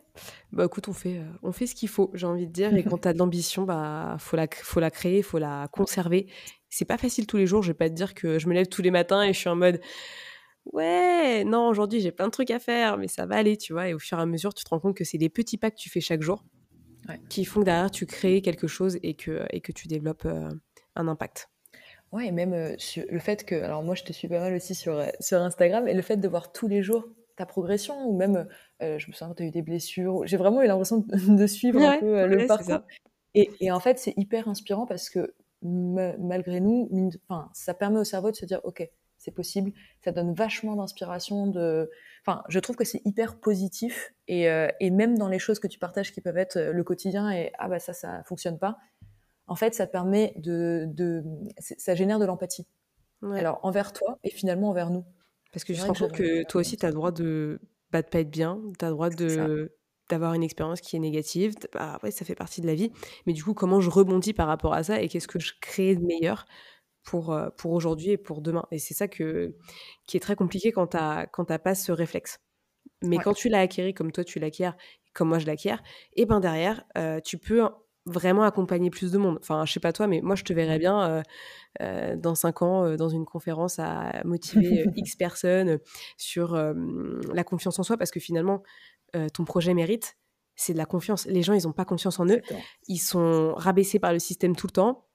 Bah 0.53 0.65
écoute, 0.65 0.87
on 0.87 0.93
fait, 0.93 1.17
euh, 1.17 1.25
on 1.43 1.51
fait 1.51 1.67
ce 1.67 1.75
qu'il 1.75 1.89
faut, 1.89 2.09
j'ai 2.13 2.25
envie 2.25 2.47
de 2.47 2.51
dire. 2.51 2.73
Et 2.73 2.83
quand 2.83 2.99
tu 2.99 3.07
as 3.09 3.13
de 3.13 3.17
l'ambition, 3.17 3.63
bah 3.63 4.15
faut 4.19 4.37
la, 4.37 4.47
faut 4.49 4.79
la 4.79 4.89
créer, 4.89 5.17
il 5.17 5.23
faut 5.23 5.37
la 5.37 5.67
conserver. 5.73 6.27
C'est 6.69 6.85
pas 6.85 6.97
facile 6.97 7.27
tous 7.27 7.35
les 7.35 7.45
jours. 7.45 7.61
Je 7.61 7.71
vais 7.71 7.77
pas 7.77 7.89
te 7.89 7.93
dire 7.93 8.13
que 8.13 8.39
je 8.39 8.47
me 8.47 8.53
lève 8.53 8.67
tous 8.67 8.81
les 8.81 8.91
matins 8.91 9.21
et 9.21 9.33
je 9.33 9.39
suis 9.39 9.49
en 9.49 9.57
mode 9.57 9.81
ouais, 10.71 11.43
non, 11.43 11.67
aujourd'hui 11.67 11.99
j'ai 11.99 12.11
plein 12.11 12.27
de 12.27 12.31
trucs 12.31 12.51
à 12.51 12.59
faire, 12.59 12.97
mais 12.97 13.07
ça 13.07 13.25
va 13.25 13.35
aller, 13.35 13.57
tu 13.57 13.73
vois. 13.73 13.89
Et 13.89 13.93
au 13.93 13.99
fur 13.99 14.17
et 14.17 14.21
à 14.21 14.25
mesure, 14.25 14.53
tu 14.53 14.63
te 14.63 14.69
rends 14.69 14.79
compte 14.79 14.95
que 14.95 15.03
c'est 15.03 15.17
des 15.17 15.29
petits 15.29 15.57
pas 15.57 15.71
que 15.71 15.77
tu 15.77 15.89
fais 15.89 16.01
chaque 16.01 16.21
jour 16.21 16.45
qui 17.27 17.43
font 17.43 17.61
que 17.61 17.65
derrière 17.65 17.89
tu 17.89 18.05
crées 18.05 18.41
quelque 18.41 18.67
chose 18.67 18.99
et 19.01 19.15
que, 19.15 19.43
et 19.49 19.61
que 19.61 19.71
tu 19.71 19.87
développes 19.87 20.25
euh, 20.25 20.49
un 20.95 21.07
impact. 21.07 21.49
Ouais, 22.11 22.27
et 22.27 22.31
même 22.31 22.53
euh, 22.53 22.75
le 23.09 23.19
fait 23.19 23.45
que, 23.45 23.55
alors 23.55 23.83
moi 23.83 23.95
je 23.95 24.03
te 24.03 24.13
suis 24.13 24.27
pas 24.27 24.39
mal 24.39 24.53
aussi 24.55 24.75
sur, 24.75 24.97
euh, 24.97 25.07
sur 25.19 25.39
Instagram, 25.41 25.87
et 25.87 25.93
le 25.93 26.01
fait 26.01 26.17
de 26.17 26.27
voir 26.27 26.51
tous 26.51 26.67
les 26.67 26.81
jours 26.81 27.07
ta 27.35 27.45
progression, 27.45 28.05
ou 28.05 28.17
même, 28.17 28.49
je 28.81 29.07
me 29.07 29.13
souviens 29.13 29.29
que 29.29 29.37
tu 29.37 29.43
as 29.43 29.45
eu 29.45 29.51
des 29.51 29.61
blessures, 29.61 30.27
j'ai 30.27 30.35
vraiment 30.35 30.61
eu 30.61 30.67
l'impression 30.67 31.05
de, 31.07 31.47
suivre 31.47 31.81
un 31.81 31.97
peu 31.97 32.25
le 32.25 32.45
parcours. 32.47 32.81
Et, 33.33 33.49
et, 33.61 33.71
en 33.71 33.79
fait, 33.79 33.97
c'est 33.97 34.13
hyper 34.17 34.49
inspirant 34.49 34.85
parce 34.85 35.09
que 35.09 35.33
malgré 35.61 36.59
nous, 36.59 36.89
enfin, 37.29 37.49
ça 37.53 37.73
permet 37.73 37.99
au 37.99 38.03
cerveau 38.03 38.31
de 38.31 38.35
se 38.35 38.45
dire, 38.45 38.59
ok, 38.65 38.89
c'est 39.19 39.31
possible. 39.31 39.71
Ça 40.03 40.11
donne 40.11 40.33
vachement 40.33 40.75
d'inspiration. 40.75 41.47
De... 41.47 41.91
Enfin, 42.25 42.43
je 42.47 42.59
trouve 42.59 42.75
que 42.75 42.85
c'est 42.85 43.01
hyper 43.05 43.39
positif. 43.39 44.13
Et, 44.27 44.49
euh, 44.49 44.69
et, 44.79 44.89
même 44.89 45.17
dans 45.17 45.27
les 45.27 45.39
choses 45.39 45.59
que 45.59 45.67
tu 45.67 45.77
partages 45.77 46.11
qui 46.11 46.21
peuvent 46.21 46.37
être 46.37 46.57
euh, 46.57 46.71
le 46.71 46.83
quotidien 46.83 47.29
et 47.31 47.51
ah 47.59 47.67
bah 47.67 47.79
ça, 47.79 47.93
ça 47.93 48.23
fonctionne 48.23 48.57
pas. 48.57 48.77
En 49.49 49.55
fait, 49.55 49.73
ça 49.73 49.87
permet 49.87 50.33
de. 50.37 50.85
de 50.87 51.23
ça 51.57 51.95
génère 51.95 52.19
de 52.19 52.25
l'empathie. 52.25 52.67
Alors, 53.21 53.59
envers 53.63 53.91
toi 53.91 54.17
et 54.23 54.29
finalement 54.29 54.69
envers 54.69 54.89
nous. 54.89 55.03
Parce 55.51 55.63
que 55.63 55.73
je 55.73 55.81
te 55.81 55.87
rends 55.87 55.93
compte 55.93 56.13
que 56.13 56.45
toi 56.47 56.61
aussi, 56.61 56.77
tu 56.77 56.85
as 56.85 56.89
le 56.89 56.95
droit 56.95 57.11
de 57.11 57.59
bah, 57.91 58.01
de 58.01 58.07
pas 58.07 58.19
être 58.19 58.29
bien. 58.29 58.61
Tu 58.77 58.85
as 58.85 58.89
le 58.89 58.93
droit 58.93 59.09
de 59.09 59.71
d'avoir 60.09 60.33
une 60.33 60.43
expérience 60.43 60.81
qui 60.81 60.95
est 60.95 60.99
négative. 60.99 61.55
Bah, 61.73 61.99
ouais, 62.03 62.11
ça 62.11 62.25
fait 62.25 62.35
partie 62.35 62.61
de 62.61 62.67
la 62.67 62.75
vie. 62.75 62.91
Mais 63.25 63.33
du 63.33 63.43
coup, 63.43 63.53
comment 63.53 63.79
je 63.79 63.89
rebondis 63.89 64.33
par 64.33 64.47
rapport 64.47 64.73
à 64.73 64.83
ça 64.83 65.01
et 65.01 65.07
qu'est-ce 65.07 65.27
que 65.27 65.39
je 65.39 65.53
crée 65.61 65.95
de 65.95 66.03
meilleur 66.03 66.45
pour, 67.03 67.31
euh, 67.31 67.49
pour 67.57 67.73
aujourd'hui 67.73 68.11
et 68.11 68.17
pour 68.17 68.41
demain? 68.41 68.65
Et 68.71 68.79
c'est 68.79 68.95
ça 68.95 69.07
que, 69.07 69.55
qui 70.07 70.17
est 70.17 70.19
très 70.19 70.35
compliqué 70.35 70.71
quand 70.71 70.87
tu 70.87 70.97
n'as 70.97 71.59
pas 71.59 71.75
ce 71.75 71.91
réflexe. 71.91 72.39
Mais 73.03 73.17
quand 73.17 73.33
tu 73.33 73.49
l'as 73.49 73.59
acquis 73.59 73.93
comme 73.93 74.11
toi 74.11 74.23
tu 74.23 74.39
l'acquiers, 74.39 74.71
comme 75.13 75.29
moi 75.29 75.39
je 75.39 75.45
l'acquiers, 75.45 75.75
et 76.13 76.25
ben 76.25 76.39
derrière, 76.39 76.83
euh, 76.97 77.19
tu 77.21 77.37
peux 77.37 77.63
vraiment 78.09 78.43
accompagner 78.43 78.89
plus 78.89 79.11
de 79.11 79.17
monde. 79.17 79.37
Enfin, 79.41 79.65
je 79.65 79.73
sais 79.73 79.79
pas 79.79 79.93
toi, 79.93 80.07
mais 80.07 80.21
moi 80.21 80.35
je 80.35 80.43
te 80.43 80.53
verrais 80.53 80.79
bien 80.79 81.23
euh, 81.81 82.15
dans 82.15 82.35
cinq 82.35 82.61
ans 82.61 82.95
dans 82.95 83.09
une 83.09 83.25
conférence 83.25 83.79
à 83.79 84.21
motiver 84.25 84.85
X 84.95 85.15
personnes 85.15 85.79
sur 86.17 86.55
la 86.55 87.43
confiance 87.43 87.79
en 87.79 87.83
soi, 87.83 87.97
parce 87.97 88.11
que 88.11 88.19
finalement, 88.19 88.63
ton 89.33 89.45
projet 89.45 89.73
mérite, 89.73 90.17
c'est 90.55 90.73
de 90.73 90.77
la 90.77 90.85
confiance. 90.85 91.25
Les 91.25 91.41
gens, 91.41 91.53
ils 91.53 91.65
n'ont 91.65 91.73
pas 91.73 91.85
confiance 91.85 92.19
en 92.19 92.27
eux. 92.27 92.41
Ils 92.87 92.97
sont 92.97 93.53
rabaissés 93.55 93.99
par 93.99 94.13
le 94.13 94.19
système 94.19 94.55
tout 94.55 94.67
le 94.67 94.71
temps 94.71 95.09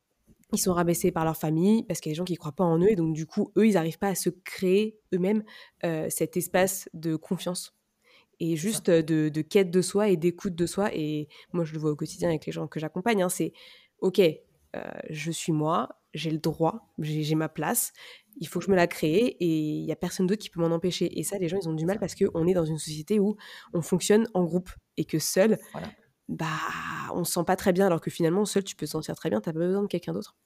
ils 0.55 0.59
sont 0.59 0.73
rabaissés 0.73 1.11
par 1.11 1.25
leur 1.25 1.37
famille 1.37 1.83
parce 1.85 2.01
qu'il 2.01 2.11
y 2.11 2.13
a 2.13 2.15
des 2.15 2.19
gens 2.19 2.25
qui 2.25 2.35
ne 2.35 2.39
croient 2.39 2.53
pas 2.53 2.65
en 2.65 2.79
eux 2.81 2.91
et 2.91 2.97
donc 2.97 3.15
du 3.15 3.27
coup 3.27 3.53
eux 3.57 3.67
ils 3.67 3.75
n'arrivent 3.75 3.99
pas 3.99 4.09
à 4.09 4.15
se 4.15 4.31
créer 4.31 4.99
eux-mêmes 5.13 5.43
euh, 5.85 6.07
cet 6.11 6.37
espace 6.37 6.89
de 6.95 7.17
confiance 7.17 7.75
et 8.41 8.57
juste 8.57 8.91
de, 8.91 9.41
quête 9.43 9.71
de 9.71 9.83
soi 9.83 10.09
et 10.09 10.17
d'écoute 10.17 10.55
de 10.55 10.67
soi 10.67 10.91
et 10.95 11.29
moi 11.53 11.65
je 11.65 11.73
le 11.73 11.79
vois 11.79 11.91
au 11.91 11.97
quotidien 11.97 12.29
avec 12.29 12.47
les 12.47 12.53
gens 12.53 12.67
que 12.67 12.81
j'accompagne 12.81 13.23
hein, 13.23 13.29
c'est 13.29 13.53
ok 14.01 14.21
euh, 14.21 14.81
je 15.11 15.31
suis 15.31 15.53
moi 15.53 16.01
j'ai 16.15 16.31
le 16.31 16.39
droit 16.39 16.93
j'ai 16.99 17.35
ma 17.35 17.49
place 17.49 17.93
il 18.37 18.49
faut 18.49 18.59
que 18.59 18.67
je 18.67 18.71
me 18.71 18.77
la 18.77 18.87
crée 18.87 19.37
et 19.41 19.47
il 19.47 19.85
y 19.85 19.93
a 19.93 19.97
personne 19.97 20.27
d'autre 20.27 20.43
qui 20.43 20.51
peut 20.51 20.61
m'en 20.61 20.75
empêcher 20.75 21.19
et 21.19 21.23
ça 21.23 21.39
les 21.39 21.49
gens 21.49 21.59
ils 21.61 21.69
ont 21.69 21.75
du 21.75 21.87
mal 21.87 21.99
parce 21.99 22.15
qu'on 22.15 22.47
est 22.47 22.55
dans 22.55 22.65
une 22.65 22.79
société 22.79 23.21
où 23.21 23.37
on 23.73 23.83
fonctionne 23.83 24.29
en 24.35 24.45
groupe 24.45 24.71
et 24.97 25.05
que 25.05 25.19
seul 25.19 25.59
bah, 26.29 26.47
on 27.13 27.25
se 27.25 27.33
sent 27.33 27.45
pas 27.47 27.57
très 27.57 27.73
bien, 27.73 27.87
alors 27.87 28.01
que 28.01 28.11
finalement, 28.11 28.45
seul, 28.45 28.65
tu 28.65 28.77
peux 28.77 28.87
te 28.87 28.91
sentir 28.91 29.15
très 29.15 29.31
bien, 29.31 29.41
tu 29.41 29.49
n'as 29.49 29.53
pas 29.53 29.59
besoin 29.59 29.83
de 29.83 29.89
quelqu'un 29.89 30.13
d'autre. 30.13 30.37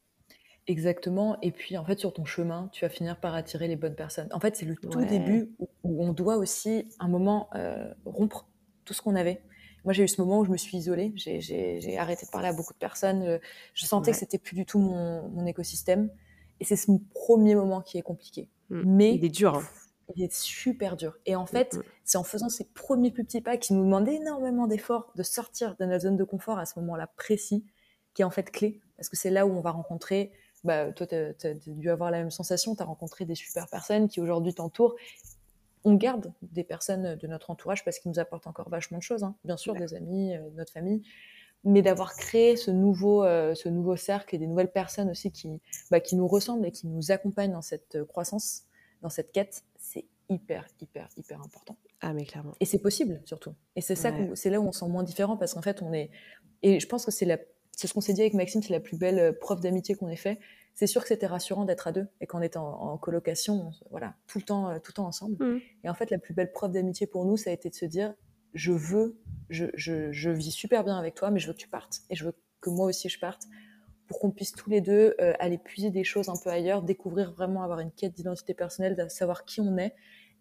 Exactement. 0.68 1.36
Et 1.42 1.50
puis, 1.50 1.76
en 1.76 1.84
fait, 1.84 1.98
sur 1.98 2.12
ton 2.12 2.24
chemin, 2.24 2.68
tu 2.72 2.84
vas 2.84 2.88
finir 2.88 3.18
par 3.18 3.34
attirer 3.34 3.66
les 3.66 3.76
bonnes 3.76 3.94
personnes. 3.94 4.28
En 4.32 4.38
fait, 4.40 4.54
c'est 4.54 4.66
le 4.66 4.76
tout 4.76 5.04
début 5.04 5.50
où, 5.58 6.04
on 6.04 6.12
doit 6.12 6.36
aussi, 6.36 6.86
un 7.00 7.08
moment, 7.08 7.48
euh, 7.54 7.92
rompre 8.04 8.46
tout 8.84 8.94
ce 8.94 9.02
qu'on 9.02 9.16
avait. 9.16 9.42
Moi, 9.84 9.92
j'ai 9.92 10.04
eu 10.04 10.08
ce 10.08 10.20
moment 10.20 10.40
où 10.40 10.44
je 10.44 10.50
me 10.50 10.56
suis 10.56 10.76
isolée. 10.76 11.12
J'ai 11.16 11.98
arrêté 11.98 12.26
de 12.26 12.30
parler 12.30 12.48
à 12.48 12.52
beaucoup 12.52 12.74
de 12.74 12.78
personnes. 12.78 13.22
Euh, 13.22 13.38
je 13.74 13.86
sentais 13.86 14.12
que 14.12 14.18
c'était 14.18 14.38
plus 14.38 14.54
du 14.54 14.66
tout 14.66 14.78
mon, 14.78 15.46
écosystème. 15.46 16.10
Et 16.60 16.64
c'est 16.64 16.76
ce 16.76 16.92
premier 17.14 17.54
moment 17.54 17.80
qui 17.80 17.98
est 17.98 18.02
compliqué. 18.02 18.50
Mmh. 18.68 18.82
Mais 18.84 19.14
il 19.14 19.24
est 19.24 19.30
dur. 19.30 19.56
Hein 19.56 19.62
il 20.16 20.24
est 20.24 20.32
super 20.32 20.96
dur. 20.96 21.16
Et 21.26 21.36
en 21.36 21.46
fait, 21.46 21.74
mm, 21.74 21.78
mm. 21.78 21.82
c'est 22.04 22.18
en 22.18 22.24
faisant 22.24 22.48
ces 22.48 22.64
premiers 22.64 23.10
plus 23.10 23.24
petits 23.24 23.40
pas 23.40 23.56
qui 23.56 23.74
nous 23.74 23.84
demandent 23.84 24.08
énormément 24.08 24.66
d'efforts 24.66 25.12
de 25.14 25.22
sortir 25.22 25.76
de 25.78 25.84
notre 25.84 26.02
zone 26.02 26.16
de 26.16 26.24
confort 26.24 26.58
à 26.58 26.66
ce 26.66 26.78
moment-là 26.80 27.08
précis, 27.16 27.64
qui 28.14 28.22
est 28.22 28.24
en 28.24 28.30
fait 28.30 28.50
clé. 28.50 28.80
Parce 28.96 29.08
que 29.08 29.16
c'est 29.16 29.30
là 29.30 29.46
où 29.46 29.50
on 29.50 29.60
va 29.60 29.70
rencontrer, 29.70 30.32
bah, 30.64 30.92
toi, 30.92 31.06
tu 31.06 31.16
as, 31.16 31.54
dû 31.54 31.90
avoir 31.90 32.10
la 32.10 32.18
même 32.18 32.30
sensation, 32.30 32.74
tu 32.74 32.82
as 32.82 32.86
rencontré 32.86 33.24
des 33.24 33.34
super 33.34 33.68
personnes 33.68 34.08
qui 34.08 34.20
aujourd'hui 34.20 34.54
t'entourent. 34.54 34.96
On 35.84 35.94
garde 35.94 36.32
des 36.42 36.64
personnes 36.64 37.16
de 37.16 37.26
notre 37.26 37.50
entourage 37.50 37.84
parce 37.84 37.98
qu'ils 37.98 38.10
nous 38.10 38.18
apportent 38.18 38.46
encore 38.46 38.68
vachement 38.68 38.98
de 38.98 39.02
choses, 39.02 39.22
hein. 39.22 39.36
bien 39.44 39.56
sûr, 39.56 39.74
des 39.74 39.94
amis, 39.94 40.34
euh, 40.34 40.40
notre 40.56 40.72
famille, 40.72 41.02
mais 41.64 41.82
d'avoir 41.82 42.14
créé 42.14 42.56
ce 42.56 42.70
nouveau, 42.70 43.24
euh, 43.24 43.54
ce 43.54 43.68
nouveau 43.68 43.96
cercle 43.96 44.34
et 44.34 44.38
des 44.38 44.46
nouvelles 44.46 44.72
personnes 44.72 45.10
aussi 45.10 45.30
qui, 45.30 45.60
bah, 45.90 46.00
qui 46.00 46.16
nous 46.16 46.26
ressemblent 46.26 46.66
et 46.66 46.72
qui 46.72 46.86
nous 46.86 47.10
accompagnent 47.10 47.52
dans 47.52 47.62
cette 47.62 47.94
euh, 47.94 48.04
croissance, 48.04 48.64
dans 49.02 49.08
cette 49.08 49.32
quête, 49.32 49.64
c'est 49.78 50.06
hyper, 50.28 50.66
hyper, 50.80 51.08
hyper 51.16 51.40
important. 51.40 51.76
Ah, 52.00 52.12
mais 52.12 52.24
clairement. 52.24 52.54
Et 52.60 52.64
c'est 52.64 52.78
possible, 52.78 53.20
surtout. 53.24 53.54
Et 53.76 53.80
c'est 53.80 53.96
ça, 53.96 54.12
c'est 54.34 54.50
là 54.50 54.60
où 54.60 54.68
on 54.68 54.72
se 54.72 54.80
sent 54.80 54.88
moins 54.88 55.02
différent 55.02 55.36
parce 55.36 55.54
qu'en 55.54 55.62
fait, 55.62 55.82
on 55.82 55.92
est. 55.92 56.10
Et 56.62 56.80
je 56.80 56.86
pense 56.86 57.04
que 57.04 57.10
c'est 57.10 57.24
la... 57.24 57.38
c'est 57.78 57.86
ce 57.86 57.94
qu'on 57.94 58.00
s'est 58.00 58.12
dit 58.12 58.22
avec 58.22 58.34
Maxime, 58.34 58.60
c'est 58.60 58.72
la 58.72 58.80
plus 58.80 58.98
belle 58.98 59.20
euh, 59.20 59.32
preuve 59.32 59.60
d'amitié 59.60 59.94
qu'on 59.94 60.08
ait 60.08 60.16
fait. 60.16 60.40
C'est 60.74 60.88
sûr 60.88 61.00
que 61.02 61.06
c'était 61.06 61.28
rassurant 61.28 61.64
d'être 61.64 61.86
à 61.86 61.92
deux 61.92 62.08
et 62.20 62.26
qu'on 62.26 62.42
était 62.42 62.56
en, 62.56 62.98
colocation, 62.98 63.70
voilà, 63.90 64.16
tout 64.26 64.38
le 64.38 64.44
temps, 64.44 64.68
euh, 64.68 64.78
tout 64.80 64.90
le 64.90 64.94
temps 64.94 65.06
ensemble. 65.06 65.36
Mmh. 65.38 65.60
Et 65.84 65.88
en 65.88 65.94
fait, 65.94 66.10
la 66.10 66.18
plus 66.18 66.34
belle 66.34 66.50
preuve 66.50 66.72
d'amitié 66.72 67.06
pour 67.06 67.24
nous, 67.24 67.36
ça 67.36 67.50
a 67.50 67.52
été 67.52 67.70
de 67.70 67.76
se 67.76 67.84
dire, 67.84 68.14
je 68.52 68.72
veux, 68.72 69.16
je, 69.48 69.66
je, 69.74 70.10
je 70.10 70.30
vis 70.30 70.50
super 70.50 70.82
bien 70.82 70.98
avec 70.98 71.14
toi, 71.14 71.30
mais 71.30 71.38
je 71.38 71.46
veux 71.46 71.52
que 71.52 71.58
tu 71.58 71.68
partes 71.68 72.00
et 72.10 72.16
je 72.16 72.24
veux 72.24 72.34
que 72.60 72.68
moi 72.68 72.86
aussi 72.86 73.08
je 73.08 73.20
parte 73.20 73.42
pour 74.08 74.18
qu'on 74.18 74.32
puisse 74.32 74.50
tous 74.50 74.70
les 74.70 74.80
deux 74.80 75.14
euh, 75.20 75.34
aller 75.38 75.58
puiser 75.58 75.90
des 75.90 76.02
choses 76.02 76.28
un 76.28 76.36
peu 76.42 76.50
ailleurs, 76.50 76.82
découvrir 76.82 77.30
vraiment, 77.30 77.62
avoir 77.62 77.78
une 77.78 77.92
quête 77.92 78.14
d'identité 78.14 78.54
personnelle, 78.54 78.96
de 78.96 79.06
savoir 79.08 79.44
qui 79.44 79.60
on 79.60 79.76
est. 79.76 79.94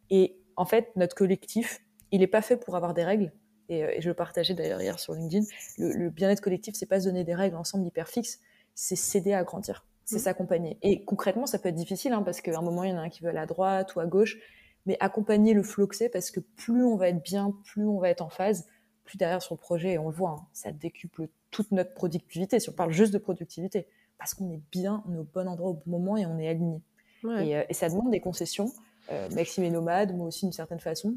Et 0.09 0.39
en 0.55 0.65
fait, 0.65 0.89
notre 0.95 1.15
collectif, 1.15 1.81
il 2.11 2.21
n'est 2.21 2.27
pas 2.27 2.41
fait 2.41 2.57
pour 2.57 2.75
avoir 2.75 2.95
des 2.95 3.03
règles. 3.03 3.31
Et, 3.69 3.83
euh, 3.83 3.91
je 3.99 4.07
le 4.07 4.13
partageais 4.13 4.53
d'ailleurs 4.53 4.81
hier 4.81 4.99
sur 4.99 5.13
LinkedIn. 5.13 5.45
Le, 5.77 6.09
bien-être 6.09 6.41
collectif, 6.41 6.75
c'est 6.75 6.85
pas 6.85 6.99
se 6.99 7.05
donner 7.05 7.23
des 7.23 7.35
règles 7.35 7.55
ensemble 7.55 7.85
hyper 7.85 8.07
fixes, 8.07 8.39
c'est 8.75 8.95
s'aider 8.95 9.33
à 9.33 9.43
grandir, 9.43 9.85
c'est 10.05 10.17
mmh. 10.17 10.19
s'accompagner. 10.19 10.77
Et 10.81 11.03
concrètement, 11.03 11.45
ça 11.45 11.59
peut 11.59 11.69
être 11.69 11.75
difficile 11.75 12.13
hein, 12.13 12.23
parce 12.23 12.41
qu'à 12.41 12.57
un 12.57 12.61
moment, 12.61 12.83
il 12.83 12.91
y 12.91 12.93
en 12.93 12.97
a 12.97 13.01
un 13.01 13.09
qui 13.09 13.23
veut 13.23 13.29
aller 13.29 13.39
à 13.39 13.45
droite 13.45 13.95
ou 13.95 13.99
à 13.99 14.05
gauche, 14.05 14.37
mais 14.85 14.97
accompagner 14.99 15.53
le 15.53 15.63
flow 15.63 15.87
que 15.87 15.95
c'est 15.95 16.09
parce 16.09 16.31
que 16.31 16.39
plus 16.39 16.83
on 16.83 16.95
va 16.95 17.09
être 17.09 17.21
bien, 17.21 17.53
plus 17.65 17.85
on 17.85 17.99
va 17.99 18.09
être 18.09 18.21
en 18.21 18.29
phase, 18.29 18.67
plus 19.03 19.17
derrière 19.17 19.41
sur 19.41 19.55
le 19.55 19.59
projet, 19.59 19.93
et 19.93 19.97
on 19.97 20.09
le 20.09 20.15
voit, 20.15 20.37
hein, 20.39 20.47
ça 20.53 20.71
décuple 20.71 21.27
toute 21.51 21.71
notre 21.71 21.93
productivité, 21.93 22.59
si 22.59 22.69
on 22.69 22.73
parle 22.73 22.91
juste 22.91 23.13
de 23.13 23.17
productivité, 23.17 23.87
parce 24.17 24.33
qu'on 24.33 24.51
est 24.51 24.61
bien, 24.71 25.03
on 25.07 25.13
est 25.13 25.17
au 25.17 25.27
bon 25.33 25.47
endroit 25.47 25.71
au 25.71 25.73
bon 25.73 25.99
moment 25.99 26.17
et 26.17 26.25
on 26.25 26.37
est 26.37 26.47
aligné. 26.47 26.81
Euh, 27.25 27.63
et, 27.67 27.73
ça 27.73 27.89
demande 27.89 28.11
des 28.11 28.19
concessions. 28.19 28.71
Euh, 29.11 29.29
Maxime 29.31 29.63
est 29.63 29.69
nomade, 29.69 30.15
moi 30.15 30.27
aussi 30.27 30.45
d'une 30.45 30.53
certaine 30.53 30.79
façon. 30.79 31.15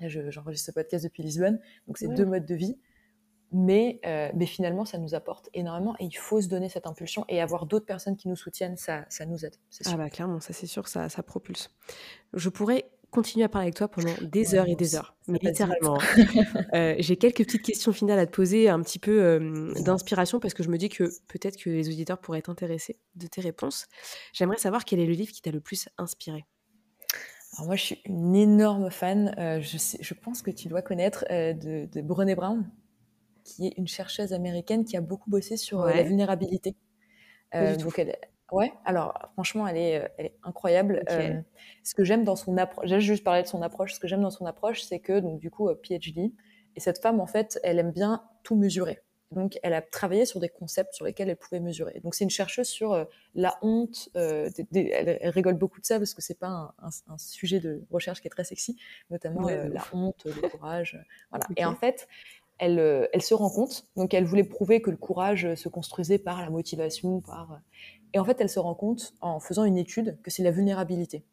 J'enregistre 0.00 0.66
ce 0.66 0.72
podcast 0.72 1.04
depuis 1.04 1.22
Lisbonne, 1.22 1.60
donc 1.86 1.98
c'est 1.98 2.08
deux 2.08 2.26
modes 2.26 2.46
de 2.46 2.54
vie. 2.54 2.78
Mais, 3.50 3.98
euh, 4.04 4.28
mais 4.34 4.44
finalement, 4.44 4.84
ça 4.84 4.98
nous 4.98 5.14
apporte 5.14 5.48
énormément 5.54 5.94
et 5.98 6.04
il 6.04 6.16
faut 6.16 6.40
se 6.40 6.48
donner 6.48 6.68
cette 6.68 6.86
impulsion 6.86 7.24
et 7.28 7.40
avoir 7.40 7.64
d'autres 7.64 7.86
personnes 7.86 8.16
qui 8.16 8.28
nous 8.28 8.36
soutiennent, 8.36 8.76
ça, 8.76 9.06
ça 9.08 9.24
nous 9.24 9.44
aide. 9.44 9.56
Ah 9.86 9.96
bah 9.96 10.10
clairement, 10.10 10.38
ça 10.40 10.52
c'est 10.52 10.66
sûr, 10.66 10.86
ça, 10.86 11.08
ça 11.08 11.22
propulse. 11.22 11.74
Je 12.34 12.50
pourrais 12.50 12.90
continuer 13.10 13.44
à 13.44 13.48
parler 13.48 13.66
avec 13.66 13.74
toi 13.74 13.88
pendant 13.88 14.12
des 14.20 14.54
heures 14.54 14.68
et 14.68 14.74
des 14.74 14.94
heures, 14.96 15.16
mais 15.26 15.38
littéralement. 15.40 15.98
Euh, 16.74 16.94
j'ai 16.98 17.16
quelques 17.16 17.44
petites 17.44 17.62
questions 17.62 17.92
finales 17.92 18.18
à 18.18 18.26
te 18.26 18.30
poser, 18.30 18.68
un 18.68 18.82
petit 18.82 18.98
peu 18.98 19.22
euh, 19.22 19.72
d'inspiration, 19.80 20.38
parce 20.38 20.52
que 20.52 20.62
je 20.62 20.68
me 20.68 20.76
dis 20.76 20.90
que 20.90 21.04
peut-être 21.28 21.56
que 21.56 21.70
les 21.70 21.88
auditeurs 21.88 22.18
pourraient 22.18 22.40
être 22.40 22.50
intéressés 22.50 22.98
de 23.14 23.26
tes 23.26 23.40
réponses. 23.40 23.86
J'aimerais 24.34 24.58
savoir 24.58 24.84
quel 24.84 25.00
est 25.00 25.06
le 25.06 25.14
livre 25.14 25.32
qui 25.32 25.40
t'a 25.40 25.50
le 25.50 25.60
plus 25.60 25.88
inspiré. 25.96 26.44
Alors 27.56 27.66
moi, 27.66 27.76
je 27.76 27.82
suis 27.82 28.02
une 28.04 28.36
énorme 28.36 28.90
fan, 28.90 29.34
euh, 29.38 29.60
je, 29.60 29.78
je, 30.00 30.14
pense 30.14 30.42
que 30.42 30.50
tu 30.50 30.68
dois 30.68 30.82
connaître, 30.82 31.24
de, 31.28 31.86
de 31.86 32.00
Brené 32.02 32.34
Brown, 32.34 32.70
qui 33.44 33.68
est 33.68 33.74
une 33.78 33.88
chercheuse 33.88 34.32
américaine 34.32 34.84
qui 34.84 34.96
a 34.96 35.00
beaucoup 35.00 35.30
bossé 35.30 35.56
sur 35.56 35.84
la 35.84 36.02
vulnérabilité. 36.02 36.76
donc 37.52 37.98
elle, 37.98 38.16
Ouais, 38.50 38.72
alors 38.86 39.12
franchement, 39.34 39.66
elle 39.66 39.76
est, 39.76 40.00
euh, 40.00 40.08
elle 40.16 40.26
est 40.26 40.38
incroyable. 40.42 41.02
Euh, 41.10 41.40
ce 41.82 41.94
que 41.94 42.02
j'aime 42.02 42.24
dans 42.24 42.36
son 42.36 42.56
approche, 42.56 42.86
j'ai 42.88 43.00
juste 43.00 43.22
parlé 43.22 43.42
de 43.42 43.46
son 43.46 43.60
approche, 43.60 43.94
ce 43.94 44.00
que 44.00 44.08
j'aime 44.08 44.22
dans 44.22 44.30
son 44.30 44.46
approche, 44.46 44.82
c'est 44.82 45.00
que, 45.00 45.20
donc 45.20 45.38
du 45.38 45.50
coup, 45.50 45.68
euh, 45.68 45.78
PhD, 45.82 46.32
et 46.74 46.80
cette 46.80 47.02
femme, 47.02 47.20
en 47.20 47.26
fait, 47.26 47.60
elle 47.62 47.78
aime 47.78 47.92
bien 47.92 48.22
tout 48.44 48.56
mesurer. 48.56 49.00
Donc, 49.30 49.58
elle 49.62 49.74
a 49.74 49.82
travaillé 49.82 50.24
sur 50.24 50.40
des 50.40 50.48
concepts 50.48 50.94
sur 50.94 51.04
lesquels 51.04 51.28
elle 51.28 51.36
pouvait 51.36 51.60
mesurer. 51.60 52.00
Donc, 52.02 52.14
c'est 52.14 52.24
une 52.24 52.30
chercheuse 52.30 52.68
sur 52.68 53.06
la 53.34 53.58
honte. 53.62 54.08
elle, 54.14 55.18
rigole 55.24 55.54
beaucoup 55.54 55.80
de 55.80 55.86
ça 55.86 55.98
parce 55.98 56.14
que 56.14 56.22
c'est 56.22 56.38
pas 56.38 56.74
un, 56.78 57.18
sujet 57.18 57.60
de 57.60 57.82
recherche 57.90 58.22
qui 58.22 58.26
est 58.26 58.30
très 58.30 58.44
sexy, 58.44 58.78
notamment 59.10 59.48
la 59.48 59.84
honte, 59.92 60.24
le 60.24 60.48
courage. 60.48 60.98
Voilà. 61.30 61.46
Et 61.56 61.64
en 61.64 61.74
fait, 61.74 62.08
elle, 62.58 63.08
elle 63.12 63.22
se 63.22 63.34
rend 63.34 63.50
compte. 63.50 63.86
Donc, 63.96 64.14
elle 64.14 64.24
voulait 64.24 64.44
prouver 64.44 64.80
que 64.80 64.90
le 64.90 64.96
courage 64.96 65.54
se 65.54 65.68
construisait 65.68 66.18
par 66.18 66.40
la 66.40 66.48
motivation, 66.48 67.20
par 67.20 67.60
et 68.14 68.18
en 68.18 68.24
fait, 68.24 68.40
elle 68.40 68.48
se 68.48 68.58
rend 68.58 68.74
compte, 68.74 69.14
en 69.20 69.40
faisant 69.40 69.64
une 69.64 69.78
étude, 69.78 70.18
que 70.22 70.30
c'est 70.30 70.42
la 70.42 70.50
vulnérabilité. 70.50 71.24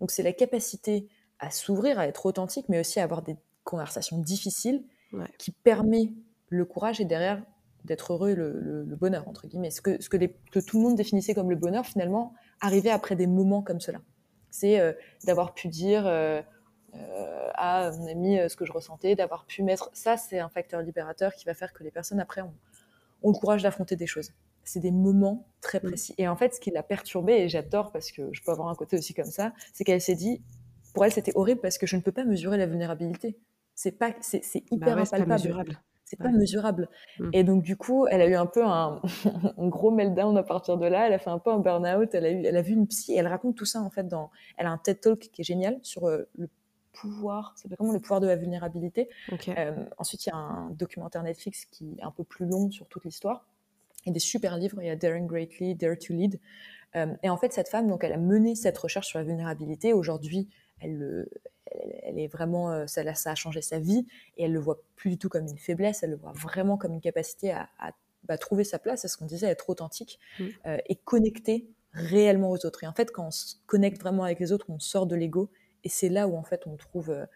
Donc 0.00 0.10
c'est 0.10 0.22
la 0.22 0.32
capacité 0.32 1.08
à 1.38 1.50
s'ouvrir, 1.50 1.98
à 1.98 2.06
être 2.06 2.26
authentique, 2.26 2.68
mais 2.68 2.80
aussi 2.80 3.00
à 3.00 3.04
avoir 3.04 3.22
des 3.22 3.36
conversations 3.64 4.18
difficiles 4.18 4.82
qui 5.38 5.50
permet 5.50 6.12
le 6.50 6.64
courage 6.64 7.00
et 7.00 7.04
derrière 7.04 7.42
d'être 7.84 8.12
heureux, 8.12 8.34
le, 8.34 8.84
le, 8.84 8.96
bonheur, 8.96 9.26
entre 9.26 9.46
guillemets. 9.46 9.70
Ce 9.70 9.80
que, 9.80 10.02
ce 10.02 10.10
que, 10.10 10.18
que, 10.18 10.60
tout 10.60 10.76
le 10.76 10.82
monde 10.82 10.96
définissait 10.96 11.32
comme 11.32 11.48
le 11.48 11.56
bonheur, 11.56 11.86
finalement, 11.86 12.34
arrivait 12.60 12.90
après 12.90 13.16
des 13.16 13.26
moments 13.26 13.62
comme 13.62 13.80
cela. 13.80 14.00
C'est 14.50 14.78
euh, 14.78 14.92
d'avoir 15.24 15.54
pu 15.54 15.68
dire 15.68 16.06
euh, 16.06 16.42
euh, 16.94 17.48
à 17.54 17.90
mon 17.92 18.06
ami 18.06 18.38
ce 18.50 18.54
que 18.54 18.66
je 18.66 18.72
ressentais, 18.72 19.14
d'avoir 19.14 19.46
pu 19.46 19.62
mettre... 19.62 19.88
Ça, 19.94 20.18
c'est 20.18 20.40
un 20.40 20.50
facteur 20.50 20.82
libérateur 20.82 21.32
qui 21.32 21.46
va 21.46 21.54
faire 21.54 21.72
que 21.72 21.82
les 21.82 21.90
personnes, 21.90 22.20
après, 22.20 22.42
ont, 22.42 22.52
ont 23.22 23.32
le 23.32 23.38
courage 23.38 23.62
d'affronter 23.62 23.96
des 23.96 24.06
choses 24.06 24.32
c'est 24.62 24.80
des 24.80 24.90
moments 24.90 25.46
très 25.60 25.78
mm. 25.78 25.82
précis. 25.82 26.14
Et 26.18 26.28
en 26.28 26.36
fait, 26.36 26.54
ce 26.54 26.60
qui 26.60 26.70
l'a 26.70 26.82
perturbée, 26.82 27.34
et 27.34 27.48
j'adore 27.48 27.92
parce 27.92 28.12
que 28.12 28.28
je 28.32 28.42
peux 28.42 28.52
avoir 28.52 28.68
un 28.68 28.74
côté 28.74 28.96
aussi 28.96 29.14
comme 29.14 29.24
ça, 29.24 29.52
c'est 29.72 29.84
qu'elle 29.84 30.00
s'est 30.00 30.14
dit, 30.14 30.42
pour 30.94 31.04
elle, 31.04 31.12
c'était 31.12 31.32
horrible 31.34 31.60
parce 31.60 31.78
que 31.78 31.86
je 31.86 31.96
ne 31.96 32.02
peux 32.02 32.12
pas 32.12 32.24
mesurer 32.24 32.56
la 32.56 32.66
vulnérabilité. 32.66 33.38
C'est 33.74 33.92
pas, 33.92 34.12
c'est, 34.20 34.42
hyper 34.70 34.96
bah 34.96 35.02
impalpable. 35.02 35.80
C'est 36.10 36.18
pas 36.18 36.30
mesurable. 36.30 36.88
Mm. 37.20 37.30
Et 37.32 37.44
donc, 37.44 37.62
du 37.62 37.76
coup, 37.76 38.08
elle 38.08 38.20
a 38.20 38.26
eu 38.26 38.34
un 38.34 38.46
peu 38.46 38.64
un, 38.66 39.00
gros 39.58 39.92
meltdown 39.92 40.36
à 40.36 40.42
partir 40.42 40.76
de 40.76 40.86
là. 40.86 41.06
Elle 41.06 41.12
a 41.12 41.18
fait 41.18 41.30
un 41.30 41.38
peu 41.38 41.50
un 41.50 41.60
burn-out. 41.60 42.12
Elle 42.14 42.26
a, 42.26 42.30
eu, 42.30 42.44
elle 42.44 42.56
a 42.56 42.62
vu 42.62 42.72
une 42.72 42.88
psy 42.88 43.12
et 43.12 43.18
elle 43.18 43.28
raconte 43.28 43.56
tout 43.56 43.64
ça, 43.64 43.80
en 43.80 43.90
fait, 43.90 44.08
dans. 44.08 44.30
Elle 44.56 44.66
a 44.66 44.70
un 44.70 44.78
TED 44.78 45.00
Talk 45.00 45.20
qui 45.20 45.40
est 45.40 45.44
génial 45.44 45.78
sur 45.82 46.08
euh, 46.08 46.28
le 46.36 46.48
pouvoir, 46.92 47.54
c'est 47.56 47.74
comment 47.76 47.92
le 47.92 48.00
pouvoir 48.00 48.20
de 48.20 48.26
la 48.26 48.34
vulnérabilité. 48.34 49.08
Euh, 49.56 49.84
ensuite, 49.98 50.26
il 50.26 50.30
y 50.30 50.32
a 50.32 50.36
un 50.36 50.70
documentaire 50.70 51.22
Netflix 51.22 51.64
qui 51.66 51.94
est 51.96 52.02
un 52.02 52.10
peu 52.10 52.24
plus 52.24 52.46
long 52.46 52.72
sur 52.72 52.88
toute 52.88 53.04
l'histoire 53.04 53.46
et 54.04 54.10
des 54.10 54.18
super 54.18 54.56
livres. 54.56 54.82
Il 54.82 54.88
y 54.88 54.90
a 54.90 54.96
Daring 54.96 55.28
Greatly, 55.28 55.76
Dare 55.76 55.96
to 55.96 56.12
Lead. 56.12 56.40
Euh, 56.96 57.14
et 57.22 57.30
en 57.30 57.36
fait, 57.36 57.52
cette 57.52 57.68
femme, 57.68 57.86
donc, 57.86 58.02
elle 58.02 58.12
a 58.12 58.18
mené 58.18 58.56
cette 58.56 58.76
recherche 58.76 59.06
sur 59.06 59.20
la 59.20 59.24
vulnérabilité. 59.24 59.92
Aujourd'hui, 59.92 60.48
elle, 60.80 61.28
elle, 62.02 62.18
est 62.18 62.26
vraiment, 62.26 62.70
euh, 62.70 62.86
ça, 62.86 63.14
ça, 63.14 63.32
a 63.32 63.34
changé 63.34 63.62
sa 63.62 63.78
vie 63.78 64.06
et 64.36 64.44
elle 64.44 64.52
le 64.52 64.60
voit 64.60 64.82
plus 64.96 65.10
du 65.10 65.18
tout 65.18 65.28
comme 65.28 65.46
une 65.46 65.58
faiblesse. 65.58 66.02
Elle 66.02 66.10
le 66.10 66.16
voit 66.16 66.32
vraiment 66.32 66.76
comme 66.76 66.92
une 66.92 67.00
capacité 67.00 67.52
à, 67.52 67.68
bah, 68.24 68.38
trouver 68.38 68.64
sa 68.64 68.78
place, 68.78 69.02
c'est 69.02 69.08
ce 69.08 69.16
qu'on 69.16 69.26
disait, 69.26 69.48
être 69.48 69.70
authentique 69.70 70.18
mm. 70.38 70.44
euh, 70.66 70.78
et 70.86 70.96
connecter 70.96 71.68
réellement 71.92 72.50
aux 72.50 72.66
autres. 72.66 72.84
Et 72.84 72.86
en 72.86 72.92
fait, 72.92 73.10
quand 73.10 73.26
on 73.26 73.30
se 73.30 73.56
connecte 73.66 74.00
vraiment 74.00 74.24
avec 74.24 74.40
les 74.40 74.52
autres, 74.52 74.66
on 74.68 74.78
sort 74.78 75.06
de 75.06 75.16
l'ego 75.16 75.50
et 75.82 75.88
c'est 75.88 76.10
là 76.10 76.28
où 76.28 76.36
en 76.36 76.44
fait 76.44 76.66
on 76.66 76.76
trouve 76.76 77.26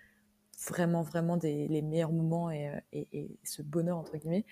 vraiment, 0.69 1.03
vraiment 1.03 1.37
des, 1.37 1.67
les 1.67 1.83
meilleurs 1.83 2.13
moments 2.13 2.51
et, 2.51 2.71
et, 2.93 3.39
ce 3.43 3.63
bonheur 3.63 3.97
entre 3.97 4.17
guillemets. 4.17 4.45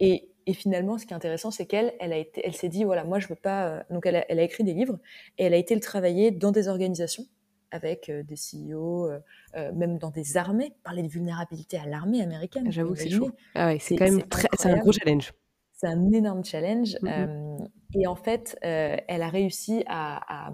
Et 0.00 0.30
et 0.48 0.54
finalement, 0.54 0.96
ce 0.96 1.04
qui 1.04 1.12
est 1.12 1.16
intéressant, 1.16 1.50
c'est 1.50 1.66
qu'elle, 1.66 1.92
elle 2.00 2.10
a 2.10 2.16
été, 2.16 2.40
elle 2.42 2.54
s'est 2.54 2.70
dit, 2.70 2.82
voilà, 2.82 3.04
moi, 3.04 3.18
je 3.18 3.28
veux 3.28 3.34
pas. 3.34 3.68
Euh, 3.68 3.82
donc, 3.90 4.06
elle 4.06 4.16
a, 4.16 4.24
elle 4.30 4.38
a, 4.40 4.42
écrit 4.42 4.64
des 4.64 4.72
livres 4.72 4.98
et 5.36 5.44
elle 5.44 5.52
a 5.52 5.58
été 5.58 5.74
le 5.74 5.82
travailler 5.82 6.30
dans 6.30 6.52
des 6.52 6.68
organisations 6.68 7.26
avec 7.70 8.10
des 8.10 8.34
CEO, 8.34 9.10
euh, 9.10 9.72
même 9.72 9.98
dans 9.98 10.10
des 10.10 10.36
armées, 10.36 10.74
parler 10.84 11.02
de 11.02 11.08
vulnérabilité 11.08 11.78
à 11.78 11.86
l'armée 11.86 12.22
américaine. 12.22 12.70
J'avoue 12.70 12.94
que 12.94 13.00
c'est 13.00 13.10
chaud. 13.10 13.30
Ah 13.54 13.68
ouais, 13.68 13.78
c'est 13.78 13.96
quand 13.96 14.04
même 14.04 14.22
très, 14.22 14.48
c'est 14.58 14.70
un 14.70 14.78
gros 14.78 14.92
challenge. 14.92 15.32
C'est 15.72 15.86
un 15.86 16.10
énorme 16.12 16.44
challenge. 16.44 16.96
Mm-hmm. 17.02 17.68
Et 17.94 18.06
en 18.06 18.16
fait, 18.16 18.58
euh, 18.64 18.96
elle 19.08 19.22
a 19.22 19.28
réussi 19.28 19.82
à, 19.86 20.52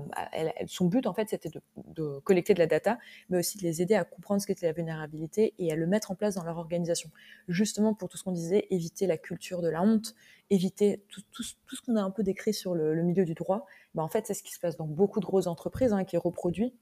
son 0.67 0.87
but 0.87 1.07
en 1.07 1.15
fait, 1.15 1.31
c'était 1.31 1.51
de, 1.77 2.21
collecter 2.21 2.55
de 2.55 2.61
la 2.61 2.67
data, 2.67 2.99
mais 3.29 3.39
aussi 3.39 3.59
de 3.59 3.65
les 3.65 3.83
aider 3.83 3.95
à 3.95 4.05
comprendre 4.05 4.41
ce 4.41 4.47
qu'était 4.47 4.67
la 4.67 4.73
vulnérabilité 4.73 5.53
et 5.59 5.73
à 5.73 5.77
le 5.77 5.87
mettre 5.87 6.13
en 6.13 6.15
place 6.15 6.37
dans 6.37 6.45
leur 6.45 6.59
organisation. 6.59 7.11
Justement 7.49 7.93
pour 7.93 8.09
tout 8.09 8.17
ce 8.17 8.23
qu'on 8.23 8.33
disait, 8.33 8.69
éviter 8.71 9.09
la 9.09 9.19
culture 9.19 9.63
de 9.63 9.69
la 9.69 9.83
honte, 9.83 10.15
éviter 10.51 11.05
tout, 11.09 11.43
ce 11.43 11.83
qu'on 11.85 11.97
a 11.97 12.03
un 12.03 12.11
peu 12.11 12.23
décrit 12.23 12.55
sur 12.55 12.75
le, 12.75 13.03
milieu 13.03 13.25
du 13.25 13.35
droit. 13.35 13.67
Ben, 13.95 14.05
en 14.05 14.09
fait, 14.09 14.27
c'est 14.27 14.35
ce 14.35 14.43
qui 14.45 14.53
se 14.53 14.61
passe 14.61 14.77
dans 14.77 14.87
beaucoup 14.87 15.19
de 15.19 15.27
grosses 15.27 15.49
entreprises 15.49 15.93
hein, 15.93 16.05
qui 16.05 16.15
est 16.15 16.21
reproduit. 16.21 16.73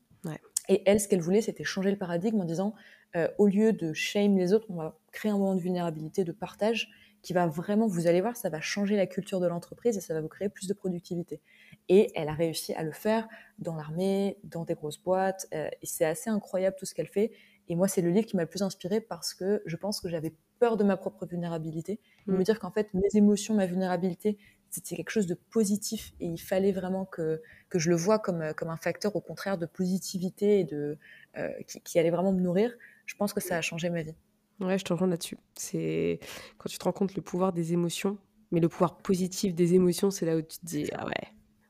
Et 0.69 0.83
elle, 0.87 1.01
ce 1.01 1.09
qu'elle 1.09 1.21
voulait, 1.21 1.43
c'était 1.43 1.65
changer 1.65 1.91
le 1.91 1.99
paradigme 1.99 2.41
en 2.41 2.45
disant, 2.45 2.75
euh, 3.17 3.29
au 3.39 3.47
lieu 3.47 3.73
de 3.73 3.93
shame 3.93 4.39
les 4.39 4.53
autres, 4.53 4.67
on 4.71 4.77
va 4.77 4.97
créer 5.11 5.31
un 5.31 5.39
moment 5.39 5.55
de 5.55 5.61
vulnérabilité, 5.61 6.25
de 6.25 6.33
partage 6.33 6.89
qui 7.21 7.33
va 7.33 7.47
vraiment, 7.47 7.87
vous 7.87 8.09
allez 8.09 8.21
voir, 8.21 8.37
ça 8.37 8.49
va 8.49 8.61
changer 8.61 8.97
la 8.97 9.07
culture 9.07 9.39
de 9.39 9.47
l'entreprise 9.47 9.97
et 9.97 10.01
ça 10.01 10.13
va 10.13 10.21
vous 10.21 10.29
créer 10.29 10.49
plus 10.49 10.67
de 10.67 10.75
productivité. 10.75 11.41
Et 11.89 12.11
elle 12.17 12.29
a 12.29 12.35
réussi 12.35 12.75
à 12.75 12.83
le 12.83 12.91
faire 12.91 13.29
dans 13.59 13.77
l'armée, 13.77 14.39
dans 14.43 14.65
des 14.65 14.75
grosses 14.75 15.01
boîtes, 15.01 15.47
euh, 15.55 15.69
et 15.83 15.87
c'est 15.87 16.05
assez 16.05 16.31
incroyable 16.31 16.77
tout 16.79 16.85
ce 16.85 16.95
qu'elle 16.95 17.07
fait. 17.07 17.33
Et 17.69 17.77
moi, 17.77 17.87
c'est 17.87 18.03
le 18.03 18.11
livre 18.11 18.27
qui 18.27 18.37
m'a 18.37 18.43
le 18.43 18.49
plus 18.49 18.63
inspiré 18.63 19.01
parce 19.01 19.35
que 19.35 19.63
je 19.67 19.77
pense 19.77 20.01
que 20.01 20.09
j'avais 20.09 20.35
peur 20.59 20.77
de 20.77 20.83
ma 20.83 20.97
propre 20.97 21.27
vulnérabilité, 21.27 22.01
de 22.27 22.33
mm. 22.33 22.37
me 22.39 22.43
dire 22.43 22.59
qu'en 22.59 22.73
fait, 22.73 22.93
mes 22.93 23.09
émotions, 23.15 23.55
ma 23.55 23.67
vulnérabilité, 23.67 24.37
c'était 24.73 24.97
quelque 24.97 25.11
chose 25.11 25.27
de 25.27 25.35
positif 25.35 26.13
et 26.19 26.27
il 26.27 26.41
fallait 26.41 26.73
vraiment 26.73 27.05
que, 27.05 27.41
que 27.69 27.79
je 27.79 27.91
le 27.91 27.97
vois 27.97 28.19
comme, 28.19 28.53
comme 28.57 28.71
un 28.71 28.77
facteur 28.77 29.15
au 29.15 29.21
contraire 29.21 29.59
de 29.59 29.67
positivité 29.67 30.61
et 30.61 30.65
de, 30.65 30.99
euh, 31.37 31.49
qui, 31.69 31.81
qui 31.81 31.99
allait 31.99 32.11
vraiment 32.11 32.33
me 32.33 32.41
nourrir. 32.41 32.73
Je 33.07 33.15
pense 33.15 33.33
que 33.33 33.41
ça 33.41 33.57
a 33.57 33.61
changé 33.61 33.91
ma 33.91 34.03
vie. 34.03 34.15
Ouais, 34.61 34.79
je 34.79 34.85
te 34.85 34.93
rejoins 34.93 35.09
là-dessus. 35.09 35.37
C'est 35.55 36.21
quand 36.57 36.69
tu 36.69 36.79
te 36.79 36.85
rends 36.85 36.93
compte 36.93 37.15
le 37.15 37.23
pouvoir 37.23 37.53
des 37.53 37.75
émotions, 37.75 38.19
mais 38.51 38.61
le 38.61 38.69
pouvoir 38.69 38.97
positif 38.97 39.55
des 39.55 39.75
émotions, 39.75 40.11
c'est 40.11 40.25
là 40.25 40.37
où 40.37 40.43
tu 40.43 40.59
te 40.59 40.65
dis 40.65 40.89
ah 40.95 41.07
ouais, 41.07 41.29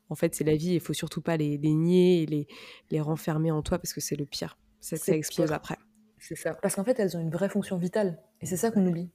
en 0.09 0.15
fait 0.15 0.33
c'est 0.33 0.43
la 0.45 0.55
vie, 0.55 0.73
il 0.75 0.79
faut 0.79 0.93
surtout 0.93 1.21
pas 1.21 1.35
les, 1.35 1.57
les 1.57 1.73
nier 1.73 2.23
et 2.23 2.25
les, 2.25 2.47
les 2.89 3.01
renfermer 3.01 3.51
en 3.51 3.61
toi 3.61 3.79
parce 3.79 3.93
que 3.93 4.01
c'est 4.01 4.15
le 4.15 4.25
pire. 4.25 4.57
Ça, 4.79 4.97
ça 4.97 5.13
explose 5.13 5.51
après. 5.51 5.77
C'est 6.19 6.35
ça. 6.35 6.53
Parce 6.53 6.75
qu'en 6.75 6.85
fait, 6.85 6.97
elles 6.99 7.17
ont 7.17 7.19
une 7.19 7.29
vraie 7.29 7.49
fonction 7.49 7.77
vitale. 7.77 8.17
Et 8.39 8.45
c'est 8.45 8.55
ça 8.55 8.71
qu'on 8.71 8.85
oublie. 8.87 9.09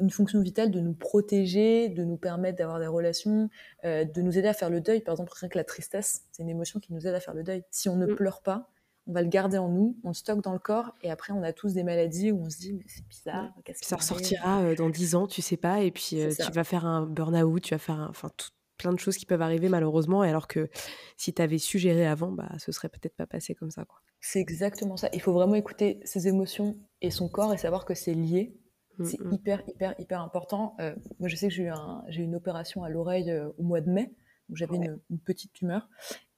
Une, 0.00 0.10
fonction 0.10 0.40
vitale 0.40 0.70
de 0.70 0.80
nous 0.80 0.94
protéger, 0.94 1.88
de 1.88 2.04
nous 2.04 2.16
permettre 2.16 2.58
d'avoir 2.58 2.78
des 2.78 2.86
relations, 2.86 3.50
euh, 3.84 4.04
de 4.04 4.22
nous 4.22 4.38
aider 4.38 4.46
à 4.46 4.54
faire 4.54 4.70
le 4.70 4.80
deuil. 4.80 5.00
Par 5.00 5.14
exemple, 5.14 5.32
rien 5.34 5.48
que 5.48 5.58
la 5.58 5.64
tristesse, 5.64 6.22
c'est 6.30 6.44
une 6.44 6.48
émotion 6.48 6.78
qui 6.78 6.92
nous 6.92 7.06
aide 7.08 7.14
à 7.14 7.20
faire 7.20 7.34
le 7.34 7.42
deuil. 7.42 7.64
Si 7.70 7.88
on 7.88 7.96
ne 7.96 8.06
mm. 8.06 8.14
pleure 8.14 8.40
pas, 8.40 8.70
on 9.08 9.12
va 9.12 9.22
le 9.22 9.28
garder 9.28 9.58
en 9.58 9.68
nous, 9.68 9.96
on 10.04 10.08
le 10.08 10.14
stocke 10.14 10.42
dans 10.42 10.52
le 10.52 10.58
corps, 10.58 10.94
et 11.02 11.10
après, 11.10 11.32
on 11.32 11.42
a 11.42 11.52
tous 11.52 11.72
des 11.72 11.82
maladies 11.82 12.30
où 12.30 12.42
on 12.42 12.50
se 12.50 12.58
dit, 12.58 12.74
mais 12.74 12.84
c'est 12.86 13.06
bizarre, 13.08 13.52
qu'est-ce 13.64 13.84
Ça 13.84 13.96
ressortira 13.96 14.60
euh, 14.60 14.76
dans 14.76 14.90
10 14.90 15.14
ans, 15.14 15.26
tu 15.26 15.42
sais 15.42 15.56
pas, 15.56 15.80
et 15.80 15.90
puis 15.90 16.20
euh, 16.20 16.30
tu 16.30 16.52
vas 16.52 16.64
faire 16.64 16.84
un 16.84 17.06
burn-out, 17.06 17.62
tu 17.62 17.74
vas 17.74 17.78
faire 17.78 18.06
enfin, 18.10 18.30
plein 18.76 18.92
de 18.92 18.98
choses 18.98 19.16
qui 19.16 19.26
peuvent 19.26 19.42
arriver 19.42 19.68
malheureusement, 19.68 20.20
alors 20.20 20.46
que 20.46 20.68
si 21.16 21.32
tu 21.32 21.42
avais 21.42 21.58
su 21.58 21.78
gérer 21.78 22.06
avant, 22.06 22.30
bah, 22.30 22.50
ce 22.58 22.70
serait 22.70 22.90
peut-être 22.90 23.16
pas 23.16 23.26
passé 23.26 23.54
comme 23.54 23.70
ça. 23.70 23.84
Quoi. 23.86 23.98
C'est 24.20 24.40
exactement 24.40 24.96
ça. 24.96 25.08
Il 25.12 25.20
faut 25.20 25.32
vraiment 25.32 25.54
écouter 25.54 26.00
ses 26.04 26.28
émotions 26.28 26.76
et 27.00 27.10
son 27.10 27.28
corps 27.28 27.54
et 27.54 27.58
savoir 27.58 27.84
que 27.84 27.94
c'est 27.94 28.14
lié. 28.14 28.56
Mmh, 28.98 29.04
c'est 29.04 29.20
mmh. 29.20 29.32
hyper, 29.32 29.62
hyper, 29.68 29.94
hyper 29.98 30.20
important. 30.20 30.74
Euh, 30.80 30.94
moi, 31.20 31.28
je 31.28 31.36
sais 31.36 31.48
que 31.48 31.54
j'ai 31.54 31.64
eu, 31.64 31.68
un, 31.68 32.04
j'ai 32.08 32.22
eu 32.22 32.24
une 32.24 32.36
opération 32.36 32.84
à 32.84 32.88
l'oreille 32.88 33.32
au 33.58 33.62
mois 33.62 33.80
de 33.80 33.90
mai 33.90 34.12
j'avais 34.54 34.76
une, 34.76 35.18
petite 35.24 35.52
tumeur. 35.52 35.88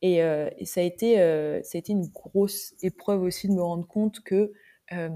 Et, 0.03 0.23
euh, 0.23 0.51
ça, 0.65 0.81
a 0.81 0.85
été, 0.85 1.21
euh, 1.21 1.63
ça 1.63 1.77
a 1.77 1.79
été 1.79 1.93
une 1.93 2.09
grosse 2.09 2.75
épreuve 2.83 3.23
aussi 3.23 3.49
de 3.49 3.53
me 3.53 3.63
rendre 3.63 3.87
compte 3.87 4.21
que 4.21 4.53
euh, 4.93 5.09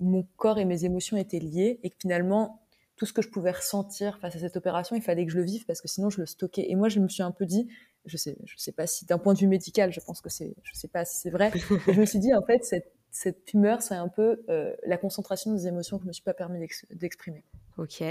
mon 0.00 0.26
corps 0.36 0.58
et 0.58 0.64
mes 0.64 0.84
émotions 0.84 1.16
étaient 1.16 1.38
liés 1.38 1.80
et 1.82 1.90
que 1.90 1.96
finalement, 2.00 2.62
tout 2.96 3.06
ce 3.06 3.12
que 3.12 3.22
je 3.22 3.28
pouvais 3.28 3.50
ressentir 3.50 4.18
face 4.20 4.34
à 4.36 4.38
cette 4.38 4.56
opération, 4.56 4.96
il 4.96 5.02
fallait 5.02 5.24
que 5.26 5.32
je 5.32 5.38
le 5.38 5.44
vive 5.44 5.66
parce 5.66 5.80
que 5.80 5.88
sinon 5.88 6.10
je 6.10 6.20
le 6.20 6.26
stockais. 6.26 6.66
Et 6.68 6.74
moi, 6.74 6.88
je 6.88 7.00
me 7.00 7.08
suis 7.08 7.22
un 7.22 7.30
peu 7.30 7.46
dit, 7.46 7.68
je 8.06 8.16
sais, 8.16 8.36
je 8.44 8.54
sais 8.56 8.72
pas 8.72 8.86
si 8.86 9.04
d'un 9.04 9.18
point 9.18 9.34
de 9.34 9.38
vue 9.38 9.46
médical, 9.46 9.92
je 9.92 10.00
pense 10.00 10.20
que 10.20 10.30
c'est, 10.30 10.54
je 10.62 10.74
sais 10.74 10.88
pas 10.88 11.04
si 11.04 11.18
c'est 11.18 11.30
vrai, 11.30 11.52
mais 11.86 11.92
je 11.92 12.00
me 12.00 12.06
suis 12.06 12.18
dit 12.18 12.34
en 12.34 12.42
fait 12.42 12.64
cette, 12.64 12.92
cette 13.10 13.44
tumeur, 13.44 13.82
c'est 13.82 13.94
un 13.94 14.08
peu 14.08 14.44
la 14.84 14.98
concentration 14.98 15.52
des 15.52 15.66
émotions 15.66 15.98
que 15.98 16.04
je 16.04 16.08
me 16.08 16.12
suis 16.12 16.22
pas 16.22 16.34
permis 16.34 16.58
d'exprimer. 16.90 17.44
Ok. 17.76 18.02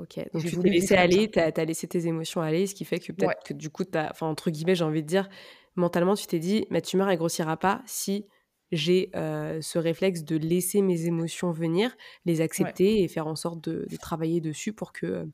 Ok, 0.00 0.18
donc 0.32 0.42
tu 0.42 0.56
t'es 0.56 0.70
laissé 0.70 0.94
aller, 0.94 1.30
tu 1.30 1.38
as, 1.38 1.64
laissé 1.66 1.86
tes 1.86 2.06
émotions 2.06 2.40
aller, 2.40 2.66
ce 2.66 2.74
qui 2.74 2.86
fait 2.86 2.98
que 2.98 3.12
peut-être 3.12 3.44
que 3.44 3.52
du 3.52 3.68
coup, 3.68 3.84
entre 4.22 4.50
guillemets, 4.50 4.74
j'ai 4.74 4.84
envie 4.84 5.02
de 5.02 5.06
dire, 5.06 5.28
mentalement, 5.76 6.14
tu 6.14 6.26
t'es 6.26 6.38
dit, 6.38 6.66
ma 6.70 6.80
tumeur, 6.80 7.10
elle 7.10 7.18
grossira 7.18 7.58
pas 7.58 7.82
si 7.84 8.26
j'ai 8.72 9.10
euh, 9.14 9.60
ce 9.60 9.78
réflexe 9.78 10.24
de 10.24 10.36
laisser 10.36 10.80
mes 10.80 11.06
émotions 11.06 11.50
venir, 11.50 11.94
les 12.24 12.40
accepter 12.40 13.02
et 13.02 13.08
faire 13.08 13.26
en 13.26 13.36
sorte 13.36 13.62
de, 13.62 13.86
travailler 14.00 14.40
dessus 14.40 14.72
pour 14.72 14.92
que 14.92 15.06
euh, 15.06 15.24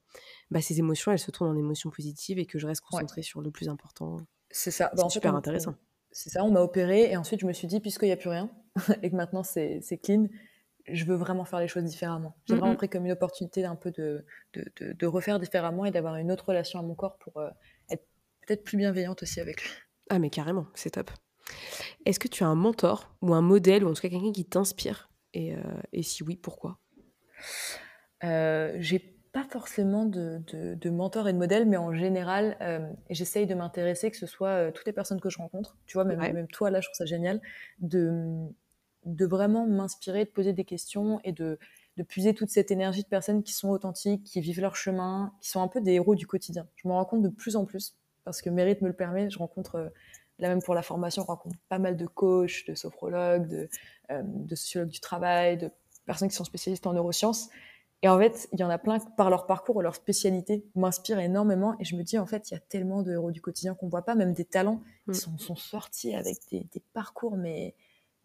bah, 0.50 0.60
ces 0.60 0.78
émotions, 0.78 1.12
elles 1.12 1.18
se 1.18 1.30
tournent 1.30 1.50
en 1.50 1.56
émotions 1.56 1.90
positives 1.90 2.38
et 2.38 2.46
que 2.46 2.58
je 2.58 2.66
reste 2.66 2.80
concentrée 2.80 3.22
sur 3.22 3.42
le 3.42 3.50
plus 3.50 3.68
important. 3.68 4.16
C'est 4.50 4.70
ça. 4.70 4.90
Bah, 4.96 5.08
super 5.08 5.34
intéressant. 5.34 5.74
C'est 6.10 6.30
ça, 6.30 6.42
on 6.44 6.50
m'a 6.50 6.62
opéré 6.62 7.10
et 7.10 7.16
ensuite 7.16 7.40
je 7.40 7.46
me 7.46 7.52
suis 7.52 7.68
dit, 7.68 7.78
puisqu'il 7.78 8.06
n'y 8.06 8.12
a 8.12 8.16
plus 8.16 8.30
rien 8.30 8.50
et 9.02 9.10
que 9.10 9.16
maintenant 9.16 9.42
c'est 9.42 9.80
clean, 10.02 10.28
je 10.88 11.04
veux 11.04 11.16
vraiment 11.16 11.44
faire 11.44 11.60
les 11.60 11.68
choses 11.68 11.84
différemment. 11.84 12.36
J'ai 12.46 12.54
mm, 12.54 12.58
vraiment 12.58 12.76
pris 12.76 12.88
comme 12.88 13.06
une 13.06 13.12
opportunité 13.12 13.62
d'un 13.62 13.76
peu 13.76 13.90
de, 13.90 14.24
de, 14.54 15.06
refaire 15.06 15.40
différemment 15.40 15.84
et 15.84 15.90
d'avoir 15.90 16.16
une 16.16 16.30
autre 16.30 16.46
relation 16.48 16.78
à 16.78 16.82
mon 16.82 16.94
corps 16.94 17.18
pour 17.18 17.38
euh, 17.38 17.50
être 17.90 18.06
peut-être 18.46 18.64
plus 18.64 18.76
bienveillante 18.76 19.22
aussi 19.22 19.40
avec 19.40 19.62
lui. 19.62 19.70
Ah 20.10 20.18
mais 20.18 20.30
carrément, 20.30 20.66
c'est 20.74 20.90
top. 20.90 21.10
Est-ce 22.04 22.18
que 22.18 22.28
tu 22.28 22.44
as 22.44 22.46
un 22.46 22.54
mentor 22.54 23.14
ou 23.22 23.34
un 23.34 23.40
modèle 23.40 23.84
ou 23.84 23.90
en 23.90 23.94
tout 23.94 24.02
cas 24.02 24.08
quelqu'un 24.08 24.32
qui 24.32 24.44
t'inspire? 24.44 25.10
Et, 25.34 25.54
euh, 25.54 25.58
et, 25.92 26.02
si 26.02 26.22
oui, 26.22 26.36
pourquoi? 26.36 26.78
Euh, 28.24 28.76
J'ai 28.78 28.98
pas 29.32 29.44
forcément 29.44 30.06
de, 30.06 30.40
de, 30.50 30.90
mentor 30.90 31.28
et 31.28 31.32
de 31.32 31.38
modèle, 31.38 31.66
mais 31.66 31.76
en 31.76 31.92
général, 31.92 32.56
euh, 32.62 32.90
j'essaye 33.10 33.46
de 33.46 33.54
m'intéresser, 33.54 34.10
que 34.10 34.16
ce 34.16 34.26
soit 34.26 34.72
toutes 34.72 34.86
les 34.86 34.94
personnes 34.94 35.20
que 35.20 35.28
je 35.28 35.36
rencontre, 35.36 35.76
tu 35.84 35.94
vois, 35.98 36.04
même, 36.04 36.20
même 36.20 36.48
toi 36.48 36.70
là, 36.70 36.80
je 36.80 36.88
trouve 36.88 36.96
ça 36.96 37.04
génial, 37.04 37.42
de 37.80 38.48
de 39.06 39.24
vraiment 39.24 39.66
m'inspirer, 39.66 40.24
de 40.24 40.30
poser 40.30 40.52
des 40.52 40.64
questions 40.64 41.20
et 41.24 41.32
de, 41.32 41.58
de 41.96 42.02
puiser 42.02 42.34
toute 42.34 42.50
cette 42.50 42.70
énergie 42.70 43.02
de 43.02 43.08
personnes 43.08 43.42
qui 43.42 43.52
sont 43.52 43.70
authentiques, 43.70 44.24
qui 44.24 44.40
vivent 44.40 44.60
leur 44.60 44.76
chemin, 44.76 45.32
qui 45.40 45.48
sont 45.48 45.62
un 45.62 45.68
peu 45.68 45.80
des 45.80 45.92
héros 45.92 46.14
du 46.14 46.26
quotidien. 46.26 46.66
Je 46.74 46.88
me 46.88 46.92
rends 46.92 47.04
compte 47.04 47.22
de 47.22 47.28
plus 47.28 47.56
en 47.56 47.64
plus, 47.64 47.96
parce 48.24 48.42
que 48.42 48.50
Mérite 48.50 48.82
me 48.82 48.88
le 48.88 48.94
permet, 48.94 49.30
je 49.30 49.38
rencontre, 49.38 49.76
euh, 49.76 49.88
là 50.38 50.48
même 50.48 50.60
pour 50.60 50.74
la 50.74 50.82
formation, 50.82 51.22
je 51.22 51.28
rencontre 51.28 51.56
pas 51.68 51.78
mal 51.78 51.96
de 51.96 52.06
coachs, 52.06 52.66
de 52.68 52.74
sophrologues, 52.74 53.48
de, 53.48 53.68
euh, 54.10 54.22
de 54.24 54.54
sociologues 54.54 54.90
du 54.90 55.00
travail, 55.00 55.56
de 55.56 55.70
personnes 56.04 56.28
qui 56.28 56.36
sont 56.36 56.44
spécialistes 56.44 56.86
en 56.86 56.92
neurosciences. 56.92 57.48
Et 58.02 58.08
en 58.08 58.18
fait, 58.18 58.48
il 58.52 58.60
y 58.60 58.64
en 58.64 58.68
a 58.68 58.76
plein 58.76 58.98
par 59.16 59.30
leur 59.30 59.46
parcours 59.46 59.76
ou 59.76 59.80
leur 59.80 59.94
spécialité 59.94 60.66
m'inspirent 60.74 61.18
énormément. 61.18 61.76
Et 61.80 61.84
je 61.84 61.96
me 61.96 62.02
dis, 62.02 62.18
en 62.18 62.26
fait, 62.26 62.50
il 62.50 62.54
y 62.54 62.56
a 62.56 62.60
tellement 62.60 63.02
de 63.02 63.12
héros 63.12 63.30
du 63.30 63.40
quotidien 63.40 63.74
qu'on 63.74 63.88
voit 63.88 64.02
pas, 64.02 64.14
même 64.14 64.34
des 64.34 64.44
talents 64.44 64.82
qui 65.06 65.12
mm. 65.12 65.14
sont, 65.14 65.38
sont 65.38 65.56
sortis 65.56 66.14
avec 66.14 66.36
des, 66.50 66.66
des 66.72 66.82
parcours, 66.92 67.36
mais 67.36 67.74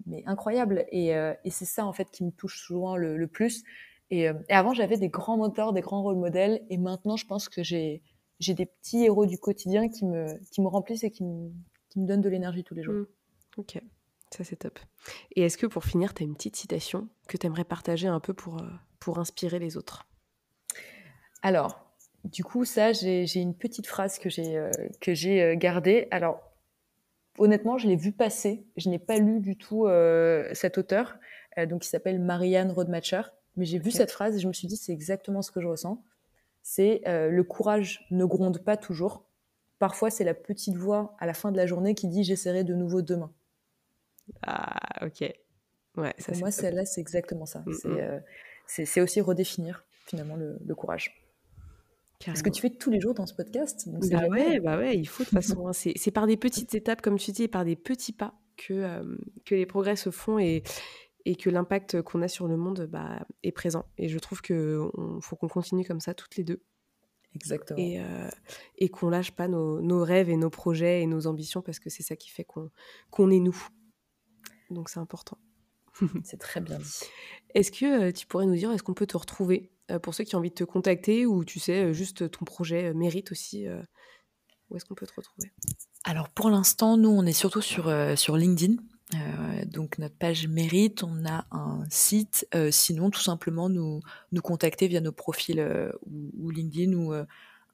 mais 0.06 0.24
incroyable. 0.26 0.86
Euh, 0.93 1.34
et, 1.43 1.49
c'est 1.49 1.66
ça, 1.66 1.86
en 1.86 1.93
fait, 1.93 2.10
qui 2.12 2.24
me 2.24 2.32
touche 2.32 2.60
souvent 2.60 2.95
le, 2.95 3.28
plus. 3.28 3.64
Euh, 4.12 4.34
et, 4.49 4.54
avant, 4.54 4.74
j'avais 4.74 4.97
des 4.97 5.10
grands 5.10 5.38
moteurs, 5.38 5.74
des 5.74 5.82
grands 5.82 6.02
rôles 6.02 6.18
modèles. 6.18 6.64
Et 6.70 6.78
maintenant, 6.78 7.18
je 7.18 7.26
pense 7.26 7.49
que 7.49 7.64
j'ai, 7.64 8.02
j'ai 8.39 8.54
des 8.54 8.66
petits 8.66 9.04
héros 9.04 9.26
du 9.26 9.38
quotidien 9.38 9.89
qui 9.89 10.06
me, 10.06 10.26
qui 10.52 10.62
me 10.62 10.68
remplissent 10.68 11.04
et 11.04 11.12
qui 11.12 11.24
me, 11.24 11.52
qui 11.89 11.99
me 11.99 12.08
donnent 12.08 12.22
de 12.22 12.30
l'énergie 12.30 12.64
tous 12.64 12.76
les 12.76 12.84
jours. 12.84 12.93
Mmh. 12.93 13.06
Ok, 13.58 13.82
ça 14.32 14.43
c'est 14.43 14.56
top. 14.58 14.80
Et 15.36 15.43
est-ce 15.43 15.58
que 15.58 15.68
pour 15.68 15.84
finir, 15.84 16.14
tu 16.14 16.24
as 16.24 16.26
une 16.26 16.36
petite 16.36 16.56
citation 16.56 17.10
que 17.28 17.38
tu 17.38 17.47
aimerais 17.47 17.66
partager 17.66 18.08
un 18.08 18.20
peu 18.20 18.34
pour, 18.34 18.62
euh, 18.62 18.68
pour 18.99 19.20
inspirer 19.20 19.60
les 19.60 19.78
autres? 19.78 20.08
Alors, 21.41 21.86
du 22.24 22.43
coup, 22.43 22.66
ça, 22.66 22.93
j'ai, 22.93 23.26
une 23.36 23.56
petite 23.56 23.88
phrase 23.88 24.20
que 24.20 24.30
j'ai, 24.30 24.70
que 25.02 25.16
j'ai 25.16 25.58
gardée. 25.58 26.08
Alors, 26.12 26.51
honnêtement, 27.38 27.78
je 27.78 27.88
l'ai 27.88 27.96
vu 27.96 28.12
passer. 28.12 28.66
Je 28.78 28.90
n'ai 28.90 29.00
pas 29.00 29.18
lu 29.18 29.40
du 29.40 29.58
tout 29.58 29.86
euh, 29.86 30.50
cet 30.54 30.78
auteur, 30.78 31.18
euh, 31.58 31.66
donc 31.66 31.86
il 31.86 31.90
s'appelle 31.90 32.20
Marianne 32.20 32.72
Rodmacher. 32.72 33.22
Mais 33.58 33.66
j'ai 33.66 33.80
vu 33.80 33.92
cette 33.92 34.12
phrase 34.12 34.38
et 34.38 34.40
je 34.40 34.48
me 34.48 34.54
suis 34.54 34.68
dit, 34.68 34.78
c'est 34.78 34.94
exactement 34.94 35.42
ce 35.42 35.52
que 35.52 35.60
je 35.60 35.68
ressens. 35.68 36.02
C'est 36.64 37.02
euh, 37.08 37.30
le 37.30 37.44
courage 37.44 38.06
ne 38.12 38.24
gronde 38.24 38.60
pas 38.60 38.78
toujours. 38.78 39.26
Parfois, 39.80 40.10
c'est 40.10 40.24
la 40.24 40.34
petite 40.34 40.76
voix 40.76 41.16
à 41.20 41.26
la 41.26 41.34
fin 41.34 41.52
de 41.52 41.58
la 41.58 41.66
journée 41.66 41.96
qui 41.96 42.08
dit 42.08 42.24
j'essaierai 42.24 42.64
de 42.64 42.74
nouveau 42.76 43.02
demain. 43.02 43.32
Ah, 44.44 45.06
ok. 45.06 45.22
Ouais, 45.98 46.14
ça, 46.18 46.32
Pour 46.32 46.40
moi, 46.40 46.52
celle-là, 46.52 46.86
c'est 46.86 47.02
exactement 47.02 47.46
ça. 47.46 47.64
Mm, 47.66 47.90
mm. 47.90 48.24
C'est 48.68 49.02
aussi 49.02 49.20
redéfinir 49.20 49.86
finalement 50.06 50.38
le 50.38 50.76
courage. 50.76 51.20
Ce 52.36 52.43
que 52.43 52.49
tu 52.49 52.61
fais 52.61 52.69
tous 52.69 52.89
les 52.89 52.99
jours 52.99 53.13
dans 53.13 53.26
ce 53.26 53.34
podcast. 53.34 53.88
bah, 53.88 54.28
ouais, 54.28 54.59
bah 54.59 54.78
ouais, 54.78 54.97
il 54.97 55.07
faut 55.07 55.24
de 55.24 55.30
toute 55.30 55.38
façon. 55.38 55.67
Hein. 55.67 55.74
c'est 55.74 56.11
par 56.11 56.28
des 56.28 56.38
petites 56.38 56.74
étapes, 56.74 57.01
comme 57.01 57.17
tu 57.17 57.32
dis, 57.32 57.43
et 57.43 57.47
par 57.47 57.65
des 57.65 57.76
petits 57.76 58.13
pas 58.13 58.36
que, 58.57 58.74
euh, 58.74 59.17
que 59.45 59.55
les 59.55 59.65
progrès 59.65 59.95
se 59.95 60.11
font 60.11 60.38
et, 60.39 60.63
et 61.26 61.36
que 61.36 61.49
l'impact 61.49 62.01
qu'on 62.01 62.22
a 62.22 62.28
sur 62.28 62.47
le 62.47 62.57
monde 62.57 62.88
bah, 62.91 63.26
est 63.43 63.51
présent. 63.51 63.86
Et 63.97 64.09
je 64.09 64.19
trouve 64.19 64.41
qu'il 64.41 64.80
faut 65.22 65.36
qu'on 65.36 65.47
continue 65.47 65.86
comme 65.86 65.99
ça 65.99 66.13
toutes 66.13 66.36
les 66.36 66.43
deux. 66.43 66.61
Exactement. 67.36 67.80
Et, 67.80 67.99
euh, 67.99 68.30
et 68.78 68.89
qu'on 68.89 69.09
lâche 69.09 69.32
pas 69.32 69.47
nos, 69.47 69.82
nos, 69.82 70.03
rêves 70.03 70.30
et 70.30 70.36
nos 70.36 70.49
projets 70.49 71.01
et 71.01 71.05
nos 71.05 71.28
ambitions 71.28 71.61
parce 71.61 71.80
que 71.80 71.89
c'est 71.89 72.03
ça 72.03 72.15
qui 72.15 72.30
fait 72.30 72.45
qu'on 72.45 73.32
est 73.32 73.39
nous. 73.39 73.67
Donc 74.69 74.89
c'est 74.89 74.99
important. 74.99 75.38
c'est 76.24 76.39
très 76.39 76.61
bien 76.61 76.78
dit. 76.80 76.99
Est-ce 77.55 77.72
que 77.72 78.07
euh, 78.07 78.11
tu 78.11 78.28
pourrais 78.28 78.45
nous 78.45 78.55
dire, 78.55 78.72
est-ce 78.72 78.84
qu'on 78.84 78.93
peut 78.93 79.05
te 79.05 79.17
retrouver 79.17 79.70
pour 80.00 80.14
ceux 80.14 80.24
qui 80.24 80.36
ont 80.36 80.39
envie 80.39 80.50
de 80.50 80.56
te 80.56 80.64
contacter 80.64 81.26
ou 81.26 81.44
tu 81.44 81.60
sais, 81.60 81.86
euh, 81.86 81.94
juste 81.94 82.30
ton 82.32 82.46
projet 82.46 82.86
euh, 82.86 82.94
mérite 82.94 83.32
aussi 83.32 83.66
Où 84.70 84.76
est-ce 84.76 84.86
qu'on 84.86 84.96
peut 84.96 85.08
te 85.08 85.14
retrouver? 85.16 85.52
Alors 86.04 86.30
pour 86.30 86.50
l'instant, 86.50 86.98
nous, 86.98 87.10
on 87.10 87.26
est 87.26 87.34
surtout 87.34 87.62
sur, 87.62 87.94
sur 88.18 88.38
LinkedIn. 88.38 88.76
donc 89.66 89.98
notre 89.98 90.16
page 90.16 90.48
mérite, 90.48 91.04
on 91.04 91.26
a 91.26 91.46
un 91.52 91.84
site. 91.89 92.48
sinon, 92.72 93.10
tout 93.12 93.22
simplement 93.22 93.70
nous 93.70 94.02
nous 94.32 94.42
contacter 94.42 94.88
via 94.88 95.02
nos 95.02 95.12
profils 95.12 95.62
ou, 96.06 96.32
ou, 96.38 96.50
LinkedIn 96.50 96.94
ou 96.94 97.14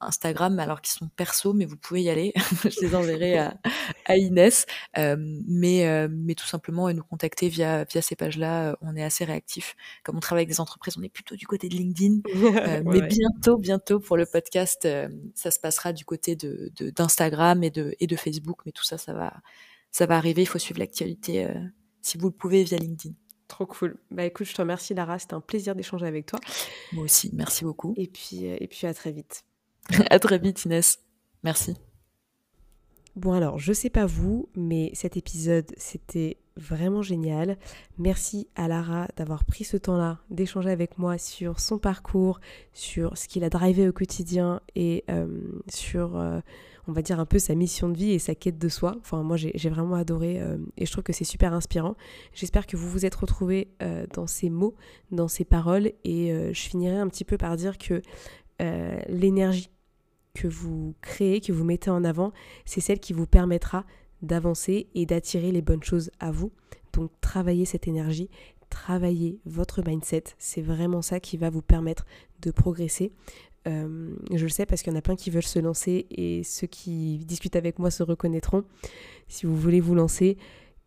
Instagram, 0.00 0.58
alors 0.58 0.80
qu'ils 0.80 0.92
sont 0.92 1.08
perso, 1.08 1.52
mais 1.52 1.64
vous 1.64 1.76
pouvez 1.76 2.02
y 2.02 2.10
aller. 2.10 2.32
je 2.64 2.80
les 2.80 2.94
enverrai 2.94 3.38
à, 3.38 3.58
à 4.06 4.16
Inès. 4.16 4.66
Euh, 4.96 5.16
mais, 5.46 5.86
euh, 5.86 6.08
mais 6.10 6.34
tout 6.34 6.46
simplement, 6.46 6.92
nous 6.92 7.02
contacter 7.02 7.48
via, 7.48 7.84
via 7.84 8.02
ces 8.02 8.16
pages-là. 8.16 8.76
On 8.80 8.96
est 8.96 9.02
assez 9.02 9.24
réactif. 9.24 9.76
Comme 10.04 10.16
on 10.16 10.20
travaille 10.20 10.42
avec 10.42 10.50
des 10.50 10.60
entreprises, 10.60 10.96
on 10.98 11.02
est 11.02 11.08
plutôt 11.08 11.36
du 11.36 11.46
côté 11.46 11.68
de 11.68 11.74
LinkedIn. 11.74 12.20
Euh, 12.58 12.82
mais 12.84 13.02
bientôt, 13.02 13.56
bientôt, 13.56 14.00
pour 14.00 14.16
le 14.16 14.26
podcast, 14.26 14.88
ça 15.34 15.50
se 15.50 15.60
passera 15.60 15.92
du 15.92 16.04
côté 16.04 16.34
de, 16.34 16.72
d'Instagram 16.90 17.62
et, 17.62 17.70
de, 17.70 17.94
et 18.00 18.06
de 18.06 18.16
Facebook. 18.16 18.60
Mais 18.66 18.72
tout 18.72 18.84
ça, 18.84 18.98
ça 18.98 19.12
va, 19.12 19.34
ça 19.92 20.06
va 20.06 20.16
arriver. 20.16 20.42
Il 20.42 20.46
faut 20.46 20.58
suivre 20.58 20.80
l'actualité, 20.80 21.46
si 22.02 22.18
vous 22.18 22.28
le 22.28 22.34
pouvez, 22.34 22.64
via 22.64 22.78
LinkedIn. 22.78 23.14
Trop 23.48 23.66
cool. 23.66 23.96
Bah 24.10 24.24
écoute, 24.24 24.46
je 24.46 24.54
te 24.54 24.60
remercie 24.60 24.94
Lara, 24.94 25.18
c'était 25.18 25.34
un 25.34 25.40
plaisir 25.40 25.74
d'échanger 25.74 26.06
avec 26.06 26.26
toi. 26.26 26.40
Moi 26.92 27.04
aussi, 27.04 27.30
merci 27.32 27.64
beaucoup. 27.64 27.94
Et 27.96 28.08
puis, 28.08 28.44
et 28.44 28.66
puis 28.66 28.86
à 28.86 28.94
très 28.94 29.12
vite. 29.12 29.44
à 30.10 30.18
très 30.18 30.38
vite 30.38 30.64
Inès. 30.64 30.98
Merci. 31.42 31.76
Bon 33.16 33.32
alors, 33.32 33.58
je 33.58 33.72
sais 33.72 33.90
pas 33.90 34.06
vous, 34.06 34.48
mais 34.54 34.90
cet 34.94 35.16
épisode, 35.16 35.66
c'était 35.76 36.36
vraiment 36.56 37.02
génial. 37.02 37.56
Merci 37.98 38.48
à 38.54 38.68
Lara 38.68 39.08
d'avoir 39.16 39.44
pris 39.44 39.64
ce 39.64 39.76
temps-là, 39.76 40.20
d'échanger 40.30 40.70
avec 40.70 40.98
moi 40.98 41.18
sur 41.18 41.58
son 41.58 41.78
parcours, 41.78 42.40
sur 42.72 43.16
ce 43.16 43.26
qu'il 43.26 43.44
a 43.44 43.50
drivé 43.50 43.88
au 43.88 43.92
quotidien 43.92 44.60
et 44.76 45.04
euh, 45.10 45.26
sur, 45.68 46.16
euh, 46.16 46.40
on 46.86 46.92
va 46.92 47.02
dire, 47.02 47.18
un 47.18 47.26
peu 47.26 47.40
sa 47.40 47.56
mission 47.56 47.88
de 47.88 47.96
vie 47.96 48.12
et 48.12 48.20
sa 48.20 48.34
quête 48.36 48.58
de 48.58 48.68
soi. 48.68 48.94
Enfin, 49.00 49.22
moi, 49.22 49.36
j'ai 49.36 49.68
vraiment 49.68 49.96
adoré 49.96 50.40
euh, 50.40 50.58
et 50.76 50.86
je 50.86 50.92
trouve 50.92 51.02
que 51.02 51.12
c'est 51.12 51.24
super 51.24 51.54
inspirant. 51.54 51.96
J'espère 52.34 52.66
que 52.66 52.76
vous 52.76 52.88
vous 52.88 53.04
êtes 53.04 53.16
retrouvés 53.16 53.68
dans 54.14 54.26
ces 54.26 54.50
mots, 54.50 54.74
dans 55.10 55.28
ces 55.28 55.44
paroles 55.44 55.92
et 56.04 56.52
je 56.52 56.60
finirai 56.60 56.98
un 56.98 57.08
petit 57.08 57.24
peu 57.24 57.36
par 57.36 57.56
dire 57.56 57.78
que 57.78 58.00
l'énergie 59.08 59.70
que 60.38 60.46
vous 60.46 60.94
créez, 61.00 61.40
que 61.40 61.52
vous 61.52 61.64
mettez 61.64 61.90
en 61.90 62.04
avant, 62.04 62.32
c'est 62.64 62.80
celle 62.80 63.00
qui 63.00 63.12
vous 63.12 63.26
permettra 63.26 63.84
d'avancer 64.22 64.86
et 64.94 65.04
d'attirer 65.04 65.50
les 65.50 65.62
bonnes 65.62 65.82
choses 65.82 66.10
à 66.20 66.30
vous. 66.30 66.52
Donc 66.92 67.10
travaillez 67.20 67.64
cette 67.64 67.88
énergie, 67.88 68.30
travaillez 68.70 69.40
votre 69.44 69.82
mindset. 69.84 70.24
C'est 70.38 70.62
vraiment 70.62 71.02
ça 71.02 71.18
qui 71.18 71.36
va 71.36 71.50
vous 71.50 71.62
permettre 71.62 72.06
de 72.40 72.52
progresser. 72.52 73.12
Euh, 73.66 74.14
je 74.32 74.44
le 74.44 74.48
sais 74.48 74.64
parce 74.64 74.82
qu'il 74.82 74.92
y 74.92 74.96
en 74.96 74.98
a 74.98 75.02
plein 75.02 75.16
qui 75.16 75.30
veulent 75.30 75.42
se 75.42 75.58
lancer 75.58 76.06
et 76.10 76.42
ceux 76.44 76.68
qui 76.68 77.18
discutent 77.18 77.56
avec 77.56 77.80
moi 77.80 77.90
se 77.90 78.04
reconnaîtront. 78.04 78.64
Si 79.26 79.44
vous 79.44 79.56
voulez 79.56 79.80
vous 79.80 79.96
lancer, 79.96 80.38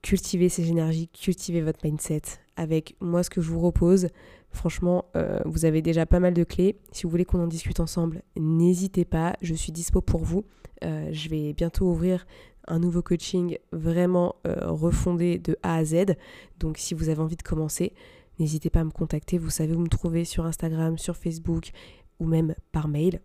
cultivez 0.02 0.47
ces 0.47 0.70
énergies, 0.70 1.10
cultivez 1.10 1.62
votre 1.62 1.80
mindset. 1.84 2.22
Avec 2.56 2.95
moi, 3.02 3.24
ce 3.24 3.30
que 3.30 3.41
je 3.41 3.49
vous 3.49 3.60
propose, 3.60 4.08
franchement, 4.52 5.06
euh, 5.16 5.39
vous 5.45 5.66
avez 5.66 5.82
déjà 5.82 6.06
pas 6.06 6.20
mal 6.20 6.34
de 6.34 6.43
clés. 6.43 6.78
Si 6.91 7.04
vous 7.04 7.10
voulez 7.10 7.26
qu'on 7.26 7.41
en 7.41 7.47
discute 7.47 7.80
ensemble, 7.80 8.22
n'hésitez 8.38 9.06
pas. 9.06 9.36
Je 9.41 9.54
suis 9.54 9.72
dispo 9.72 10.02
pour 10.02 10.24
vous. 10.24 10.45
Euh, 10.84 11.10
je 11.12 11.30
vais 11.30 11.54
bientôt 11.54 11.86
ouvrir 11.86 12.26
un 12.68 12.80
nouveau 12.80 13.02
coaching 13.02 13.58
vraiment 13.72 14.36
refondé 14.45 15.39
de 15.39 15.58
A 15.64 15.78
à 15.78 15.84
Z. 15.84 16.16
Donc, 16.60 16.78
si 16.78 16.93
vous 16.93 17.10
avez 17.10 17.20
envie 17.20 17.36
de 17.36 17.41
commencer, 17.41 17.93
n'hésitez 18.39 18.70
pas 18.70 18.82
à 18.82 18.84
me 18.84 18.91
contacter. 18.91 19.38
Vous 19.39 19.49
savez 19.49 19.74
où 19.74 19.80
me 19.80 19.89
trouver 19.89 20.26
sur 20.26 20.45
Instagram, 20.45 20.97
sur 20.97 21.18
Facebook 21.18 21.72
ou 22.20 22.26
même 22.26 22.54
par 22.72 22.88
mail. 22.88 23.20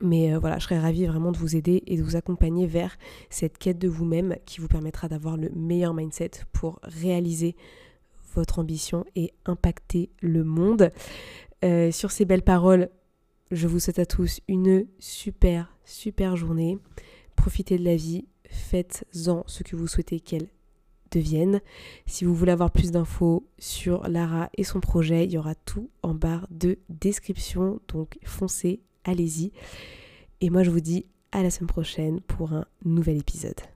Mais 0.00 0.32
euh, 0.32 0.38
voilà, 0.38 0.58
je 0.58 0.64
serais 0.64 0.78
ravie 0.78 1.06
vraiment 1.06 1.32
de 1.32 1.38
vous 1.38 1.56
aider 1.56 1.82
et 1.86 1.96
de 1.96 2.02
vous 2.02 2.16
accompagner 2.16 2.66
vers 2.66 2.96
cette 3.30 3.58
quête 3.58 3.78
de 3.78 3.88
vous-même 3.88 4.36
qui 4.44 4.60
vous 4.60 4.68
permettra 4.68 5.08
d'avoir 5.08 5.36
le 5.36 5.50
meilleur 5.50 5.94
mindset 5.94 6.32
pour 6.52 6.78
réaliser 6.82 7.56
votre 8.36 8.58
ambition 8.58 9.04
et 9.16 9.32
impacter 9.44 10.10
le 10.20 10.44
monde. 10.44 10.92
Euh, 11.64 11.90
sur 11.90 12.10
ces 12.10 12.24
belles 12.24 12.42
paroles, 12.42 12.90
je 13.50 13.66
vous 13.66 13.80
souhaite 13.80 13.98
à 13.98 14.06
tous 14.06 14.40
une 14.48 14.86
super, 14.98 15.76
super 15.84 16.36
journée. 16.36 16.78
Profitez 17.34 17.78
de 17.78 17.84
la 17.84 17.96
vie, 17.96 18.26
faites-en 18.48 19.44
ce 19.46 19.62
que 19.62 19.76
vous 19.76 19.86
souhaitez 19.86 20.20
qu'elle 20.20 20.48
deviennent. 21.10 21.60
Si 22.06 22.24
vous 22.24 22.34
voulez 22.34 22.52
avoir 22.52 22.70
plus 22.70 22.90
d'infos 22.90 23.46
sur 23.58 24.08
Lara 24.08 24.50
et 24.56 24.64
son 24.64 24.80
projet, 24.80 25.24
il 25.24 25.32
y 25.32 25.38
aura 25.38 25.54
tout 25.54 25.90
en 26.02 26.14
barre 26.14 26.46
de 26.50 26.78
description. 26.88 27.80
Donc 27.88 28.18
foncez, 28.24 28.80
allez-y. 29.04 29.52
Et 30.40 30.50
moi 30.50 30.62
je 30.62 30.70
vous 30.70 30.80
dis 30.80 31.06
à 31.32 31.42
la 31.42 31.50
semaine 31.50 31.68
prochaine 31.68 32.20
pour 32.20 32.52
un 32.52 32.66
nouvel 32.84 33.18
épisode. 33.18 33.75